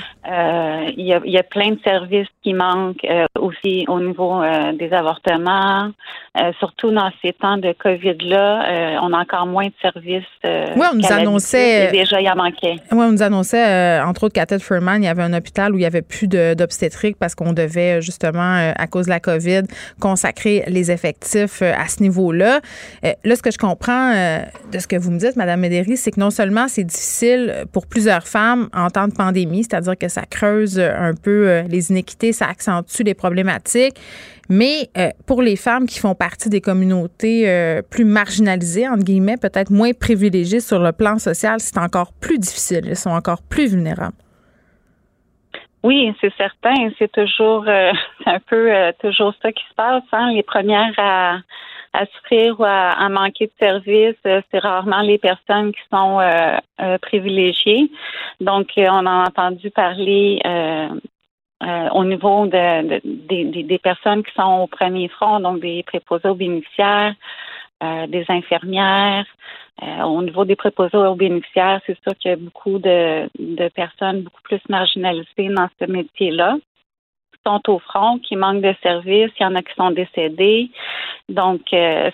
il, 0.97 1.05
y 1.05 1.13
a, 1.13 1.21
y 1.25 1.37
a 1.37 1.43
plein 1.43 1.71
de 1.71 1.79
services 1.83 2.27
qui 2.41 2.53
manquent 2.53 3.05
aussi 3.37 3.85
au 3.87 3.99
niveau 3.99 4.41
des 4.73 4.91
avortements. 4.91 5.91
surtout 6.57 6.91
dans 6.91 7.11
ces 7.21 7.33
temps 7.33 7.57
de 7.57 7.73
COVID-là, 7.73 8.99
on 9.03 9.13
a 9.13 9.19
encore 9.19 9.45
moins 9.45 9.67
de 9.67 9.73
services. 9.81 10.23
oui, 10.43 10.85
on 10.91 10.95
nous 10.95 11.11
annonçait. 11.11 11.91
déjà, 11.91 12.21
il 12.21 12.29
en 12.29 12.35
manquait. 12.35 12.77
Oui, 12.91 13.05
on 13.05 13.11
nous 13.11 13.21
annonçait, 13.21 13.99
entre 14.01 14.23
autres, 14.23 14.33
qu'à 14.33 14.47
Ted 14.47 14.63
Furman, 14.63 15.03
il 15.03 15.05
y 15.05 15.09
avait 15.09 15.23
un 15.23 15.33
hôpital 15.33 15.73
où 15.73 15.75
il 15.75 15.81
n'y 15.81 15.85
avait 15.85 16.01
plus 16.01 16.27
d'obstétrique 16.27 17.17
parce 17.19 17.35
qu'on 17.35 17.53
devait 17.53 17.88
justement, 17.99 18.73
à 18.75 18.87
cause 18.87 19.05
de 19.05 19.11
la 19.11 19.19
COVID, 19.19 19.63
consacrer 19.99 20.63
les 20.67 20.91
effectifs 20.91 21.61
euh, 21.61 21.73
à 21.77 21.87
ce 21.87 22.01
niveau-là. 22.01 22.61
Euh, 23.05 23.13
là, 23.23 23.35
ce 23.35 23.41
que 23.41 23.51
je 23.51 23.57
comprends 23.57 24.13
euh, 24.13 24.39
de 24.71 24.79
ce 24.79 24.87
que 24.87 24.95
vous 24.95 25.11
me 25.11 25.19
dites, 25.19 25.35
Mme 25.35 25.59
Médéry, 25.59 25.97
c'est 25.97 26.11
que 26.11 26.19
non 26.19 26.29
seulement 26.29 26.67
c'est 26.67 26.83
difficile 26.83 27.65
pour 27.71 27.87
plusieurs 27.87 28.27
femmes 28.27 28.69
en 28.73 28.89
temps 28.89 29.07
de 29.07 29.13
pandémie, 29.13 29.63
c'est-à-dire 29.63 29.97
que 29.97 30.07
ça 30.07 30.23
creuse 30.29 30.79
un 30.79 31.13
peu 31.13 31.61
les 31.67 31.91
inéquités, 31.91 32.33
ça 32.33 32.47
accentue 32.47 33.03
les 33.03 33.13
problématiques, 33.13 33.99
mais 34.49 34.89
pour 35.25 35.41
les 35.41 35.55
femmes 35.55 35.85
qui 35.85 35.99
font 35.99 36.15
partie 36.15 36.49
des 36.49 36.61
communautés 36.61 37.81
plus 37.89 38.05
marginalisées, 38.05 38.87
entre 38.87 39.03
guillemets, 39.03 39.37
peut-être 39.37 39.71
moins 39.71 39.91
privilégiées 39.93 40.59
sur 40.59 40.79
le 40.79 40.91
plan 40.91 41.19
social, 41.19 41.59
c'est 41.59 41.77
encore 41.77 42.13
plus 42.13 42.39
difficile. 42.39 42.85
Elles 42.87 42.95
sont 42.95 43.11
encore 43.11 43.41
plus 43.41 43.67
vulnérables. 43.67 44.15
Oui, 45.83 46.13
c'est 46.19 46.33
certain. 46.35 46.89
C'est 46.97 47.11
toujours, 47.11 47.65
euh, 47.67 47.91
un 48.25 48.39
peu 48.39 48.73
euh, 48.73 48.91
toujours 48.99 49.33
ça 49.41 49.51
qui 49.51 49.63
se 49.63 49.73
passe. 49.75 50.03
Hein? 50.11 50.31
Les 50.31 50.43
premières 50.43 50.93
à, 50.97 51.37
à 51.93 52.05
souffrir 52.05 52.59
ou 52.59 52.65
à, 52.65 53.07
manquer 53.09 53.47
de 53.47 53.51
services, 53.59 54.15
euh, 54.25 54.41
c'est 54.51 54.59
rarement 54.59 55.01
les 55.01 55.17
personnes 55.17 55.71
qui 55.71 55.81
sont 55.91 56.19
privilégiées. 57.01 57.89
Donc, 58.41 58.71
on 58.77 59.05
a 59.05 59.23
entendu 59.27 59.71
parler 59.71 60.39
au 61.61 62.05
niveau 62.05 62.45
de, 62.45 63.01
des, 63.03 63.63
des 63.63 63.79
personnes 63.79 64.23
qui 64.23 64.33
sont 64.33 64.61
au 64.63 64.67
premier 64.67 65.07
front, 65.09 65.39
donc 65.39 65.61
des 65.61 65.83
préposés 65.83 66.29
aux 66.29 66.35
bénéficiaires, 66.35 67.15
des 67.81 68.25
infirmières, 68.29 69.25
euh, 69.81 70.03
au 70.03 70.21
niveau 70.21 70.45
des 70.45 70.55
préposés 70.55 70.97
aux 70.97 71.15
bénéficiaires, 71.15 71.81
c'est 71.85 71.97
sûr 72.01 72.15
qu'il 72.17 72.31
y 72.31 72.33
a 72.33 72.37
beaucoup 72.37 72.79
de, 72.79 73.69
personnes 73.69 74.21
beaucoup 74.21 74.41
plus 74.43 74.61
marginalisées 74.67 75.49
dans 75.49 75.69
ce 75.79 75.85
métier-là 75.85 76.57
sont 77.45 77.61
au 77.69 77.79
front, 77.79 78.19
qui 78.19 78.35
manquent 78.35 78.61
de 78.61 78.75
services, 78.83 79.31
il 79.39 79.43
y 79.43 79.45
en 79.45 79.55
a 79.55 79.61
qui 79.61 79.73
sont 79.75 79.91
décédés. 79.91 80.69
Donc, 81.29 81.61
euh, 81.73 82.11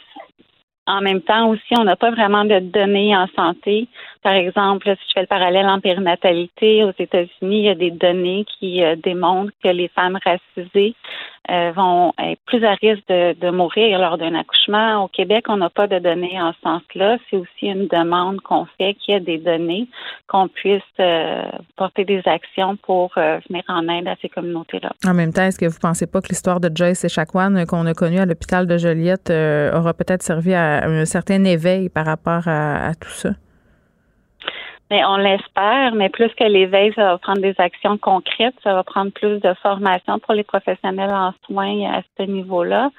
en 0.87 1.01
même 1.01 1.21
temps 1.21 1.49
aussi, 1.49 1.73
on 1.77 1.83
n'a 1.83 1.95
pas 1.95 2.11
vraiment 2.11 2.45
de 2.45 2.59
données 2.59 3.15
en 3.15 3.27
santé. 3.35 3.87
Par 4.25 4.33
exemple, 4.33 4.87
si 4.87 5.03
je 5.09 5.13
fais 5.13 5.21
le 5.21 5.27
parallèle 5.27 5.67
en 5.67 5.79
périnatalité, 5.79 6.83
aux 6.83 6.93
États-Unis, 6.97 7.59
il 7.59 7.65
y 7.65 7.69
a 7.69 7.75
des 7.75 7.91
données 7.91 8.43
qui 8.57 8.83
euh, 8.83 8.95
démontrent 8.95 9.53
que 9.63 9.69
les 9.69 9.87
femmes 9.89 10.17
racisées 10.25 10.95
euh, 11.51 11.71
vont 11.75 12.11
être 12.17 12.39
plus 12.47 12.65
à 12.65 12.73
risque 12.73 13.07
de, 13.07 13.51
mourir 13.51 13.99
lors 13.99 14.17
d'un 14.17 14.33
accouchement. 14.33 15.03
Au 15.03 15.09
Québec, 15.09 15.45
on 15.47 15.57
n'a 15.57 15.69
pas 15.69 15.85
de 15.85 15.99
données 15.99 16.41
en 16.41 16.53
ce 16.53 16.59
sens-là. 16.63 17.19
C'est 17.29 17.37
aussi 17.37 17.67
une 17.67 17.85
demande 17.85 18.41
qu'on 18.41 18.65
fait 18.79 18.95
qu'il 18.95 19.13
y 19.13 19.17
ait 19.17 19.19
des 19.19 19.37
données, 19.37 19.87
qu'on 20.27 20.47
puisse 20.47 20.81
euh, 20.99 21.43
porter 21.75 22.03
des 22.03 22.23
actions 22.25 22.77
pour 22.77 23.13
venir 23.13 23.63
en 23.67 23.87
aide 23.89 24.07
à 24.07 24.15
ces 24.23 24.29
communautés-là. 24.29 24.89
En 25.05 25.13
même 25.13 25.33
temps, 25.33 25.43
est-ce 25.43 25.59
que 25.59 25.67
vous 25.67 25.77
ne 25.77 25.87
pensez 25.87 26.07
pas 26.07 26.21
que 26.21 26.29
l'histoire 26.29 26.59
de 26.59 26.71
Joyce 26.73 27.05
et 27.05 27.09
Chacoan 27.09 27.63
qu'on 27.67 27.85
a 27.85 27.93
connue 27.93 28.17
à 28.17 28.25
l'hôpital 28.25 28.65
de 28.65 28.79
Joliette 28.79 29.29
aura 29.29 29.93
peut-être 29.93 30.23
servi 30.23 30.55
à 30.55 30.83
un 30.87 31.05
certain 31.05 31.43
éveil 31.43 31.89
par 31.89 32.07
rapport 32.07 32.47
à, 32.47 32.95
tout 32.95 33.09
ça? 33.09 33.29
Mais 34.91 35.03
on 35.03 35.17
l'espère, 35.17 35.95
mais 35.95 36.09
plus 36.09 36.29
que 36.35 36.43
l'éveil, 36.43 36.93
ça 36.93 37.05
va 37.05 37.17
prendre 37.17 37.41
des 37.41 37.55
actions 37.57 37.97
concrètes, 37.97 38.53
ça 38.63 38.73
va 38.73 38.83
prendre 38.83 39.11
plus 39.11 39.39
de 39.39 39.53
formation 39.55 40.19
pour 40.19 40.33
les 40.35 40.43
professionnels 40.43 41.11
en 41.11 41.33
soins 41.45 41.91
à 41.91 42.01
ce 42.17 42.23
niveau-là. 42.23 42.91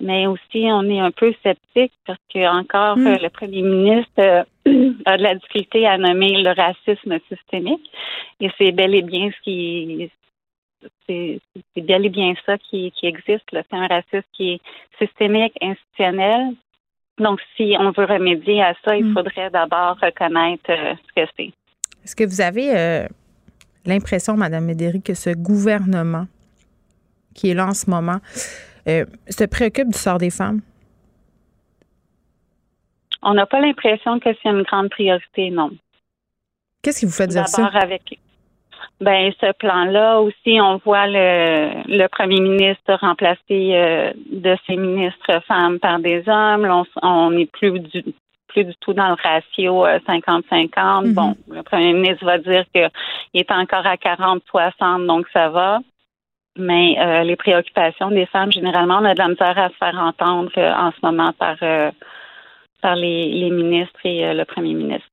Mais 0.00 0.26
aussi, 0.26 0.66
on 0.66 0.82
est 0.90 0.98
un 0.98 1.12
peu 1.12 1.32
sceptique 1.44 1.92
parce 2.06 2.18
que 2.34 2.44
encore 2.48 2.96
hmm. 2.96 3.06
euh, 3.06 3.18
le 3.22 3.28
premier 3.28 3.62
ministre 3.62 4.10
euh, 4.18 4.42
a 5.06 5.16
de 5.16 5.22
la 5.22 5.36
difficulté 5.36 5.86
à 5.86 5.96
nommer 5.96 6.42
le 6.42 6.50
racisme 6.50 7.18
systémique. 7.28 7.88
Et 8.40 8.50
c'est 8.58 8.72
bel 8.72 8.94
et 8.94 9.02
bien 9.02 9.30
ce 9.30 9.40
qui 9.42 10.10
c'est 11.06 11.40
bel 11.76 12.06
et 12.06 12.08
bien 12.08 12.34
ça 12.46 12.58
qui, 12.58 12.92
qui 12.92 13.06
existe. 13.06 13.44
C'est 13.50 13.72
un 13.72 13.86
racisme 13.86 14.26
qui 14.32 14.52
est 14.52 14.60
systémique, 14.98 15.56
institutionnel, 15.60 16.54
donc, 17.18 17.40
si 17.56 17.74
on 17.78 17.90
veut 17.90 18.04
remédier 18.04 18.62
à 18.62 18.74
ça, 18.84 18.96
il 18.96 19.06
hmm. 19.06 19.14
faudrait 19.14 19.50
d'abord 19.50 19.96
reconnaître 20.00 20.70
euh, 20.70 20.94
ce 20.94 21.22
que 21.22 21.28
c'est. 21.36 21.52
Est-ce 22.04 22.16
que 22.16 22.24
vous 22.24 22.40
avez 22.40 22.76
euh, 22.76 23.06
l'impression, 23.84 24.36
Mme 24.36 24.64
Médéric, 24.64 25.04
que 25.04 25.14
ce 25.14 25.30
gouvernement 25.30 26.26
qui 27.34 27.50
est 27.50 27.54
là 27.54 27.66
en 27.66 27.74
ce 27.74 27.90
moment 27.90 28.18
euh, 28.88 29.04
se 29.28 29.44
préoccupe 29.44 29.88
du 29.88 29.98
sort 29.98 30.18
des 30.18 30.30
femmes? 30.30 30.60
On 33.22 33.34
n'a 33.34 33.46
pas 33.46 33.60
l'impression 33.60 34.20
que 34.20 34.30
c'est 34.42 34.48
une 34.48 34.62
grande 34.62 34.90
priorité, 34.90 35.50
non. 35.50 35.70
Qu'est-ce 36.82 37.00
qui 37.00 37.06
vous 37.06 37.12
fait 37.12 37.26
dire 37.26 37.48
ça? 37.48 37.62
D'abord 37.62 37.82
avec 37.82 38.18
ben 39.00 39.32
ce 39.40 39.52
plan-là 39.52 40.20
aussi, 40.20 40.60
on 40.60 40.78
voit 40.84 41.06
le, 41.06 41.70
le 41.86 42.06
premier 42.08 42.40
ministre 42.40 42.94
remplacer 43.00 43.40
euh, 43.50 44.12
de 44.30 44.56
ses 44.66 44.76
ministres 44.76 45.40
femmes 45.46 45.78
par 45.78 46.00
des 46.00 46.22
hommes. 46.26 46.84
On 47.02 47.30
n'est 47.30 47.46
plus 47.46 47.78
du 47.80 48.04
plus 48.48 48.64
du 48.64 48.74
tout 48.80 48.94
dans 48.94 49.08
le 49.08 49.16
ratio 49.22 49.86
50-50. 49.86 49.86
Euh, 49.86 50.68
mm-hmm. 50.68 51.14
Bon, 51.14 51.36
le 51.50 51.62
premier 51.62 51.92
ministre 51.92 52.24
va 52.24 52.38
dire 52.38 52.64
qu'il 52.74 52.90
est 53.34 53.50
encore 53.50 53.86
à 53.86 53.96
40-60, 53.96 55.06
donc 55.06 55.26
ça 55.34 55.50
va. 55.50 55.80
Mais 56.56 56.96
euh, 56.98 57.24
les 57.24 57.36
préoccupations 57.36 58.10
des 58.10 58.24
femmes, 58.26 58.50
généralement, 58.50 58.98
on 59.00 59.04
a 59.04 59.12
de 59.12 59.18
la 59.18 59.28
misère 59.28 59.58
à 59.58 59.68
se 59.68 59.74
faire 59.74 59.96
entendre 59.96 60.50
en 60.56 60.90
ce 60.90 61.06
moment 61.06 61.32
par, 61.34 61.56
par 62.80 62.96
les, 62.96 63.28
les 63.32 63.50
ministres 63.50 64.00
et 64.04 64.32
le 64.32 64.44
premier 64.44 64.72
ministre. 64.72 65.06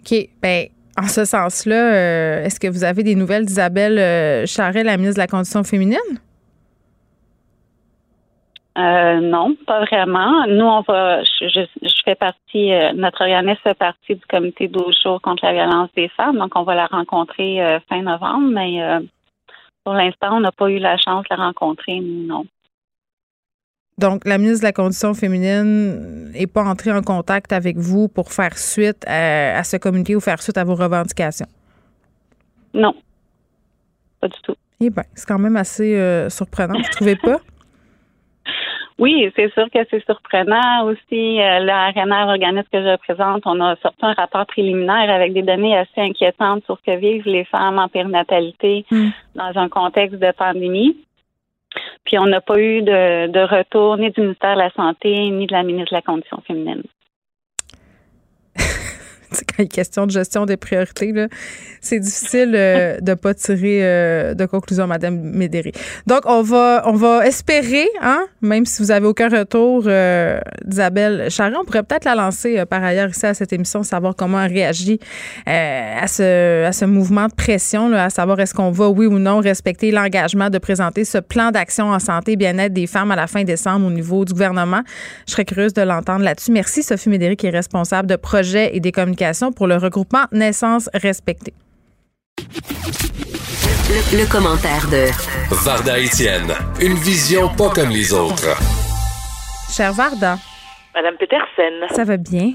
OK. 0.00 0.28
Ben, 0.42 0.66
en 0.98 1.08
ce 1.08 1.24
sens-là, 1.24 1.94
euh, 1.94 2.44
est-ce 2.44 2.60
que 2.60 2.68
vous 2.68 2.84
avez 2.84 3.02
des 3.02 3.14
nouvelles 3.14 3.44
d'Isabelle 3.44 3.98
euh, 3.98 4.46
Charret, 4.46 4.82
la 4.82 4.96
ministre 4.96 5.16
de 5.16 5.20
la 5.20 5.26
Condition 5.26 5.62
féminine? 5.64 5.98
Euh, 8.78 9.20
non, 9.20 9.56
pas 9.66 9.84
vraiment. 9.84 10.46
Nous, 10.46 10.64
on 10.64 10.80
va. 10.82 11.22
Je, 11.24 11.66
fais 12.04 12.14
partie. 12.14 12.70
notre 12.94 13.22
organisme 13.22 13.60
fait 13.62 13.74
partie 13.74 14.14
du 14.14 14.24
comité 14.26 14.68
12 14.68 14.96
jours 15.02 15.20
contre 15.20 15.44
la 15.44 15.52
violence 15.52 15.90
des 15.96 16.08
femmes, 16.08 16.38
donc 16.38 16.52
on 16.54 16.62
va 16.62 16.74
la 16.74 16.86
rencontrer 16.86 17.58
fin 17.88 18.00
novembre, 18.02 18.48
mais 18.52 18.80
pour 19.84 19.92
l'instant, 19.94 20.36
on 20.36 20.40
n'a 20.40 20.52
pas 20.52 20.70
eu 20.70 20.78
la 20.78 20.96
chance 20.96 21.24
de 21.30 21.36
la 21.36 21.44
rencontrer, 21.44 22.00
non. 22.00 22.46
Donc, 24.00 24.24
la 24.24 24.38
ministre 24.38 24.60
de 24.60 24.68
la 24.68 24.72
Condition 24.72 25.12
féminine 25.12 26.30
n'est 26.32 26.46
pas 26.46 26.64
entrée 26.64 26.90
en 26.90 27.02
contact 27.02 27.52
avec 27.52 27.76
vous 27.76 28.08
pour 28.08 28.32
faire 28.32 28.56
suite 28.56 29.04
à, 29.06 29.62
ce 29.62 29.76
communiqué 29.76 30.16
ou 30.16 30.20
faire 30.20 30.40
suite 30.40 30.56
à 30.56 30.64
vos 30.64 30.74
revendications? 30.74 31.48
Non, 32.72 32.94
pas 34.20 34.28
du 34.28 34.40
tout. 34.42 34.54
Eh 34.80 34.88
bien, 34.88 35.02
c'est 35.14 35.28
quand 35.28 35.38
même 35.38 35.56
assez 35.56 35.96
euh, 35.96 36.30
surprenant, 36.30 36.74
vous 36.74 36.80
ne 36.80 36.96
trouvez 36.96 37.16
pas? 37.16 37.40
Oui, 38.98 39.32
c'est 39.34 39.50
sûr 39.54 39.64
que 39.72 39.78
c'est 39.90 40.04
surprenant 40.04 40.84
aussi. 40.84 41.40
Euh, 41.40 41.60
la 41.60 41.88
RNR, 41.88 42.28
organisme 42.28 42.68
que 42.70 42.82
je 42.82 42.88
représente, 42.88 43.46
on 43.46 43.58
a 43.58 43.74
sorti 43.76 43.96
un 44.02 44.12
rapport 44.12 44.44
préliminaire 44.44 45.08
avec 45.08 45.32
des 45.32 45.40
données 45.40 45.74
assez 45.74 46.02
inquiétantes 46.02 46.66
sur 46.66 46.76
ce 46.76 46.92
que 46.92 46.98
vivent 46.98 47.24
les 47.24 47.46
femmes 47.46 47.78
en 47.78 47.88
périnatalité 47.88 48.84
hmm. 48.90 49.08
dans 49.36 49.52
un 49.54 49.70
contexte 49.70 50.18
de 50.18 50.30
pandémie. 50.32 50.98
Puis 52.10 52.18
on 52.18 52.26
n'a 52.26 52.40
pas 52.40 52.58
eu 52.58 52.82
de, 52.82 53.28
de 53.28 53.38
retour 53.38 53.96
ni 53.96 54.10
du 54.10 54.20
ministère 54.20 54.54
de 54.54 54.58
la 54.58 54.70
Santé 54.72 55.30
ni 55.30 55.46
de 55.46 55.52
la 55.52 55.62
ministre 55.62 55.92
de 55.92 55.96
la 55.96 56.02
Condition 56.02 56.42
féminine. 56.44 56.82
Quand 59.30 59.54
il 59.58 59.64
est 59.64 59.68
question 59.68 60.06
de 60.06 60.10
gestion 60.10 60.46
des 60.46 60.56
priorités, 60.56 61.12
c'est 61.80 61.98
difficile 61.98 62.52
euh, 62.54 62.98
de 63.00 63.10
ne 63.10 63.14
pas 63.14 63.34
tirer 63.34 63.80
euh, 63.82 64.34
de 64.34 64.44
conclusion, 64.46 64.86
Madame 64.86 65.18
Médéry. 65.18 65.72
Donc, 66.06 66.20
on 66.24 66.42
va, 66.42 66.82
on 66.86 66.92
va 66.92 67.26
espérer, 67.26 67.88
hein, 68.02 68.24
même 68.40 68.66
si 68.66 68.82
vous 68.82 68.90
avez 68.90 69.06
aucun 69.06 69.28
retour 69.28 69.84
euh, 69.86 70.40
d'Isabelle 70.64 71.30
Charron, 71.30 71.58
on 71.62 71.64
pourrait 71.64 71.82
peut-être 71.82 72.04
la 72.04 72.14
lancer 72.14 72.64
par 72.66 72.82
ailleurs 72.82 73.10
ici 73.10 73.26
à 73.26 73.34
cette 73.34 73.52
émission, 73.52 73.82
savoir 73.82 74.14
comment 74.16 74.42
elle 74.42 74.52
réagit 74.52 74.98
à, 75.46 76.06
ce, 76.06 76.64
à 76.64 76.72
ce 76.72 76.84
mouvement 76.84 77.26
de 77.26 77.34
pression, 77.34 77.92
à 77.92 78.10
savoir 78.10 78.40
est-ce 78.40 78.54
qu'on 78.54 78.70
va, 78.70 78.88
oui 78.88 79.06
ou 79.06 79.18
non, 79.18 79.40
respecter 79.40 79.90
l'engagement 79.90 80.50
de 80.50 80.58
présenter 80.58 81.04
ce 81.04 81.18
plan 81.18 81.50
d'action 81.50 81.90
en 81.90 81.98
santé 81.98 82.32
et 82.32 82.36
bien-être 82.36 82.72
des 82.72 82.86
femmes 82.86 83.10
à 83.10 83.16
la 83.16 83.26
fin 83.26 83.44
décembre 83.44 83.86
au 83.86 83.90
niveau 83.90 84.24
du 84.24 84.32
gouvernement. 84.32 84.82
Je 85.26 85.32
serais 85.32 85.44
curieuse 85.44 85.72
de 85.72 85.82
l'entendre 85.82 86.24
là-dessus. 86.24 86.52
Merci, 86.52 86.82
Sophie 86.82 87.08
Médéry, 87.08 87.36
qui 87.36 87.46
est 87.46 87.50
responsable 87.50 88.08
de 88.08 88.16
projets 88.16 88.76
et 88.76 88.80
des 88.80 88.92
communications 88.92 89.19
pour 89.56 89.66
le 89.66 89.76
regroupement 89.76 90.24
Naissance 90.32 90.88
respectée. 90.94 91.52
Le, 92.38 94.18
le 94.22 94.30
commentaire 94.32 94.86
de 94.90 95.10
Varda 95.64 95.98
Étienne, 95.98 96.52
une 96.80 96.94
vision 96.94 97.48
pas 97.48 97.68
comme 97.70 97.90
les 97.90 98.12
autres. 98.14 98.56
Cher 99.76 99.92
Varda, 99.92 100.36
Madame 100.94 101.16
Petersen. 101.18 101.86
ça 101.94 102.04
va 102.04 102.16
bien? 102.16 102.52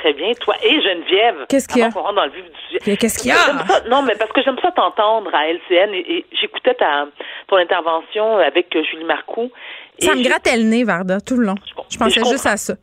Très 0.00 0.14
bien. 0.14 0.32
Toi 0.40 0.54
et 0.62 0.80
Geneviève. 0.80 1.46
Qu'est-ce 1.48 1.68
qu'il 1.68 1.78
y 1.78 1.82
a? 1.82 1.86
Avant 1.86 2.00
qu'on 2.00 2.06
rentre 2.06 2.14
dans 2.16 2.24
le 2.24 2.30
vif 2.30 2.44
du 2.44 2.78
sujet. 2.78 2.96
Qu'est-ce 2.96 3.18
qu'il 3.18 3.28
y 3.30 3.32
a? 3.32 3.36
Ça- 3.36 3.82
non, 3.90 4.02
mais 4.02 4.14
parce 4.14 4.32
que 4.32 4.40
j'aime 4.42 4.56
ça 4.62 4.70
t'entendre 4.70 5.30
à 5.34 5.46
LCN 5.48 5.92
et, 5.92 6.18
et 6.18 6.26
j'écoutais 6.40 6.74
ta, 6.74 7.06
ton 7.48 7.56
intervention 7.56 8.38
avec 8.38 8.74
euh, 8.76 8.82
Julie 8.90 9.04
Marcoux. 9.04 9.50
Ça 9.98 10.14
me 10.14 10.22
grattait 10.22 10.56
le 10.56 10.62
nez, 10.62 10.84
Varda, 10.84 11.20
tout 11.20 11.36
le 11.36 11.46
long. 11.46 11.56
Je 11.90 11.98
pensais 11.98 12.20
je 12.20 12.24
juste 12.30 12.46
à 12.46 12.56
ça. 12.56 12.74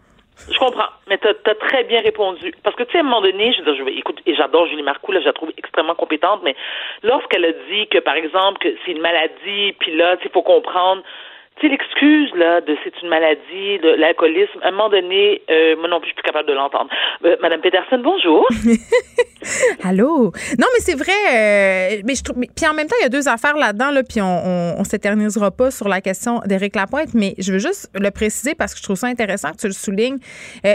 Je 0.51 0.57
comprends, 0.59 0.89
mais 1.07 1.17
tu 1.17 1.27
as, 1.27 1.55
très 1.55 1.83
bien 1.85 2.01
répondu. 2.01 2.53
Parce 2.63 2.75
que, 2.75 2.83
tu 2.83 2.91
sais, 2.91 2.97
à 2.97 3.01
un 3.01 3.03
moment 3.03 3.21
donné, 3.21 3.53
je 3.53 3.61
veux 3.61 3.73
dire, 3.73 3.85
je, 3.85 3.97
écoute, 3.97 4.21
et 4.25 4.35
j'adore 4.35 4.67
Julie 4.67 4.83
Marcoux, 4.83 5.11
là, 5.11 5.21
je 5.21 5.25
la 5.25 5.33
trouve 5.33 5.51
extrêmement 5.57 5.95
compétente, 5.95 6.41
mais 6.43 6.55
lorsqu'elle 7.03 7.45
a 7.45 7.51
dit 7.51 7.87
que, 7.87 7.99
par 7.99 8.15
exemple, 8.15 8.59
que 8.59 8.75
c'est 8.85 8.91
une 8.91 9.01
maladie, 9.01 9.73
puis 9.79 9.95
là, 9.95 10.17
il 10.23 10.29
faut 10.31 10.41
comprendre, 10.41 11.03
tu 11.57 11.67
sais, 11.67 11.71
l'excuse, 11.71 12.31
là, 12.35 12.59
de 12.61 12.75
c'est 12.83 12.93
une 13.01 13.07
maladie, 13.09 13.79
de 13.81 13.95
l'alcoolisme, 13.97 14.59
à 14.61 14.67
un 14.67 14.71
moment 14.71 14.89
donné, 14.89 15.41
euh, 15.49 15.75
moi 15.77 15.87
non 15.87 15.99
plus, 15.99 16.07
je 16.07 16.13
suis 16.13 16.15
plus 16.15 16.23
capable 16.23 16.49
de 16.49 16.53
l'entendre. 16.53 16.89
Euh, 17.23 17.37
Madame 17.41 17.61
Peterson, 17.61 17.97
bonjour. 18.03 18.45
Allô? 19.83 20.33
Non, 20.59 20.67
mais 20.73 20.79
c'est 20.79 20.95
vrai. 20.95 21.11
euh, 21.33 22.01
mais 22.05 22.15
je 22.15 22.23
trouve. 22.23 22.41
Puis 22.55 22.67
en 22.67 22.73
même 22.73 22.87
temps, 22.87 22.95
il 22.99 23.03
y 23.03 23.05
a 23.05 23.09
deux 23.09 23.29
affaires 23.29 23.55
là-dedans, 23.55 23.91
là, 23.91 24.03
puis 24.03 24.21
on, 24.21 24.25
on, 24.25 24.75
on 24.79 24.83
s'éternisera 24.83 25.51
pas 25.51 25.71
sur 25.71 25.87
la 25.87 26.01
question 26.01 26.41
d'Éric 26.45 26.75
Lapointe, 26.75 27.13
mais 27.13 27.35
je 27.37 27.53
veux 27.53 27.59
juste 27.59 27.89
le 27.93 28.11
préciser 28.11 28.53
parce 28.55 28.73
que 28.73 28.79
je 28.79 28.83
trouve 28.83 28.97
ça 28.97 29.07
intéressant 29.07 29.51
que 29.51 29.57
tu 29.57 29.67
le 29.67 29.73
soulignes. 29.73 30.17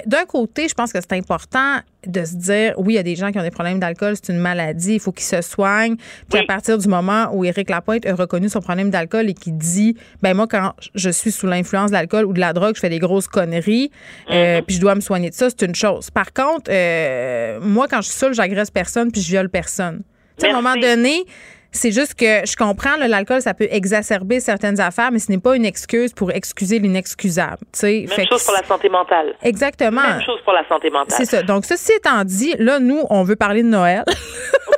D'un 0.06 0.24
côté, 0.24 0.68
je 0.68 0.74
pense 0.74 0.92
que 0.92 0.98
c'est 1.00 1.12
important 1.12 1.80
de 2.06 2.24
se 2.24 2.34
dire, 2.36 2.74
oui, 2.78 2.94
il 2.94 2.96
y 2.96 2.98
a 2.98 3.02
des 3.02 3.16
gens 3.16 3.30
qui 3.30 3.38
ont 3.38 3.42
des 3.42 3.50
problèmes 3.50 3.78
d'alcool, 3.78 4.14
c'est 4.16 4.32
une 4.32 4.38
maladie, 4.38 4.94
il 4.94 5.00
faut 5.00 5.12
qu'ils 5.12 5.24
se 5.26 5.42
soignent. 5.42 5.96
Puis 6.30 6.40
à 6.40 6.44
partir 6.44 6.78
du 6.78 6.88
moment 6.88 7.28
où 7.32 7.44
Éric 7.44 7.68
Lapointe 7.68 8.06
a 8.06 8.14
reconnu 8.14 8.48
son 8.48 8.60
problème 8.60 8.90
d'alcool 8.90 9.28
et 9.28 9.34
qui 9.34 9.52
dit, 9.52 9.96
ben 10.22 10.34
moi, 10.34 10.46
quand 10.48 10.69
je 10.94 11.10
suis 11.10 11.30
sous 11.30 11.46
l'influence 11.46 11.90
de 11.90 11.96
l'alcool 11.96 12.24
ou 12.24 12.32
de 12.32 12.40
la 12.40 12.52
drogue, 12.52 12.74
je 12.74 12.80
fais 12.80 12.88
des 12.88 12.98
grosses 12.98 13.28
conneries, 13.28 13.90
euh, 14.30 14.62
puis 14.62 14.76
je 14.76 14.80
dois 14.80 14.94
me 14.94 15.00
soigner 15.00 15.30
de 15.30 15.34
ça, 15.34 15.48
c'est 15.50 15.66
une 15.66 15.74
chose. 15.74 16.10
Par 16.10 16.32
contre, 16.32 16.70
euh, 16.70 17.58
moi, 17.60 17.88
quand 17.88 18.00
je 18.00 18.08
suis 18.08 18.18
seule, 18.18 18.34
j'agresse 18.34 18.70
personne 18.70 19.10
puis 19.12 19.20
je 19.20 19.28
viole 19.28 19.48
personne. 19.48 20.02
Tu 20.38 20.46
sais, 20.46 20.52
à 20.52 20.56
un 20.56 20.62
moment 20.62 20.76
donné, 20.76 21.24
c'est 21.72 21.92
juste 21.92 22.14
que 22.14 22.46
je 22.46 22.56
comprends, 22.56 22.96
l'alcool, 22.96 23.40
ça 23.40 23.54
peut 23.54 23.68
exacerber 23.70 24.40
certaines 24.40 24.80
affaires, 24.80 25.10
mais 25.12 25.18
ce 25.18 25.30
n'est 25.30 25.38
pas 25.38 25.56
une 25.56 25.64
excuse 25.64 26.12
pour 26.12 26.30
excuser 26.32 26.78
l'inexcusable. 26.78 27.58
Même 27.82 28.08
Fait 28.08 28.24
que 28.24 28.28
chose 28.28 28.44
pour 28.44 28.54
la 28.54 28.64
santé 28.64 28.88
mentale. 28.88 29.34
Exactement. 29.42 30.02
Même 30.02 30.22
chose 30.22 30.40
pour 30.44 30.52
la 30.52 30.66
santé 30.68 30.90
mentale. 30.90 31.16
C'est 31.16 31.24
ça. 31.24 31.42
Donc, 31.42 31.64
ceci 31.64 31.92
étant 31.92 32.24
dit, 32.24 32.54
là, 32.58 32.78
nous, 32.80 33.00
on 33.10 33.22
veut 33.22 33.36
parler 33.36 33.62
de 33.62 33.68
Noël. 33.68 34.04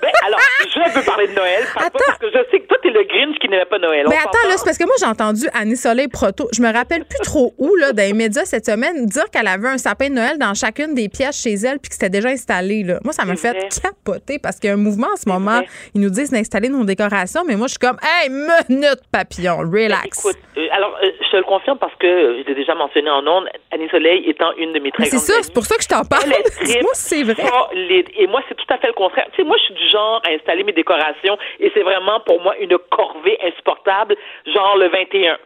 Ben, 0.03 0.11
alors, 0.27 0.41
je 0.75 0.99
veux 0.99 1.05
parler 1.05 1.29
de 1.29 1.35
Noël, 1.35 1.65
pas 1.75 1.89
parce 1.91 2.19
que 2.19 2.27
je 2.27 2.39
sais 2.51 2.59
que 2.59 2.67
toi, 2.67 2.77
t'es 2.83 2.91
le 2.91 3.05
Grinch 3.05 3.39
qui 3.39 3.49
n'aimait 3.49 3.67
pas 3.67 3.79
Noël. 3.79 4.05
Mais 4.09 4.17
attends, 4.17 4.49
là, 4.49 4.55
c'est 4.57 4.65
parce 4.65 4.77
que 4.79 4.85
moi, 4.85 4.95
j'ai 4.99 5.07
entendu 5.07 5.47
Annie 5.55 5.77
Soleil 5.77 6.09
Proto. 6.09 6.49
Je 6.53 6.61
me 6.61 6.73
rappelle 6.73 7.05
plus 7.05 7.21
trop 7.23 7.55
où, 7.57 7.73
là, 7.77 7.93
dans 7.93 8.03
les 8.03 8.13
médias 8.13 8.45
cette 8.45 8.67
semaine, 8.67 9.07
dire 9.07 9.31
qu'elle 9.31 9.47
avait 9.47 9.69
un 9.69 9.79
sapin 9.79 10.09
de 10.09 10.15
Noël 10.15 10.39
dans 10.39 10.55
chacune 10.55 10.95
des 10.95 11.09
pièces 11.09 11.41
chez 11.41 11.53
elle 11.53 11.79
puis 11.79 11.91
que 11.91 11.95
c'était 11.95 12.11
déjà 12.11 12.31
installé, 12.31 12.83
là. 12.83 12.99
Moi, 13.05 13.13
ça 13.13 13.25
m'a 13.25 13.37
fait 13.37 13.51
vrai. 13.53 13.69
capoter 13.81 14.41
parce 14.41 14.57
qu'il 14.57 14.69
y 14.69 14.71
a 14.71 14.75
un 14.75 14.79
mouvement 14.79 15.09
en 15.13 15.17
ce 15.17 15.29
moment. 15.29 15.61
Ils 15.95 16.01
nous 16.01 16.11
disent 16.11 16.31
d'installer 16.31 16.69
nos 16.69 16.82
décorations, 16.85 17.43
mais 17.47 17.57
moi, 17.57 17.67
je 17.67 17.73
suis 17.73 17.79
comme, 17.79 17.99
hey, 18.03 18.29
minute 18.31 19.01
papillon, 19.11 19.59
relax. 19.59 20.19
Écoute, 20.19 20.39
euh, 20.57 20.67
alors, 20.73 20.97
euh, 21.03 21.11
je 21.21 21.31
te 21.31 21.37
le 21.37 21.45
confirme 21.45 21.79
parce 21.79 21.95
que 21.97 22.43
je 22.43 22.49
l'ai 22.49 22.55
déjà 22.55 22.75
mentionné 22.75 23.11
en 23.11 23.27
ondes, 23.27 23.49
Annie 23.71 23.89
Soleil 23.91 24.25
étant 24.29 24.53
une 24.59 24.73
de 24.73 24.79
mes 24.81 24.91
très 24.91 25.05
c'est 25.05 25.19
ça, 25.19 25.35
c'est 25.43 25.53
pour 25.53 25.65
ça 25.65 25.77
que 25.77 25.83
je 25.83 25.89
t'en 25.89 26.05
parle. 26.05 26.29
Moi, 26.29 26.91
c'est 26.95 27.23
vrai. 27.23 27.43
solide. 27.71 28.09
Et 28.17 28.27
moi, 28.27 28.43
c'est 28.49 28.55
tout 28.55 28.67
à 28.69 28.79
fait 28.79 28.89
le 28.89 28.93
contraire. 28.95 29.27
Tu 29.33 29.43
sais, 29.43 29.49
moi, 29.49 29.57
je 29.59 29.65
suis 29.65 29.75
du 29.75 29.89
genre 29.89 30.21
à 30.27 30.31
installer 30.31 30.65
mes 30.65 30.73
décorations 30.73 31.39
et 31.61 31.71
c'est 31.75 31.83
vraiment 31.83 32.21
pour 32.21 32.41
moi 32.41 32.57
une 32.59 32.77
corvée 32.91 33.39
insupportable, 33.45 34.17
genre 34.47 34.77
le 34.77 34.89
21. 34.89 35.39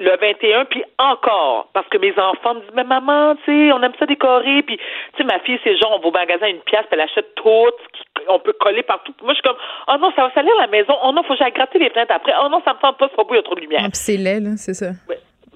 Le 0.00 0.18
21, 0.20 0.66
puis 0.66 0.84
encore, 0.98 1.70
parce 1.72 1.88
que 1.88 1.96
mes 1.96 2.12
enfants 2.18 2.56
me 2.56 2.60
disent, 2.60 2.70
mais 2.74 2.84
maman, 2.84 3.36
tu 3.36 3.44
sais, 3.46 3.72
on 3.72 3.82
aime 3.82 3.94
ça 3.98 4.04
décorer, 4.04 4.62
puis, 4.62 4.76
tu 4.76 4.84
sais, 5.16 5.24
ma 5.24 5.38
fille, 5.38 5.58
c'est 5.64 5.78
genre, 5.78 5.92
on 5.96 6.00
va 6.00 6.08
au 6.08 6.10
magasin 6.10 6.46
une 6.46 6.60
pièce, 6.60 6.82
puis 6.82 6.90
elle 6.92 7.00
achète 7.00 7.34
tout, 7.36 7.70
ce 7.94 7.97
on 8.28 8.38
peut 8.38 8.54
coller 8.60 8.82
partout. 8.82 9.12
Moi, 9.22 9.32
je 9.32 9.40
suis 9.40 9.42
comme, 9.42 9.56
oh 9.88 9.96
non, 10.00 10.12
ça 10.14 10.22
va 10.22 10.32
salir 10.34 10.52
la 10.58 10.66
maison, 10.66 10.94
oh 11.02 11.12
non, 11.12 11.22
faut 11.22 11.34
que 11.34 11.38
j'aille 11.38 11.52
gratter 11.52 11.78
les 11.78 11.90
fenêtres 11.90 12.14
après, 12.14 12.32
oh 12.42 12.48
non, 12.48 12.60
ça 12.64 12.74
me 12.74 12.80
tente 12.80 12.98
pas, 12.98 13.08
c'est 13.10 13.16
pas 13.16 13.24
beau, 13.24 13.34
il 13.34 13.36
y 13.36 13.40
a 13.40 13.42
trop 13.42 13.54
de 13.54 13.60
lumière. 13.60 13.80
Ah, 13.84 13.88
c'est 13.92 14.16
laid, 14.16 14.40
là, 14.40 14.50
c'est 14.56 14.74
ça. 14.74 14.90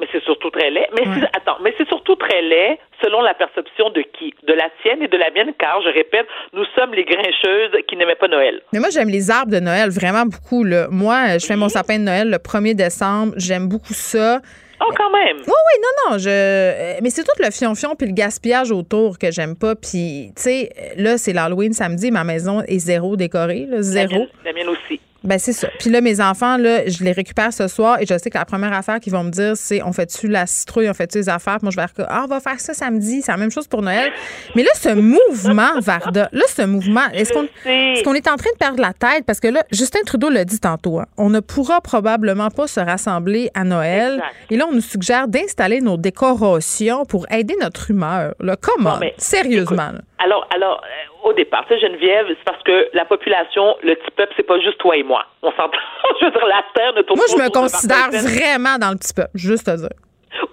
Mais 0.00 0.08
c'est 0.10 0.22
surtout 0.24 0.50
très 0.50 0.70
laid. 0.70 0.88
Mais 0.96 1.04
attends, 1.36 1.58
mais 1.62 1.72
c'est 1.78 1.86
surtout 1.86 2.16
très 2.16 2.42
laid 2.42 2.78
selon 3.04 3.20
la 3.20 3.34
perception 3.34 3.90
de 3.90 4.02
qui? 4.02 4.34
De 4.42 4.52
la 4.52 4.68
tienne 4.82 5.02
et 5.02 5.06
de 5.06 5.16
la 5.16 5.30
mienne, 5.30 5.52
car 5.58 5.80
je 5.82 5.90
répète, 5.90 6.26
nous 6.52 6.64
sommes 6.74 6.92
les 6.92 7.04
grincheuses 7.04 7.70
qui 7.86 7.96
n'aimaient 7.96 8.16
pas 8.16 8.26
Noël. 8.26 8.62
Mais 8.72 8.80
moi, 8.80 8.88
j'aime 8.90 9.10
les 9.10 9.30
arbres 9.30 9.52
de 9.52 9.60
Noël 9.60 9.90
vraiment 9.90 10.24
beaucoup. 10.24 10.64
Là. 10.64 10.88
Moi, 10.90 11.38
je 11.38 11.46
fais 11.46 11.56
mon 11.56 11.68
sapin 11.68 11.98
de 11.98 12.04
Noël 12.04 12.30
le 12.30 12.38
1er 12.38 12.74
décembre. 12.74 13.34
J'aime 13.36 13.68
beaucoup 13.68 13.92
ça. 13.92 14.40
Oh, 14.84 14.90
quand 14.96 15.10
même. 15.10 15.36
Oui, 15.38 15.44
oui, 15.46 15.80
non, 15.82 16.10
non. 16.12 16.18
Je... 16.18 16.28
euh, 16.28 16.98
Mais 17.02 17.10
c'est 17.10 17.22
tout 17.22 17.30
le 17.38 17.50
fion-fion 17.50 17.94
puis 17.94 18.08
le 18.08 18.14
gaspillage 18.14 18.72
autour 18.72 19.18
que 19.18 19.30
j'aime 19.30 19.54
pas. 19.56 19.74
Puis, 19.76 20.32
tu 20.34 20.42
sais, 20.42 20.70
là, 20.96 21.18
c'est 21.18 21.32
l'Halloween 21.32 21.72
samedi. 21.72 22.10
Ma 22.10 22.24
maison 22.24 22.62
est 22.62 22.78
zéro 22.78 23.16
décorée. 23.16 23.66
Là, 23.68 23.76
La 23.76 23.82
zéro. 23.82 24.14
mienne, 24.14 24.28
la 24.44 24.52
mienne 24.52 24.68
aussi. 24.68 25.00
Ben 25.24 25.38
c'est 25.38 25.52
ça. 25.52 25.68
Puis 25.78 25.90
là, 25.90 26.00
mes 26.00 26.20
enfants, 26.20 26.56
là, 26.56 26.86
je 26.88 27.04
les 27.04 27.12
récupère 27.12 27.52
ce 27.52 27.68
soir 27.68 27.98
et 28.00 28.06
je 28.06 28.16
sais 28.18 28.30
que 28.30 28.38
la 28.38 28.44
première 28.44 28.72
affaire 28.72 28.98
qu'ils 29.00 29.12
vont 29.12 29.22
me 29.24 29.30
dire, 29.30 29.56
c'est 29.56 29.82
on 29.82 29.92
fait-tu 29.92 30.28
la 30.28 30.46
citrouille, 30.46 30.88
on 30.90 30.94
fait-tu 30.94 31.18
les 31.18 31.28
affaires? 31.28 31.58
Puis 31.58 31.64
moi, 31.66 31.70
je 31.70 31.76
vais 31.76 31.86
dire, 31.96 32.06
ah, 32.08 32.22
on 32.24 32.28
va 32.28 32.40
faire 32.40 32.58
ça 32.58 32.74
samedi. 32.74 33.22
C'est 33.22 33.32
la 33.32 33.38
même 33.38 33.50
chose 33.50 33.68
pour 33.68 33.82
Noël. 33.82 34.10
Mais 34.54 34.62
là, 34.62 34.70
ce 34.74 34.88
mouvement, 34.94 35.70
Varda, 35.80 36.28
là, 36.32 36.42
ce 36.48 36.62
mouvement, 36.62 37.08
est-ce 37.12 37.32
qu'on 37.32 37.44
est, 37.66 38.02
qu'on 38.04 38.14
est 38.14 38.28
en 38.28 38.36
train 38.36 38.50
de 38.52 38.58
perdre 38.58 38.80
la 38.80 38.92
tête? 38.92 39.24
Parce 39.26 39.40
que 39.40 39.48
là, 39.48 39.62
Justin 39.70 40.00
Trudeau 40.04 40.30
l'a 40.30 40.44
dit 40.44 40.60
tantôt, 40.60 40.98
hein, 40.98 41.06
on 41.16 41.30
ne 41.30 41.40
pourra 41.40 41.80
probablement 41.80 42.50
pas 42.50 42.66
se 42.66 42.80
rassembler 42.80 43.50
à 43.54 43.64
Noël. 43.64 44.22
Et 44.50 44.56
là, 44.56 44.66
on 44.68 44.72
nous 44.74 44.80
suggère 44.80 45.28
d'installer 45.28 45.80
nos 45.80 45.96
décorations 45.96 47.04
pour 47.04 47.26
aider 47.30 47.54
notre 47.60 47.90
humeur. 47.90 48.34
Là, 48.40 48.56
comment? 48.60 48.94
Non, 48.94 48.98
mais 49.00 49.14
Sérieusement. 49.18 49.92
là. 49.92 50.00
Alors, 50.24 50.46
alors 50.54 50.82
euh, 50.84 51.11
au 51.22 51.32
départ, 51.32 51.64
tu 51.66 51.74
sais, 51.74 51.80
Geneviève, 51.80 52.26
c'est 52.28 52.44
parce 52.44 52.62
que 52.62 52.88
la 52.92 53.04
population, 53.04 53.76
le 53.82 53.94
petit 53.94 54.10
peuple, 54.10 54.32
c'est 54.36 54.46
pas 54.46 54.58
juste 54.60 54.78
toi 54.78 54.96
et 54.96 55.02
moi. 55.02 55.24
On 55.42 55.50
s'entend. 55.52 55.78
je 56.20 56.26
veux 56.26 56.30
dire, 56.30 56.46
la 56.46 56.64
terre 56.74 56.92
ne 56.94 57.02
tourne 57.02 57.18
Moi, 57.18 57.26
je 57.30 57.42
me 57.42 57.50
considère 57.50 58.10
vraiment 58.10 58.78
dans 58.78 58.90
le 58.90 58.96
petit 58.96 59.14
peuple, 59.14 59.30
juste 59.34 59.68
à 59.68 59.76
dire. 59.76 59.88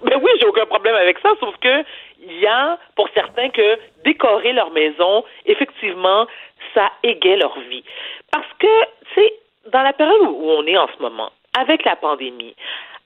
Mais 0.04 0.14
oui, 0.16 0.30
j'ai 0.40 0.46
aucun 0.46 0.66
problème 0.66 0.94
avec 0.94 1.18
ça, 1.20 1.30
sauf 1.40 1.54
que 1.60 1.84
il 2.22 2.38
y 2.38 2.46
a 2.46 2.78
pour 2.96 3.08
certains 3.14 3.48
que 3.48 3.78
décorer 4.04 4.52
leur 4.52 4.70
maison, 4.70 5.24
effectivement, 5.46 6.26
ça 6.74 6.90
égaye 7.02 7.38
leur 7.38 7.58
vie. 7.60 7.82
Parce 8.30 8.46
que, 8.58 8.82
tu 9.14 9.22
sais, 9.22 9.34
dans 9.72 9.82
la 9.82 9.92
période 9.92 10.20
où 10.22 10.50
on 10.50 10.66
est 10.66 10.76
en 10.76 10.88
ce 10.96 11.02
moment, 11.02 11.30
avec 11.58 11.84
la 11.84 11.96
pandémie, 11.96 12.54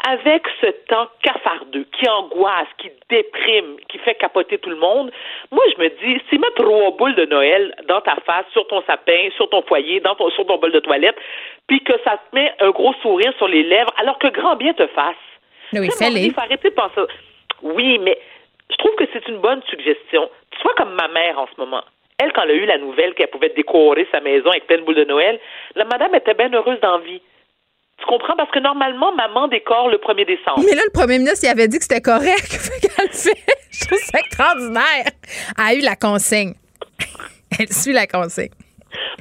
avec 0.07 0.47
ce 0.61 0.67
temps 0.89 1.09
cafardeux 1.23 1.87
qui 1.93 2.09
angoisse, 2.09 2.69
qui 2.79 2.91
déprime, 3.09 3.77
qui 3.89 3.99
fait 3.99 4.15
capoter 4.15 4.59
tout 4.59 4.71
le 4.71 4.77
monde, 4.77 5.11
moi 5.51 5.65
je 5.75 5.83
me 5.83 5.89
dis, 5.89 6.23
si 6.29 6.39
mettre 6.39 6.63
trois 6.63 6.91
boules 6.93 7.15
de 7.15 7.25
Noël 7.27 7.75
dans 7.89 8.01
ta 8.03 8.17
face, 8.27 8.45
sur 8.53 8.67
ton 8.69 8.83
sapin, 8.83 9.31
sur 9.37 9.49
ton 9.49 9.63
foyer, 9.63 10.01
dans 10.01 10.15
ton, 10.15 10.29
sur 10.31 10.47
ton 10.47 10.59
bol 10.59 10.73
de 10.73 10.81
toilette, 10.81 11.17
puis 11.67 11.83
que 11.83 11.95
ça 12.05 12.19
te 12.19 12.37
met 12.37 12.53
un 12.61 12.71
gros 12.71 12.93
sourire 13.01 13.33
sur 13.39 13.49
les 13.49 13.63
lèvres, 13.63 13.93
alors 13.99 14.19
que 14.19 14.29
grand 14.29 14.57
bien 14.57 14.75
te 14.75 14.87
fasse. 14.89 15.17
Oui. 15.73 15.89
Il 16.01 16.33
faut 16.33 16.41
arrêter 16.41 16.69
de 16.69 16.75
penser. 16.75 17.01
Oui, 17.63 17.99
mais 17.99 18.19
je 18.71 18.77
trouve 18.77 18.95
que 18.97 19.05
c'est 19.13 19.27
une 19.29 19.39
bonne 19.39 19.63
suggestion. 19.69 20.29
Tu 20.51 20.63
vois 20.63 20.75
comme 20.75 20.95
ma 20.95 21.09
mère 21.09 21.39
en 21.39 21.47
ce 21.47 21.59
moment. 21.59 21.83
Elle, 22.19 22.33
quand 22.33 22.43
elle 22.43 22.51
a 22.51 22.55
eu 22.55 22.67
la 22.67 22.79
nouvelle 22.79 23.15
qu'elle 23.15 23.29
pouvait 23.29 23.49
décorer 23.49 24.07
sa 24.13 24.21
maison 24.21 24.51
avec 24.51 24.67
plein 24.67 24.79
de 24.79 24.83
boules 24.83 24.95
de 24.95 25.05
Noël, 25.05 25.41
la 25.75 25.85
madame 25.85 26.15
était 26.15 26.35
bien 26.35 26.53
heureuse 26.53 26.79
d'envie. 26.81 27.21
Tu 27.99 28.07
comprends? 28.07 28.35
Parce 28.37 28.51
que 28.51 28.59
normalement, 28.59 29.15
maman 29.15 29.49
décore 29.49 29.89
le 29.89 29.99
1er 29.99 30.27
décembre. 30.27 30.63
Mais 30.67 30.75
là, 30.75 30.83
le 30.85 30.93
premier 30.93 31.19
ministre, 31.19 31.45
il 31.45 31.49
avait 31.49 31.69
dit 31.69 31.79
que 31.79 31.85
c'était 31.85 32.01
correct. 32.01 32.49
Qu'elle 32.83 33.07
le 33.07 33.13
fait. 33.13 33.45
Je 33.71 33.87
trouve 33.87 33.99
ça 33.99 34.19
extraordinaire. 34.19 35.05
Elle 35.59 35.65
a 35.65 35.75
eu 35.75 35.81
la 35.81 35.97
consigne. 35.97 36.55
Elle 37.59 37.73
suit 37.73 37.93
la 37.93 38.07
consigne. 38.07 38.51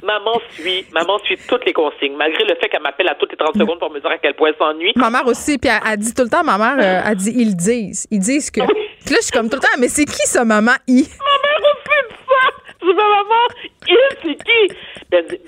Maman 0.02 0.40
suit, 0.50 0.86
maman 0.92 1.18
suit 1.24 1.38
toutes 1.48 1.64
les 1.64 1.72
consignes, 1.72 2.14
malgré 2.16 2.44
le 2.44 2.54
fait 2.60 2.68
qu'elle 2.68 2.82
m'appelle 2.82 3.08
à 3.08 3.14
toutes 3.14 3.30
les 3.32 3.36
30 3.36 3.56
secondes 3.56 3.78
pour 3.78 3.90
me 3.90 3.98
dire 4.00 4.10
à 4.10 4.18
quel 4.18 4.34
point 4.34 4.50
elle 4.50 4.56
s'ennuie. 4.56 4.92
Ma 4.96 5.10
mère 5.10 5.26
aussi, 5.26 5.58
puis 5.58 5.70
elle, 5.70 5.80
elle 5.92 5.98
dit 5.98 6.12
tout 6.14 6.22
le 6.22 6.28
temps, 6.28 6.44
ma 6.44 6.58
mère, 6.58 6.76
euh, 6.78 7.10
elle 7.10 7.16
dit, 7.16 7.32
ils 7.34 7.56
disent. 7.56 8.06
Ils 8.10 8.18
disent 8.20 8.50
que. 8.50 8.60
Puis 8.60 9.14
là, 9.14 9.16
je 9.20 9.24
suis 9.24 9.32
comme 9.32 9.48
tout 9.48 9.56
le 9.56 9.62
temps, 9.62 9.76
mais 9.78 9.88
c'est 9.88 10.04
qui 10.04 10.26
ça, 10.26 10.44
maman? 10.44 10.72
I? 10.86 11.08
Ma 11.18 11.48
mère 11.48 11.60
aussi 11.72 12.08
dit 12.08 12.16
ça! 12.28 12.63
Maman, 12.92 13.46
il, 13.88 13.98
c'est 14.22 14.44
qui? 14.44 14.76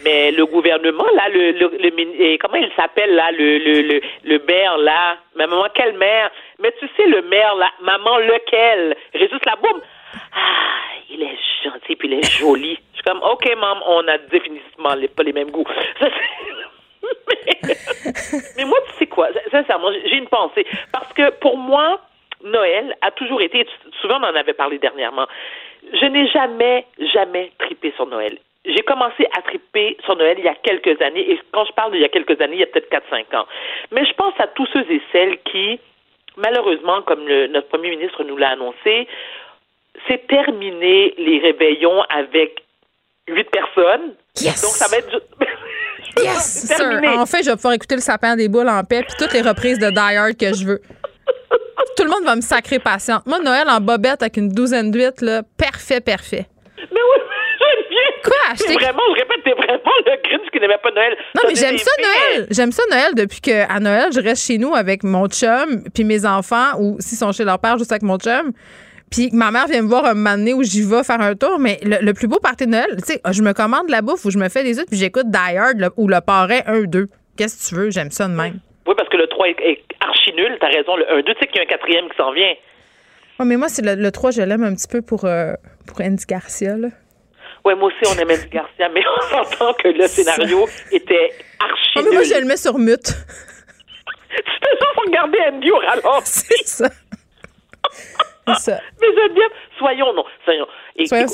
Mais 0.05 0.31
le 0.33 0.47
gouvernement, 0.47 1.07
là, 1.15 1.29
le, 1.29 1.53
le, 1.53 1.71
le 1.79 2.37
comment 2.39 2.57
il 2.57 2.71
s'appelle, 2.77 3.15
là, 3.15 3.31
le, 3.33 3.59
le, 3.59 3.83
le, 3.83 4.01
le 4.25 4.39
maire, 4.47 4.79
là? 4.79 5.17
Mais 5.37 5.47
maman, 5.47 5.67
quel 5.75 5.93
maire? 5.95 6.31
Mais 6.61 6.73
tu 6.79 6.87
sais, 6.97 7.07
le 7.07 7.23
maire, 7.23 7.55
là, 7.57 7.71
maman, 7.83 8.19
lequel? 8.19 8.97
Régis 9.13 9.45
Laboum? 9.45 9.81
Ah, 10.33 10.39
il 11.11 11.23
est 11.23 11.39
gentil, 11.65 11.97
puis 11.97 12.09
il 12.09 12.15
est 12.15 12.39
joli. 12.39 12.79
Je 12.93 12.97
suis 12.97 13.03
comme, 13.05 13.23
OK, 13.23 13.45
maman, 13.57 13.83
on 13.87 14.07
a 14.09 14.19
définitivement 14.19 14.95
les- 14.95 15.09
pas 15.09 15.23
les 15.23 15.33
mêmes 15.33 15.51
goûts. 15.51 15.65
Mais 18.57 18.65
moi, 18.65 18.79
tu 18.89 18.95
sais 18.99 19.07
quoi? 19.07 19.29
Sincèrement, 19.51 19.91
j'ai 19.93 20.17
une 20.17 20.29
pensée. 20.29 20.67
Parce 20.93 21.13
que 21.13 21.31
pour 21.41 21.57
moi, 21.57 22.01
Noël 22.45 22.97
a 23.01 23.11
toujours 23.11 23.41
été, 23.41 23.67
souvent 24.01 24.19
on 24.21 24.25
en 24.25 24.35
avait 24.35 24.53
parlé 24.53 24.79
dernièrement, 24.79 25.27
je 25.93 26.07
n'ai 26.07 26.29
jamais, 26.29 26.87
jamais 27.13 27.53
tripé 27.59 27.93
sur 27.97 28.07
Noël. 28.07 28.39
j'ai 28.65 28.83
commencé 28.83 29.27
à 29.37 29.43
triper 29.43 29.97
sur 30.05 30.17
Noël 30.17 30.37
il 30.39 30.45
y 30.45 30.49
a 30.49 30.55
quelques 30.55 31.01
années, 31.01 31.31
et 31.31 31.41
quand 31.53 31.65
je 31.65 31.73
parle 31.73 31.93
d'il 31.93 32.01
y 32.01 32.05
a 32.05 32.09
quelques 32.09 32.41
années, 32.41 32.57
il 32.57 32.61
y 32.61 32.65
a 32.65 32.67
peut-être 32.67 32.91
4-5 32.91 33.37
ans. 33.37 33.47
Mais 33.93 34.05
je 34.05 34.13
pense 34.15 34.35
à 34.39 34.49
tous 34.49 34.67
ceux 34.73 34.85
et 34.91 35.01
celles 35.13 35.39
qui, 35.43 35.79
malheureusement, 36.37 37.03
comme 37.03 37.27
le, 37.27 37.47
notre 37.49 37.69
premier 37.69 37.91
ministre 37.91 38.25
nous 38.25 38.37
l'a 38.37 38.51
annoncé, 38.51 39.07
c'est 40.09 40.27
terminé 40.27 41.15
les 41.17 41.39
réveillons 41.39 42.03
avec 42.09 42.63
huit 43.29 43.49
personnes. 43.51 44.15
Yes. 44.37 44.63
Donc, 44.63 44.73
ça 44.73 44.89
va 44.89 44.99
être... 44.99 45.23
Yes, 46.19 46.67
sir. 46.67 46.77
terminé. 46.77 47.09
Enfin, 47.09 47.39
je 47.45 47.51
vais 47.51 47.57
pouvoir 47.57 47.75
écouter 47.75 47.97
le 47.97 48.01
sapin 48.01 48.37
des 48.37 48.49
boules 48.49 48.69
en 48.69 48.83
paix 48.85 49.03
puis 49.03 49.15
toutes 49.19 49.35
les 49.35 49.43
reprises 49.43 49.79
de 49.79 49.91
Die 49.91 50.17
Hard 50.17 50.37
que 50.39 50.55
je 50.55 50.65
veux. 50.65 50.81
Tout 51.97 52.05
le 52.05 52.11
monde 52.11 52.25
va 52.25 52.37
me 52.37 52.41
sacrer 52.41 52.79
patiente. 52.79 53.23
Moi, 53.27 53.39
Noël 53.41 53.69
en 53.69 53.81
bobette 53.81 54.23
avec 54.23 54.37
une 54.37 54.49
douzaine 54.49 54.91
d'huîtres, 54.91 55.25
là, 55.25 55.43
parfait, 55.57 56.01
parfait. 56.01 56.47
Mais 56.79 56.85
oui. 56.93 57.23
Quoi, 58.25 58.33
T'es 58.57 58.65
acheter- 58.65 58.75
vraiment, 58.75 59.03
je 59.15 59.21
répète, 59.21 59.45
t'es 59.45 59.53
vraiment 59.53 59.93
le 60.05 60.29
Grinch 60.29 60.51
qui 60.53 60.61
n'aimait 60.61 60.79
pas 60.83 60.91
Noël. 60.91 61.17
Non, 61.35 61.43
mais 61.49 61.55
j'aime 61.55 61.79
ça. 61.79 61.91
Noël. 61.99 62.47
J'aime 62.51 62.73
ça 62.73 62.83
Noël 62.91 63.15
depuis 63.15 63.41
que 63.41 63.71
à 63.73 63.81
Noël, 63.81 64.11
je 64.13 64.21
reste 64.21 64.45
chez 64.47 64.59
nous 64.59 64.75
avec 64.75 65.05
mon 65.05 65.27
chum 65.29 65.85
puis 65.95 66.05
mes 66.05 66.27
enfants 66.27 66.79
ou 66.79 66.97
s'ils 67.01 67.17
sont 67.19 67.33
chez 67.33 67.45
leur 67.45 67.59
père 67.59 67.79
juste 67.79 67.93
avec 67.93 68.03
mon 68.03 68.19
chum. 68.19 68.53
Puis 69.11 69.31
ma 69.33 69.51
mère 69.53 69.69
vient 69.69 69.83
me 69.83 69.89
voir 69.89 70.05
un 70.05 70.15
moment 70.15 70.37
donné 70.37 70.53
où 70.55 70.63
j'y 70.65 70.83
vais 70.83 71.05
faire 71.05 71.21
un 71.21 71.35
tour, 71.37 71.59
mais 71.61 71.79
le, 71.83 71.99
le 72.05 72.13
plus 72.13 72.27
beau 72.27 72.39
party 72.41 72.67
de 72.67 72.73
Noël, 72.73 72.97
tu 72.99 73.05
sais, 73.15 73.21
je 73.31 73.43
me 73.43 73.53
commande 73.53 73.87
de 73.87 73.93
la 73.93 74.03
bouffe 74.03 74.25
ou 74.25 74.31
je 74.31 74.39
me 74.39 74.49
fais 74.49 74.65
des 74.65 74.79
œufs 74.81 74.87
puis 74.87 74.99
j'écoute 74.99 75.31
Die 75.31 75.57
Hard 75.57 75.79
le- 75.79 75.91
ou 75.97 76.09
le 76.09 76.21
parrain 76.21 76.61
1 76.67 76.83
2. 76.83 77.09
Qu'est-ce 77.37 77.65
que 77.65 77.69
tu 77.69 77.75
veux, 77.81 77.91
j'aime 77.91 78.11
ça 78.11 78.27
de 78.27 78.33
même. 78.35 78.59
Oui, 78.87 78.95
parce 78.97 79.09
que 79.09 79.17
le 79.17 79.27
3 79.27 79.49
est, 79.49 79.61
est 79.61 79.83
archi 80.01 80.33
nul, 80.35 80.57
t'as 80.61 80.69
raison. 80.69 80.97
Le 80.97 81.05
1-2, 81.05 81.25
tu 81.25 81.33
sais 81.41 81.47
qu'il 81.49 81.57
y 81.57 81.59
a 81.61 81.63
un 81.63 81.67
quatrième 81.67 82.09
qui 82.09 82.17
s'en 82.17 82.33
vient. 82.33 82.55
Ouais, 83.39 83.45
mais 83.47 83.57
moi 83.57 83.69
c'est 83.69 83.83
le, 83.85 83.95
le 84.01 84.11
3, 84.11 84.31
je 84.31 84.43
l'aime 84.43 84.65
un 84.65 84.75
petit 84.75 84.89
peu 84.89 85.03
pour 85.03 85.25
euh, 85.25 85.53
pour 85.87 86.01
Andy 86.01 86.25
Garcia 86.27 86.77
là. 86.77 86.89
Ouais, 87.65 87.75
moi 87.75 87.89
aussi, 87.89 88.15
on 88.15 88.19
aimait 88.21 88.39
du 88.39 88.49
Garcia, 88.49 88.89
mais 88.95 89.03
on 89.17 89.21
s'entend 89.45 89.73
que 89.75 89.89
le 89.89 90.07
scénario 90.07 90.67
était 90.93 91.33
archi 91.59 91.91
Ah, 91.97 92.01
mais 92.05 92.11
moi 92.13 92.23
je 92.23 92.35
le 92.41 92.47
mets 92.47 92.57
sur 92.57 92.79
mute. 92.79 93.13
Tu 94.37 94.43
fais 94.43 94.71
juste 94.71 94.97
regarder 95.07 95.39
Andy 95.51 95.71
au 95.71 95.77
ralenti. 95.79 96.21
C'est 96.25 96.67
ça. 96.67 96.89
C'est 98.49 98.71
ça. 98.73 98.81
Mais 99.01 99.07
Geneviève, 99.09 99.51
soyons 99.79 100.13
non, 100.13 100.25
soyons. 100.45 100.67
Et- 100.97 101.07
Soyons 101.07 101.27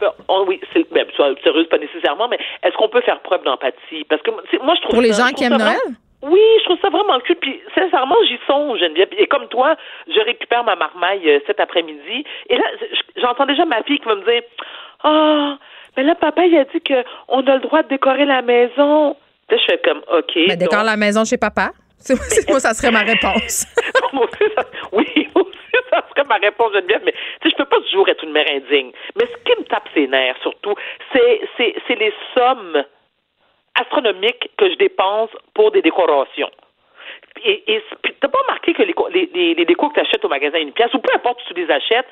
peur- 0.00 0.16
oh 0.28 0.44
oui, 0.48 0.60
ben, 0.92 1.06
sois 1.14 1.34
sérieuse 1.44 1.68
pas 1.68 1.78
nécessairement, 1.78 2.28
mais 2.28 2.38
est-ce 2.62 2.74
qu'on 2.76 2.88
peut 2.88 3.02
faire 3.02 3.20
preuve 3.20 3.44
d'empathie? 3.44 4.04
Parce 4.08 4.22
que 4.22 4.30
moi 4.30 4.42
je 4.76 4.80
trouve 4.82 4.90
Pour 4.92 5.02
les 5.02 5.12
gens 5.12 5.28
je 5.28 5.34
qui 5.34 5.44
aiment 5.44 5.56
Noël? 5.58 5.76
vraiment- 5.76 5.96
Oui, 6.22 6.40
je 6.60 6.64
trouve 6.64 6.78
ça 6.80 6.88
vraiment 6.90 7.18
cool. 7.26 7.36
Puis 7.36 7.60
sincèrement, 7.74 8.16
j'y 8.26 8.38
songe, 8.46 8.80
Geneviève. 8.80 9.08
Et 9.16 9.26
comme 9.28 9.46
toi, 9.48 9.76
je 10.08 10.18
récupère 10.20 10.64
ma 10.64 10.74
marmaille 10.74 11.28
euh, 11.30 11.38
cet 11.46 11.60
après-midi. 11.60 12.24
Et 12.48 12.56
là, 12.56 12.64
je- 12.80 13.20
j'entends 13.20 13.46
déjà 13.46 13.64
ma 13.64 13.82
fille 13.84 13.98
qui 14.00 14.06
va 14.08 14.16
me 14.16 14.24
dire 14.24 14.42
Ah, 15.04 15.58
mais 15.96 16.02
là, 16.02 16.14
papa, 16.16 16.44
il 16.44 16.56
a 16.56 16.64
dit 16.64 16.80
qu'on 16.80 17.46
a 17.46 17.54
le 17.54 17.60
droit 17.60 17.82
de 17.84 17.88
décorer 17.88 18.24
la 18.24 18.42
maison. 18.42 19.16
Là, 19.50 19.56
je 19.56 19.64
fais 19.64 19.78
comme 19.78 20.02
OK. 20.12 20.32
Mais 20.48 20.56
décore 20.56 20.82
la 20.84 20.96
maison 20.96 21.24
chez 21.24 21.38
papa? 21.38 21.70
C'est- 21.98 22.48
moi 22.48 22.60
ça 22.60 22.74
serait 22.74 22.90
ma 22.92 23.00
réponse. 23.12 23.66
Moi 24.12 24.24
aussi, 24.24 24.52
ça- 24.56 24.64
oui, 24.92 25.06
moi 25.34 25.44
aussi, 25.44 25.84
ça 25.90 26.02
serait 26.10 26.26
ma 26.28 26.36
réponse, 26.36 26.72
Geneviève. 26.72 27.02
Mais 27.04 27.12
tu 27.12 27.18
sais, 27.48 27.50
je 27.50 27.56
peux 27.56 27.64
pas 27.64 27.80
toujours 27.80 28.08
être 28.08 28.24
une 28.24 28.32
mère 28.32 28.46
indigne. 28.50 28.90
Mais 29.16 29.26
ce 29.26 29.36
qui 29.44 29.58
me 29.58 29.64
tape 29.66 29.88
ses 29.94 30.08
nerfs, 30.08 30.36
surtout, 30.42 30.74
c'est 31.12 31.94
les 31.96 32.12
sommes 32.36 32.82
astronomiques 33.80 34.50
que 34.56 34.70
je 34.70 34.76
dépense 34.76 35.30
pour 35.54 35.70
des 35.70 35.82
décorations. 35.82 36.50
Et, 37.44 37.62
et 37.72 37.82
t'as 38.20 38.28
pas 38.28 38.38
remarqué 38.46 38.74
que 38.74 38.82
les, 38.82 38.94
les, 39.32 39.54
les, 39.54 39.64
décos 39.64 39.88
que 39.90 39.94
tu 39.94 40.00
achètes 40.00 40.24
au 40.24 40.28
magasin 40.28 40.58
une 40.58 40.72
pièce, 40.72 40.92
ou 40.94 40.98
peu 40.98 41.14
importe 41.14 41.40
où 41.42 41.54
tu 41.54 41.60
les 41.60 41.70
achètes, 41.70 42.06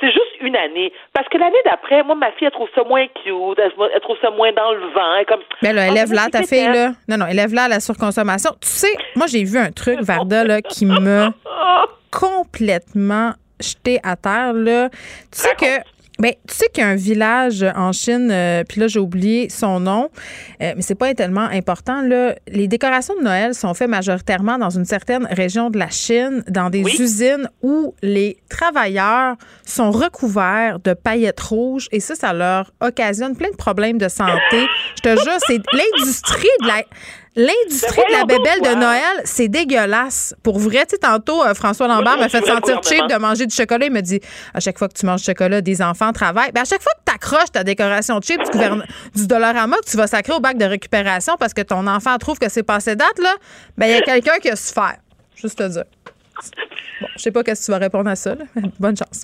c'est 0.00 0.10
juste 0.10 0.40
une 0.40 0.56
année. 0.56 0.92
Parce 1.12 1.28
que 1.28 1.38
l'année 1.38 1.60
d'après, 1.64 2.02
moi, 2.02 2.14
ma 2.14 2.32
fille, 2.32 2.46
elle 2.46 2.52
trouve 2.52 2.68
ça 2.74 2.82
moins 2.84 3.06
cute, 3.06 3.58
elle, 3.58 3.72
elle 3.94 4.00
trouve 4.00 4.16
ça 4.22 4.30
moins 4.30 4.52
dans 4.52 4.72
le 4.72 4.86
vent. 4.88 5.14
Elle 5.18 5.26
Comme, 5.26 5.40
Mais 5.62 5.72
là, 5.72 5.82
Ah, 5.82 5.88
élève-la, 5.88 6.24
mais 6.24 6.30
ta 6.30 6.42
fille, 6.42 6.66
là. 6.66 6.92
Non, 7.08 7.18
non, 7.18 7.26
élève-la 7.26 7.64
à 7.64 7.68
la 7.68 7.80
surconsommation. 7.80 8.50
Tu 8.60 8.68
sais, 8.68 8.96
moi, 9.16 9.26
j'ai 9.26 9.44
vu 9.44 9.58
un 9.58 9.70
truc, 9.70 10.00
Varda, 10.00 10.44
là, 10.44 10.62
qui 10.62 10.86
m'a 10.86 11.30
complètement 12.10 13.32
jeté 13.60 13.98
à 14.02 14.16
terre, 14.16 14.52
là. 14.54 14.88
Tu 14.90 14.98
sais 15.32 15.54
que. 15.54 15.99
Ben, 16.20 16.34
tu 16.46 16.54
sais 16.54 16.66
qu'il 16.68 16.84
y 16.84 16.86
a 16.86 16.90
un 16.90 16.96
village 16.96 17.64
en 17.74 17.92
Chine, 17.92 18.28
euh, 18.30 18.62
puis 18.68 18.78
là 18.78 18.88
j'ai 18.88 19.00
oublié 19.00 19.48
son 19.48 19.80
nom, 19.80 20.10
euh, 20.62 20.74
mais 20.76 20.82
c'est 20.82 20.94
pas 20.94 21.14
tellement 21.14 21.48
important. 21.50 22.02
Là. 22.02 22.34
Les 22.46 22.68
décorations 22.68 23.14
de 23.16 23.22
Noël 23.22 23.54
sont 23.54 23.72
faites 23.72 23.88
majoritairement 23.88 24.58
dans 24.58 24.68
une 24.68 24.84
certaine 24.84 25.26
région 25.30 25.70
de 25.70 25.78
la 25.78 25.88
Chine, 25.88 26.44
dans 26.46 26.68
des 26.68 26.82
usines 27.00 27.48
où 27.62 27.94
les 28.02 28.36
travailleurs 28.50 29.36
sont 29.64 29.90
recouverts 29.90 30.78
de 30.80 30.92
paillettes 30.92 31.40
rouges 31.40 31.88
et 31.90 32.00
ça, 32.00 32.14
ça 32.14 32.34
leur 32.34 32.70
occasionne 32.80 33.34
plein 33.34 33.50
de 33.50 33.56
problèmes 33.56 33.96
de 33.96 34.08
santé. 34.08 34.66
Je 34.96 35.02
te 35.02 35.22
jure, 35.22 35.38
c'est 35.46 35.62
l'industrie 35.72 36.48
de 36.60 36.66
la 36.66 36.82
L'industrie 37.36 38.02
de 38.08 38.12
la 38.12 38.24
bébelle 38.24 38.60
de. 38.60 38.80
Noël, 38.80 39.22
c'est 39.24 39.48
dégueulasse. 39.48 40.34
Pour 40.42 40.58
vrai, 40.58 40.84
tu 40.84 40.90
sais, 40.90 40.98
tantôt, 40.98 41.44
euh, 41.44 41.54
François 41.54 41.86
Lambert 41.86 42.18
m'a 42.18 42.28
fait 42.28 42.44
sentir 42.44 42.80
cheap 42.82 43.06
de 43.08 43.16
manger 43.16 43.46
du 43.46 43.54
chocolat. 43.54 43.86
Il 43.86 43.92
me 43.92 44.00
dit, 44.00 44.20
à 44.52 44.58
chaque 44.58 44.78
fois 44.78 44.88
que 44.88 44.94
tu 44.94 45.06
manges 45.06 45.20
du 45.20 45.26
chocolat, 45.26 45.60
des 45.60 45.80
enfants 45.80 46.12
travaillent. 46.12 46.50
Ben, 46.52 46.62
à 46.62 46.64
chaque 46.64 46.82
fois 46.82 46.92
que 46.94 47.10
tu 47.10 47.14
accroches 47.14 47.52
ta 47.52 47.62
décoration 47.62 48.20
cheap 48.20 48.40
du, 48.50 48.58
du 49.20 49.26
Dollarama 49.26 49.76
que 49.78 49.90
tu 49.90 49.96
vas 49.96 50.06
sacrer 50.06 50.32
au 50.32 50.40
bac 50.40 50.56
de 50.56 50.64
récupération 50.64 51.36
parce 51.38 51.54
que 51.54 51.62
ton 51.62 51.86
enfant 51.86 52.16
trouve 52.18 52.38
que 52.38 52.48
c'est 52.48 52.64
passé 52.64 52.96
date, 52.96 53.18
là, 53.18 53.34
ben, 53.78 53.86
il 53.86 53.92
y 53.92 53.96
a 53.96 54.00
quelqu'un 54.00 54.38
qui 54.40 54.48
a 54.48 54.56
souffert. 54.56 54.96
Juste 55.36 55.58
te 55.58 55.68
dire. 55.68 55.84
Bon, 57.00 57.08
je 57.16 57.22
sais 57.22 57.30
pas 57.30 57.42
qu'est-ce 57.44 57.60
que 57.60 57.66
tu 57.66 57.70
vas 57.70 57.78
répondre 57.78 58.10
à 58.10 58.16
ça, 58.16 58.34
là. 58.34 58.44
Bonne 58.80 58.96
chance. 58.96 59.22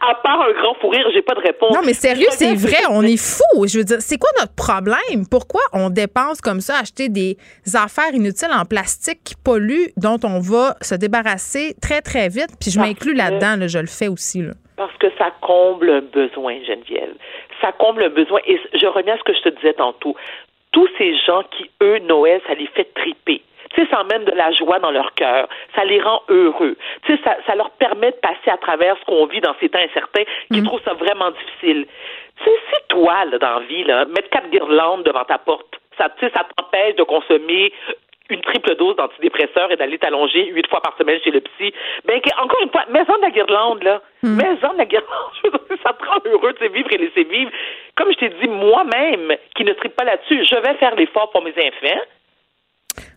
À 0.00 0.14
part 0.14 0.42
un 0.42 0.52
grand 0.52 0.74
fou 0.74 0.88
rire, 0.88 1.06
j'ai 1.12 1.22
pas 1.22 1.34
de 1.34 1.40
réponse. 1.40 1.74
Non, 1.74 1.80
mais 1.84 1.92
sérieux, 1.92 2.28
c'est 2.30 2.54
vrai, 2.54 2.82
on 2.90 3.02
est 3.02 3.16
fou. 3.16 3.66
Je 3.66 3.78
veux 3.78 3.84
dire, 3.84 4.00
c'est 4.00 4.18
quoi 4.18 4.30
notre 4.38 4.54
problème? 4.54 5.26
Pourquoi 5.30 5.62
on 5.72 5.90
dépense 5.90 6.40
comme 6.40 6.60
ça, 6.60 6.78
acheter 6.80 7.08
des 7.08 7.36
affaires 7.74 8.12
inutiles 8.12 8.52
en 8.52 8.64
plastique 8.64 9.20
qui 9.24 9.34
polluent, 9.34 9.90
dont 9.96 10.18
on 10.24 10.40
va 10.40 10.76
se 10.80 10.94
débarrasser 10.94 11.74
très, 11.80 12.00
très 12.00 12.28
vite? 12.28 12.50
Puis 12.60 12.70
je 12.70 12.78
m'inclus 12.78 13.14
là-dedans, 13.14 13.56
là, 13.56 13.66
je 13.66 13.78
le 13.78 13.86
fais 13.86 14.08
aussi. 14.08 14.42
Là. 14.42 14.52
Parce 14.76 14.96
que 14.98 15.08
ça 15.18 15.32
comble 15.40 15.90
un 15.90 16.00
besoin, 16.00 16.54
Geneviève. 16.66 17.14
Ça 17.60 17.72
comble 17.72 18.04
un 18.04 18.10
besoin. 18.10 18.40
Et 18.46 18.60
je 18.74 18.86
reviens 18.86 19.14
à 19.14 19.18
ce 19.18 19.24
que 19.24 19.34
je 19.34 19.42
te 19.42 19.48
disais 19.56 19.74
tantôt. 19.74 20.14
Tous 20.70 20.88
ces 20.98 21.16
gens 21.26 21.42
qui, 21.56 21.70
eux, 21.82 21.98
Noël, 22.00 22.40
ça 22.46 22.54
les 22.54 22.68
fait 22.68 22.88
triper. 22.94 23.42
Tu 23.78 23.84
sais, 23.84 23.90
ça 23.90 24.00
emmène 24.00 24.24
de 24.24 24.32
la 24.32 24.50
joie 24.50 24.80
dans 24.80 24.90
leur 24.90 25.14
cœur. 25.14 25.48
Ça 25.76 25.84
les 25.84 26.00
rend 26.00 26.22
heureux. 26.28 26.76
Tu 27.06 27.14
sais, 27.14 27.22
ça, 27.22 27.36
ça 27.46 27.54
leur 27.54 27.70
permet 27.70 28.10
de 28.10 28.16
passer 28.16 28.50
à 28.50 28.56
travers 28.56 28.96
ce 28.98 29.04
qu'on 29.04 29.26
vit 29.26 29.40
dans 29.40 29.54
ces 29.60 29.68
temps 29.68 29.78
incertains 29.78 30.24
qui 30.52 30.62
trouvent 30.64 30.82
ça 30.84 30.94
vraiment 30.94 31.30
difficile. 31.30 31.86
Tu 32.38 32.44
sais, 32.44 32.56
si 32.72 32.88
toi, 32.88 33.24
là, 33.26 33.38
dans 33.38 33.60
la 33.60 33.66
vie, 33.66 33.84
là, 33.84 34.04
mettre 34.06 34.30
quatre 34.30 34.50
guirlandes 34.50 35.04
devant 35.04 35.24
ta 35.24 35.38
porte, 35.38 35.78
ça, 35.96 36.08
tu 36.18 36.26
sais, 36.26 36.32
ça 36.34 36.44
t'empêche 36.56 36.96
de 36.96 37.04
consommer 37.04 37.72
une 38.30 38.40
triple 38.40 38.74
dose 38.74 38.96
d'antidépresseurs 38.96 39.70
et 39.70 39.76
d'aller 39.76 39.98
t'allonger 39.98 40.46
huit 40.46 40.66
fois 40.68 40.80
par 40.80 40.96
semaine 40.98 41.20
chez 41.22 41.30
le 41.30 41.40
psy. 41.40 41.72
Ben, 42.04 42.20
encore 42.42 42.60
une 42.62 42.70
fois, 42.70 42.84
mets-en 42.90 43.16
de 43.16 43.22
la 43.22 43.30
guirlande, 43.30 43.82
là. 43.84 44.02
Mets-en 44.24 44.72
de 44.72 44.78
la 44.78 44.86
guirlande. 44.86 45.08
Je 45.44 45.50
veux 45.50 45.58
dire, 45.68 45.78
ça 45.84 45.92
te 45.92 46.04
rend 46.04 46.18
heureux 46.24 46.52
de 46.52 46.66
vivre 46.66 46.88
et 46.90 46.98
laisser 46.98 47.22
vivre. 47.22 47.50
Comme 47.94 48.12
je 48.12 48.18
t'ai 48.18 48.28
dit, 48.28 48.48
moi-même, 48.48 49.34
qui 49.54 49.64
ne 49.64 49.72
tripe 49.72 49.94
pas 49.94 50.04
là-dessus, 50.04 50.44
je 50.44 50.56
vais 50.56 50.74
faire 50.74 50.94
l'effort 50.96 51.30
pour 51.30 51.42
mes 51.42 51.52
enfants. 51.52 52.00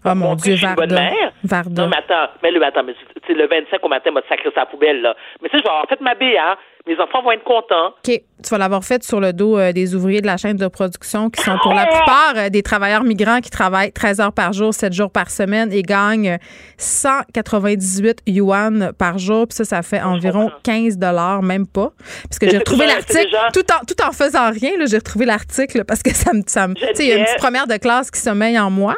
Oh 0.05 0.15
mon 0.15 0.35
Dieu, 0.35 0.55
mère. 0.61 1.31
Varda. 1.43 1.83
Non, 1.83 1.89
mais 1.89 1.97
attends, 1.97 2.31
mais 2.43 2.51
le, 2.51 2.63
attends, 2.63 2.83
mais 2.83 2.93
tu 2.93 3.27
sais, 3.27 3.33
le 3.33 3.47
25 3.47 3.83
au 3.83 3.87
matin, 3.87 4.11
m'a 4.11 4.21
sacré 4.29 4.49
sa 4.55 4.65
poubelle, 4.65 5.01
là. 5.01 5.15
Mais 5.41 5.49
ça, 5.49 5.57
je 5.57 5.63
vais 5.63 5.69
avoir 5.69 5.87
fait 5.87 6.01
ma 6.01 6.15
BA. 6.15 6.57
Mes 6.87 6.99
enfants 6.99 7.21
vont 7.21 7.31
être 7.31 7.43
contents. 7.43 7.89
OK. 7.89 8.21
Tu 8.43 8.49
vas 8.49 8.57
l'avoir 8.57 8.83
fait 8.83 9.03
sur 9.03 9.19
le 9.19 9.33
dos 9.33 9.55
euh, 9.59 9.71
des 9.71 9.93
ouvriers 9.93 10.19
de 10.21 10.25
la 10.25 10.37
chaîne 10.37 10.57
de 10.57 10.67
production 10.67 11.29
qui 11.29 11.43
sont 11.43 11.55
pour 11.61 11.75
la 11.75 11.85
plupart 11.85 12.33
euh, 12.37 12.49
des 12.49 12.63
travailleurs 12.63 13.03
migrants 13.03 13.39
qui 13.39 13.51
travaillent 13.51 13.91
13 13.91 14.19
heures 14.19 14.33
par 14.33 14.51
jour, 14.51 14.73
7 14.73 14.91
jours 14.91 15.11
par 15.11 15.29
semaine 15.29 15.71
et 15.71 15.83
gagnent 15.83 16.39
198 16.79 18.21
yuan 18.27 18.91
par 18.97 19.17
jour. 19.19 19.47
Puis 19.47 19.57
ça, 19.57 19.63
ça 19.65 19.81
fait 19.83 20.01
environ 20.01 20.49
15 20.63 20.97
dollars, 20.97 21.43
même 21.43 21.67
pas. 21.67 21.91
Parce 22.27 22.39
que 22.39 22.47
j'ai 22.47 22.53
c'est 22.53 22.57
retrouvé 22.59 22.87
l'article, 22.87 23.11
c'est 23.13 23.25
déjà- 23.25 23.49
tout 23.53 23.65
en, 23.71 23.85
tout 23.85 24.03
en 24.03 24.11
faisant 24.11 24.49
rien, 24.51 24.71
j'ai 24.89 24.97
retrouvé 24.97 25.25
l'article 25.25 25.83
parce 25.85 26.01
que 26.01 26.11
ça 26.13 26.33
me. 26.33 26.41
ça 26.47 26.67
me- 26.67 26.73
Tu 26.73 26.81
sais, 26.95 27.03
il 27.03 27.09
y 27.09 27.11
a 27.13 27.17
une 27.17 27.23
petite 27.25 27.37
première 27.39 27.67
de 27.67 27.77
classe 27.77 28.09
qui 28.09 28.19
sommeille 28.19 28.57
en 28.59 28.69
moi. 28.71 28.95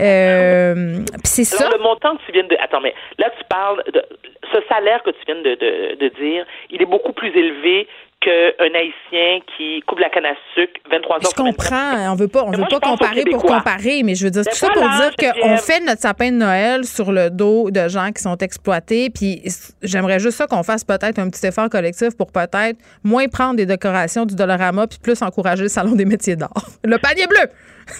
Euh, 0.00 0.07
puis 0.74 1.20
c'est 1.24 1.44
ça. 1.44 1.68
Le 1.70 1.82
montant 1.82 2.16
que 2.16 2.22
tu 2.26 2.32
viens 2.32 2.44
de. 2.44 2.56
Attends, 2.60 2.80
mais 2.80 2.94
là, 3.18 3.30
tu 3.38 3.44
parles 3.44 3.82
de. 3.92 4.02
Ce 4.52 4.60
salaire 4.68 5.02
que 5.02 5.10
tu 5.10 5.18
viens 5.26 5.36
de, 5.36 5.54
de, 5.54 5.96
de 5.96 6.08
dire, 6.20 6.46
il 6.70 6.80
est 6.80 6.86
beaucoup 6.86 7.12
plus 7.12 7.28
élevé 7.36 7.86
qu'un 8.20 8.74
Haïtien 8.74 9.40
qui 9.56 9.80
coupe 9.86 10.00
la 10.00 10.08
canne 10.08 10.26
à 10.26 10.34
sucre 10.54 10.72
23 10.90 11.16
heures 11.16 11.22
Je 11.22 11.28
sur 11.28 11.44
24. 11.44 11.56
comprends. 11.56 12.12
On 12.12 12.16
veut 12.16 12.28
pas, 12.28 12.42
on 12.42 12.50
veut 12.50 12.58
moi, 12.58 12.66
pas 12.68 12.80
comparer 12.80 13.22
pour 13.30 13.42
comparer, 13.42 14.02
mais 14.02 14.14
je 14.14 14.24
veux 14.24 14.30
dire 14.30 14.44
tout 14.44 14.56
ça 14.56 14.68
pour 14.70 14.82
dire 14.82 15.12
qu'on 15.16 15.56
fait 15.58 15.80
notre 15.80 16.00
sapin 16.00 16.32
de 16.32 16.36
Noël 16.36 16.84
sur 16.84 17.12
le 17.12 17.30
dos 17.30 17.70
de 17.70 17.88
gens 17.88 18.10
qui 18.10 18.22
sont 18.22 18.36
exploités. 18.38 19.10
Puis 19.10 19.42
j'aimerais 19.82 20.18
juste 20.18 20.36
ça 20.36 20.46
qu'on 20.46 20.62
fasse 20.62 20.84
peut-être 20.84 21.18
un 21.18 21.30
petit 21.30 21.46
effort 21.46 21.68
collectif 21.68 22.16
pour 22.16 22.32
peut-être 22.32 22.76
moins 23.04 23.28
prendre 23.28 23.56
des 23.56 23.66
décorations 23.66 24.26
du 24.26 24.34
Dollarama 24.34 24.86
puis 24.88 24.98
plus 25.02 25.22
encourager 25.22 25.62
le 25.62 25.68
salon 25.68 25.92
des 25.94 26.04
métiers 26.04 26.36
d'art. 26.36 26.52
Le 26.84 26.98
panier 26.98 27.26
bleu. 27.26 27.48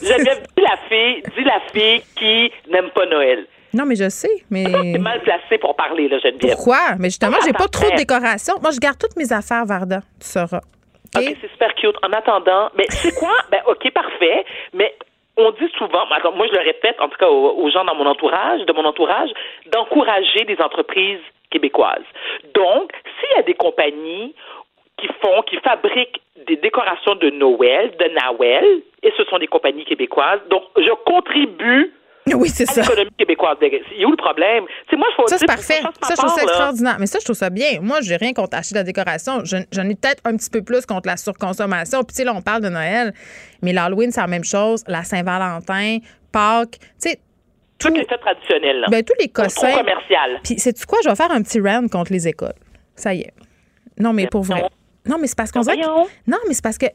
Geneviève, 0.03 0.43
dis 0.57 0.63
la 0.63 0.77
fille, 0.89 1.23
dis 1.37 1.45
la 1.45 1.61
fille 1.73 2.03
qui 2.17 2.53
n'aime 2.71 2.91
pas 2.95 3.07
Noël. 3.07 3.47
Non, 3.75 3.85
mais 3.85 3.97
je 3.97 4.09
sais, 4.09 4.31
mais 4.51 4.65
T'es 4.65 4.99
mal 4.99 5.21
placé 5.23 5.59
pour 5.59 5.77
parler, 5.77 6.09
là, 6.09 6.19
Geneviève. 6.19 6.55
pourquoi? 6.55 6.97
Mais 6.99 7.09
justement, 7.09 7.37
j'ai 7.45 7.53
pas 7.53 7.69
trop 7.69 7.91
de 7.91 7.97
décorations. 7.97 8.55
Moi, 8.63 8.71
je 8.73 8.79
garde 8.79 8.99
toutes 8.99 9.17
mes 9.17 9.31
affaires 9.33 9.65
Varda, 9.67 10.01
tu 10.21 10.27
sauras. 10.27 10.61
OK, 11.17 11.23
c'est 11.41 11.51
super 11.51 11.75
cute. 11.75 11.97
En 12.03 12.13
attendant, 12.13 12.71
mais 12.77 12.85
c'est 12.91 13.15
quoi? 13.15 13.33
Ben, 13.51 13.61
OK, 13.67 13.91
parfait. 13.93 14.45
Mais 14.75 14.95
on 15.37 15.51
dit 15.53 15.71
souvent, 15.79 16.05
moi 16.07 16.47
je 16.47 16.53
le 16.53 16.65
répète, 16.65 16.97
en 17.01 17.09
tout 17.09 17.17
cas 17.19 17.29
aux, 17.29 17.63
aux 17.63 17.71
gens 17.71 17.85
dans 17.85 17.95
mon 17.95 18.07
entourage, 18.07 18.61
de 18.67 18.73
mon 18.73 18.85
entourage, 18.85 19.31
d'encourager 19.73 20.45
des 20.47 20.57
entreprises 20.61 21.21
québécoises. 21.51 22.05
Donc, 22.55 22.93
s'il 23.21 23.37
y 23.37 23.41
a 23.41 23.43
des 23.43 23.55
compagnies 23.55 24.35
qui 24.99 25.07
font, 25.23 25.43
qui 25.43 25.57
fabriquent 25.59 26.21
des 26.47 26.57
décorations 26.57 27.15
de 27.15 27.31
Noël, 27.31 27.93
de 27.99 28.09
Noël, 28.21 28.65
et 29.03 29.13
ce 29.17 29.25
sont 29.25 29.39
des 29.39 29.47
compagnies 29.47 29.85
québécoises, 29.85 30.41
donc 30.51 30.65
je 30.77 30.91
contribue 31.07 31.93
oui, 32.37 32.49
c'est 32.49 32.67
ça. 32.67 32.83
l'économie 32.83 33.11
québécoise. 33.19 33.57
Il 33.63 34.01
y 34.01 34.05
a 34.05 34.07
où 34.07 34.11
le 34.11 34.17
problème? 34.17 34.65
C'est 34.91 34.97
moi, 34.97 35.07
je 35.19 35.31
Ça, 35.31 35.39
c'est 35.39 35.47
parfait. 35.47 35.81
Ça, 35.83 35.91
je 36.11 36.17
trouve 36.17 36.31
ça 36.31 36.37
là. 36.37 36.43
extraordinaire. 36.45 36.97
Mais 37.01 37.07
ça, 37.07 37.19
je 37.19 37.25
trouve 37.25 37.37
ça 37.37 37.51
bien. 37.51 37.81
Moi, 37.81 37.99
j'ai 38.03 38.17
rien 38.17 38.33
contre 38.33 38.57
acheter 38.57 38.75
de 38.75 38.81
la 38.81 38.85
décoration. 38.85 39.45
Je- 39.45 39.57
J'en 39.73 39.89
ai 39.89 39.95
peut-être 39.95 40.21
un 40.25 40.37
petit 40.37 40.51
peu 40.51 40.63
plus 40.63 40.87
contre 40.87 41.07
la 41.09 41.17
surconsommation. 41.17 42.01
Puis, 42.01 42.09
tu 42.09 42.15
sais, 42.17 42.25
là, 42.25 42.33
on 42.35 42.43
parle 42.43 42.63
de 42.63 42.69
Noël. 42.69 43.13
Mais 43.63 43.73
l'Halloween, 43.73 44.11
c'est 44.13 44.21
la 44.21 44.27
même 44.27 44.45
chose. 44.45 44.83
La 44.87 45.05
Saint-Valentin, 45.05 45.99
Pâques. 46.33 46.79
Tu 46.81 47.11
sais, 47.11 47.21
Tout 47.79 47.89
les 47.89 48.05
fêtes 48.07 48.21
traditionnelles. 48.21 48.81
là. 48.81 48.87
ben, 48.91 49.03
tous 49.05 49.15
les 49.21 49.29
cossins. 49.29 49.73
commercial. 49.73 50.41
Puis, 50.43 50.59
sais-tu 50.59 50.85
quoi? 50.87 50.99
Je 51.05 51.09
vais 51.09 51.17
faire 51.17 51.31
un 51.31 51.43
petit 51.43 51.61
rant 51.61 51.87
contre 51.89 52.13
les 52.13 52.27
écoles. 52.29 52.55
Ça 52.97 53.15
y 53.15 53.21
est. 53.21 53.33
Non, 53.99 54.13
mais 54.13 54.27
pour 54.27 54.43
vrai. 54.43 54.65
Non, 55.07 55.17
mais 55.21 55.27
c'est 55.27 55.37
parce 55.37 55.51
qu'on 55.51 55.61
dirait 55.61 55.77
que- 55.79 56.31
Non, 56.31 56.37
mais 56.47 56.55
c'est 56.55 56.63
parce 56.63 56.77
que 56.79 56.87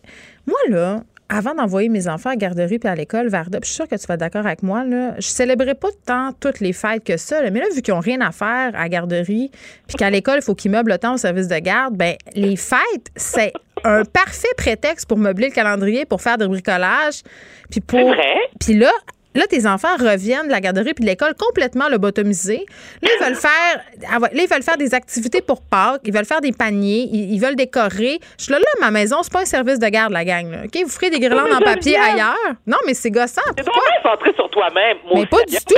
moi, 0.45 0.57
là, 0.69 1.01
avant 1.29 1.55
d'envoyer 1.55 1.89
mes 1.89 2.07
enfants 2.07 2.29
à 2.29 2.33
la 2.33 2.37
garderie 2.37 2.79
puis 2.79 2.89
à 2.89 2.95
l'école, 2.95 3.27
Varda, 3.27 3.59
puis 3.59 3.67
je 3.67 3.73
suis 3.73 3.75
sûre 3.75 3.87
que 3.87 3.95
tu 3.95 4.05
vas 4.07 4.15
être 4.15 4.19
d'accord 4.19 4.45
avec 4.45 4.63
moi, 4.63 4.83
là, 4.83 5.15
je 5.17 5.27
célébrais 5.27 5.75
pas 5.75 5.89
tant 6.05 6.31
toutes 6.39 6.59
les 6.59 6.73
fêtes 6.73 7.03
que 7.03 7.17
ça. 7.17 7.41
là. 7.41 7.49
mais 7.51 7.59
là, 7.59 7.65
vu 7.73 7.81
qu'ils 7.81 7.93
n'ont 7.93 7.99
rien 7.99 8.21
à 8.21 8.31
faire 8.31 8.75
à 8.75 8.83
la 8.83 8.89
garderie, 8.89 9.51
puis 9.87 9.97
qu'à 9.97 10.09
l'école, 10.09 10.37
il 10.37 10.41
faut 10.43 10.55
qu'ils 10.55 10.71
meublent 10.71 10.91
le 10.91 10.97
temps 10.97 11.15
au 11.15 11.17
service 11.17 11.47
de 11.47 11.57
garde, 11.59 11.95
ben 11.95 12.15
les 12.35 12.55
fêtes, 12.55 13.09
c'est 13.15 13.53
un 13.83 14.03
parfait 14.05 14.47
prétexte 14.57 15.07
pour 15.07 15.17
meubler 15.17 15.47
le 15.47 15.53
calendrier, 15.53 16.05
pour 16.05 16.21
faire 16.21 16.37
des 16.37 16.47
bricolages. 16.47 17.23
Puis 17.69 17.81
pour. 17.81 18.13
Puis 18.59 18.75
là, 18.75 18.91
Là, 19.35 19.47
tes 19.47 19.65
enfants 19.67 19.95
reviennent 19.99 20.47
de 20.47 20.51
la 20.51 20.61
garderie 20.61 20.93
puis 20.93 21.03
de 21.03 21.09
l'école 21.09 21.33
complètement 21.35 21.89
lobotomisés. 21.89 22.65
Là, 23.01 23.09
ils 23.19 23.23
veulent 23.25 23.35
faire, 23.35 23.81
ah 24.11 24.19
là, 24.19 24.29
ils 24.33 24.47
veulent 24.47 24.63
faire 24.63 24.77
des 24.77 24.93
activités 24.93 25.41
pour 25.41 25.61
Pâques. 25.61 26.01
Ils 26.05 26.13
veulent 26.13 26.25
faire 26.25 26.41
des 26.41 26.51
paniers. 26.51 27.07
Ils, 27.11 27.33
ils 27.33 27.39
veulent 27.39 27.55
décorer. 27.55 28.19
Je 28.37 28.43
suis 28.43 28.51
là, 28.53 28.59
là, 28.59 28.65
ma 28.79 28.91
maison, 28.91 29.23
c'est 29.23 29.33
pas 29.33 29.41
un 29.41 29.45
service 29.45 29.79
de 29.79 29.87
garde, 29.87 30.13
la 30.13 30.23
gang. 30.23 30.51
là, 30.51 30.57
OK? 30.65 30.83
Vous 30.83 30.89
ferez 30.89 31.09
des 31.09 31.19
guirlandes 31.19 31.51
en 31.51 31.59
papier 31.61 31.97
ailleurs? 31.97 32.35
Non, 32.67 32.77
mais 32.85 32.93
c'est 32.93 33.11
gossant. 33.11 33.41
Bien 33.55 33.65
centré 34.03 34.33
sur 34.35 34.49
toi-même. 34.49 34.97
moi 35.05 35.13
Mais 35.15 35.25
pas 35.25 35.43
du 35.45 35.55
tout. 35.57 35.75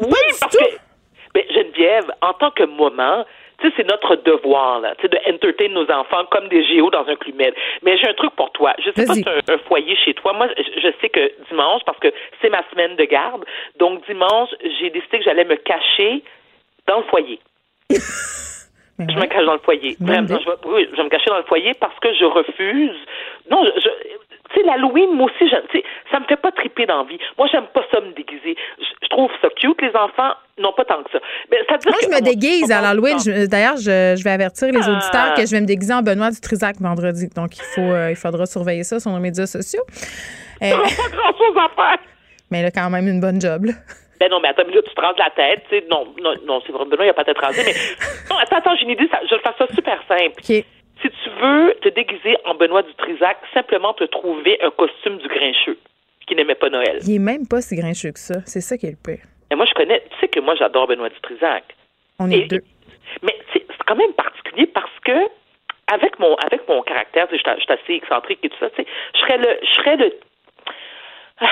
Mais- 0.00 0.06
Oui, 0.08 0.18
parce 0.40 0.56
que, 0.56 0.64
mais 1.34 1.46
Geneviève, 1.54 2.10
en 2.22 2.32
tant 2.34 2.50
que 2.52 2.62
maman, 2.64 3.24
tu 3.58 3.66
sais, 3.68 3.74
c'est 3.76 3.88
notre 3.88 4.16
devoir, 4.16 4.80
là, 4.80 4.94
tu 4.96 5.02
sais, 5.02 5.08
de 5.08 5.34
entertain 5.34 5.68
nos 5.68 5.90
enfants 5.90 6.24
comme 6.30 6.48
des 6.48 6.64
géos 6.64 6.90
dans 6.90 7.06
un 7.06 7.16
clumel. 7.16 7.52
Mais 7.82 7.96
j'ai 7.98 8.08
un 8.08 8.14
truc 8.14 8.30
pour 8.36 8.52
toi. 8.52 8.72
Je 8.78 8.90
sais 8.92 9.06
pas 9.06 9.14
si 9.14 9.22
tu 9.22 9.28
as 9.28 9.52
un, 9.52 9.58
foyer 9.58 9.96
chez 9.96 10.14
toi. 10.14 10.32
Moi, 10.32 10.48
je, 10.56 10.90
sais 11.00 11.08
que 11.08 11.32
dimanche, 11.50 11.82
parce 11.84 11.98
que 11.98 12.12
c'est 12.40 12.50
ma 12.50 12.62
semaine 12.70 12.94
de 12.96 13.04
garde, 13.04 13.44
donc 13.78 14.06
dimanche, 14.06 14.50
j'ai 14.80 14.90
décidé 14.90 15.18
que 15.18 15.24
j'allais 15.24 15.44
me 15.44 15.56
cacher 15.56 16.22
dans 16.86 16.98
le 16.98 17.04
foyer. 17.04 17.40
Je 19.00 19.14
me 19.14 19.26
cache 19.26 19.44
dans 19.44 19.52
le 19.52 19.60
foyer. 19.60 19.96
Vraiment, 20.00 20.26
je 20.26 20.44
vais, 20.44 20.56
oui, 20.64 20.88
je 20.90 20.96
vais 20.96 21.04
me 21.04 21.08
cacher 21.08 21.30
dans 21.30 21.36
le 21.36 21.44
foyer 21.44 21.72
parce 21.74 21.96
que 22.00 22.12
je 22.14 22.24
refuse. 22.24 22.96
Non, 23.48 23.64
je, 23.64 23.80
je- 23.80 24.27
tu 24.52 24.60
sais, 24.60 24.66
l'Halloween, 24.66 25.12
moi 25.14 25.26
aussi, 25.30 25.48
sais, 25.50 25.84
ça 26.10 26.20
me 26.20 26.24
fait 26.26 26.36
pas 26.36 26.50
triper 26.52 26.86
d'envie. 26.86 27.18
Moi, 27.36 27.48
j'aime 27.52 27.66
pas 27.74 27.82
ça 27.92 28.00
me 28.00 28.12
déguiser. 28.12 28.56
Je, 28.78 28.84
je 29.02 29.08
trouve 29.08 29.30
ça 29.42 29.48
cute, 29.56 29.80
les 29.82 29.94
enfants. 29.96 30.32
Non, 30.58 30.72
pas 30.72 30.84
tant 30.84 31.02
que 31.02 31.10
ça. 31.12 31.18
Mais 31.50 31.58
ça 31.68 31.74
veut 31.76 31.90
Moi, 31.90 31.98
je 32.02 32.08
me 32.08 32.20
déguise 32.20 32.70
à 32.72 32.80
l'Halloween. 32.80 33.18
Je- 33.18 33.46
D'ailleurs, 33.46 33.76
je, 33.76 34.16
je 34.18 34.24
vais 34.24 34.30
avertir 34.30 34.68
les 34.72 34.80
Ah. 34.82 34.90
auditeurs 34.92 35.34
que 35.34 35.46
je 35.46 35.50
vais 35.52 35.60
me 35.60 35.66
déguiser 35.66 35.92
en 35.94 36.02
Benoît 36.02 36.30
du 36.30 36.40
Trisac 36.40 36.76
vendredi. 36.80 37.28
Donc, 37.36 37.56
il, 37.56 37.62
faut, 37.74 37.80
euh, 37.80 38.10
il 38.10 38.16
faudra 38.16 38.46
surveiller 38.46 38.84
ça 38.84 38.98
sur 39.00 39.10
nos 39.10 39.20
médias 39.20 39.46
sociaux. 39.46 39.82
Euh, 40.60 40.70
pas 40.72 40.76
grand-chose 41.16 41.56
à 41.56 41.68
faire. 41.76 41.98
mais 42.50 42.62
là, 42.64 42.72
quand 42.72 42.90
même, 42.90 43.06
une 43.06 43.20
bonne 43.20 43.40
job. 43.40 43.66
là. 43.66 43.74
Ben 44.18 44.28
non, 44.28 44.40
mais 44.40 44.48
attends, 44.48 44.64
mais 44.66 44.74
là, 44.74 44.82
tu 44.82 44.92
te 44.92 45.00
rases 45.00 45.14
la 45.16 45.30
tête. 45.30 45.62
Tu 45.70 45.78
sais, 45.78 45.84
non, 45.88 46.12
non, 46.20 46.34
non 46.48 46.60
c'est 46.66 46.72
vrai, 46.72 46.84
Benoît, 46.84 47.04
il 47.04 47.06
n'y 47.06 47.10
a 47.10 47.14
pas 47.14 47.22
tête 47.22 47.38
rasée. 47.38 47.62
Mais 47.64 47.74
non, 48.28 48.36
attends, 48.42 48.56
attends, 48.56 48.74
j'ai 48.74 48.82
une 48.82 48.90
idée. 48.90 49.06
ça- 49.08 49.20
je 49.22 49.30
vais 49.30 49.36
le 49.36 49.42
faire 49.42 49.54
ça 49.56 49.72
super 49.72 50.02
simple. 50.08 50.42
Si 51.02 51.08
tu 51.10 51.30
veux 51.40 51.74
te 51.80 51.88
déguiser 51.90 52.36
en 52.44 52.54
Benoît 52.54 52.82
du 52.82 52.92
Trisac, 52.94 53.38
simplement 53.54 53.94
te 53.94 54.04
trouver 54.04 54.58
un 54.62 54.70
costume 54.70 55.18
du 55.18 55.28
grincheux 55.28 55.78
qui 56.26 56.34
n'aimait 56.34 56.54
pas 56.56 56.68
Noël. 56.70 56.98
Il 57.06 57.14
est 57.14 57.18
même 57.18 57.46
pas 57.46 57.60
si 57.60 57.76
grincheux 57.76 58.12
que 58.12 58.18
ça. 58.18 58.40
C'est 58.46 58.60
ça 58.60 58.76
qui 58.76 58.86
est 58.86 58.90
le 58.90 58.96
pire. 59.02 59.24
Mais 59.50 59.56
moi, 59.56 59.64
je 59.66 59.74
connais. 59.74 60.00
Tu 60.10 60.18
sais 60.20 60.28
que 60.28 60.40
moi, 60.40 60.54
j'adore 60.56 60.86
Benoît 60.88 61.08
Dutrisac. 61.08 61.64
On 62.18 62.30
est 62.30 62.40
Et- 62.40 62.46
deux. 62.46 62.60
Mais 63.22 63.34
c'est 63.52 63.64
quand 63.86 63.96
même 63.96 64.12
particulier 64.12 64.66
parce 64.66 64.92
que 65.04 65.12
avec 65.90 66.18
mon 66.18 66.34
avec 66.36 66.68
mon 66.68 66.82
caractère, 66.82 67.26
je 67.32 67.36
suis 67.38 67.44
assez 67.68 67.94
excentrique 67.94 68.40
et 68.42 68.50
tout 68.50 68.58
ça, 68.60 68.68
tu 68.70 68.82
sais, 68.82 68.88
je 69.14 69.20
serais 69.20 69.38
le 69.38 69.58
je 69.62 69.74
serais 69.76 69.96
le 69.96 70.12
Ah, 71.40 71.46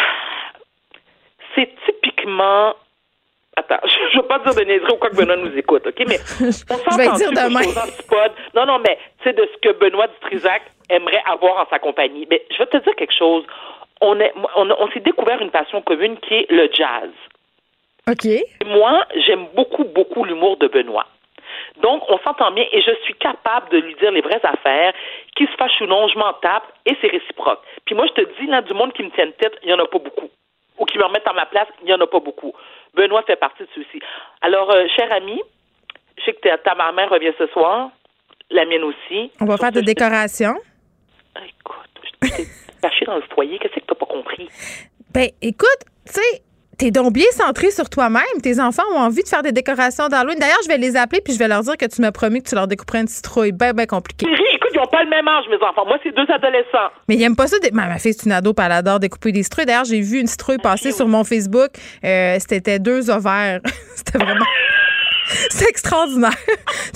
c'est 1.55 1.71
typiquement 1.87 2.75
Attends, 3.57 3.81
je 3.85 4.17
ne 4.17 4.23
veux 4.23 4.29
pas 4.29 4.39
dire 4.41 4.55
de 4.55 4.65
niaiserie 4.65 4.93
ou 4.93 4.97
quoi 4.97 5.11
que 5.11 5.17
Benoît 5.17 5.37
nous 5.37 5.57
écoute, 5.57 5.87
OK? 5.87 6.05
Mais 6.07 6.19
on 6.41 6.53
s'entend 6.53 7.15
dire 7.15 7.33
demain. 7.33 7.63
Non, 8.55 8.67
non, 8.67 8.79
mais 8.79 8.99
tu 9.19 9.25
sais, 9.25 9.33
de 9.33 9.49
ce 9.53 9.59
que 9.69 9.75
Benoît 9.79 10.07
Dutrisac 10.09 10.63
aimerait 10.91 11.23
avoir 11.27 11.63
en 11.63 11.69
sa 11.71 11.79
compagnie. 11.79 12.27
Mais 12.31 12.43
je 12.51 12.59
vais 12.59 12.67
te 12.67 12.77
dire 12.77 12.95
quelque 12.97 13.17
chose. 13.17 13.45
On, 14.01 14.21
est, 14.21 14.33
on, 14.57 14.71
on 14.71 14.91
s'est 14.91 15.01
découvert 15.01 15.41
une 15.41 15.51
passion 15.51 15.81
commune 15.83 16.19
qui 16.19 16.35
est 16.35 16.51
le 16.51 16.69
jazz. 16.73 17.11
OK. 18.09 18.29
Moi, 18.67 19.05
j'aime 19.27 19.47
beaucoup, 19.55 19.85
beaucoup 19.85 20.25
l'humour 20.25 20.59
de 20.59 20.69
Benoît. 20.69 21.07
Donc, 21.83 22.03
on 22.09 22.19
s'entend 22.19 22.53
bien 22.53 22.65
et 22.73 22.81
je 22.81 22.93
suis 23.05 23.15
capable 23.15 23.69
de 23.71 23.79
lui 23.79 23.95
dire 23.97 24.11
les 24.11 24.21
vraies 24.21 24.45
affaires. 24.45 24.93
Qui 25.35 25.47
se 25.47 25.53
fâche 25.59 25.81
ou 25.81 25.87
non, 25.87 26.09
je 26.09 26.19
m'en 26.19 26.33
tape 26.35 26.65
et 26.87 26.97
c'est 27.01 27.09
réciproque. 27.09 27.61
Puis 27.85 27.95
moi, 27.95 28.07
je 28.07 28.23
te 28.23 28.41
dis, 28.41 28.47
là, 28.47 28.63
du 28.63 28.73
monde 28.75 28.93
qui 28.93 29.03
me 29.03 29.11
tienne 29.11 29.33
tête, 29.33 29.59
il 29.63 29.67
n'y 29.69 29.75
en 29.75 29.79
a 29.83 29.87
pas 29.87 29.99
beaucoup. 29.99 30.29
Ou 30.79 30.85
qui 30.85 30.99
me 30.99 31.05
remettent 31.05 31.27
à 31.27 31.33
ma 31.33 31.47
place, 31.47 31.69
il 31.83 31.87
n'y 31.87 31.95
en 31.95 32.01
a 32.01 32.07
pas 32.07 32.21
beaucoup. 32.21 32.53
Benoît 32.97 33.23
fait 33.27 33.37
partie 33.37 33.63
de 33.63 33.69
ceux-ci. 33.75 34.01
Alors, 34.41 34.71
euh, 34.71 34.87
cher 34.97 35.13
ami, 35.13 35.41
je 36.19 36.25
sais 36.25 36.33
que 36.33 36.41
ta, 36.41 36.59
ta 36.59 36.75
maman 36.75 37.07
revient 37.09 37.33
ce 37.39 37.47
soir, 37.49 37.91
la 38.51 38.65
mienne 38.65 38.85
aussi. 38.85 39.31
On 39.41 39.45
va 39.45 39.57
faire 39.59 39.73
des 39.73 39.83
décorations. 39.83 40.57
Caché 42.83 43.05
dans 43.07 43.17
le 43.17 43.23
foyer, 43.35 43.59
qu'est-ce 43.59 43.75
que 43.75 43.81
t'as 43.87 43.95
pas 43.95 44.07
compris? 44.07 44.49
Ben, 45.13 45.29
écoute, 45.43 45.85
tu 46.07 46.15
sais, 46.15 46.43
t'es 46.79 46.91
donc 46.91 47.13
bien 47.13 47.27
centré 47.33 47.71
sur 47.71 47.89
toi-même. 47.89 48.23
Tes 48.43 48.61
enfants 48.61 48.83
ont 48.95 48.99
envie 48.99 49.23
de 49.23 49.29
faire 49.29 49.43
des 49.43 49.53
décorations 49.53 50.09
d'Halloween. 50.09 50.39
D'ailleurs, 50.39 50.59
je 50.65 50.69
vais 50.69 50.79
les 50.79 50.97
appeler 50.97 51.21
puis 51.23 51.33
je 51.33 51.39
vais 51.39 51.49
leur 51.49 51.63
dire 51.63 51.77
que 51.77 51.87
tu 51.87 52.01
m'as 52.03 52.13
promis 52.13 52.43
que 52.43 52.49
tu 52.49 52.55
leur 52.55 52.67
découperais 52.67 53.01
une 53.01 53.09
citrouille. 53.09 53.53
Ben, 53.53 53.73
ben 53.73 53.87
compliqué. 53.87 54.27
Écoute, 54.27 54.71
ils 54.75 54.79
n'ont 54.79 54.87
pas 54.87 55.03
le 55.05 55.11
même 55.11 55.27
âge, 55.29 55.45
mes 55.51 55.57
enfants. 55.67 55.87
Moi, 55.87 55.99
c'est 56.03 56.15
deux 56.15 56.27
adolescents. 56.33 56.91
Mais 57.09 57.15
ils 57.17 57.23
aiment 57.23 57.37
pas 57.37 57.47
ça. 57.47 57.59
des- 57.59 57.71
Ma, 57.71 57.87
ma 57.87 57.99
fille, 57.99 58.13
c'est 58.15 58.27
une 58.27 58.33
ado, 58.33 58.53
puis 58.53 58.65
elle 58.67 58.73
adore 58.73 59.01
découper 59.01 59.33
des 59.33 59.43
citrouilles. 59.43 59.67
D'ailleurs, 59.67 59.85
j'ai 59.85 60.01
vu 60.01 60.19
une 60.21 60.27
citrouille 60.27 60.59
passer 60.59 60.93
sur 60.93 61.09
mon 61.09 61.25
Facebook. 61.25 61.71
Euh, 62.05 62.37
C'était 62.47 62.79
deux 62.79 63.11
ovaires. 63.11 63.61
C'était 63.97 64.19
vraiment. 64.19 64.45
C'est 65.51 65.69
extraordinaire. 65.69 66.37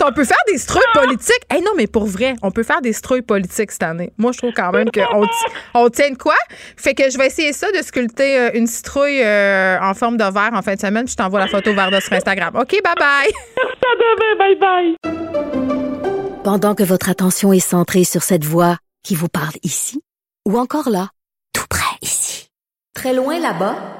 on 0.03 0.13
peut 0.13 0.25
faire 0.25 0.37
des 0.49 0.59
citrouilles 0.59 0.83
politiques. 0.95 1.43
Hey, 1.51 1.63
non, 1.63 1.73
mais 1.77 1.87
pour 1.87 2.07
vrai, 2.07 2.35
on 2.43 2.51
peut 2.51 2.63
faire 2.63 2.81
des 2.81 2.93
citrouilles 2.93 3.23
politiques 3.23 3.73
cette 3.73 3.83
année. 3.83 4.13
Moi, 4.19 4.33
je 4.33 4.39
trouve 4.39 4.53
quand 4.53 4.73
même 4.73 4.91
qu'on 4.91 5.27
on 5.75 5.89
tient 5.89 6.11
de 6.11 6.17
quoi? 6.17 6.37
Fait 6.77 6.95
que 6.95 7.11
je 7.11 7.19
vais 7.19 7.27
essayer 7.27 7.53
ça, 7.53 7.71
de 7.73 7.83
sculpter 7.83 8.39
euh, 8.39 8.51
une 8.55 8.67
citrouille 8.67 9.23
euh, 9.23 9.79
en 9.81 9.95
forme 9.95 10.17
de 10.17 10.25
verre 10.25 10.51
en 10.53 10.63
fin 10.63 10.75
de 10.75 10.81
semaine, 10.81 11.05
puis 11.05 11.13
je 11.13 11.17
t'envoie 11.17 11.41
la 11.41 11.49
photo 11.49 11.73
Varda 11.75 12.01
sur 12.01 12.13
Instagram. 12.13 12.55
OK, 12.57 12.71
bye 12.83 12.95
bye. 12.99 13.31
À 13.83 13.97
demain, 13.97 14.37
bye 14.39 14.57
bye. 14.57 14.97
Pendant 16.45 16.75
que 16.75 16.83
votre 16.83 17.09
attention 17.11 17.53
est 17.53 17.61
centrée 17.61 18.05
sur 18.05 18.23
cette 18.23 18.45
voix 18.45 18.77
qui 19.03 19.15
vous 19.15 19.29
parle 19.29 19.55
ici, 19.63 20.01
ou 20.47 20.59
encore 20.59 20.89
là, 20.91 21.09
tout 21.53 21.67
près 21.69 21.97
ici, 22.03 22.49
très 22.95 23.15
loin 23.15 23.39
là-bas, 23.39 24.00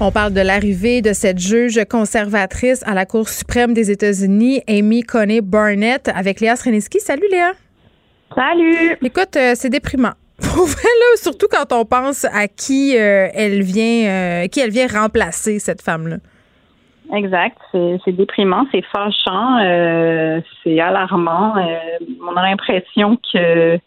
On 0.00 0.12
parle 0.12 0.32
de 0.32 0.40
l'arrivée 0.40 1.02
de 1.02 1.12
cette 1.12 1.40
juge 1.40 1.80
conservatrice 1.90 2.86
à 2.86 2.94
la 2.94 3.04
Cour 3.04 3.28
suprême 3.28 3.74
des 3.74 3.90
États-Unis, 3.90 4.62
Amy 4.68 5.02
Coney 5.02 5.40
Barnett, 5.40 6.08
avec 6.14 6.38
Léa 6.38 6.54
Sreniski. 6.54 7.00
Salut 7.00 7.26
Léa. 7.28 7.50
Salut. 8.32 8.96
Écoute, 9.02 9.36
euh, 9.36 9.52
c'est 9.56 9.70
déprimant. 9.70 10.12
Pour 10.38 10.66
vrai, 10.66 10.84
là, 10.84 11.16
surtout 11.16 11.48
quand 11.50 11.72
on 11.72 11.84
pense 11.84 12.24
à 12.26 12.46
qui 12.46 12.96
euh, 12.96 13.26
elle 13.34 13.62
vient, 13.62 14.06
euh, 14.06 14.46
qui 14.46 14.60
elle 14.60 14.70
vient 14.70 14.86
remplacer 14.86 15.58
cette 15.58 15.82
femme-là. 15.82 16.18
Exact. 17.12 17.58
C'est 17.72 18.12
déprimant, 18.12 18.66
c'est 18.70 18.84
fâchant, 18.92 19.58
c'est 20.62 20.78
alarmant. 20.78 21.54
On 22.22 22.36
a 22.36 22.42
l'impression 22.42 23.18
que 23.32 23.78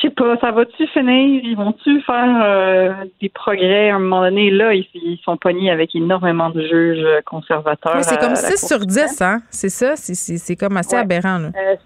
je 0.00 0.08
sais 0.08 0.10
pas, 0.14 0.36
ça 0.40 0.50
va-tu 0.52 0.86
finir? 0.88 1.40
Ils 1.44 1.56
vont-tu 1.56 2.00
faire 2.02 2.40
euh, 2.42 2.92
des 3.20 3.28
progrès 3.28 3.90
à 3.90 3.96
un 3.96 3.98
moment 3.98 4.22
donné? 4.22 4.50
Là, 4.50 4.72
ils, 4.74 4.86
ils 4.94 5.18
sont 5.24 5.36
pognés 5.36 5.70
avec 5.70 5.94
énormément 5.94 6.50
de 6.50 6.62
juges 6.62 7.06
conservateurs. 7.26 7.96
Oui, 7.96 8.02
c'est 8.04 8.18
comme 8.18 8.30
la 8.30 8.36
6 8.36 8.48
Cour 8.60 8.68
sur 8.68 8.80
suprême. 8.80 9.06
10, 9.08 9.22
hein? 9.22 9.38
C'est 9.50 9.68
ça? 9.68 9.96
C'est- 9.96 10.14
C'est 10.14 10.38
c'est 10.38 10.56
comme 10.56 10.76
assez 10.76 10.94
Ouais. 10.96 11.02
aberrant, 11.02 11.38
là. 11.38 11.48
Euh, 11.56 11.76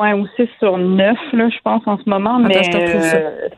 ouais, 0.00 0.12
ou 0.14 0.26
6 0.36 0.48
sur 0.58 0.78
9, 0.78 1.18
là, 1.32 1.48
je 1.50 1.58
pense, 1.62 1.82
en 1.86 1.98
ce 1.98 2.08
moment. 2.08 2.36
Attends, 2.36 2.48
mais 2.48 2.62
je 2.62 3.16
euh, 3.16 3.48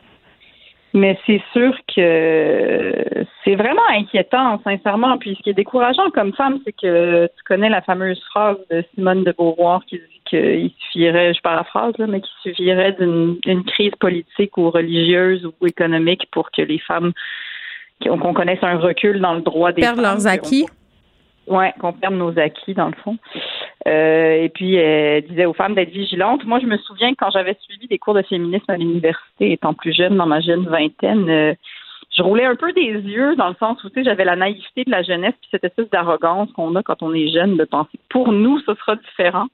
mais 0.93 1.17
c'est 1.25 1.41
sûr 1.53 1.73
que 1.95 3.25
c'est 3.45 3.55
vraiment 3.55 3.81
inquiétant, 3.91 4.59
sincèrement. 4.63 5.17
Puis 5.17 5.35
ce 5.37 5.41
qui 5.43 5.49
est 5.51 5.53
décourageant 5.53 6.09
comme 6.13 6.33
femme, 6.33 6.59
c'est 6.65 6.73
que 6.73 7.27
tu 7.27 7.43
connais 7.47 7.69
la 7.69 7.81
fameuse 7.81 8.21
phrase 8.29 8.57
de 8.69 8.83
Simone 8.93 9.23
de 9.23 9.31
Beauvoir 9.31 9.85
qui 9.85 9.95
dit 9.97 10.20
qu'il 10.31 10.71
suffirait, 10.79 11.33
je 11.33 11.41
paraphrase, 11.41 11.93
là, 11.99 12.07
mais 12.07 12.21
qu'il 12.21 12.31
suffirait 12.51 12.93
d'une 12.99 13.63
crise 13.67 13.93
politique 13.99 14.57
ou 14.57 14.69
religieuse 14.71 15.45
ou 15.59 15.67
économique 15.67 16.27
pour 16.31 16.49
que 16.51 16.61
les 16.63 16.79
femmes 16.79 17.11
qu'on 18.03 18.33
connaisse 18.33 18.63
un 18.63 18.77
recul 18.79 19.19
dans 19.19 19.35
le 19.35 19.41
droit 19.41 19.71
des 19.71 19.81
Perdent 19.81 19.97
femmes, 19.97 20.03
leurs 20.05 20.15
qu'on- 20.17 20.25
acquis. 20.25 20.65
Ouais, 21.47 21.73
qu'on 21.79 21.91
perde 21.93 22.15
nos 22.15 22.37
acquis, 22.39 22.73
dans 22.73 22.87
le 22.87 22.95
fond. 23.03 23.17
Euh, 23.87 24.43
et 24.43 24.49
puis, 24.49 24.75
elle 24.75 25.23
disait 25.27 25.45
aux 25.45 25.53
femmes 25.53 25.73
d'être 25.75 25.89
vigilantes. 25.91 26.45
Moi, 26.45 26.59
je 26.59 26.65
me 26.67 26.77
souviens 26.77 27.11
que 27.11 27.17
quand 27.19 27.31
j'avais 27.31 27.57
suivi 27.61 27.87
des 27.87 27.97
cours 27.97 28.13
de 28.13 28.21
féminisme 28.21 28.69
à 28.69 28.77
l'université, 28.77 29.51
étant 29.51 29.73
plus 29.73 29.93
jeune, 29.93 30.15
dans 30.17 30.27
ma 30.27 30.39
jeune 30.39 30.65
vingtaine, 30.67 31.29
euh, 31.29 31.53
je 32.15 32.21
roulais 32.23 32.45
un 32.45 32.55
peu 32.55 32.71
des 32.73 32.81
yeux 32.91 33.35
dans 33.35 33.49
le 33.49 33.55
sens 33.59 33.83
où, 33.83 33.89
tu 33.89 33.95
sais, 33.95 34.03
j'avais 34.03 34.25
la 34.25 34.35
naïveté 34.35 34.83
de 34.85 34.91
la 34.91 35.01
jeunesse, 35.01 35.33
puis 35.41 35.49
cette 35.51 35.63
espèce 35.63 35.89
d'arrogance 35.89 36.51
qu'on 36.53 36.75
a 36.75 36.83
quand 36.83 37.01
on 37.03 37.13
est 37.13 37.29
jeune, 37.29 37.57
de 37.57 37.63
penser 37.65 37.97
que 37.97 38.03
pour 38.09 38.31
nous, 38.31 38.59
ce 38.59 38.73
sera 38.75 38.95
différent. 38.95 39.47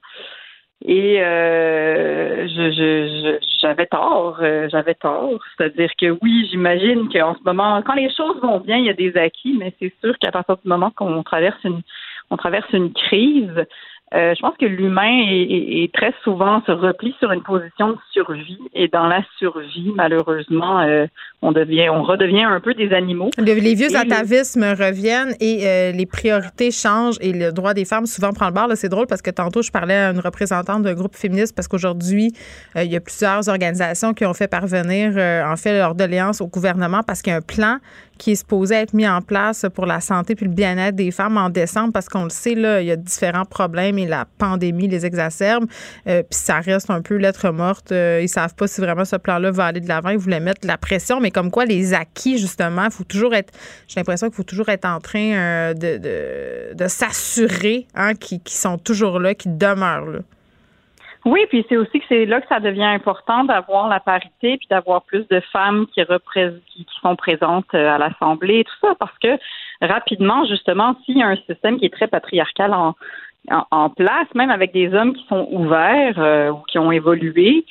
Et 0.84 1.20
euh, 1.20 2.46
je, 2.46 2.70
je, 2.70 3.38
j'avais 3.60 3.86
tort, 3.86 4.38
euh, 4.40 4.68
j'avais 4.70 4.94
tort. 4.94 5.40
C'est-à-dire 5.56 5.90
que 5.98 6.16
oui, 6.22 6.48
j'imagine 6.50 7.08
qu'en 7.08 7.34
ce 7.34 7.42
moment, 7.44 7.82
quand 7.82 7.94
les 7.94 8.10
choses 8.14 8.40
vont 8.40 8.60
bien, 8.60 8.76
il 8.76 8.84
y 8.84 8.90
a 8.90 8.94
des 8.94 9.16
acquis, 9.16 9.56
mais 9.58 9.74
c'est 9.80 9.92
sûr 10.00 10.16
qu'à 10.18 10.30
partir 10.30 10.56
du 10.56 10.68
moment 10.68 10.90
qu'on 10.90 11.22
traverse 11.24 11.62
une, 11.64 11.82
on 12.30 12.36
traverse 12.36 12.72
une 12.72 12.92
crise, 12.92 13.66
euh, 14.14 14.34
je 14.34 14.40
pense 14.40 14.56
que 14.58 14.64
l'humain 14.66 15.02
est, 15.28 15.42
est- 15.42 15.84
est 15.84 15.94
très 15.94 16.14
souvent 16.24 16.62
se 16.66 16.72
replie 16.72 17.14
sur 17.18 17.30
une 17.32 17.42
position 17.42 17.88
de 17.90 17.96
survie. 18.12 18.58
Et 18.74 18.88
dans 18.88 19.06
la 19.06 19.22
survie, 19.38 19.92
malheureusement, 19.94 20.80
euh, 20.80 21.06
on 21.42 21.52
devient, 21.52 21.88
on 21.90 22.02
redevient 22.02 22.44
un 22.44 22.60
peu 22.60 22.72
des 22.74 22.92
animaux. 22.92 23.30
Le- 23.38 23.44
les 23.60 23.74
vieux 23.74 23.90
Et 23.92 23.96
atavismes 23.96 24.64
reviennent 24.64 25.34
et 25.40 25.66
euh, 25.66 25.92
les 25.92 26.06
priorités 26.06 26.70
changent 26.70 27.18
et 27.20 27.32
le 27.32 27.52
droit 27.52 27.74
des 27.74 27.84
femmes 27.84 28.06
souvent 28.06 28.32
prend 28.32 28.46
le 28.46 28.52
bord. 28.54 28.68
C'est 28.74 28.88
drôle 28.88 29.06
parce 29.06 29.22
que 29.22 29.30
tantôt, 29.30 29.60
je 29.62 29.70
parlais 29.70 29.94
à 29.94 30.10
une 30.10 30.20
représentante 30.20 30.82
d'un 30.82 30.94
groupe 30.94 31.14
féministe 31.14 31.54
parce 31.54 31.68
qu'aujourd'hui, 31.68 32.32
il 32.76 32.90
y 32.90 32.96
a 32.96 33.00
plusieurs 33.00 33.48
organisations 33.48 34.14
qui 34.14 34.24
ont 34.24 34.34
fait 34.34 34.48
parvenir, 34.48 35.10
en 35.46 35.56
fait, 35.56 35.76
leur 35.76 35.94
doléance 35.94 36.40
au 36.40 36.46
gouvernement 36.46 37.02
parce 37.06 37.20
qu'il 37.22 37.32
y 37.32 37.34
a 37.34 37.38
un 37.38 37.42
plan 37.42 37.76
qui 38.16 38.32
est 38.32 38.36
supposé 38.36 38.74
être 38.74 38.94
mis 38.94 39.06
en 39.08 39.20
place 39.22 39.64
pour 39.74 39.86
la 39.86 40.00
santé 40.00 40.34
puis 40.34 40.46
le 40.46 40.52
bien-être 40.52 40.96
des 40.96 41.12
femmes 41.12 41.36
en 41.36 41.50
décembre 41.50 41.92
parce 41.92 42.08
qu'on 42.08 42.24
le 42.24 42.30
sait, 42.30 42.56
là, 42.56 42.80
il 42.80 42.86
y 42.88 42.90
a 42.90 42.96
différents 42.96 43.44
problèmes 43.44 43.97
et 43.98 44.06
la 44.06 44.24
pandémie 44.38 44.88
les 44.88 45.06
exacerbe. 45.06 45.64
Euh, 46.06 46.22
puis 46.22 46.38
ça 46.38 46.60
reste 46.60 46.90
un 46.90 47.02
peu 47.02 47.16
lettre 47.16 47.50
morte. 47.50 47.92
Euh, 47.92 48.20
ils 48.22 48.28
savent 48.28 48.54
pas 48.54 48.66
si 48.66 48.80
vraiment 48.80 49.04
ce 49.04 49.16
plan-là 49.16 49.50
va 49.50 49.66
aller 49.66 49.80
de 49.80 49.88
l'avant. 49.88 50.10
Ils 50.10 50.18
voulaient 50.18 50.40
mettre 50.40 50.66
la 50.66 50.78
pression, 50.78 51.20
mais 51.20 51.30
comme 51.30 51.50
quoi 51.50 51.64
les 51.64 51.94
acquis, 51.94 52.38
justement, 52.38 52.84
il 52.84 52.90
faut 52.90 53.04
toujours 53.04 53.34
être, 53.34 53.52
j'ai 53.86 54.00
l'impression 54.00 54.28
qu'il 54.28 54.36
faut 54.36 54.42
toujours 54.42 54.68
être 54.68 54.84
en 54.84 55.00
train 55.00 55.32
euh, 55.32 55.74
de, 55.74 56.74
de, 56.74 56.88
s'assurer 56.88 57.86
hein, 57.94 58.14
qu'ils 58.14 58.40
sont 58.46 58.78
toujours 58.78 59.18
là, 59.18 59.34
qu'ils 59.34 59.58
demeurent 59.58 60.06
là. 60.06 60.20
Oui, 61.24 61.40
puis 61.48 61.64
c'est 61.68 61.76
aussi 61.76 61.98
que 61.98 62.06
c'est 62.08 62.24
là 62.24 62.40
que 62.40 62.48
ça 62.48 62.60
devient 62.60 62.84
important 62.84 63.44
d'avoir 63.44 63.88
la 63.88 64.00
parité 64.00 64.56
puis 64.56 64.66
d'avoir 64.70 65.02
plus 65.02 65.26
de 65.28 65.40
femmes 65.52 65.86
qui 65.88 66.00
sont 67.02 67.16
présentes 67.16 67.66
euh, 67.74 67.90
à 67.90 67.98
l'Assemblée 67.98 68.64
tout 68.64 68.86
ça, 68.86 68.94
parce 68.98 69.16
que 69.18 69.36
rapidement, 69.82 70.46
justement, 70.46 70.96
s'il 71.04 71.18
y 71.18 71.22
a 71.22 71.26
un 71.26 71.36
système 71.36 71.78
qui 71.78 71.86
est 71.86 71.92
très 71.92 72.06
patriarcal 72.06 72.72
en, 72.72 72.94
en, 73.50 73.90
place, 73.90 74.26
même 74.34 74.50
avec 74.50 74.72
des 74.72 74.92
hommes 74.92 75.14
qui 75.14 75.24
sont 75.26 75.48
ouverts 75.50 76.18
euh, 76.18 76.50
ou 76.50 76.62
qui 76.68 76.78
ont 76.78 76.92
évolué, 76.92 77.64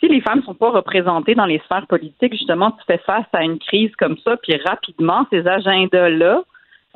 si 0.00 0.08
les 0.08 0.20
femmes 0.20 0.42
sont 0.42 0.54
pas 0.54 0.70
représentées 0.70 1.34
dans 1.34 1.46
les 1.46 1.60
sphères 1.60 1.86
politiques, 1.86 2.32
justement, 2.32 2.72
tu 2.72 2.84
fais 2.86 2.98
face 2.98 3.26
à 3.32 3.42
une 3.42 3.58
crise 3.58 3.94
comme 3.96 4.18
ça, 4.18 4.36
puis 4.36 4.56
rapidement, 4.64 5.26
ces 5.30 5.46
agendas-là, 5.46 6.42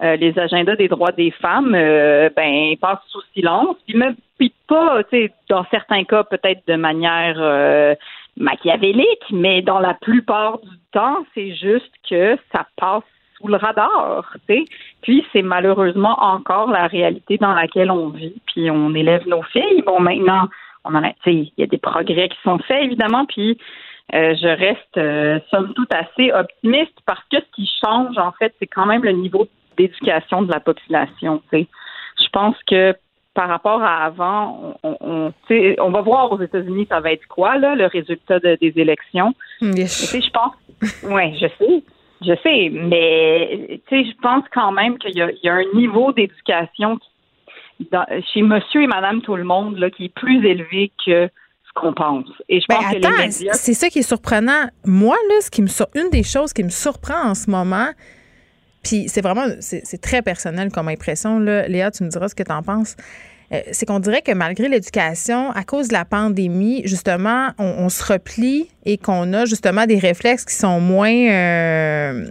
euh, 0.03 0.17
les 0.17 0.39
agendas 0.39 0.77
des 0.77 0.89
droits 0.89 1.13
des 1.13 1.31
femmes, 1.31 1.75
euh, 1.75 2.29
ben, 2.37 2.77
passent 2.81 3.07
sous 3.09 3.23
silence, 3.35 3.77
puis 3.87 3.97
même 3.97 4.17
puis 4.39 4.53
pas, 4.69 5.03
tu 5.05 5.17
sais, 5.17 5.33
dans 5.49 5.65
certains 5.71 6.05
cas, 6.05 6.25
peut-être 6.25 6.61
de 6.67 6.75
manière 6.75 7.97
machiavélique, 8.37 9.25
mais 9.31 9.63
dans 9.63 9.79
la 9.79 9.95
plupart 9.95 10.59
du 10.59 10.77
temps, 10.93 11.25
c'est 11.35 11.55
juste 11.55 11.91
que 12.09 12.37
ça 12.53 12.67
passe 12.77 13.03
sous 13.37 13.49
le 13.49 13.57
radar, 13.57 14.25
tu 14.49 14.55
sais. 14.55 14.65
Puis 15.03 15.25
c'est 15.33 15.43
malheureusement 15.43 16.17
encore 16.21 16.71
la 16.71 16.87
réalité 16.87 17.37
dans 17.39 17.53
laquelle 17.55 17.91
on 17.91 18.09
vit, 18.09 18.35
puis 18.47 18.71
on 18.71 18.95
élève 18.95 19.27
nos 19.29 19.43
filles. 19.43 19.83
Bon, 19.87 20.01
maintenant, 20.01 20.49
on 20.85 20.95
en 20.95 21.03
a, 21.03 21.11
tu 21.11 21.17
sais, 21.25 21.33
il 21.35 21.53
y 21.59 21.63
a 21.63 21.67
des 21.67 21.79
progrès 21.79 22.29
qui 22.29 22.39
sont 22.43 22.59
faits 22.59 22.83
évidemment, 22.85 23.27
puis 23.27 23.59
euh, 24.15 24.35
je 24.41 24.47
reste 24.49 24.97
euh, 24.99 25.41
somme 25.51 25.75
toute 25.75 25.93
assez 25.93 26.33
optimiste 26.33 26.97
parce 27.07 27.23
que 27.31 27.39
ce 27.39 27.51
qui 27.57 27.69
change 27.85 28.17
en 28.19 28.33
fait, 28.33 28.55
c'est 28.59 28.67
quand 28.69 28.87
même 28.87 29.03
le 29.03 29.13
niveau 29.13 29.49
d'éducation 29.77 30.43
de 30.43 30.53
la 30.53 30.61
population. 30.61 31.43
tu 31.51 31.59
sais. 31.61 31.67
Je 32.23 32.29
pense 32.33 32.57
que 32.69 32.95
par 33.35 33.49
rapport 33.49 33.83
à 33.83 34.05
avant, 34.05 34.75
on, 34.83 34.97
on, 35.01 35.33
on 35.79 35.91
va 35.91 36.01
voir 36.01 36.33
aux 36.33 36.41
États-Unis 36.41 36.87
ça 36.89 37.01
va 37.01 37.13
être 37.13 37.27
quoi 37.27 37.59
là, 37.59 37.75
le 37.75 37.85
résultat 37.87 38.39
de- 38.39 38.57
des 38.61 38.73
élections. 38.77 39.35
Tu 39.85 39.87
sais, 39.89 40.21
je 40.23 40.31
pense, 40.31 40.55
ouais, 41.03 41.35
je 41.39 41.47
sais, 41.59 41.83
je 42.23 42.33
sais, 42.43 42.71
mais 42.73 43.81
tu 43.89 44.05
sais, 44.05 44.11
je 44.11 44.17
pense 44.23 44.45
quand 44.53 44.73
même 44.73 44.99
qu'il 44.99 45.17
y, 45.17 45.23
a- 45.23 45.31
il 45.31 45.39
y 45.43 45.49
a 45.49 45.55
un 45.55 45.65
niveau 45.75 46.13
d'éducation 46.13 46.99
chez 48.33 48.43
Monsieur 48.43 48.83
et 48.83 48.87
Madame 48.87 49.21
tout 49.23 49.37
le 49.37 49.45
monde 49.45 49.77
là 49.77 49.91
qui 49.91 50.07
est 50.07 50.15
plus 50.15 50.45
élevé 50.47 50.91
que 51.05 51.27
ce 51.29 51.73
qu'on 51.75 51.93
pense. 51.93 52.25
Et 52.49 52.61
je 52.61 52.67
Ben, 52.69 52.77
pense 52.77 52.87
que 52.93 52.97
les 52.97 53.07
attends, 53.07 53.17
médias 53.19 53.53
c'est 53.53 53.75
ça 53.75 53.89
qui 53.91 53.99
est 53.99 54.09
surprenant. 54.09 54.69
Moi, 54.87 55.17
là, 55.29 55.41
ce 55.43 55.51
qui 55.51 55.61
me 55.63 55.67
sur- 55.67 55.89
une 55.95 56.09
des 56.11 56.23
choses 56.23 56.53
qui 56.55 56.65
me 56.65 56.71
surprend 56.71 57.23
en 57.31 57.35
ce 57.35 57.51
moment, 57.51 57.89
puis 58.83 59.09
c'est 59.09 59.21
vraiment, 59.21 59.45
c'est 59.61 60.01
très 60.01 60.23
personnel 60.23 60.71
comme 60.73 60.89
impression, 60.89 61.39
là. 61.39 61.69
Léa, 61.69 61.91
tu 61.91 62.03
me 62.05 62.09
diras 62.09 62.29
ce 62.29 62.35
que 62.35 62.43
tu 62.45 62.53
en 62.53 62.63
penses. 62.63 62.97
Euh, 63.53 63.61
c'est 63.73 63.87
qu'on 63.87 64.01
dirait 64.01 64.23
que 64.23 64.33
malgré 64.33 64.69
l'éducation, 64.69 65.51
à 65.53 65.65
cause 65.65 65.89
de 65.89 65.93
la 65.93 66.05
pandémie, 66.05 66.83
justement, 66.85 67.51
on, 67.59 67.89
se 67.89 68.05
replie 68.05 68.69
et 68.85 68.99
qu'on 68.99 69.33
a 69.33 69.45
justement 69.45 69.87
des 69.87 69.99
réflexes 69.99 70.45
qui 70.45 70.55
sont 70.55 70.81
moins, 70.81 71.31
euh, 71.31 72.27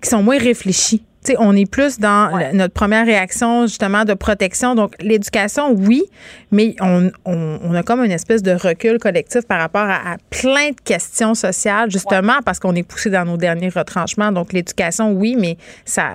qui 0.00 0.08
sont 0.08 0.22
moins 0.22 0.38
réfléchis. 0.38 1.02
On 1.38 1.56
est 1.56 1.70
plus 1.70 1.98
dans 1.98 2.30
notre 2.52 2.74
première 2.74 3.06
réaction 3.06 3.66
justement 3.66 4.04
de 4.04 4.14
protection. 4.14 4.74
Donc 4.74 4.94
l'éducation, 5.00 5.72
oui, 5.72 6.02
mais 6.50 6.74
on, 6.80 7.10
on, 7.24 7.58
on 7.62 7.74
a 7.74 7.82
comme 7.82 8.04
une 8.04 8.12
espèce 8.12 8.42
de 8.42 8.52
recul 8.52 8.98
collectif 8.98 9.46
par 9.46 9.60
rapport 9.60 9.86
à, 9.86 10.12
à 10.12 10.16
plein 10.30 10.70
de 10.70 10.80
questions 10.84 11.34
sociales, 11.34 11.90
justement 11.90 12.40
parce 12.44 12.58
qu'on 12.58 12.74
est 12.74 12.82
poussé 12.82 13.10
dans 13.10 13.24
nos 13.24 13.36
derniers 13.36 13.70
retranchements. 13.70 14.32
Donc 14.32 14.52
l'éducation, 14.52 15.12
oui, 15.12 15.36
mais 15.38 15.56
ça, 15.84 16.10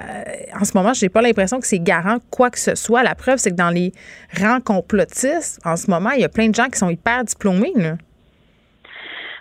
en 0.60 0.66
ce 0.66 0.72
moment, 0.76 0.94
j'ai 0.94 1.10
pas 1.10 1.22
l'impression 1.22 1.60
que 1.60 1.68
c'est 1.68 1.80
garant 1.80 2.18
quoi 2.30 2.50
que 2.50 2.60
ce 2.60 2.76
soit. 2.76 3.04
La 3.04 3.16
preuve, 3.16 3.38
c'est 3.38 3.52
que 3.52 3.56
dans 3.56 3.70
les 3.70 3.92
rangs 4.40 4.62
complotistes, 4.62 5.60
en 5.66 5.76
ce 5.76 5.90
moment, 5.90 6.12
il 6.12 6.22
y 6.22 6.26
a 6.26 6.30
plein 6.30 6.50
de 6.50 6.56
gens 6.56 6.68
qui 6.68 6.78
sont 6.78 6.90
hyper 6.90 7.24
diplômés. 7.24 7.74
Là. 7.76 7.96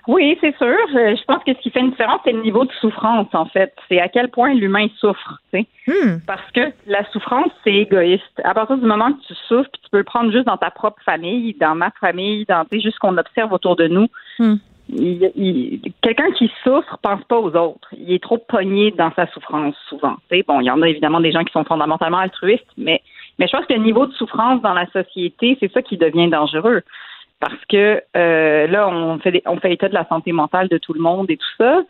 Oui, 0.09 0.39
c'est 0.41 0.57
sûr. 0.57 0.75
Je 0.91 1.23
pense 1.27 1.45
que 1.45 1.53
ce 1.53 1.59
qui 1.61 1.71
fait 1.71 1.81
une 1.81 1.91
différence, 1.91 2.21
c'est 2.25 2.33
le 2.33 2.41
niveau 2.41 2.65
de 2.65 2.73
souffrance, 2.81 3.29
en 3.35 3.45
fait. 3.45 3.75
C'est 3.89 4.01
à 4.01 4.09
quel 4.09 4.31
point 4.31 4.55
l'humain 4.55 4.87
souffre, 4.99 5.39
tu 5.53 5.61
sais. 5.61 5.67
Hmm. 5.87 6.19
Parce 6.27 6.51
que 6.53 6.73
la 6.87 7.05
souffrance, 7.13 7.51
c'est 7.63 7.75
égoïste. 7.75 8.41
À 8.43 8.55
partir 8.55 8.79
du 8.79 8.87
moment 8.87 9.13
que 9.13 9.21
tu 9.27 9.35
souffres, 9.47 9.69
puis 9.71 9.83
tu 9.85 9.91
peux 9.91 9.99
le 9.99 10.05
prendre 10.05 10.33
juste 10.33 10.47
dans 10.47 10.57
ta 10.57 10.71
propre 10.71 11.01
famille, 11.05 11.55
dans 11.61 11.75
ma 11.75 11.91
famille, 12.01 12.47
dans 12.49 12.65
tu 12.65 12.77
sais, 12.79 12.81
juste 12.83 12.95
ce 12.95 13.01
qu'on 13.01 13.19
observe 13.19 13.53
autour 13.53 13.77
de 13.77 13.87
nous. 13.87 14.07
Hmm. 14.39 14.55
il- 14.91 15.31
il- 15.37 15.93
Quelqu'un 16.01 16.31
qui 16.33 16.51
souffre 16.65 16.97
pense 17.03 17.23
pas 17.25 17.39
aux 17.39 17.55
autres. 17.55 17.89
Il 17.99 18.11
est 18.11 18.23
trop 18.23 18.39
pogné 18.39 18.91
dans 18.93 19.13
sa 19.15 19.27
souffrance, 19.27 19.75
souvent. 19.91 20.15
Tu 20.31 20.39
sais, 20.39 20.45
bon, 20.49 20.61
il 20.63 20.65
y 20.65 20.71
en 20.71 20.81
a 20.81 20.89
évidemment 20.89 21.21
des 21.21 21.33
gens 21.33 21.45
qui 21.45 21.53
sont 21.53 21.65
fondamentalement 21.65 22.17
altruistes, 22.17 22.65
mais, 22.79 23.03
mais 23.39 23.47
je 23.47 23.55
pense 23.55 23.67
que 23.67 23.75
le 23.75 23.81
niveau 23.81 24.07
de 24.07 24.13
souffrance 24.15 24.63
dans 24.63 24.73
la 24.73 24.87
société, 24.87 25.59
c'est 25.61 25.71
ça 25.71 25.83
qui 25.83 25.99
devient 25.99 26.29
dangereux 26.31 26.81
parce 27.41 27.65
que 27.69 28.03
euh, 28.17 28.67
là, 28.67 28.89
on 28.89 29.19
fait, 29.19 29.31
des- 29.33 29.43
on 29.47 29.59
fait 29.59 29.73
état 29.73 29.89
de 29.89 29.95
la 29.95 30.07
santé 30.09 30.33
mentale 30.33 30.69
de 30.69 30.79
tout 30.79 30.93
le 30.93 31.01
monde 31.01 31.31
et 31.31 31.37
tout 31.37 31.55
ça. 31.57 31.83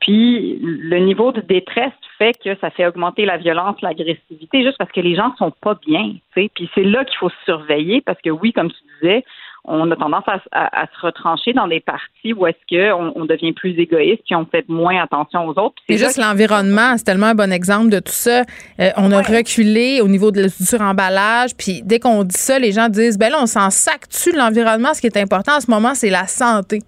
Puis 0.00 0.58
le 0.62 0.98
niveau 0.98 1.32
de 1.32 1.40
détresse 1.40 1.92
fait 2.18 2.32
que 2.42 2.54
ça 2.56 2.70
fait 2.70 2.86
augmenter 2.86 3.24
la 3.24 3.36
violence, 3.36 3.80
l'agressivité, 3.82 4.62
juste 4.62 4.78
parce 4.78 4.92
que 4.92 5.00
les 5.00 5.14
gens 5.14 5.34
sont 5.36 5.52
pas 5.60 5.74
bien. 5.86 6.14
Puis 6.34 6.50
c'est 6.74 6.84
là 6.84 7.04
qu'il 7.04 7.16
faut 7.18 7.30
se 7.30 7.44
surveiller 7.44 8.00
parce 8.00 8.20
que 8.20 8.30
oui, 8.30 8.52
comme 8.52 8.70
tu 8.70 8.78
disais, 9.00 9.24
on 9.64 9.90
a 9.90 9.96
tendance 9.96 10.24
à, 10.26 10.40
à- 10.52 10.82
à 10.82 10.86
se 10.86 11.06
retrancher 11.06 11.52
dans 11.52 11.68
des 11.68 11.80
parties 11.80 12.32
où 12.34 12.46
est-ce 12.46 12.58
que 12.70 12.92
on, 12.92 13.24
devient 13.24 13.52
plus 13.52 13.78
égoïste 13.78 14.22
puis 14.26 14.34
on 14.34 14.46
fait 14.46 14.64
moins 14.68 15.02
attention 15.02 15.46
aux 15.46 15.58
autres. 15.58 15.76
C'est 15.88 15.98
juste 15.98 16.16
l'environnement, 16.16 16.96
c'est 16.96 17.04
tellement 17.04 17.26
un 17.26 17.34
bon 17.34 17.52
exemple 17.52 17.90
de 17.90 17.98
tout 18.00 18.12
ça. 18.12 18.42
Euh, 18.80 18.90
on 18.96 19.12
a 19.12 19.20
reculé 19.22 20.00
au 20.00 20.08
niveau 20.08 20.30
de 20.30 20.42
la 20.42 20.48
suremballage, 20.48 21.54
puis 21.56 21.82
dès 21.84 21.98
qu'on 22.00 22.24
dit 22.24 22.36
ça, 22.38 22.58
les 22.58 22.72
gens 22.72 22.88
disent 22.88 23.18
ben 23.18 23.30
là, 23.30 23.38
on 23.42 23.46
s'en 23.46 23.70
sac-tu 23.70 24.32
de 24.32 24.38
l'environnement. 24.38 24.94
Ce 24.94 25.00
qui 25.00 25.06
est 25.06 25.16
important 25.18 25.56
en 25.56 25.60
ce 25.60 25.70
moment, 25.70 25.94
c'est 25.94 26.10
la 26.10 26.26
santé. 26.26 26.80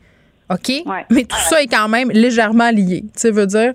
OK? 0.51 0.71
Mais 1.11 1.25
tout 1.25 1.37
ça 1.39 1.63
est 1.63 1.67
quand 1.67 1.89
même 1.89 2.11
légèrement 2.11 2.71
lié. 2.71 3.05
Tu 3.19 3.31
veux 3.31 3.47
dire? 3.47 3.73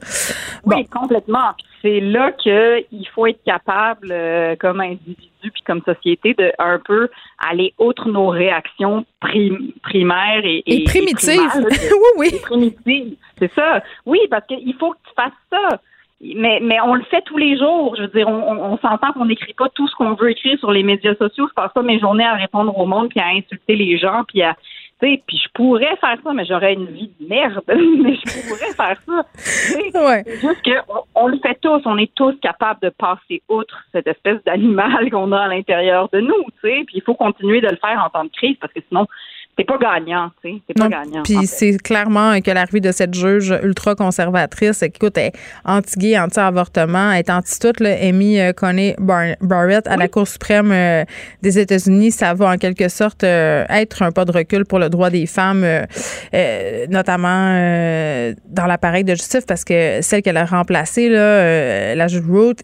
Oui, 0.66 0.86
complètement. 0.88 1.52
C'est 1.82 2.00
là 2.00 2.32
qu'il 2.32 3.08
faut 3.14 3.28
être 3.28 3.44
capable, 3.44 4.10
euh, 4.12 4.56
comme 4.56 4.82
individu 4.82 5.18
puis 5.42 5.64
comme 5.66 5.82
société, 5.84 6.34
de 6.34 6.52
un 6.60 6.80
peu 6.80 7.10
aller 7.48 7.74
outre 7.78 8.10
nos 8.10 8.28
réactions 8.28 9.06
primaires 9.20 10.42
et, 10.44 10.64
et, 10.66 10.84
primitives. 10.84 11.40
oui, 11.56 12.10
oui. 12.18 12.40
primitives. 12.42 13.16
C'est 13.38 13.52
ça. 13.54 13.82
Oui, 14.06 14.20
parce 14.30 14.46
qu'il 14.48 14.74
faut 14.76 14.92
que 14.92 14.98
tu 15.08 15.14
fasses 15.16 15.32
ça 15.52 15.80
mais, 16.20 16.60
mais 16.62 16.82
on 16.82 16.96
le 16.96 17.04
fait 17.04 17.22
tous 17.22 17.38
les 17.38 17.58
jours. 17.58 17.96
Je 17.96 18.04
veux 18.04 18.08
dire, 18.08 18.28
on, 18.28 18.74
on, 18.74 18.78
s'entend 18.80 19.14
qu'on 19.14 19.26
n'écrit 19.26 19.54
pas 19.54 19.70
tout 19.70 19.88
ce 19.88 19.96
qu'on 19.96 20.14
veut 20.16 20.32
écrire 20.32 20.58
sur 20.60 20.72
les 20.72 20.84
médias 20.84 21.16
sociaux. 21.16 21.48
Je 21.48 21.54
passe 21.54 21.72
pas 21.74 21.84
mes 21.84 22.00
journées 22.00 22.26
à 22.26 22.34
répondre 22.34 22.76
au 22.78 22.86
monde 22.86 23.10
puis 23.10 23.20
à 23.20 23.28
insulter 23.28 23.76
les 23.76 23.98
gens 23.98 24.24
puis 24.28 24.42
à 24.42 24.56
tu 25.00 25.08
sais, 25.08 25.24
puis 25.28 25.38
je 25.38 25.50
pourrais 25.54 25.96
faire 25.98 26.18
ça, 26.24 26.34
mais 26.34 26.46
j'aurais 26.46 26.74
une 26.74 26.88
vie 26.88 27.12
de 27.20 27.28
merde. 27.28 27.62
mais 27.68 28.16
je 28.16 28.48
pourrais 28.48 28.74
faire 28.74 29.02
ça. 29.06 30.08
Ouais. 30.08 30.24
C'est 30.26 30.40
juste 30.40 30.64
qu'on 30.64 31.04
on 31.16 31.28
le 31.28 31.38
fait 31.40 31.58
tous. 31.62 31.82
On 31.86 31.98
est 31.98 32.14
tous 32.16 32.36
capables 32.42 32.80
de 32.82 32.90
passer 32.90 33.42
outre 33.48 33.84
cette 33.92 34.08
espèce 34.08 34.44
d'animal 34.44 35.10
qu'on 35.12 35.32
a 35.32 35.42
à 35.42 35.48
l'intérieur 35.48 36.10
de 36.12 36.20
nous. 36.20 36.44
Tu 36.62 36.70
sais, 36.70 36.84
puis 36.86 36.98
il 36.98 37.04
faut 37.04 37.16
continuer 37.16 37.62
de 37.62 37.68
le 37.68 37.78
faire 37.78 38.04
en 38.04 38.10
temps 38.10 38.26
de 38.26 38.32
crise 38.32 38.58
parce 38.60 38.74
que 38.74 38.80
sinon, 38.88 39.06
c'est 39.58 39.66
pas 39.66 39.78
gagnant, 39.80 40.30
tu 40.44 40.50
sais. 40.50 40.62
C'est 40.68 40.78
pas 40.78 40.88
gagnant. 40.88 41.24
Puis 41.24 41.48
c'est 41.48 41.78
clairement 41.82 42.40
que 42.42 42.52
l'arrivée 42.52 42.80
de 42.80 42.92
cette 42.92 43.16
juge 43.16 43.54
ultra-conservatrice, 43.64 44.84
écoute, 44.84 45.18
elle 45.18 45.28
est 45.28 45.34
anti-gay, 45.66 46.20
anti-avortement, 46.20 47.12
elle 47.12 47.20
est 47.20 47.30
anti-tout, 47.32 47.84
Amy 47.84 48.40
euh, 48.40 48.54
Coney 48.54 48.96
Barrett 49.00 49.88
à 49.88 49.98
la 49.98 50.08
Cour 50.08 50.28
suprême 50.28 50.72
euh, 50.72 51.06
des 51.42 51.58
États-Unis, 51.58 52.12
ça 52.12 52.36
va 52.36 52.52
en 52.52 52.58
quelque 52.58 52.88
sorte 52.88 53.24
euh, 53.24 53.66
être 53.70 54.04
un 54.04 54.12
pas 54.12 54.26
de 54.26 54.32
recul 54.32 54.64
pour 54.66 54.78
le 54.78 54.90
droit 54.90 55.10
des 55.10 55.26
femmes, 55.26 55.66
notamment 56.90 57.54
dans 58.50 58.66
l'appareil 58.68 59.04
de 59.04 59.16
justice, 59.16 59.46
parce 59.46 59.64
que 59.64 60.02
celle 60.02 60.22
qu'elle 60.22 60.38
a 60.38 60.46
remplacée, 60.46 61.10
là, 61.10 61.96
la 61.96 62.08
juge 62.08 62.24
Root, 62.30 62.56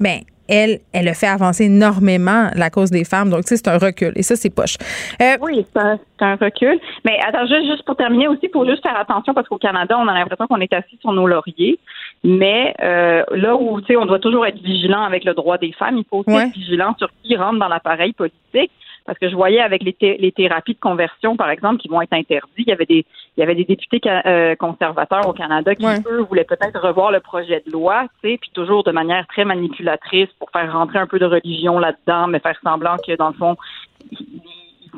ben, 0.00 0.20
elle, 0.48 0.80
elle 0.92 1.08
a 1.08 1.14
fait 1.14 1.26
avancer 1.26 1.64
énormément 1.64 2.50
la 2.54 2.70
cause 2.70 2.90
des 2.90 3.04
femmes. 3.04 3.30
Donc, 3.30 3.42
tu 3.42 3.48
sais, 3.48 3.56
c'est 3.56 3.68
un 3.68 3.78
recul. 3.78 4.12
Et 4.16 4.22
ça, 4.22 4.36
c'est 4.36 4.50
poche. 4.50 4.76
Euh, 5.20 5.36
oui, 5.40 5.64
c'est 5.72 6.24
un, 6.24 6.36
recul. 6.36 6.78
Mais 7.04 7.18
attends, 7.26 7.46
juste, 7.46 7.70
juste 7.70 7.84
pour 7.84 7.96
terminer 7.96 8.28
aussi, 8.28 8.48
faut 8.52 8.66
juste 8.66 8.82
faire 8.82 8.98
attention 8.98 9.34
parce 9.34 9.48
qu'au 9.48 9.58
Canada, 9.58 9.96
on 9.98 10.08
a 10.08 10.14
l'impression 10.14 10.46
qu'on 10.46 10.60
est 10.60 10.72
assis 10.72 10.98
sur 11.00 11.12
nos 11.12 11.26
lauriers. 11.26 11.78
Mais 12.24 12.74
euh, 12.82 13.22
là 13.32 13.56
où, 13.56 13.80
tu 13.80 13.88
sais, 13.88 13.96
on 13.96 14.06
doit 14.06 14.18
toujours 14.18 14.46
être 14.46 14.60
vigilant 14.60 15.02
avec 15.02 15.24
le 15.24 15.34
droit 15.34 15.58
des 15.58 15.72
femmes, 15.72 15.98
il 15.98 16.04
faut 16.08 16.24
aussi 16.26 16.36
être 16.36 16.52
vigilant 16.52 16.94
sur 16.98 17.08
qui 17.22 17.36
rentre 17.36 17.58
dans 17.58 17.68
l'appareil 17.68 18.12
politique. 18.12 18.70
Parce 19.06 19.18
que 19.18 19.28
je 19.28 19.34
voyais 19.34 19.60
avec 19.60 19.82
les, 19.82 19.96
les, 20.18 20.32
thérapies 20.32 20.74
de 20.74 20.80
conversion, 20.80 21.36
par 21.36 21.50
exemple, 21.50 21.78
qui 21.78 21.88
vont 21.88 22.02
être 22.02 22.12
interdites, 22.12 22.52
il 22.58 22.68
y 22.68 22.72
avait 22.72 22.86
des, 22.86 23.06
il 23.36 23.40
y 23.40 23.42
avait 23.42 23.54
des 23.54 23.64
députés 23.64 24.00
euh, 24.06 24.56
conservateurs 24.56 25.28
au 25.28 25.32
Canada 25.32 25.74
qui, 25.74 25.86
eux, 25.86 26.22
voulaient 26.22 26.44
peut-être 26.44 26.80
revoir 26.80 27.12
le 27.12 27.20
projet 27.20 27.62
de 27.66 27.72
loi, 27.72 28.06
tu 28.22 28.30
sais, 28.30 28.38
puis 28.38 28.50
toujours 28.52 28.82
de 28.84 28.90
manière 28.90 29.26
très 29.28 29.44
manipulatrice 29.44 30.28
pour 30.38 30.50
faire 30.50 30.72
rentrer 30.72 30.98
un 30.98 31.06
peu 31.06 31.18
de 31.18 31.26
religion 31.26 31.78
là-dedans, 31.78 32.26
mais 32.26 32.40
faire 32.40 32.58
semblant 32.62 32.96
que, 33.06 33.16
dans 33.16 33.28
le 33.28 33.34
fond, 33.34 33.56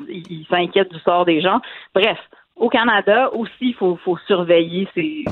ils 0.08 0.46
s'inquiètent 0.48 0.92
du 0.92 1.00
sort 1.00 1.24
des 1.24 1.40
gens. 1.40 1.60
Bref, 1.94 2.18
au 2.58 2.68
Canada 2.68 3.30
aussi, 3.34 3.52
il 3.60 3.74
faut, 3.74 3.98
surveiller 4.26 4.88
ces, 4.94 5.24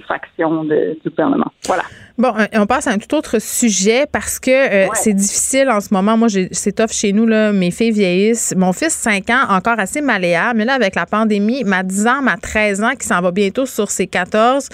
factions 0.00 0.64
de, 0.64 0.98
du 1.02 1.10
gouvernement. 1.10 1.50
Voilà. 1.66 1.82
Bon, 2.16 2.32
euh, 2.38 2.46
on 2.54 2.66
passe 2.66 2.86
à 2.86 2.92
un 2.92 2.98
tout 2.98 3.14
autre 3.14 3.38
sujet 3.38 4.06
parce 4.10 4.38
que 4.38 4.50
euh, 4.50 4.88
c'est 4.94 5.12
difficile 5.12 5.68
en 5.70 5.80
ce 5.80 5.92
moment. 5.92 6.16
Moi, 6.16 6.28
c'est 6.50 6.72
tough 6.72 6.90
chez 6.92 7.12
nous, 7.12 7.26
là. 7.26 7.52
Mes 7.52 7.70
filles 7.70 7.92
vieillissent. 7.92 8.54
Mon 8.56 8.72
fils, 8.72 8.94
5 8.94 9.28
ans, 9.30 9.44
encore 9.50 9.78
assez 9.78 10.00
maléable. 10.00 10.58
Mais 10.58 10.64
là, 10.64 10.74
avec 10.74 10.94
la 10.94 11.06
pandémie, 11.06 11.64
ma 11.64 11.82
10 11.82 12.06
ans, 12.06 12.22
ma 12.22 12.36
13 12.36 12.82
ans, 12.82 12.92
qui 12.98 13.06
s'en 13.06 13.20
va 13.20 13.30
bientôt 13.30 13.66
sur 13.66 13.90
ses 13.90 14.06
14, 14.06 14.68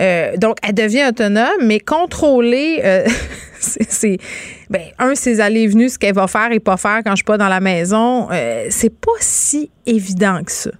euh, 0.00 0.36
donc, 0.36 0.56
elle 0.66 0.74
devient 0.74 1.04
autonome, 1.08 1.46
mais 1.62 1.78
contrôler, 1.78 2.82
c'est, 3.60 4.18
ben, 4.70 4.82
un, 4.98 5.14
ses 5.14 5.40
allées 5.40 5.62
et 5.62 5.68
venues, 5.68 5.88
ce 5.88 5.98
qu'elle 6.00 6.14
va 6.14 6.26
faire 6.26 6.50
et 6.50 6.58
pas 6.58 6.76
faire 6.76 7.02
quand 7.04 7.12
je 7.12 7.16
suis 7.16 7.24
pas 7.24 7.38
dans 7.38 7.48
la 7.48 7.60
maison, 7.60 8.28
c'est 8.70 8.92
pas 8.92 9.12
si 9.20 9.70
évident 9.86 10.42
que 10.44 10.50
ça. 10.50 10.70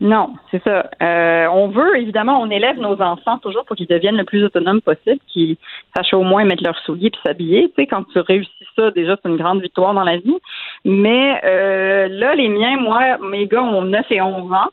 Non, 0.00 0.32
c'est 0.50 0.62
ça. 0.64 0.88
Euh, 1.02 1.46
on 1.52 1.68
veut, 1.68 1.98
évidemment, 1.98 2.40
on 2.40 2.50
élève 2.50 2.78
nos 2.78 3.00
enfants 3.02 3.36
toujours 3.38 3.66
pour 3.66 3.76
qu'ils 3.76 3.86
deviennent 3.86 4.16
le 4.16 4.24
plus 4.24 4.42
autonomes 4.42 4.80
possible, 4.80 5.18
qu'ils 5.26 5.58
sachent 5.94 6.14
au 6.14 6.22
moins 6.22 6.44
mettre 6.44 6.64
leurs 6.64 6.78
souliers 6.78 7.10
puis 7.10 7.20
s'habiller. 7.22 7.68
Tu 7.68 7.74
sais, 7.76 7.86
quand 7.86 8.04
tu 8.04 8.18
réussis 8.18 8.50
ça, 8.76 8.90
déjà, 8.92 9.16
c'est 9.22 9.28
une 9.28 9.36
grande 9.36 9.60
victoire 9.60 9.92
dans 9.92 10.04
la 10.04 10.16
vie. 10.16 10.38
Mais 10.86 11.38
euh, 11.44 12.08
là, 12.08 12.34
les 12.34 12.48
miens, 12.48 12.78
moi, 12.80 13.18
mes 13.18 13.46
gars 13.46 13.62
ont 13.62 13.82
9 13.82 14.06
et 14.10 14.22
11 14.22 14.50
ans. 14.50 14.70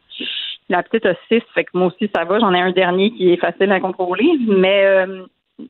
La 0.69 0.81
petite 0.81 1.05
a 1.05 1.13
6, 1.27 1.41
fait 1.53 1.65
que 1.65 1.71
moi 1.73 1.87
aussi, 1.87 2.09
ça 2.15 2.23
va. 2.23 2.39
J'en 2.39 2.53
ai 2.53 2.61
un 2.61 2.71
dernier 2.71 3.11
qui 3.11 3.31
est 3.33 3.37
facile 3.37 3.71
à 3.73 3.81
contrôler. 3.81 4.31
Mais 4.47 4.85
euh, 4.85 5.25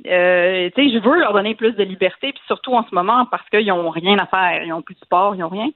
euh, 0.05 0.69
tu 0.75 0.83
sais, 0.83 0.93
je 0.93 0.99
veux 0.99 1.19
leur 1.19 1.33
donner 1.33 1.55
plus 1.55 1.71
de 1.71 1.83
liberté, 1.83 2.31
puis 2.31 2.41
surtout 2.45 2.73
en 2.73 2.85
ce 2.87 2.93
moment, 2.93 3.25
parce 3.25 3.47
qu'ils 3.49 3.67
n'ont 3.67 3.89
rien 3.89 4.17
à 4.19 4.27
faire. 4.27 4.63
Ils 4.63 4.69
n'ont 4.69 4.83
plus 4.83 4.95
de 4.95 4.99
sport, 4.99 5.33
ils 5.33 5.39
n'ont 5.39 5.49
rien. 5.49 5.69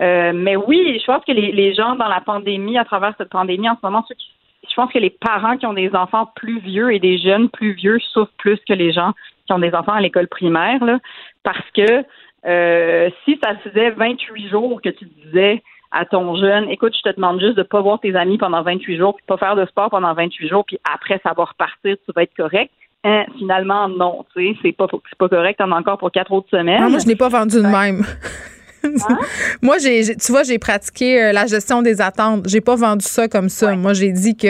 Euh, 0.00 0.32
mais 0.34 0.56
oui, 0.56 0.98
je 1.00 1.06
pense 1.06 1.24
que 1.24 1.32
les, 1.32 1.52
les, 1.52 1.74
gens 1.74 1.96
dans 1.96 2.06
la 2.06 2.20
pandémie, 2.20 2.78
à 2.78 2.84
travers 2.84 3.14
cette 3.18 3.30
pandémie, 3.30 3.68
en 3.68 3.74
ce 3.74 3.80
moment, 3.82 4.04
je 4.08 4.74
pense 4.74 4.92
que 4.92 4.98
les 4.98 5.10
parents 5.10 5.56
qui 5.56 5.66
ont 5.66 5.72
des 5.72 5.94
enfants 5.94 6.30
plus 6.36 6.60
vieux 6.60 6.92
et 6.92 7.00
des 7.00 7.18
jeunes 7.18 7.48
plus 7.48 7.72
vieux 7.72 7.98
souffrent 8.12 8.32
plus 8.38 8.58
que 8.68 8.74
les 8.74 8.92
gens 8.92 9.12
qui 9.46 9.52
ont 9.52 9.58
des 9.58 9.74
enfants 9.74 9.92
à 9.92 10.00
l'école 10.00 10.28
primaire, 10.28 10.84
là, 10.84 10.98
parce 11.42 11.68
que 11.74 12.04
euh, 12.46 13.10
si 13.24 13.38
ça 13.42 13.56
faisait 13.56 13.90
28 13.90 14.48
jours 14.48 14.80
que 14.80 14.90
tu 14.90 15.06
disais 15.06 15.62
à 15.90 16.04
ton 16.04 16.36
jeune, 16.36 16.68
écoute, 16.68 16.94
je 16.94 17.10
te 17.10 17.16
demande 17.16 17.40
juste 17.40 17.56
de 17.56 17.62
pas 17.62 17.80
voir 17.80 17.98
tes 17.98 18.14
amis 18.14 18.38
pendant 18.38 18.62
28 18.62 18.98
jours, 18.98 19.16
puis 19.16 19.24
pas 19.26 19.38
faire 19.38 19.56
de 19.56 19.66
sport 19.66 19.90
pendant 19.90 20.14
28 20.14 20.48
jours, 20.48 20.64
puis 20.64 20.78
après 20.94 21.18
ça 21.24 21.32
va 21.36 21.44
repartir, 21.44 21.96
tu 22.04 22.12
vas 22.14 22.22
être 22.22 22.36
correct. 22.36 22.70
Hein, 23.04 23.24
finalement, 23.38 23.88
non, 23.88 24.24
tu 24.34 24.44
sais, 24.44 24.58
c'est 24.62 24.72
pas, 24.72 24.86
pas 24.86 25.28
correct, 25.28 25.58
t'en 25.58 25.72
as 25.72 25.76
encore 25.76 25.98
pour 25.98 26.10
quatre 26.10 26.32
autres 26.32 26.50
semaines. 26.50 26.82
Ah, 26.82 26.88
moi, 26.88 26.98
je 26.98 27.06
n'ai 27.06 27.16
pas 27.16 27.28
vendu 27.28 27.56
de 27.56 27.66
même. 27.66 28.04
Hein? 28.84 29.18
Moi, 29.62 29.78
j'ai, 29.78 30.16
tu 30.16 30.32
vois, 30.32 30.42
j'ai 30.42 30.58
pratiqué 30.58 31.22
euh, 31.22 31.32
la 31.32 31.46
gestion 31.46 31.82
des 31.82 32.00
attentes. 32.00 32.48
J'ai 32.48 32.60
pas 32.60 32.76
vendu 32.76 33.04
ça 33.04 33.28
comme 33.28 33.48
ça. 33.48 33.74
Moi, 33.74 33.92
j'ai 33.92 34.12
dit 34.12 34.36
que, 34.36 34.46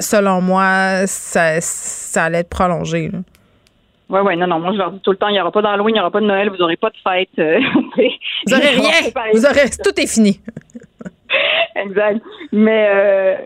selon 0.00 0.40
moi, 0.40 1.06
ça, 1.06 1.60
ça 1.60 2.24
allait 2.24 2.38
être 2.38 2.48
prolongé. 2.48 3.10
Oui, 4.12 4.20
oui, 4.24 4.36
non, 4.36 4.46
non. 4.46 4.60
Moi, 4.60 4.72
je 4.72 4.78
leur 4.78 4.90
dis 4.90 5.00
tout 5.00 5.10
le 5.10 5.16
temps, 5.16 5.28
il 5.28 5.32
n'y 5.32 5.40
aura 5.40 5.50
pas 5.50 5.62
d'Halloween, 5.62 5.94
il 5.94 5.98
n'y 5.98 6.00
aura 6.00 6.10
pas 6.10 6.20
de 6.20 6.26
Noël, 6.26 6.50
vous 6.50 6.58
n'aurez 6.58 6.76
pas 6.76 6.90
de 6.90 6.96
fête. 7.02 7.30
Euh, 7.38 7.58
vous 7.74 8.52
n'aurez 8.52 8.68
rien. 8.68 8.90
Vous 9.32 9.46
aurez, 9.46 9.70
tout 9.84 9.98
est 9.98 10.06
fini. 10.06 10.38
exact. 11.76 12.20
Mais, 12.52 12.90
euh, 12.94 13.36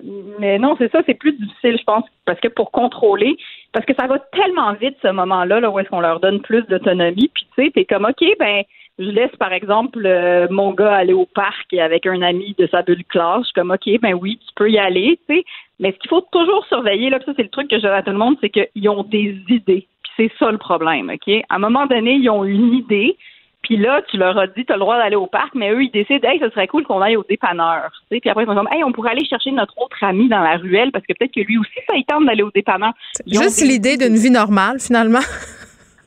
mais 0.40 0.59
non, 0.59 0.74
c'est 0.78 0.90
ça, 0.90 1.02
c'est 1.06 1.14
plus 1.14 1.32
difficile, 1.32 1.76
je 1.78 1.84
pense, 1.84 2.05
parce 2.24 2.40
que 2.40 2.48
pour 2.48 2.72
contrôler, 2.72 3.36
parce 3.72 3.86
que 3.86 3.94
ça 3.94 4.06
va 4.06 4.18
tellement 4.18 4.72
vite 4.72 4.97
ce 5.02 5.09
moment-là, 5.09 5.60
là, 5.60 5.70
où 5.70 5.78
est-ce 5.78 5.88
qu'on 5.88 6.01
leur 6.01 6.18
donne 6.18 6.40
plus 6.40 6.62
d'autonomie, 6.62 7.30
puis 7.32 7.47
tu 7.55 7.64
sais, 7.64 7.70
t'es 7.70 7.84
comme, 7.84 8.05
OK, 8.05 8.24
ben, 8.38 8.64
je 8.98 9.10
laisse, 9.10 9.35
par 9.39 9.52
exemple, 9.52 10.01
euh, 10.05 10.47
mon 10.51 10.73
gars 10.73 10.94
aller 10.94 11.12
au 11.12 11.27
parc 11.27 11.73
avec 11.74 12.06
un 12.06 12.23
ami 12.23 12.55
de 12.59 12.66
sa 12.68 12.82
bulle 12.82 13.05
classe. 13.05 13.40
Je 13.40 13.44
suis 13.47 13.52
comme, 13.52 13.70
OK, 13.70 14.01
ben 14.01 14.14
oui, 14.14 14.39
tu 14.39 14.55
peux 14.55 14.70
y 14.70 14.78
aller, 14.78 15.18
tu 15.28 15.36
sais. 15.36 15.44
Mais 15.78 15.93
ce 15.93 15.98
qu'il 15.98 16.09
faut 16.09 16.27
toujours 16.32 16.64
surveiller, 16.66 17.10
là, 17.10 17.18
ça, 17.24 17.32
c'est 17.36 17.43
le 17.43 17.51
truc 17.51 17.68
que 17.68 17.77
je 17.77 17.82
dis 17.82 17.86
à 17.86 18.02
tout 18.02 18.10
le 18.10 18.16
monde, 18.16 18.36
c'est 18.40 18.48
qu'ils 18.48 18.89
ont 18.89 19.02
des 19.02 19.36
idées. 19.48 19.86
Puis 20.02 20.12
c'est 20.16 20.32
ça 20.39 20.51
le 20.51 20.56
problème, 20.56 21.10
OK? 21.10 21.28
À 21.51 21.56
un 21.56 21.59
moment 21.59 21.86
donné, 21.86 22.14
ils 22.14 22.31
ont 22.31 22.44
une 22.44 22.73
idée. 22.73 23.18
Puis 23.62 23.77
là, 23.77 24.01
tu 24.09 24.16
leur 24.16 24.39
as 24.39 24.47
dit, 24.47 24.64
tu 24.64 24.73
as 24.73 24.77
le 24.77 24.81
droit 24.81 24.97
d'aller 24.97 25.16
au 25.16 25.27
parc, 25.27 25.55
mais 25.55 25.70
eux, 25.73 25.82
ils 25.82 25.90
décident, 25.90 26.27
hey, 26.28 26.39
ce 26.39 26.48
serait 26.51 26.68
cool 26.68 26.85
qu'on 26.85 27.02
aille 27.02 27.16
au 27.16 27.24
dépanneur. 27.28 27.90
Tu 27.93 28.16
sais, 28.16 28.20
puis 28.20 28.31
après, 28.31 28.44
ils 28.44 28.47
sont 28.47 28.55
comme, 28.55 28.68
hey, 28.70 28.82
on 28.85 28.93
pourrait 28.93 29.10
aller 29.10 29.27
chercher 29.27 29.51
notre 29.51 29.77
autre 29.77 30.02
ami 30.02 30.28
dans 30.28 30.40
la 30.40 30.56
ruelle 30.56 30.93
parce 30.93 31.05
que 31.05 31.12
peut-être 31.12 31.35
que 31.35 31.40
lui 31.40 31.59
aussi, 31.59 31.73
ça 31.86 31.97
il 31.97 32.05
tente 32.05 32.24
d'aller 32.24 32.44
au 32.44 32.51
dépanneur. 32.52 32.93
Juste 33.27 33.60
l'idée 33.60 33.98
d'une 33.98 34.16
vie 34.16 34.31
normale, 34.31 34.78
finalement. 34.81 35.24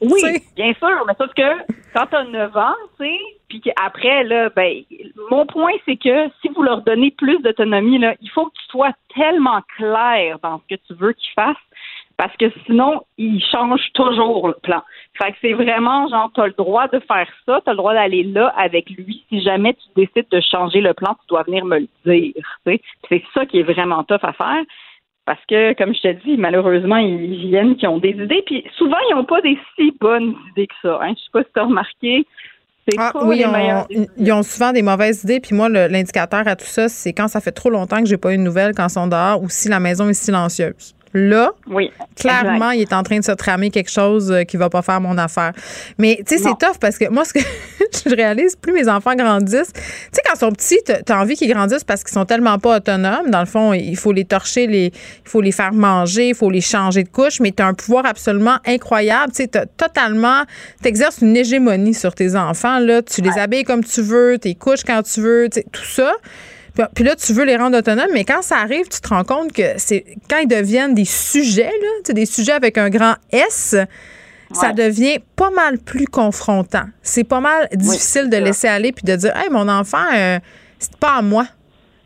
Oui, 0.01 0.21
bien 0.55 0.73
sûr, 0.73 1.03
mais 1.05 1.13
sauf 1.19 1.33
que 1.35 1.78
quand 1.93 2.05
tu 2.07 2.15
as 2.15 2.23
9 2.23 2.57
ans, 2.57 2.75
tu 2.99 3.05
sais, 3.05 3.17
puis 3.47 3.61
qu'après, 3.61 4.23
là, 4.23 4.49
ben, 4.55 4.83
mon 5.31 5.45
point, 5.45 5.73
c'est 5.85 5.97
que 5.97 6.29
si 6.41 6.49
vous 6.49 6.63
leur 6.63 6.81
donnez 6.81 7.11
plus 7.11 7.39
d'autonomie, 7.39 7.97
là, 7.97 8.15
il 8.21 8.29
faut 8.29 8.45
que 8.45 8.55
tu 8.55 8.65
sois 8.69 8.91
tellement 9.15 9.61
clair 9.77 10.37
dans 10.43 10.59
ce 10.59 10.75
que 10.75 10.81
tu 10.87 10.93
veux 10.93 11.13
qu'ils 11.13 11.33
fassent, 11.33 11.55
parce 12.17 12.35
que 12.35 12.51
sinon, 12.65 13.01
ils 13.17 13.41
changent 13.41 13.91
toujours 13.93 14.49
le 14.49 14.55
plan. 14.61 14.83
Fait 15.17 15.31
que 15.31 15.37
c'est 15.41 15.53
vraiment 15.53 16.07
genre, 16.09 16.29
tu 16.35 16.41
as 16.41 16.47
le 16.47 16.53
droit 16.53 16.87
de 16.89 16.99
faire 16.99 17.27
ça, 17.45 17.61
tu 17.63 17.69
as 17.69 17.73
le 17.73 17.77
droit 17.77 17.93
d'aller 17.93 18.23
là 18.23 18.53
avec 18.57 18.89
lui. 18.89 19.23
Si 19.29 19.41
jamais 19.41 19.73
tu 19.73 19.87
décides 19.95 20.29
de 20.29 20.41
changer 20.41 20.81
le 20.81 20.93
plan, 20.93 21.13
tu 21.13 21.27
dois 21.29 21.43
venir 21.43 21.63
me 21.63 21.79
le 21.79 21.87
dire. 22.05 22.33
C'est 23.07 23.23
ça 23.33 23.45
qui 23.45 23.59
est 23.59 23.63
vraiment 23.63 24.03
tough 24.03 24.23
à 24.23 24.33
faire. 24.33 24.63
Parce 25.29 25.45
que, 25.47 25.77
comme 25.77 25.93
je 25.93 26.01
te 26.01 26.25
dis, 26.25 26.37
malheureusement, 26.37 26.97
ils 26.97 27.49
viennent 27.49 27.75
qui 27.75 27.85
ont 27.85 27.99
des 27.99 28.17
idées. 28.17 28.41
Puis 28.47 28.63
souvent, 28.75 28.97
ils 29.07 29.15
n'ont 29.15 29.25
pas 29.25 29.39
des 29.41 29.59
si 29.75 29.93
bonnes 30.01 30.33
idées 30.49 30.65
que 30.65 30.73
ça. 30.81 30.97
Hein. 31.03 31.09
Je 31.09 31.09
ne 31.09 31.15
sais 31.17 31.29
pas 31.31 31.43
si 31.43 31.49
tu 31.53 31.59
as 31.59 31.65
remarqué. 31.65 32.25
Ah, 32.97 33.11
oui, 33.21 33.43
ils 34.17 34.31
ont, 34.33 34.41
souvent 34.41 34.71
des 34.71 34.81
mauvaises 34.81 35.23
idées. 35.23 35.39
Puis 35.39 35.55
moi, 35.55 35.69
l'indicateur 35.69 36.47
à 36.47 36.55
tout 36.55 36.65
ça, 36.65 36.89
c'est 36.89 37.13
quand 37.13 37.27
ça 37.27 37.41
fait 37.41 37.51
trop 37.51 37.69
longtemps 37.69 37.99
que 37.99 38.07
j'ai 38.07 38.17
pas 38.17 38.33
eu 38.33 38.37
de 38.37 38.41
nouvelles 38.41 38.73
quand 38.75 38.87
ils 38.87 38.93
sont 38.93 39.05
dehors 39.05 39.39
ou 39.43 39.49
si 39.49 39.69
la 39.69 39.79
maison 39.79 40.09
est 40.09 40.13
silencieuse. 40.13 40.95
Là, 41.13 41.51
oui, 41.67 41.91
clairement, 42.15 42.71
il 42.71 42.81
est 42.81 42.93
en 42.93 43.03
train 43.03 43.19
de 43.19 43.23
se 43.23 43.31
tramer 43.31 43.69
quelque 43.69 43.89
chose 43.89 44.31
euh, 44.31 44.43
qui 44.43 44.57
va 44.57 44.69
pas 44.69 44.81
faire 44.81 45.01
mon 45.01 45.17
affaire. 45.17 45.53
Mais 45.97 46.21
tu 46.27 46.37
sais, 46.37 46.43
c'est 46.43 46.57
tough 46.65 46.77
parce 46.79 46.97
que 46.97 47.09
moi, 47.09 47.25
ce 47.25 47.33
que 47.33 47.39
je 48.09 48.15
réalise, 48.15 48.55
plus 48.55 48.73
mes 48.73 48.87
enfants 48.87 49.15
grandissent, 49.15 49.73
tu 49.73 49.81
sais, 50.11 50.21
quand 50.25 50.33
ils 50.35 50.39
sont 50.39 50.51
petits, 50.51 50.79
tu 50.85 51.11
as 51.11 51.19
envie 51.19 51.35
qu'ils 51.35 51.51
grandissent 51.51 51.83
parce 51.83 52.03
qu'ils 52.03 52.13
sont 52.13 52.25
tellement 52.25 52.59
pas 52.59 52.77
autonomes. 52.77 53.29
Dans 53.29 53.39
le 53.39 53.45
fond, 53.45 53.73
il 53.73 53.97
faut 53.97 54.11
les 54.11 54.25
torcher, 54.25 54.67
les, 54.67 54.85
il 54.85 55.29
faut 55.29 55.41
les 55.41 55.51
faire 55.51 55.73
manger, 55.73 56.29
il 56.29 56.35
faut 56.35 56.49
les 56.49 56.61
changer 56.61 57.03
de 57.03 57.09
couche, 57.09 57.39
mais 57.39 57.51
tu 57.51 57.63
as 57.63 57.67
un 57.67 57.73
pouvoir 57.73 58.05
absolument 58.05 58.57
incroyable. 58.65 59.31
Tu 59.33 59.43
sais, 59.43 59.65
totalement, 59.77 60.43
tu 60.81 60.87
exerces 60.87 61.19
une 61.21 61.35
hégémonie 61.35 61.93
sur 61.93 62.13
tes 62.13 62.35
enfants. 62.35 62.79
Là, 62.79 63.01
tu 63.01 63.21
les 63.21 63.37
habilles 63.37 63.63
comme 63.63 63.83
tu 63.83 64.01
veux, 64.01 64.37
tes 64.37 64.55
couches 64.55 64.83
quand 64.85 65.01
tu 65.03 65.21
veux, 65.21 65.49
tout 65.49 65.85
ça. 65.85 66.13
Puis 66.93 67.03
là, 67.03 67.15
tu 67.15 67.33
veux 67.33 67.45
les 67.45 67.57
rendre 67.57 67.77
autonomes, 67.77 68.09
mais 68.13 68.23
quand 68.23 68.41
ça 68.41 68.57
arrive, 68.57 68.87
tu 68.87 69.01
te 69.01 69.07
rends 69.09 69.23
compte 69.23 69.51
que 69.51 69.63
c'est 69.77 70.05
quand 70.29 70.37
ils 70.37 70.47
deviennent 70.47 70.93
des 70.93 71.05
sujets, 71.05 71.71
là, 71.71 72.13
des 72.13 72.25
sujets 72.25 72.53
avec 72.53 72.77
un 72.77 72.89
grand 72.89 73.15
S, 73.31 73.75
ça 74.51 74.71
devient 74.71 75.19
pas 75.35 75.51
mal 75.51 75.77
plus 75.77 76.05
confrontant. 76.05 76.85
C'est 77.01 77.23
pas 77.23 77.39
mal 77.39 77.67
difficile 77.73 78.29
de 78.29 78.37
laisser 78.37 78.67
aller 78.67 78.91
puis 78.91 79.03
de 79.03 79.15
dire, 79.15 79.35
hey, 79.35 79.49
mon 79.51 79.67
enfant, 79.67 80.05
euh, 80.15 80.39
c'est 80.79 80.95
pas 80.95 81.17
à 81.17 81.21
moi. 81.21 81.45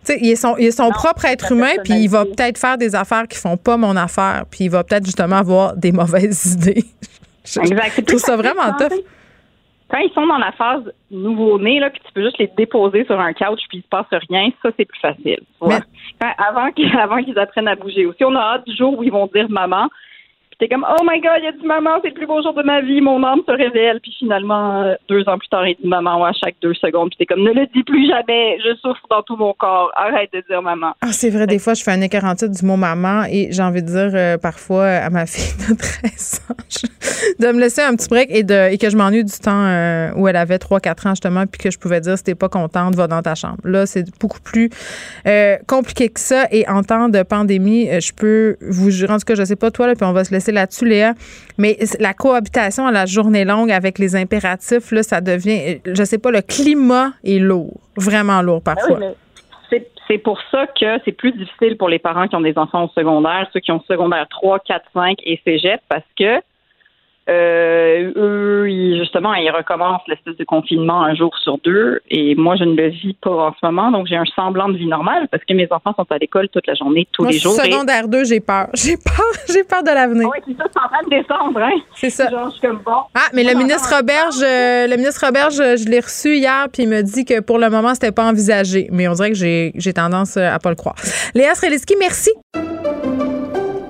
sais, 0.04 0.18
il 0.22 0.32
est 0.32 0.36
son, 0.36 0.58
il 0.58 0.66
est 0.66 0.72
son 0.72 0.90
propre 0.90 1.26
être 1.26 1.54
humain, 1.54 1.72
puis 1.84 1.94
il 1.94 2.10
va 2.10 2.26
peut-être 2.26 2.58
faire 2.58 2.78
des 2.78 2.96
affaires 2.96 3.28
qui 3.28 3.38
font 3.38 3.56
pas 3.56 3.78
mon 3.78 3.96
affaire, 3.96 4.46
puis 4.50 4.66
il 4.66 4.70
va 4.70 4.84
peut-être 4.84 5.06
justement 5.06 5.38
avoir 5.38 5.76
des 5.78 5.92
mauvaises 5.94 6.46
idées. 6.54 6.86
exact. 7.46 7.94
Je 7.98 8.02
trouve 8.02 8.22
ça 8.22 8.36
vraiment 8.36 8.74
tough 8.78 9.00
quand 9.94 10.00
ils 10.00 10.12
sont 10.14 10.26
dans 10.26 10.40
la 10.40 10.52
phase 10.54 10.92
nouveau-né, 11.12 11.80
là, 11.80 11.92
puis 11.92 12.02
tu 12.04 12.12
peux 12.14 12.24
juste 12.24 12.40
les 12.40 12.50
déposer 12.58 13.06
sur 13.06 13.20
un 13.20 13.32
couch 13.32 13.62
puis 13.70 13.78
il 13.78 13.84
se 13.84 13.88
passe 13.88 14.08
rien, 14.10 14.50
ça 14.64 14.70
c'est 14.76 14.86
plus 14.86 15.00
facile. 15.00 15.40
avant 16.20 16.72
qu'ils 16.72 16.98
avant 16.98 17.22
qu'ils 17.22 17.38
apprennent 17.38 17.68
à 17.68 17.76
bouger. 17.76 18.08
Aussi, 18.08 18.26
on 18.26 18.36
a 18.36 18.40
hâte 18.40 18.66
du 18.66 18.76
jour 18.76 18.98
où 18.98 19.04
ils 19.04 19.12
vont 19.12 19.28
dire 19.28 19.48
maman, 19.50 19.90
T'es 20.60 20.68
comme 20.68 20.86
Oh 20.88 21.04
my 21.04 21.20
God, 21.20 21.40
il 21.42 21.48
a 21.48 21.52
dit 21.52 21.66
maman, 21.66 22.00
c'est 22.02 22.10
le 22.10 22.14
plus 22.14 22.28
beau 22.28 22.42
jour 22.42 22.54
de 22.54 22.64
ma 22.64 22.82
vie, 22.82 23.02
mon 23.02 23.24
âme 23.24 23.42
se 23.48 23.52
révèle. 23.52 24.00
Puis 24.02 24.14
finalement, 24.20 24.84
euh, 24.84 24.96
deux 25.10 25.28
ans 25.28 25.38
plus 25.38 25.48
tard, 25.48 25.68
il 25.68 25.76
dit 25.82 25.88
maman 25.88 26.24
à 26.24 26.32
chaque 26.34 26.56
deux 26.62 26.74
secondes. 26.76 27.10
Puis 27.10 27.18
t'es 27.18 27.26
comme 27.26 27.44
Ne 27.44 27.54
le 27.54 27.66
dis 27.74 27.84
plus 27.84 28.08
jamais, 28.08 28.58
je 28.60 28.76
souffre 28.76 29.06
dans 29.10 29.24
tout 29.24 29.36
mon 29.36 29.54
corps. 29.54 29.92
Arrête 29.96 30.32
de 30.34 30.44
dire 30.48 30.62
maman. 30.62 30.94
Ah, 31.02 31.12
c'est 31.12 31.30
vrai, 31.30 31.48
des 31.48 31.60
fois, 31.60 31.74
je 31.74 31.84
fais 31.84 31.92
un 31.92 32.02
écart 32.02 32.24
du 32.36 32.66
mot 32.66 32.78
maman 32.78 33.24
et 33.30 33.50
j'ai 33.52 33.64
envie 33.64 33.82
de 33.82 33.88
dire 33.88 34.12
euh, 34.14 34.38
parfois 34.38 34.86
à 34.86 35.10
ma 35.10 35.26
fille 35.28 35.54
de 35.68 35.76
13 35.76 36.42
ans 36.50 36.54
de 37.40 37.48
me 37.48 37.60
laisser 37.60 37.82
un 37.82 37.96
petit 37.96 38.08
break 38.08 38.28
et, 38.30 38.44
de, 38.44 38.72
et 38.72 38.78
que 38.78 38.90
je 38.90 38.98
m'ennuie 38.98 39.24
du 39.24 39.40
temps 39.40 39.66
euh, 39.66 40.12
où 40.16 40.28
elle 40.28 40.36
avait 40.36 40.58
3-4 40.58 41.08
ans 41.08 41.12
justement, 41.12 41.46
puis 41.46 41.60
que 41.60 41.72
je 41.72 41.80
pouvais 41.80 42.02
dire 42.02 42.18
si 42.18 42.24
t'es 42.24 42.36
pas 42.36 42.50
contente, 42.50 42.96
va 42.96 43.08
dans 43.08 43.22
ta 43.22 43.36
chambre. 43.36 43.58
Là, 43.64 43.86
c'est 43.86 44.06
beaucoup 44.20 44.42
plus 44.42 44.70
compliqué 45.68 46.10
que 46.10 46.20
ça. 46.20 46.48
Et 46.52 46.68
en 46.68 46.84
temps 46.84 47.10
de 47.10 47.24
pandémie, 47.24 47.88
je 48.00 48.12
peux 48.14 48.58
vous 48.62 48.90
jurer, 48.92 49.14
en 49.14 49.18
tout 49.18 49.26
cas, 49.26 49.36
je 49.36 49.44
sais 49.44 49.56
pas 49.56 49.72
toi, 49.72 49.88
là, 49.88 49.96
puis 49.96 50.06
on 50.06 50.14
va 50.14 50.24
se 50.24 50.32
laisser 50.32 50.43
là-dessus, 50.52 50.86
Léa. 50.86 51.14
Mais 51.58 51.78
la 52.00 52.14
cohabitation 52.14 52.88
à 52.88 52.92
la 52.92 53.06
journée 53.06 53.46
longue 53.46 53.72
avec 53.72 54.00
les 54.00 54.16
impératifs, 54.16 54.92
là, 54.92 55.04
ça 55.04 55.22
devient, 55.22 55.80
je 55.86 56.04
sais 56.04 56.18
pas, 56.18 56.32
le 56.32 56.42
climat 56.42 57.12
est 57.24 57.40
lourd, 57.40 57.80
vraiment 57.96 58.42
lourd 58.42 58.62
ben 58.62 58.76
parfois. 58.76 59.00
c'est 60.08 60.18
pour 60.18 60.40
ça 60.52 60.68
que 60.68 61.00
c'est 61.06 61.12
plus 61.12 61.32
difficile 61.32 61.78
pour 61.78 61.90
les 61.90 62.00
parents 62.00 62.28
qui 62.28 62.36
ont 62.36 62.42
des 62.42 62.58
enfants 62.58 62.86
au 62.86 62.90
secondaire, 62.90 63.48
ceux 63.54 63.60
qui 63.60 63.72
ont 63.72 63.82
secondaire 63.88 64.28
3, 64.30 64.60
4, 64.60 64.86
5 64.94 65.18
et 65.24 65.40
cégep, 65.46 65.82
parce 65.90 66.04
que 66.18 66.42
euh, 67.30 68.12
eux, 68.16 68.70
ils, 68.70 69.00
justement, 69.00 69.34
ils 69.34 69.50
recommencent 69.50 70.02
l'espèce 70.08 70.36
de 70.36 70.44
confinement 70.44 71.04
un 71.04 71.16
jour 71.16 71.36
sur 71.38 71.58
deux. 71.60 72.02
Et 72.10 72.36
moi, 72.36 72.56
je 72.58 72.66
ne 72.66 72.76
le 72.76 72.90
vis 72.90 73.14
pas 73.14 73.32
en 73.32 73.54
ce 73.54 73.66
moment. 73.66 73.92
Donc, 73.92 74.08
j'ai 74.08 74.18
un 74.18 74.26
semblant 74.36 74.68
de 74.68 74.78
vie 74.78 74.88
normale 74.88 75.28
parce 75.32 75.44
que 75.46 75.54
mes 75.54 75.68
enfants 75.72 75.94
sont 75.96 76.06
à 76.10 76.18
l'école 76.18 76.50
toute 76.50 76.68
la 76.68 76.74
journée, 76.74 77.08
tous 77.12 77.26
les 77.26 77.40
jours. 77.40 77.54
Secondaire 77.54 78.08
2, 78.08 78.26
j'ai 78.26 78.40
peur. 78.40 78.68
J'ai 78.74 78.98
peur. 78.98 79.26
J'ai 79.48 79.64
peur 79.64 79.84
de 79.84 79.90
l'avenir. 79.90 80.28
Oui, 80.28 80.40
c'est 80.46 80.58
ça, 80.58 80.66
c'est 80.72 80.80
en 80.80 80.88
train 80.88 81.04
de 81.04 81.10
descendre, 81.10 81.60
hein? 81.62 81.72
C'est 81.96 82.10
ça. 82.10 82.30
Genre, 82.30 82.50
je 82.50 82.52
suis 82.58 82.62
comme 82.62 82.82
bon. 82.86 82.92
Ah, 83.16 83.30
mais 83.34 83.44
le 83.44 83.58
ministre 83.58 83.96
Roberge, 83.96 84.42
euh, 84.44 84.88
le 84.88 84.98
ministre 84.98 85.26
Roberge, 85.26 85.56
je 85.56 85.90
l'ai 85.90 86.00
reçu 86.00 86.36
hier, 86.36 86.68
puis 86.72 86.84
il 86.84 86.90
me 86.90 87.02
dit 87.02 87.24
que 87.24 87.40
pour 87.40 87.60
le 87.60 87.70
moment, 87.70 87.94
c'était 87.94 88.12
pas 88.12 88.26
envisagé. 88.26 88.88
Mais 88.92 89.08
on 89.08 89.14
dirait 89.14 89.30
que 89.30 89.38
j'ai, 89.38 89.72
j'ai 89.76 89.94
tendance 89.94 90.38
à 90.38 90.60
pas 90.60 90.70
le 90.70 90.76
croire. 90.76 90.96
Léa 91.34 91.56
Streliski, 91.56 91.96
merci. 92.00 92.32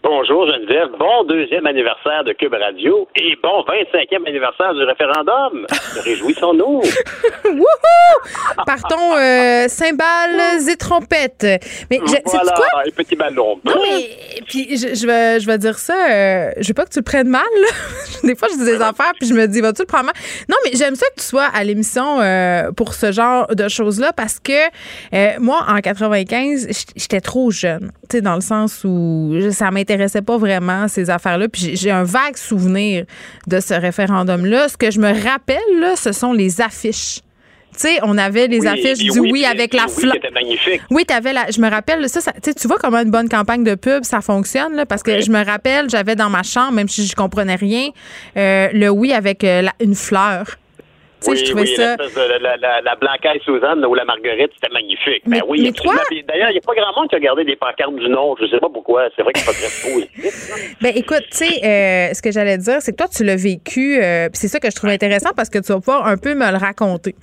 Bonjour 0.00 0.46
Geneviève, 0.46 0.90
bon 0.96 1.24
deuxième 1.24 1.66
anniversaire 1.66 2.22
de 2.22 2.32
Cube 2.32 2.54
Radio 2.54 3.08
et 3.16 3.36
bon 3.42 3.62
25e 3.62 4.28
anniversaire 4.28 4.72
du 4.72 4.84
référendum. 4.84 5.66
Réjouissons-nous. 6.04 6.82
Wouhou! 7.44 8.64
Partons 8.64 9.16
euh, 9.16 9.66
cymbales 9.66 10.68
et 10.70 10.76
trompettes. 10.76 11.44
Mais 11.90 11.98
je, 12.06 12.14
voilà, 12.24 12.52
quoi? 12.52 12.86
et 12.86 12.92
petit 12.92 13.16
ballon. 13.16 13.58
Non, 13.64 13.74
mais 13.82 14.40
puis 14.46 14.76
je, 14.76 14.94
je, 14.94 15.06
vais, 15.06 15.40
je 15.40 15.46
vais 15.48 15.58
dire 15.58 15.76
ça, 15.76 15.94
euh, 15.94 16.50
je 16.60 16.68
veux 16.68 16.74
pas 16.74 16.84
que 16.84 16.90
tu 16.90 17.00
le 17.00 17.04
prennes 17.04 17.28
mal. 17.28 17.42
Là. 17.60 17.68
Des 18.22 18.36
fois, 18.36 18.48
je 18.52 18.56
dis 18.56 18.64
des 18.64 18.80
affaires 18.80 19.12
puis 19.18 19.28
je 19.28 19.34
me 19.34 19.46
dis, 19.46 19.60
vas-tu 19.60 19.82
le 19.82 19.86
prendre 19.86 20.06
mal? 20.06 20.14
Non, 20.48 20.56
mais 20.64 20.76
j'aime 20.76 20.94
ça 20.94 21.06
que 21.08 21.20
tu 21.20 21.26
sois 21.26 21.46
à 21.52 21.64
l'émission 21.64 22.20
euh, 22.20 22.70
pour 22.70 22.94
ce 22.94 23.10
genre 23.10 23.48
de 23.48 23.68
choses-là 23.68 24.12
parce 24.12 24.38
que 24.38 25.38
moi, 25.40 25.64
en 25.68 25.80
95, 25.80 26.68
j'étais 26.94 27.20
trop 27.20 27.50
jeune. 27.50 27.90
Tu 28.08 28.18
sais, 28.18 28.20
dans 28.22 28.36
le 28.36 28.40
sens 28.40 28.84
où 28.84 29.34
ça 29.50 29.70
m'intéressait 29.70 29.87
m'intéressait 29.88 30.22
pas 30.22 30.36
vraiment 30.36 30.88
ces 30.88 31.10
affaires-là. 31.10 31.48
Puis 31.48 31.76
j'ai 31.76 31.90
un 31.90 32.04
vague 32.04 32.36
souvenir 32.36 33.04
de 33.46 33.60
ce 33.60 33.74
référendum-là. 33.74 34.68
Ce 34.68 34.76
que 34.76 34.90
je 34.90 35.00
me 35.00 35.08
rappelle, 35.08 35.58
là, 35.80 35.96
ce 35.96 36.12
sont 36.12 36.32
les 36.32 36.60
affiches. 36.60 37.20
Tu 37.74 37.80
sais, 37.80 37.98
on 38.02 38.18
avait 38.18 38.48
les 38.48 38.66
affiches 38.66 38.98
du 38.98 39.20
oui, 39.20 39.44
avec 39.44 39.72
la 39.72 39.86
fleur. 39.86 40.14
Oui, 40.14 40.30
magnifique. 40.32 40.80
Oui, 40.90 41.04
avais 41.14 41.32
la. 41.32 41.50
Je 41.50 41.60
me 41.60 41.70
rappelle, 41.70 42.08
ça, 42.08 42.20
ça 42.20 42.32
tu 42.32 42.66
vois 42.66 42.78
comment 42.78 42.98
une 42.98 43.10
bonne 43.10 43.28
campagne 43.28 43.62
de 43.62 43.74
pub, 43.74 44.04
ça 44.04 44.20
fonctionne, 44.20 44.74
là, 44.74 44.84
parce 44.84 45.02
que 45.02 45.20
je 45.20 45.30
me 45.30 45.44
rappelle, 45.44 45.88
j'avais 45.88 46.16
dans 46.16 46.30
ma 46.30 46.42
chambre, 46.42 46.72
même 46.72 46.88
si 46.88 47.06
je 47.06 47.14
comprenais 47.14 47.54
rien, 47.54 47.90
euh, 48.36 48.68
le 48.72 48.88
oui 48.88 49.12
avec 49.12 49.44
euh, 49.44 49.62
la, 49.62 49.72
une 49.80 49.94
fleur. 49.94 50.56
Oui, 51.26 51.36
je 51.36 51.44
trouvais 51.44 51.62
oui, 51.62 51.74
ça. 51.74 51.96
De, 51.96 52.42
la, 52.42 52.56
la, 52.56 52.80
la 52.80 52.94
Blancaise 52.94 53.42
Suzanne 53.44 53.84
ou 53.84 53.94
la 53.94 54.04
Marguerite, 54.04 54.50
c'était 54.54 54.72
magnifique. 54.72 55.22
Mais, 55.26 55.40
ben 55.40 55.46
oui, 55.48 55.62
mais 55.62 55.72
toi... 55.72 55.94
D'ailleurs, 56.28 56.50
il 56.50 56.52
n'y 56.52 56.58
a 56.58 56.60
pas 56.60 56.74
grand 56.74 57.00
monde 57.00 57.08
qui 57.10 57.16
a 57.16 57.20
gardé 57.20 57.44
des 57.44 57.56
pancartes 57.56 57.96
du 57.96 58.08
nom. 58.08 58.36
Je 58.38 58.44
ne 58.44 58.48
sais 58.50 58.58
pas 58.58 58.68
pourquoi. 58.72 59.08
C'est 59.16 59.22
vrai 59.22 59.32
qu'il 59.32 59.42
faut 59.42 59.52
très 59.52 59.90
positif. 59.90 60.76
ben 60.80 60.92
écoute, 60.94 61.24
tu 61.30 61.38
sais, 61.38 61.64
euh, 61.64 62.14
ce 62.14 62.22
que 62.22 62.30
j'allais 62.30 62.58
dire, 62.58 62.76
c'est 62.80 62.92
que 62.92 62.96
toi, 62.96 63.08
tu 63.08 63.24
l'as 63.24 63.36
vécu. 63.36 64.00
Euh, 64.00 64.28
c'est 64.32 64.48
ça 64.48 64.60
que 64.60 64.70
je 64.70 64.76
trouve 64.76 64.90
intéressant 64.90 65.30
parce 65.36 65.50
que 65.50 65.58
tu 65.58 65.72
vas 65.72 65.80
pouvoir 65.80 66.06
un 66.06 66.16
peu 66.16 66.34
me 66.34 66.50
le 66.50 66.56
raconter. 66.56 67.14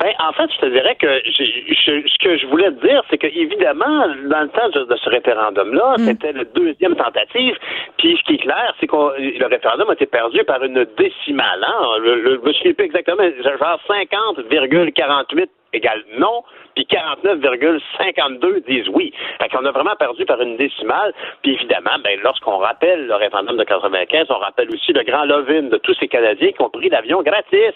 Ben, 0.00 0.12
en 0.18 0.32
fait, 0.32 0.50
je 0.54 0.58
te 0.58 0.66
dirais 0.66 0.96
que 0.96 1.06
ce 1.26 2.18
que 2.18 2.36
je 2.36 2.46
voulais 2.46 2.70
te 2.70 2.86
dire, 2.86 3.02
c'est 3.10 3.18
que 3.18 3.26
évidemment, 3.26 4.06
dans 4.24 4.40
le 4.40 4.48
temps 4.48 4.68
de, 4.68 4.96
ce 4.96 5.10
référendum-là, 5.10 5.96
mm. 5.98 6.04
c'était 6.04 6.32
la 6.32 6.44
deuxième 6.44 6.96
tentative. 6.96 7.56
Puis 7.98 8.16
ce 8.18 8.22
qui 8.24 8.34
est 8.34 8.42
clair, 8.42 8.74
c'est 8.80 8.86
que 8.86 8.96
le 8.96 9.46
référendum 9.46 9.90
a 9.90 9.92
été 9.94 10.06
perdu 10.06 10.44
par 10.44 10.62
une 10.62 10.86
décimale. 10.96 11.64
Hein? 11.64 11.98
Le, 12.00 12.14
le, 12.20 12.40
je 12.44 12.48
ne 12.48 12.52
sais 12.54 12.74
plus 12.74 12.86
exactement, 12.86 13.24
genre 13.42 13.80
50,48 13.88 15.48
égale 15.72 16.04
non, 16.18 16.42
puis 16.74 16.86
49,52 16.90 18.64
disent 18.66 18.88
oui. 18.92 19.12
Fait 19.40 19.48
qu'on 19.48 19.64
a 19.64 19.70
vraiment 19.70 19.96
perdu 19.96 20.24
par 20.24 20.40
une 20.40 20.56
décimale. 20.56 21.12
Puis 21.42 21.54
évidemment, 21.54 21.98
ben, 22.02 22.18
lorsqu'on 22.22 22.58
rappelle 22.58 23.06
le 23.06 23.14
référendum 23.14 23.56
de 23.56 23.64
95, 23.64 24.26
on 24.30 24.38
rappelle 24.38 24.68
aussi 24.70 24.92
le 24.92 25.02
grand 25.02 25.24
Lovin 25.24 25.64
de 25.64 25.76
tous 25.78 25.94
ces 26.00 26.08
Canadiens 26.08 26.52
qui 26.52 26.62
ont 26.62 26.70
pris 26.70 26.88
l'avion 26.88 27.22
gratis 27.22 27.74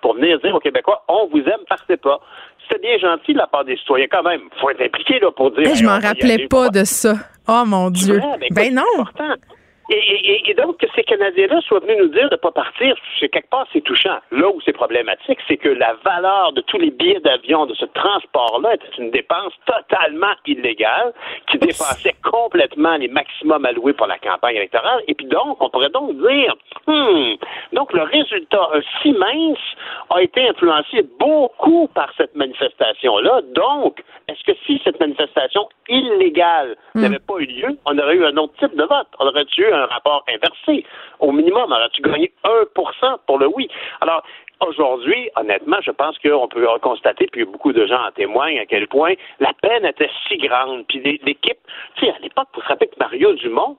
pour 0.00 0.14
venir 0.14 0.38
dire 0.40 0.54
aux 0.54 0.60
Québécois, 0.60 1.04
on 1.08 1.26
vous 1.26 1.40
aime, 1.40 1.64
partez 1.68 1.96
pas. 1.96 2.20
C'était 2.62 2.80
bien 2.80 2.98
gentil 2.98 3.32
de 3.32 3.38
la 3.38 3.46
part 3.46 3.64
des 3.64 3.76
citoyens 3.76 4.06
quand 4.10 4.22
même. 4.22 4.42
faut 4.60 4.70
être 4.70 4.82
impliqué 4.82 5.18
là, 5.20 5.30
pour 5.30 5.50
dire. 5.52 5.74
je 5.74 5.84
m'en 5.84 5.98
rappelais 5.98 6.46
pas 6.48 6.68
de 6.68 6.84
ça. 6.84 7.14
Oh 7.48 7.62
mon 7.66 7.90
Dieu. 7.90 8.20
ben 8.50 8.74
non. 8.74 9.04
Et, 9.90 9.94
et- 9.96 10.50
et 10.50 10.54
donc, 10.54 10.76
que 10.78 10.86
ces 10.94 11.02
Canadiens-là 11.02 11.60
soient 11.62 11.80
venus 11.80 11.96
nous 11.98 12.08
dire 12.08 12.28
de 12.28 12.34
ne 12.34 12.40
pas 12.40 12.50
partir, 12.50 12.94
c'est 13.18 13.28
quelque 13.28 13.48
part, 13.48 13.66
c'est 13.72 13.80
touchant. 13.80 14.18
Là 14.30 14.48
où 14.48 14.60
c'est 14.64 14.72
problématique, 14.72 15.38
c'est 15.48 15.56
que 15.56 15.68
la 15.70 15.94
valeur 16.04 16.52
de 16.52 16.60
tous 16.62 16.78
les 16.78 16.90
billets 16.90 17.20
d'avion, 17.20 17.64
de 17.66 17.74
ce 17.74 17.86
transport-là, 17.86 18.74
était 18.74 18.96
une 18.98 19.10
dépense 19.10 19.52
totalement 19.66 20.34
illégale, 20.46 21.12
qui 21.50 21.58
dépassait 21.58 22.14
complètement 22.22 22.96
les 22.96 23.08
maximums 23.08 23.64
alloués 23.64 23.94
pour 23.94 24.06
la 24.06 24.18
campagne 24.18 24.56
électorale. 24.56 25.02
Et 25.08 25.14
puis 25.14 25.26
donc, 25.26 25.56
on 25.62 25.70
pourrait 25.70 25.90
donc 25.90 26.14
dire, 26.16 26.54
hmm, 26.86 27.34
donc 27.72 27.92
le 27.94 28.02
résultat 28.02 28.68
euh, 28.74 28.80
si 29.02 29.12
mince 29.12 29.58
a 30.10 30.22
été 30.22 30.48
influencé 30.48 31.02
beaucoup 31.18 31.88
par 31.94 32.12
cette 32.16 32.34
manifestation-là. 32.34 33.40
Donc, 33.54 34.02
est-ce 34.28 34.42
que 34.44 34.56
si 34.66 34.80
cette 34.84 35.00
manifestation 35.00 35.68
illégale 35.88 36.76
n'avait 36.94 37.18
pas 37.18 37.34
eu 37.38 37.46
lieu, 37.46 37.78
on 37.86 37.98
aurait 37.98 38.16
eu 38.16 38.24
un 38.26 38.36
autre 38.36 38.54
type 38.58 38.76
de 38.76 38.84
vote? 38.84 39.06
On 39.18 39.26
aurait 39.26 39.46
eu 39.56 39.66
un 39.72 39.77
rapport 39.86 40.24
inversé? 40.28 40.84
Au 41.20 41.32
minimum, 41.32 41.70
aurait-tu 41.72 42.02
gagné 42.02 42.32
1% 42.44 43.16
pour 43.26 43.38
le 43.38 43.46
oui? 43.48 43.68
Alors, 44.00 44.22
Aujourd'hui, 44.66 45.30
honnêtement, 45.36 45.76
je 45.82 45.92
pense 45.92 46.18
qu'on 46.18 46.48
peut 46.48 46.66
constater, 46.82 47.28
puis 47.30 47.44
beaucoup 47.44 47.72
de 47.72 47.86
gens 47.86 48.02
en 48.04 48.10
témoignent, 48.10 48.58
à 48.58 48.66
quel 48.66 48.88
point 48.88 49.14
la 49.38 49.52
peine 49.62 49.84
était 49.84 50.10
si 50.26 50.36
grande. 50.38 50.84
Puis 50.88 50.98
l'é- 50.98 51.20
l'équipe, 51.22 51.58
tu 51.94 52.06
sais, 52.06 52.12
à 52.12 52.18
l'époque, 52.18 52.48
rappelez 52.66 52.88
que 52.88 52.96
Mario 52.98 53.34
Dumont, 53.34 53.76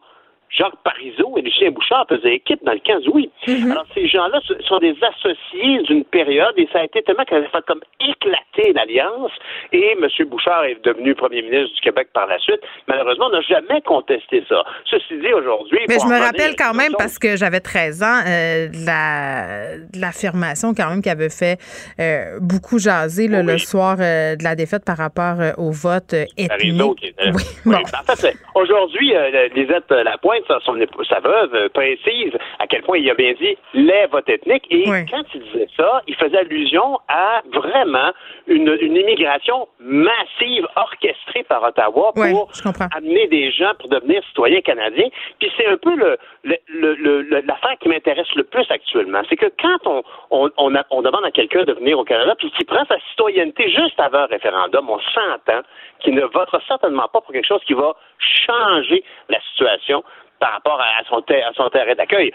Jacques 0.49 0.75
Parizeau 0.83 1.37
et 1.37 1.41
Lucien 1.41 1.71
Bouchard 1.71 2.05
faisaient 2.09 2.35
équipe 2.35 2.63
dans 2.65 2.73
le 2.73 2.79
15 2.79 3.03
oui. 3.13 3.29
Alors, 3.71 3.85
ces 3.93 4.07
gens-là 4.07 4.39
sont 4.67 4.79
des 4.79 4.95
associés 5.01 5.81
d'une 5.83 6.03
période 6.05 6.53
et 6.57 6.67
ça 6.73 6.79
a 6.79 6.83
été 6.85 7.01
tellement 7.03 7.23
qu'elle 7.23 7.45
a 7.45 7.49
fait 7.49 7.65
comme 7.67 7.81
éclater 7.99 8.73
l'alliance 8.73 9.31
et 9.71 9.95
M. 9.99 10.07
Bouchard 10.27 10.63
est 10.65 10.83
devenu 10.83 11.13
premier 11.15 11.41
ministre 11.41 11.75
du 11.75 11.81
Québec 11.81 12.09
par 12.13 12.27
la 12.27 12.39
suite. 12.39 12.59
Malheureusement, 12.87 13.27
on 13.27 13.31
n'a 13.31 13.41
jamais 13.41 13.81
contesté 13.81 14.43
ça. 14.49 14.63
Ceci 14.89 15.19
dit, 15.19 15.33
aujourd'hui... 15.33 15.79
Mais 15.87 15.97
je 16.01 16.05
me 16.07 16.19
rappelle 16.19 16.55
quand 16.57 16.73
même, 16.73 16.93
parce 16.97 17.19
que 17.19 17.35
j'avais 17.37 17.59
13 17.59 18.03
ans, 18.03 18.21
euh, 18.27 18.67
de 18.69 18.85
la- 18.85 19.77
de 19.77 19.99
l'affirmation 20.01 20.73
quand 20.73 20.89
même 20.89 21.01
qui 21.01 21.09
avait 21.09 21.29
fait 21.29 21.57
euh, 21.99 22.39
beaucoup 22.41 22.79
jaser 22.79 23.27
là, 23.27 23.43
le 23.43 23.57
soir 23.57 23.97
euh, 23.99 24.35
de 24.35 24.43
la 24.43 24.55
défaite 24.55 24.83
par 24.85 24.97
rapport 24.97 25.35
au 25.57 25.71
vote 25.71 26.13
euh, 26.13 26.25
Parizeau 26.47 26.93
ethnique. 26.93 26.99
qui 26.99 27.07
était 27.07 27.25
là. 27.25 27.31
Oui, 27.65 27.75
En 27.75 28.15
fait, 28.15 28.35
aujourd'hui, 28.55 29.13
Lisette 29.55 29.89
Lapointe, 29.91 30.38
sa- 30.47 30.59
son, 30.61 30.79
épouse- 30.79 31.07
sa 31.07 31.19
veuve, 31.19 31.53
euh, 31.55 31.69
précise 31.69 32.33
à 32.59 32.67
quel 32.67 32.81
point 32.83 32.97
il 32.97 33.09
a 33.09 33.13
bien 33.13 33.33
dit 33.33 33.57
les 33.73 34.05
votes 34.11 34.29
ethniques. 34.29 34.65
Et 34.69 34.83
quand 35.09 35.23
il 35.33 35.41
disait 35.43 35.67
ça, 35.77 36.01
il 36.07 36.15
faisait 36.15 36.37
allusion 36.37 36.99
à 37.07 37.41
vraiment 37.53 38.11
une, 38.47 38.77
une 38.81 38.95
immigration 38.95 39.67
massive 39.79 40.67
orchestrée 40.75 41.43
par 41.43 41.63
Ottawa 41.63 42.11
pour 42.31 42.49
amener 42.95 43.27
des 43.27 43.51
gens 43.51 43.71
pour 43.79 43.89
devenir 43.89 44.23
citoyens 44.27 44.61
canadiens. 44.61 45.09
Puis 45.39 45.51
c'est 45.57 45.67
un 45.67 45.77
peu 45.77 45.95
le, 45.95 46.17
le- 46.43 46.57
le- 46.67 46.95
le- 46.95 47.21
le- 47.21 47.41
l'affaire 47.41 47.75
qui 47.79 47.89
m'intéresse 47.89 48.33
le 48.35 48.43
plus 48.43 48.65
actuellement. 48.69 49.21
C'est 49.29 49.35
que 49.37 49.51
quand 49.61 49.77
on, 49.85 50.03
on, 50.31 50.49
on, 50.57 50.75
a- 50.75 50.85
on 50.91 51.01
demande 51.01 51.25
à 51.25 51.31
quelqu'un 51.31 51.63
de 51.63 51.73
venir 51.73 51.97
au 51.99 52.03
Canada, 52.03 52.35
puis 52.37 52.51
qu'il 52.51 52.65
prend 52.65 52.85
sa 52.85 52.99
citoyenneté 53.09 53.69
juste 53.69 53.99
avant 53.99 54.19
un 54.19 54.25
référendum, 54.25 54.89
on 54.89 54.99
s'entend 54.99 55.61
qu'il 55.99 56.15
ne 56.15 56.21
votera 56.21 56.59
certainement 56.67 57.07
pas 57.11 57.21
pour 57.21 57.31
quelque 57.33 57.47
chose 57.47 57.61
qui 57.65 57.73
va 57.73 57.93
changer 58.19 59.03
la 59.29 59.39
situation 59.51 60.03
par 60.39 60.53
rapport 60.53 60.79
à 60.81 61.03
son, 61.09 61.21
ter- 61.21 61.45
à 61.47 61.53
son 61.53 61.69
terrain 61.69 61.95
d'accueil. 61.95 62.31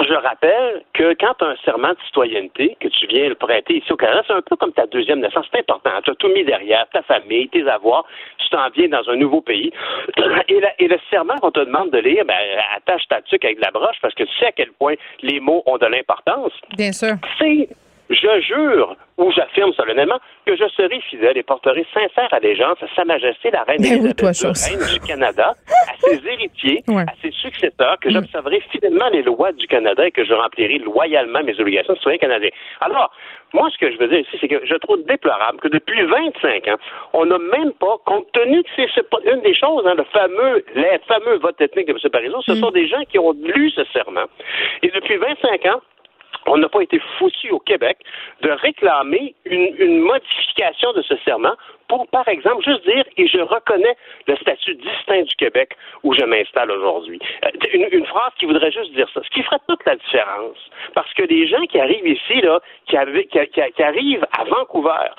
Je 0.00 0.14
rappelle 0.14 0.82
que 0.94 1.14
quand 1.14 1.34
tu 1.38 1.44
as 1.44 1.48
un 1.48 1.56
serment 1.64 1.88
de 1.90 1.98
citoyenneté, 2.06 2.76
que 2.80 2.86
tu 2.88 3.06
viens 3.08 3.28
le 3.28 3.34
prêter 3.34 3.78
ici 3.78 3.92
au 3.92 3.96
Canada, 3.96 4.22
c'est 4.26 4.32
un 4.32 4.42
peu 4.42 4.54
comme 4.54 4.72
ta 4.72 4.86
deuxième 4.86 5.18
naissance. 5.20 5.46
C'est 5.52 5.58
important. 5.60 5.90
Tu 6.04 6.10
as 6.10 6.14
tout 6.14 6.28
mis 6.28 6.44
derrière, 6.44 6.86
ta 6.92 7.02
famille, 7.02 7.48
tes 7.48 7.66
avoirs. 7.68 8.04
Tu 8.38 8.48
t'en 8.50 8.68
viens 8.70 8.88
dans 8.88 9.08
un 9.10 9.16
nouveau 9.16 9.40
pays. 9.40 9.72
Et, 10.48 10.60
la- 10.60 10.72
et 10.80 10.86
le 10.88 10.98
serment 11.10 11.34
qu'on 11.38 11.50
te 11.50 11.60
demande 11.60 11.90
de 11.90 11.98
lire, 11.98 12.24
ben, 12.24 12.34
attache 12.76 13.06
ta 13.08 13.20
tuque 13.22 13.44
avec 13.44 13.58
de 13.58 13.64
la 13.64 13.70
broche 13.72 13.96
parce 14.00 14.14
que 14.14 14.22
tu 14.22 14.32
sais 14.38 14.46
à 14.46 14.52
quel 14.52 14.70
point 14.72 14.94
les 15.22 15.40
mots 15.40 15.62
ont 15.66 15.78
de 15.78 15.86
l'importance. 15.86 16.52
Bien 16.76 16.92
sûr. 16.92 17.14
C'est, 17.38 17.68
je 18.10 18.40
jure 18.40 18.96
ou 19.16 19.30
j'affirme 19.32 19.72
solennellement 19.72 20.18
que 20.46 20.56
je 20.56 20.68
serai 20.68 21.00
fidèle 21.00 21.36
et 21.36 21.42
porterai 21.42 21.84
sincère 21.92 22.32
allégeance 22.32 22.78
à 22.82 22.86
Sa 22.94 23.04
Majesté 23.04 23.50
la 23.50 23.64
Reine 23.64 23.82
Ben 23.82 24.00
oui, 24.02 24.14
toi. 24.14 24.30
Reine 24.30 24.86
du 24.92 25.00
Canada, 25.00 25.54
à 25.88 25.96
ses 25.98 26.26
héritiers, 26.26 26.82
à 26.88 27.12
ses 27.20 27.32
successeurs, 27.32 27.98
que 28.00 28.10
j'observerai 28.10 28.60
fidèlement 28.70 29.08
les 29.12 29.22
lois 29.22 29.52
du 29.52 29.66
Canada 29.66 30.06
et 30.06 30.10
que 30.10 30.24
je 30.24 30.32
remplirai 30.32 30.78
loyalement 30.78 31.42
mes 31.42 31.58
obligations 31.60 31.94
de 31.94 31.98
citoyen 31.98 32.18
canadien. 32.18 32.50
Alors, 32.80 33.12
moi, 33.52 33.68
ce 33.72 33.78
que 33.78 33.90
je 33.90 33.98
veux 33.98 34.08
dire 34.08 34.20
ici, 34.20 34.36
c'est 34.40 34.48
que 34.48 34.64
je 34.64 34.74
trouve 34.76 35.02
déplorable 35.04 35.58
que 35.60 35.68
depuis 35.68 36.02
25 36.02 36.68
ans, 36.68 36.76
on 37.14 37.26
n'a 37.26 37.38
même 37.38 37.72
pas, 37.72 37.96
compte 38.04 38.30
tenu 38.32 38.62
que 38.62 38.68
c'est 38.76 39.04
une 39.32 39.40
des 39.40 39.54
choses, 39.54 39.86
hein, 39.86 39.94
le 39.96 40.04
fameux, 40.04 40.64
les 40.74 40.98
fameux 41.06 41.38
votes 41.38 41.60
ethniques 41.60 41.88
de 41.88 41.92
M. 41.92 42.10
Parizeau, 42.10 42.42
ce 42.42 42.54
sont 42.54 42.70
des 42.70 42.86
gens 42.86 43.02
qui 43.10 43.18
ont 43.18 43.32
lu 43.32 43.70
ce 43.70 43.84
serment. 43.92 44.26
Et 44.82 44.88
depuis 44.88 45.16
25 45.16 45.66
ans, 45.66 45.80
on 46.48 46.58
n'a 46.58 46.68
pas 46.68 46.80
été 46.80 47.00
foutu 47.18 47.50
au 47.50 47.60
Québec 47.60 47.98
de 48.42 48.50
réclamer 48.50 49.34
une, 49.44 50.00
modification 50.00 50.92
de 50.92 51.02
ce 51.02 51.16
serment 51.18 51.54
pour, 51.88 52.06
par 52.08 52.26
exemple, 52.28 52.64
juste 52.64 52.84
dire 52.84 53.04
et 53.16 53.26
je 53.26 53.38
reconnais 53.38 53.96
le 54.26 54.36
statut 54.36 54.74
distinct 54.74 55.22
du 55.22 55.34
Québec 55.36 55.76
où 56.02 56.14
je 56.14 56.24
m'installe 56.24 56.70
aujourd'hui. 56.70 57.18
Euh, 57.44 57.50
Une, 57.72 58.06
phrase 58.06 58.32
qui 58.38 58.46
voudrait 58.46 58.70
juste 58.70 58.92
dire 58.92 59.08
ça, 59.12 59.20
ce 59.22 59.30
qui 59.30 59.42
ferait 59.42 59.58
toute 59.68 59.84
la 59.84 59.96
différence. 59.96 60.58
Parce 60.94 61.12
que 61.14 61.22
les 61.22 61.46
gens 61.46 61.64
qui 61.66 61.80
arrivent 61.80 62.06
ici, 62.06 62.40
là, 62.40 62.60
qui, 62.86 62.96
qui- 63.48 63.82
arrivent 63.82 64.26
à 64.32 64.44
Vancouver, 64.44 65.10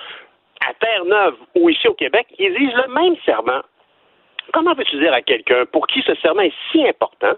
à 0.68 0.74
Terre-Neuve 0.80 1.36
ou 1.56 1.70
ici 1.70 1.88
au 1.88 1.94
Québec, 1.94 2.28
ils 2.38 2.54
disent 2.54 2.76
le 2.76 2.94
même 2.94 3.16
serment. 3.26 3.62
Comment 4.54 4.76
peux-tu 4.76 4.98
dire 4.98 5.14
à 5.14 5.22
quelqu'un 5.22 5.66
pour 5.72 5.88
qui 5.88 6.02
ce 6.02 6.16
serment 6.16 6.42
est 6.42 6.54
si 6.72 6.88
important 6.88 7.36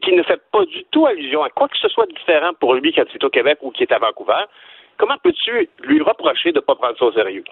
qui 0.00 0.12
ne 0.12 0.22
fait 0.22 0.40
pas 0.52 0.64
du 0.64 0.84
tout 0.90 1.06
allusion 1.06 1.42
à 1.42 1.50
quoi 1.50 1.68
que 1.68 1.76
ce 1.76 1.88
soit 1.88 2.06
différent 2.06 2.52
pour 2.60 2.74
lui 2.74 2.92
quand 2.92 3.04
il 3.08 3.16
est 3.16 3.24
au 3.24 3.30
Québec 3.30 3.58
ou 3.62 3.70
qui 3.70 3.82
est 3.82 3.92
à 3.92 3.98
Vancouver, 3.98 4.44
comment 4.96 5.16
peux-tu 5.22 5.68
lui 5.82 6.00
reprocher 6.02 6.52
de 6.52 6.58
ne 6.58 6.60
pas 6.60 6.74
prendre 6.74 6.96
ça 6.98 7.04
au 7.04 7.12
sérieux? 7.12 7.44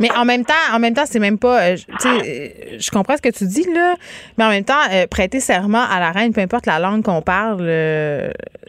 Mais 0.00 0.10
en 0.12 0.24
même 0.24 0.44
temps, 0.44 0.52
en 0.72 0.78
même 0.78 0.94
temps, 0.94 1.06
c'est 1.06 1.18
même 1.18 1.38
pas. 1.38 1.62
euh, 1.62 1.76
euh, 2.06 2.48
je 2.78 2.90
comprends 2.90 3.16
ce 3.16 3.22
que 3.22 3.30
tu 3.30 3.46
dis 3.46 3.66
là, 3.72 3.94
mais 4.36 4.44
en 4.44 4.50
même 4.50 4.64
temps, 4.64 4.74
euh, 4.92 5.06
prêter 5.06 5.40
serment 5.40 5.84
à 5.90 5.98
la 6.00 6.10
reine, 6.10 6.32
peu 6.32 6.40
importe 6.42 6.66
la 6.66 6.78
langue 6.78 7.02
qu'on 7.02 7.22
parle. 7.22 7.58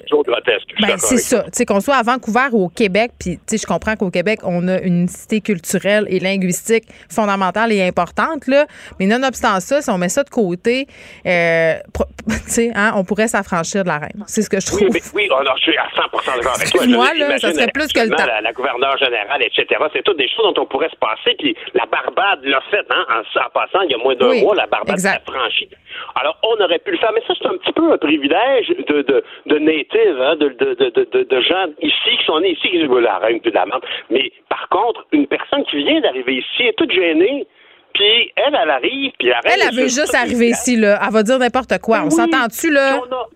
Toujours 0.10 0.24
grotesque. 0.24 0.68
ben, 0.80 0.98
c'est 0.98 1.18
ça. 1.18 1.44
Tu 1.44 1.50
sais, 1.54 1.66
qu'on 1.66 1.82
soit 1.82 1.98
à 1.98 2.04
Vancouver 2.04 2.48
ou 2.54 2.66
au 2.66 2.70
Québec, 2.70 3.12
puis 3.20 3.36
tu 3.38 3.42
sais, 3.48 3.58
je 3.58 3.66
comprends 3.68 3.96
qu'au 3.98 4.10
Québec, 4.10 4.40
on 4.44 4.66
a 4.70 4.80
une 4.80 5.00
unicité 5.00 5.42
culturelle 5.42 6.06
et 6.10 6.20
linguistique 6.20 6.86
fondamentale 7.14 7.74
et 7.74 7.84
importante, 7.86 8.48
là. 8.48 8.66
Mais 9.00 9.06
nonobstant 9.06 9.60
ça, 9.60 9.82
si 9.82 9.90
on 9.90 9.98
met 9.98 10.08
ça 10.10 10.24
de 10.24 10.30
côté, 10.30 10.88
euh, 11.26 11.74
pro- 11.94 12.06
tu 12.30 12.34
sais, 12.48 12.72
hein, 12.74 12.94
on 12.96 13.04
pourrait 13.04 13.28
s'affranchir 13.28 13.84
de 13.84 13.90
la 13.90 13.98
reine. 13.98 14.24
C'est 14.28 14.42
ce 14.44 14.50
que 14.50 14.62
je 14.62 14.68
trouve. 14.68 14.80
Oui, 14.84 14.90
mais, 14.94 15.02
oui 15.14 15.28
oh 15.32 15.44
non, 15.44 15.52
je 15.58 15.64
suis 15.64 15.78
à 15.78 15.88
100% 15.88 16.38
d'accord 16.38 16.56
avec 16.56 16.70
toi. 16.70 16.86
Dire, 16.86 16.98
là, 17.28 17.38
ça 17.40 17.52
serait 17.54 17.68
plus 17.74 17.88
que 17.92 18.00
le 18.00 18.10
temps. 18.16 18.26
La, 18.26 18.40
la 18.40 18.54
gouverneure 18.54 18.98
générale, 18.98 19.42
etc. 19.44 19.66
C'est 19.94 20.04
toutes 20.04 20.18
des 20.18 20.30
choses 20.30 20.54
dont 20.56 20.62
on 20.64 20.66
pourrait 20.68 20.90
se 20.90 20.96
passer. 20.96 21.17
Puis 21.38 21.56
la 21.74 21.86
Barbade 21.86 22.44
l'a 22.44 22.62
fait, 22.72 22.86
hein, 22.90 23.06
en, 23.10 23.40
en 23.40 23.50
passant, 23.54 23.82
il 23.82 23.92
y 23.92 23.94
a 23.94 23.98
moins 23.98 24.16
d'un 24.16 24.30
Oui, 24.30 24.42
mois, 24.42 24.56
la 24.56 24.66
Barbade 24.68 24.98
s'est 24.98 25.20
franchie. 25.26 25.70
Alors, 26.16 26.38
on 26.44 26.64
aurait 26.64 26.80
pu 26.80 26.92
le 26.92 26.98
faire, 26.98 27.12
mais 27.14 27.22
ça, 27.28 27.34
c'est 27.40 27.48
un 27.48 27.58
petit 27.58 27.74
peu 27.74 27.92
un 27.92 27.98
privilège 27.98 28.68
de, 28.70 29.02
de, 29.02 29.24
de 29.48 29.58
native, 29.60 30.22
hein, 30.22 30.36
de, 30.38 30.50
de, 30.50 30.74
de, 30.74 31.24
de, 31.24 31.42
gens 31.42 31.66
ici, 31.82 32.18
qui 32.18 32.26
sont 32.26 32.40
nés 32.40 32.52
ici, 32.52 32.70
qui 32.70 32.78
disent, 32.80 32.90
la 32.90 33.18
reine, 33.18 33.40
de 33.44 33.52
la 33.52 33.66
merde. 33.66 33.84
Mais 34.10 34.32
par 34.50 34.68
contre, 34.70 35.06
une 35.12 35.28
personne 35.28 35.64
qui 35.66 35.78
vient 35.84 36.00
d'arriver 36.02 36.36
ici 36.36 36.64
est 36.64 36.78
toute 36.78 36.92
gênée. 36.92 37.46
Puis 37.94 38.32
elle, 38.36 38.56
elle 38.62 38.70
arrive, 38.70 39.12
puis 39.18 39.28
la 39.30 39.40
reine... 39.40 39.54
Elle, 39.56 39.68
elle 39.70 39.76
veut 39.76 39.84
juste 39.90 40.14
arriver 40.14 40.50
ici, 40.50 40.76
là. 40.76 41.00
Elle 41.04 41.12
va 41.14 41.24
dire 41.24 41.40
n'importe 41.40 41.80
quoi. 41.82 42.02
On 42.02 42.06
Oui, 42.06 42.12
s'entend-tu, 42.12 42.72
là? 42.72 43.00
on 43.02 43.14
a- 43.16 43.28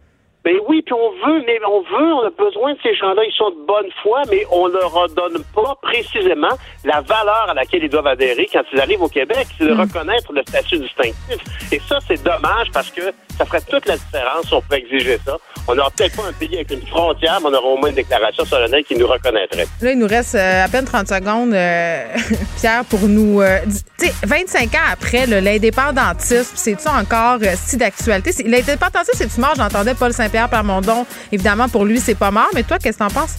Ben 0.43 0.55
oui, 0.67 0.81
puis 0.81 0.93
on 0.93 1.11
veut, 1.25 1.43
mais 1.45 1.59
on 1.67 1.81
veut, 1.81 2.13
on 2.13 2.25
a 2.25 2.29
besoin 2.31 2.73
de 2.73 2.79
ces 2.81 2.95
gens-là. 2.95 3.23
Ils 3.23 3.33
sont 3.33 3.51
de 3.51 3.65
bonne 3.67 3.91
foi, 4.01 4.23
mais 4.29 4.43
on 4.51 4.67
leur 4.67 5.07
donne 5.09 5.43
pas 5.53 5.75
précisément 5.81 6.57
la 6.83 7.01
valeur 7.01 7.49
à 7.49 7.53
laquelle 7.53 7.83
ils 7.83 7.89
doivent 7.89 8.07
adhérer 8.07 8.47
quand 8.51 8.63
ils 8.73 8.79
arrivent 8.79 9.03
au 9.03 9.07
Québec, 9.07 9.47
c'est 9.57 9.65
de 9.65 9.73
reconnaître 9.73 10.33
le 10.33 10.41
statut 10.41 10.79
distinctif. 10.79 11.37
Et 11.71 11.79
ça, 11.79 11.99
c'est 12.07 12.23
dommage 12.23 12.71
parce 12.73 12.89
que 12.89 13.13
ça 13.37 13.45
ferait 13.45 13.61
toute 13.61 13.85
la 13.85 13.97
différence 13.97 14.47
si 14.47 14.53
on 14.53 14.61
pouvait 14.61 14.79
exiger 14.79 15.17
ça. 15.19 15.37
On 15.67 15.75
n'aura 15.75 15.91
peut-être 15.91 16.15
pas 16.15 16.27
un 16.27 16.33
pays 16.33 16.55
avec 16.55 16.71
une 16.71 16.85
frontière, 16.87 17.39
mais 17.41 17.47
on 17.49 17.53
aura 17.53 17.67
au 17.67 17.77
moins 17.77 17.89
une 17.89 17.95
déclaration 17.95 18.43
solennelle 18.45 18.83
qui 18.83 18.95
nous 18.95 19.07
reconnaîtrait. 19.07 19.67
Là, 19.81 19.91
il 19.91 19.99
nous 19.99 20.07
reste 20.07 20.35
euh, 20.35 20.65
à 20.65 20.67
peine 20.67 20.85
30 20.85 21.07
secondes, 21.07 21.53
euh, 21.53 22.03
Pierre, 22.59 22.83
pour 22.85 23.01
nous. 23.01 23.41
euh, 23.41 23.59
tu 23.99 24.07
sais, 24.07 24.13
25 24.23 24.73
ans 24.75 24.77
après, 24.91 25.25
l'indépendantisme, 25.27 26.51
c'est-tu 26.55 26.87
encore 26.87 27.37
si 27.55 27.77
d'actualité? 27.77 28.31
L'indépendantisme, 28.43 29.13
c'est-tu 29.17 29.39
mort? 29.39 29.53
J'entendais 29.55 29.93
Paul 29.93 30.13
Saint-Pierre 30.13 30.49
Plamondon. 30.49 31.05
Évidemment, 31.31 31.69
pour 31.69 31.85
lui, 31.85 31.99
c'est 31.99 32.15
pas 32.15 32.31
mort. 32.31 32.49
Mais 32.53 32.63
toi, 32.63 32.77
qu'est-ce 32.79 32.97
que 32.97 33.03
t'en 33.03 33.09
penses? 33.09 33.37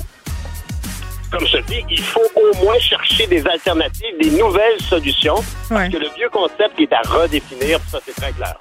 Comme 1.33 1.47
je 1.47 1.59
dis, 1.67 1.83
il 1.91 2.01
faut 2.03 2.21
au 2.37 2.65
moins 2.65 2.79
chercher 2.79 3.27
des 3.27 3.45
alternatives, 3.47 4.15
des 4.21 4.31
nouvelles 4.31 4.81
solutions, 4.89 5.37
parce 5.69 5.89
que 5.89 5.97
le 5.97 6.09
vieux 6.17 6.29
concept 6.31 6.77
qui 6.77 6.83
est 6.83 6.93
à 6.93 7.01
redéfinir, 7.09 7.81
ça 7.91 7.99
c'est 8.05 8.15
très 8.15 8.33
clair. 8.33 8.55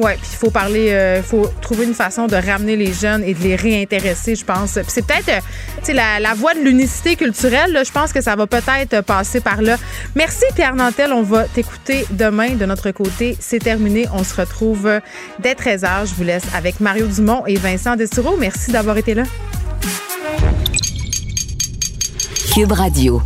Oui, 0.00 0.10
puis 0.20 0.28
il 0.32 0.36
faut 0.36 0.50
parler, 0.50 0.86
il 0.86 0.92
euh, 0.92 1.22
faut 1.22 1.48
trouver 1.60 1.84
une 1.84 1.94
façon 1.94 2.26
de 2.26 2.34
ramener 2.34 2.74
les 2.74 2.92
jeunes 2.92 3.22
et 3.22 3.32
de 3.32 3.38
les 3.38 3.54
réintéresser, 3.54 4.34
je 4.34 4.44
pense. 4.44 4.72
Puis 4.72 4.86
c'est 4.88 5.06
peut-être, 5.06 5.28
euh, 5.88 6.18
la, 6.20 6.34
voie 6.34 6.52
de 6.54 6.58
l'unicité 6.58 7.14
culturelle, 7.14 7.72
là, 7.72 7.84
je 7.84 7.92
pense 7.92 8.12
que 8.12 8.20
ça 8.20 8.34
va 8.34 8.48
peut-être 8.48 9.02
passer 9.02 9.40
par 9.40 9.62
là. 9.62 9.76
Merci 10.16 10.46
Pierre 10.56 10.74
Nantel, 10.74 11.12
on 11.12 11.22
va 11.22 11.44
t'écouter 11.44 12.06
demain 12.10 12.56
de 12.56 12.66
notre 12.66 12.90
côté. 12.90 13.36
C'est 13.38 13.60
terminé, 13.60 14.06
on 14.12 14.24
se 14.24 14.34
retrouve 14.34 14.90
dès 15.38 15.54
13h. 15.54 16.08
Je 16.08 16.14
vous 16.16 16.24
laisse 16.24 16.44
avec 16.56 16.80
Mario 16.80 17.06
Dumont 17.06 17.46
et 17.46 17.54
Vincent 17.54 17.94
Destoureau. 17.94 18.36
Merci 18.36 18.72
d'avoir 18.72 18.96
été 18.96 19.14
là. 19.14 19.22
Cube 22.52 22.72
Radio. 22.72 23.22